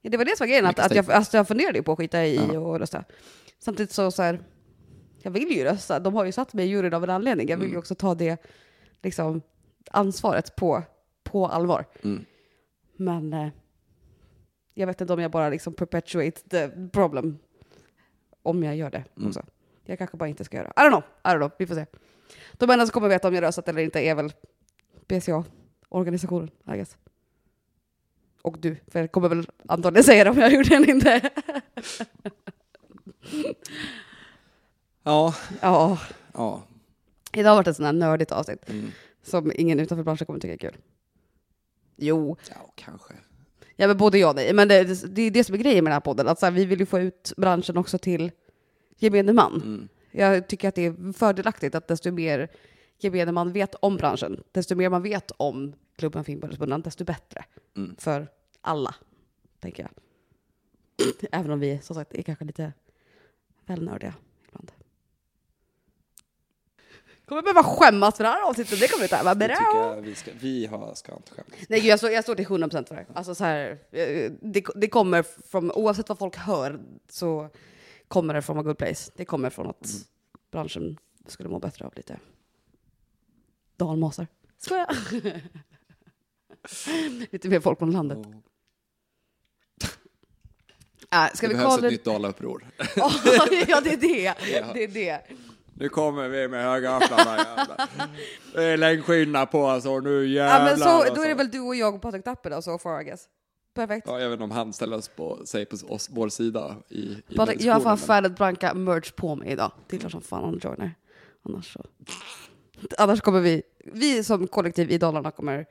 Ja, 0.00 0.10
Det 0.10 0.16
var 0.16 0.24
det 0.24 0.36
som 0.36 0.44
var 0.44 0.48
grejen, 0.48 0.66
att, 0.66 0.78
att 0.78 0.94
jag, 0.94 1.10
alltså 1.10 1.36
jag 1.36 1.48
funderade 1.48 1.78
ju 1.78 1.82
på 1.84 1.92
att 1.92 1.98
skita 1.98 2.24
i 2.26 2.36
Ja. 2.36 2.58
och 2.58 2.78
rösta. 2.78 3.04
Samtidigt 3.58 3.92
så, 3.92 4.10
så 4.10 4.22
här, 4.22 4.40
jag 5.22 5.30
vill 5.30 5.48
ju 5.56 5.64
rösta. 5.64 5.98
De 6.00 6.14
har 6.14 6.24
ju 6.24 6.32
satt 6.32 6.54
mig 6.54 6.64
i 6.66 6.68
juryn 6.68 6.94
av 6.94 7.04
en 7.04 7.10
anledning. 7.10 7.48
Jag 7.48 7.56
vill 7.56 7.70
ju 7.70 7.78
också 7.78 7.94
ta 7.94 8.14
det 8.14 8.46
liksom, 9.02 9.42
ansvaret 9.90 10.56
på, 10.56 10.82
på 11.22 11.46
allvar. 11.46 11.84
Mm. 12.02 12.24
Men 12.96 13.32
eh, 13.32 13.48
jag 14.74 14.86
vet 14.86 15.00
inte 15.00 15.12
om 15.12 15.20
jag 15.20 15.30
bara 15.30 15.48
liksom 15.48 15.72
perpetuate 15.74 16.40
the 16.48 16.68
problem. 16.92 17.38
Om 18.42 18.62
jag 18.62 18.76
gör 18.76 18.90
det 18.90 19.04
Mm. 19.16 19.28
också. 19.28 19.42
Jag 19.84 19.98
kanske 19.98 20.16
bara 20.16 20.28
inte 20.28 20.44
ska 20.44 20.56
göra. 20.56 20.72
I 20.76 20.80
don't 20.80 20.88
know, 20.90 21.02
I 21.24 21.28
don't 21.28 21.36
know. 21.38 21.50
vi 21.58 21.66
får 21.66 21.74
se. 21.74 21.86
De 22.52 22.70
enda 22.70 22.86
som 22.86 22.92
kommer 22.92 23.08
veta 23.08 23.28
om 23.28 23.34
jag 23.34 23.42
röstat 23.42 23.68
eller 23.68 23.82
inte 23.82 24.00
är 24.00 24.14
väl 24.14 24.32
BCA-organisationen, 25.94 26.50
I 26.72 26.76
guess. 26.76 26.96
Och 28.42 28.58
du, 28.58 28.76
för 28.88 29.00
jag 29.00 29.12
kommer 29.12 29.28
väl 29.28 29.46
antagligen 29.68 30.04
säga 30.04 30.24
det 30.24 30.30
om 30.30 30.38
jag 30.38 30.52
gjorde 30.52 30.68
det 30.68 30.74
eller 30.74 30.88
inte. 30.90 31.30
Ja, 35.02 35.34
ja, 35.62 35.98
ja. 36.32 36.62
idag 37.32 37.50
har 37.50 37.56
varit 37.56 37.66
ett 37.66 37.76
sånt 37.76 37.86
här 37.86 37.92
nördigt 37.92 38.32
avsnitt 38.32 38.70
Mm. 38.70 38.90
som 39.22 39.52
ingen 39.54 39.80
utanför 39.80 40.02
branschen 40.04 40.26
kommer 40.26 40.40
tycka 40.40 40.52
är 40.54 40.58
kul. 40.58 40.76
Jo, 41.96 42.36
Ja, 42.50 42.72
kanske. 42.74 43.14
Ja, 43.76 43.86
men 43.86 43.96
både 43.96 44.18
ja 44.18 44.28
och 44.28 44.34
nej. 44.36 44.52
Men 44.52 44.68
det, 44.68 45.14
det 45.16 45.22
är 45.22 45.30
det 45.30 45.44
som 45.44 45.54
är 45.54 45.58
grejen 45.58 45.84
med 45.84 45.90
den 45.90 45.94
här 45.94 46.00
podden. 46.00 46.28
Att 46.28 46.38
så 46.38 46.46
här, 46.46 46.50
vi 46.50 46.64
vill 46.64 46.80
ju 46.80 46.86
få 46.86 47.00
ut 47.00 47.32
branschen 47.36 47.76
också 47.76 47.98
till 47.98 48.30
gemene 48.98 49.32
man. 49.32 49.52
Mm. 49.54 49.88
Jag 50.10 50.48
tycker 50.48 50.68
att 50.68 50.74
det 50.74 50.86
är 50.86 51.12
fördelaktigt 51.12 51.74
att 51.74 51.88
desto 51.88 52.10
mer 52.10 52.48
gemene 52.98 53.32
man 53.32 53.52
vet 53.52 53.74
om 53.74 53.96
branschen, 53.96 54.42
desto 54.52 54.74
mer 54.74 54.88
man 54.88 55.02
vet 55.02 55.30
om 55.36 55.74
klubben 55.96 56.24
Finnbågsbunden, 56.24 56.82
desto 56.82 57.04
bättre. 57.04 57.44
Mm. 57.76 57.96
För 57.98 58.28
alla, 58.60 58.94
tänker 59.60 59.82
jag. 59.82 59.90
Även 61.32 61.50
om 61.50 61.60
vi 61.60 61.78
som 61.82 61.94
sagt 61.96 62.14
är 62.14 62.22
kanske 62.22 62.44
lite 62.44 62.72
väl 63.66 63.84
nördiga 63.84 64.14
ibland. 64.48 64.72
Kommer 67.26 67.42
behöva 67.42 67.62
skämmas 67.62 68.16
för 68.16 68.24
det 68.24 68.30
här 68.30 68.48
avsnittet, 68.48 68.80
det 68.80 68.88
kommer 68.88 69.04
inte 69.04 69.22
vara 69.24 69.34
Det 69.34 69.46
bra. 69.48 69.94
vi 70.00 70.14
ska, 70.14 70.30
vi 70.40 70.66
har, 70.66 70.94
ska 70.94 71.16
inte 71.16 71.30
skämmas. 71.34 71.52
Nej, 71.68 71.86
jag, 71.86 71.98
står, 71.98 72.10
jag 72.10 72.24
står 72.24 72.34
till 72.34 72.46
100% 72.46 72.88
för 72.88 72.94
det. 72.94 73.06
Alltså, 73.14 73.34
så 73.34 73.44
här, 73.44 73.70
eh, 73.90 74.32
det. 74.42 74.64
Det 74.74 74.88
kommer 74.88 75.22
från, 75.22 75.70
oavsett 75.72 76.08
vad 76.08 76.18
folk 76.18 76.36
hör, 76.36 76.80
så 77.08 77.48
kommer 78.08 78.34
det 78.34 78.42
från 78.42 78.58
a 78.58 78.62
good 78.62 78.78
place. 78.78 79.12
Det 79.16 79.24
kommer 79.24 79.50
från 79.50 79.66
att 79.66 79.84
Mm. 79.84 80.04
branschen 80.50 80.98
skulle 81.26 81.48
må 81.48 81.58
bättre 81.58 81.86
av 81.86 81.92
lite 81.96 82.20
dalmasar. 83.76 84.26
Skojar! 84.58 84.96
lite 87.32 87.48
mer 87.48 87.60
folk 87.60 87.78
från 87.78 87.90
landet. 87.90 88.18
Och 88.18 88.34
Äh, 91.14 91.26
ska 91.34 91.46
det 91.46 91.54
vi 91.54 91.58
behövs 91.58 91.74
kalla 91.74 91.86
ett 91.86 91.92
nytt 91.92 92.04
dalauppror. 92.04 92.66
ja, 92.96 93.10
det 93.84 93.92
är 93.92 93.96
det. 93.96 94.34
Det 94.74 94.84
är 94.84 94.88
det. 94.88 95.20
Nu 95.74 95.88
kommer 95.88 96.28
vi 96.28 96.48
med 96.48 96.64
högafflarna 96.64 97.36
jävlar. 97.36 97.88
Det 98.54 98.64
är 98.64 98.76
längdskidorna 98.76 99.46
på 99.46 99.64
oss 99.64 99.86
och 99.86 100.02
nu 100.02 100.26
Ja, 100.26 100.44
jävlar. 100.44 100.64
men 100.64 100.78
så, 100.78 101.14
då 101.14 101.22
är 101.22 101.28
det 101.28 101.34
väl 101.34 101.50
du 101.50 101.60
och 101.60 101.74
jag 101.76 101.94
och 101.94 102.02
Patrik 102.02 102.24
Tapper 102.24 102.50
då, 102.50 102.62
so 102.62 102.78
far 102.78 103.00
I 103.00 103.04
guess. 103.04 103.28
Perfekt. 103.74 104.06
Ja, 104.06 104.32
inte 104.32 104.44
om 104.44 104.50
han 104.50 104.72
ställer 104.72 104.96
oss 104.96 105.08
på, 105.08 105.46
sig 105.46 105.66
på 105.66 105.76
oss, 105.88 106.08
vår 106.12 106.28
sida 106.28 106.76
i, 106.88 106.96
i 107.28 107.36
Patrik, 107.36 107.60
jag 107.60 107.74
har 107.74 107.80
fan 107.80 107.98
färdigt 107.98 108.36
Branka 108.36 108.74
merch 108.74 109.12
på 109.12 109.34
mig 109.36 109.48
idag. 109.50 109.72
Det 109.86 109.96
är 109.96 110.00
klart 110.00 110.12
som 110.12 110.22
fan 110.22 110.44
han 110.44 110.60
joiner. 110.64 110.94
Annars 111.42 111.72
så... 111.72 111.84
Annars 112.98 113.20
kommer 113.20 113.40
vi, 113.40 113.62
vi 113.84 114.24
som 114.24 114.46
kollektiv 114.46 114.90
i 114.90 114.98
Dalarna 114.98 115.30
kommer 115.30 115.66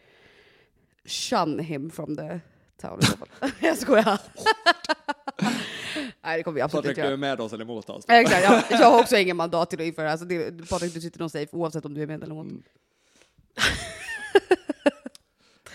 shun 1.06 1.60
him 1.60 1.90
from 1.90 2.16
the 2.16 2.40
town. 2.82 3.00
jag 3.60 3.78
skojar. 3.78 4.20
Nej, 6.22 6.38
det 6.38 6.44
kommer 6.44 6.56
vi 6.56 6.62
absolut 6.62 6.84
Patrik, 6.84 6.98
inte 6.98 7.02
du 7.02 7.06
är 7.08 7.10
göra. 7.12 7.18
med 7.18 7.40
oss 7.42 7.54
eller 7.54 7.64
emot 7.64 7.90
oss? 7.90 8.06
Exakt, 8.08 8.44
jag, 8.44 8.64
jag 8.82 8.92
har 8.92 9.00
också 9.00 9.18
ingen 9.18 9.38
mandat 9.38 9.70
till 9.70 9.80
att 9.82 9.86
införa. 9.86 10.12
Alltså 10.12 10.26
det, 10.26 10.70
Patrik, 10.70 10.94
du 10.94 11.02
sitter 11.02 11.20
nog 11.20 11.32
safe 11.32 11.48
oavsett 11.52 11.86
om 11.86 11.94
du 11.94 12.02
är 12.02 12.08
med 12.08 12.24
eller 12.24 12.34
emot. 12.34 12.46
Mm. 12.48 12.64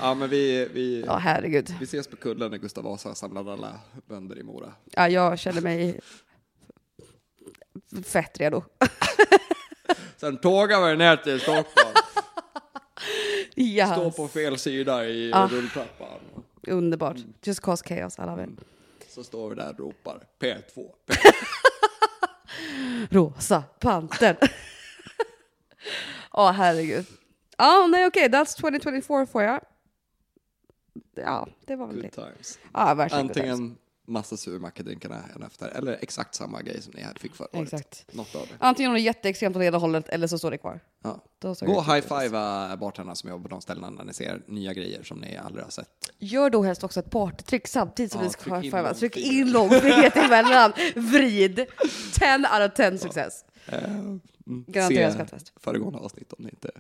Ja, 0.01 0.14
men 0.14 0.29
vi, 0.31 0.68
vi, 0.72 1.05
Ja, 1.07 1.16
herregud. 1.16 1.74
vi 1.81 1.85
ses 1.85 2.09
på 2.09 2.16
kullen 2.16 2.51
när 2.51 2.59
Gustav 2.59 2.85
Vasa 2.85 3.14
samlade 3.14 3.53
alla 3.53 3.81
bönder 4.09 4.39
i 4.39 4.43
Mora. 4.43 4.72
Ja, 4.85 5.09
jag 5.09 5.39
känner 5.39 5.61
mig 5.61 6.01
fett 8.05 8.41
redo. 8.41 8.62
Sen 10.16 10.37
tågar 10.41 10.91
vi 10.91 10.97
ner 10.97 11.16
till 11.16 11.41
Stockholm, 11.41 11.95
Yes. 13.62 13.90
står 13.90 14.11
på 14.11 14.28
fel 14.28 14.59
sida 14.59 15.09
i 15.09 15.32
Ah. 15.34 15.48
rulltrappan. 15.48 16.18
Underbart. 16.66 17.16
Just 17.42 17.61
cause 17.61 17.84
chaos, 17.88 18.18
I 18.18 18.22
love 18.22 18.44
it. 18.44 18.50
Så 19.09 19.24
står 19.24 19.48
vi 19.50 19.54
där 19.56 19.70
och 19.70 19.78
ropar 19.78 20.22
P2. 20.40 20.90
Rosa 23.11 23.62
Pantern. 23.80 24.36
Åh, 26.32 26.52
herregud. 26.52 27.06
Ja, 27.59 27.86
nej 27.90 28.06
okej, 28.06 28.28
that's 28.28 28.61
2024 28.61 29.26
får 29.26 29.42
jag. 29.42 29.61
Ja, 31.14 31.48
det 31.66 31.76
var 31.76 31.86
väl 31.86 31.96
Good 31.96 32.04
det. 32.04 32.11
times. 32.11 32.59
Ja, 32.74 32.94
verkligen. 32.94 33.26
Antingen 33.26 33.76
massa 34.09 34.36
surmacadrinkarna 34.36 35.24
en 35.36 35.42
efter, 35.42 35.68
eller 35.68 35.98
exakt 36.00 36.34
samma 36.34 36.62
grej 36.62 36.82
som 36.82 36.92
ni 36.96 37.02
här 37.02 37.14
fick 37.14 37.34
förra 37.34 37.48
året. 37.52 37.72
Exakt. 37.72 38.06
Något 38.12 38.34
av 38.34 38.46
det. 38.46 38.54
Antingen 38.59 38.90
är 38.90 38.94
det 38.94 39.00
jätteextremt 39.00 39.56
åt 39.56 39.62
ena 39.62 39.78
hållet 39.78 40.09
eller 40.09 40.26
så 40.26 40.38
står 40.38 40.50
det 40.50 40.59
kvar. 40.59 40.80
Ja. 41.02 41.24
Då 41.38 41.54
Gå 41.54 41.74
och 41.74 41.84
high-fivea 41.84 42.76
bartenderna 42.76 43.14
som 43.14 43.30
jobbar 43.30 43.42
på 43.42 43.48
de 43.48 43.61
ställena 43.61 43.90
när 43.90 44.04
ni 44.04 44.12
ser 44.12 44.42
nya 44.46 44.72
grejer 44.72 45.02
som 45.02 45.18
ni 45.18 45.36
aldrig 45.36 45.64
har 45.64 45.70
sett. 45.70 46.11
Gör 46.18 46.50
då 46.50 46.62
helst 46.62 46.84
också 46.84 47.00
ett 47.00 47.11
partytryck 47.11 47.68
samtidigt 47.68 48.12
som 48.12 48.20
Ja, 48.20 48.26
vi 48.26 48.32
ska 48.32 48.54
high-fivea. 48.54 48.94
Tryck 48.94 49.16
in 49.16 49.52
långfingret 49.52 50.16
emellan. 50.16 50.72
Vrid. 50.96 51.56
10 51.56 51.66
out 52.36 52.70
of 52.70 52.76
10 52.76 52.98
success. 52.98 53.44
Eh, 53.66 53.84
mm. 53.84 54.20
Garanterat 54.46 55.12
skrattfest. 55.12 55.52
föregående 55.56 55.98
avsnitt 55.98 56.32
om 56.32 56.44
ni 56.44 56.50
inte 56.50 56.70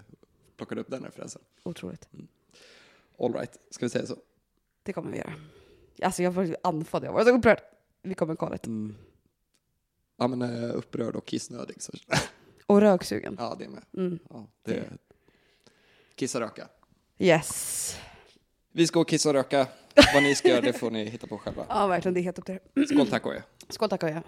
plockade 0.56 0.80
upp 0.80 0.90
den 0.90 1.04
referensen. 1.04 1.42
Otroligt. 1.62 2.08
All 3.20 3.32
right, 3.32 3.56
ska 3.70 3.84
vi 3.84 3.90
säga 3.90 4.06
så? 4.06 4.16
Det 4.82 4.92
kommer 4.92 5.10
vi 5.10 5.18
göra. 5.18 5.32
Alltså 6.02 6.22
jag 6.22 6.30
var 6.30 6.56
andfådd, 6.62 7.04
jag 7.04 7.12
var 7.12 7.24
så 7.24 7.30
upprörd. 7.30 7.60
Vi 8.02 8.14
kommer 8.14 8.36
kvalet. 8.36 8.66
Mm. 8.66 8.96
Ja, 10.16 10.28
men 10.28 10.42
eh, 10.42 10.76
upprörd 10.76 11.16
och 11.16 11.26
kissnödig. 11.26 11.82
Så. 11.82 11.92
Och 12.66 12.80
röksugen. 12.80 13.36
Ja, 13.38 13.56
det 13.58 13.68
med. 13.68 13.84
Mm. 13.96 14.18
Ja, 14.30 14.46
det... 14.64 14.84
Kissa 16.14 16.40
röka. 16.40 16.68
Yes. 17.18 17.96
Vi 18.72 18.86
ska 18.86 19.00
och 19.00 19.08
kissa 19.08 19.28
och 19.28 19.34
röka. 19.34 19.66
Vad 20.14 20.22
ni 20.22 20.34
ska 20.34 20.48
göra, 20.48 20.60
det 20.60 20.72
får 20.72 20.90
ni 20.90 21.04
hitta 21.04 21.26
på 21.26 21.38
själva. 21.38 21.66
Ja, 21.68 21.86
verkligen. 21.86 22.14
Det 22.14 22.20
är 22.20 22.22
helt 22.22 22.38
upp 22.38 22.44
till 22.44 22.58
er. 22.74 22.86
Skål, 22.86 23.06
tack 23.06 23.26
och 23.26 23.32
hej. 23.32 23.42
Skål 23.68 23.88
tack 23.88 24.02
och 24.02 24.08
jag. 24.08 24.22